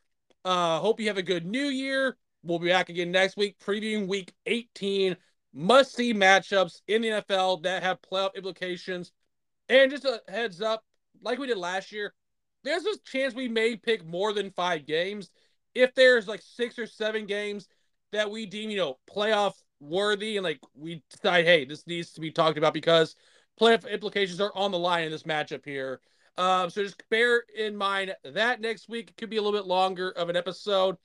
Uh, 0.45 0.79
hope 0.79 1.01
you 1.01 1.09
have 1.09 1.19
a 1.19 1.23
good 1.23 1.47
New 1.47 1.67
Year. 1.67 2.17
We'll 2.43 2.59
be 2.59 2.69
back 2.69 2.89
again 2.89 3.11
next 3.11 3.37
week, 3.37 3.59
previewing 3.59 4.07
Week 4.07 4.33
18. 4.47 5.17
Must 5.53 5.95
see 5.95 6.15
matchups 6.15 6.81
in 6.87 7.03
the 7.03 7.09
NFL 7.09 7.63
that 7.65 7.83
have 7.83 7.99
playoff 8.03 8.35
implications. 8.35 9.13
And 9.69 9.91
just 9.91 10.05
a 10.05 10.21
heads 10.29 10.61
up, 10.61 10.85
like 11.23 11.39
we 11.39 11.49
did 11.49 11.57
last 11.57 11.91
year, 11.91 12.15
there's 12.63 12.85
a 12.85 12.99
chance 13.05 13.35
we 13.35 13.49
may 13.49 13.77
pick 13.77 14.07
more 14.07 14.33
than 14.33 14.51
five 14.51 14.87
games. 14.87 15.31
If 15.75 15.95
there's 15.95 16.29
like 16.29 16.43
six 16.43 16.79
or 16.79 16.87
seven 16.87 17.27
games 17.27 17.69
that 18.13 18.31
we 18.31 18.47
deem, 18.47 18.71
you 18.71 18.77
know, 18.77 18.99
playoff 19.11 19.55
worthy 19.87 20.37
and 20.37 20.45
like 20.45 20.61
we 20.75 21.03
decide, 21.11 21.45
hey, 21.45 21.65
this 21.65 21.87
needs 21.87 22.13
to 22.13 22.21
be 22.21 22.31
talked 22.31 22.59
about 22.59 22.75
because 22.75 23.17
playoff 23.61 23.91
implications 23.91 24.41
are 24.41 24.53
on 24.55 24.71
the 24.71 24.79
line 24.79 25.05
in 25.05 25.11
this 25.11 25.23
matchup 25.23 25.65
here. 25.65 26.01
Um, 26.39 26.69
so 26.69 26.83
just 26.83 27.03
bear 27.09 27.45
in 27.57 27.77
mind 27.77 28.15
that 28.25 28.61
next 28.61 28.89
week 28.89 29.11
it 29.11 29.17
could 29.17 29.31
be 29.31 29.39
a 29.39 29.43
little 29.43 29.59
bit 29.59 29.67
longer 29.67 30.11
of 30.11 30.29
an 30.29 30.37
episode. 30.37 30.97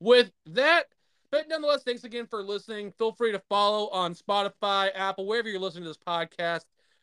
With 0.00 0.32
that, 0.46 0.84
but 1.30 1.48
nonetheless, 1.48 1.82
thanks 1.84 2.04
again 2.04 2.26
for 2.26 2.42
listening. 2.42 2.92
Feel 2.98 3.12
free 3.12 3.32
to 3.32 3.42
follow 3.48 3.88
on 3.90 4.14
Spotify, 4.14 4.90
Apple, 4.94 5.26
wherever 5.26 5.48
you're 5.48 5.60
listening 5.60 5.84
to 5.84 5.90
this 5.90 5.98
podcast. 5.98 6.62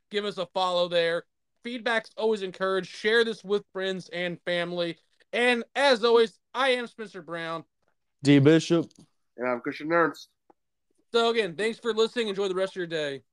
Give 0.10 0.26
us 0.26 0.38
a 0.38 0.48
follow 0.48 0.88
there. 0.88 1.24
Feedback's 1.64 2.12
always 2.18 2.42
encouraged. 2.42 2.90
Share 2.90 3.24
this 3.24 3.44
with 3.44 3.64
friends 3.72 4.10
and 4.10 4.40
family. 4.46 4.98
And 5.32 5.64
as 5.76 6.04
always, 6.04 6.40
I 6.54 6.70
am 6.70 6.88
Spencer 6.88 7.22
Brown. 7.22 7.64
D 8.24 8.40
Bishop. 8.40 8.92
And 9.38 9.48
I'm 9.48 9.62
Christian 9.62 9.92
Ernst. 9.92 10.30
So 11.14 11.30
again, 11.30 11.56
thanks 11.56 11.80
for 11.80 11.94
listening. 11.94 12.28
Enjoy 12.30 12.48
the 12.48 12.56
rest 12.56 12.74
of 12.74 12.78
your 12.78 12.88
day. 12.88 13.24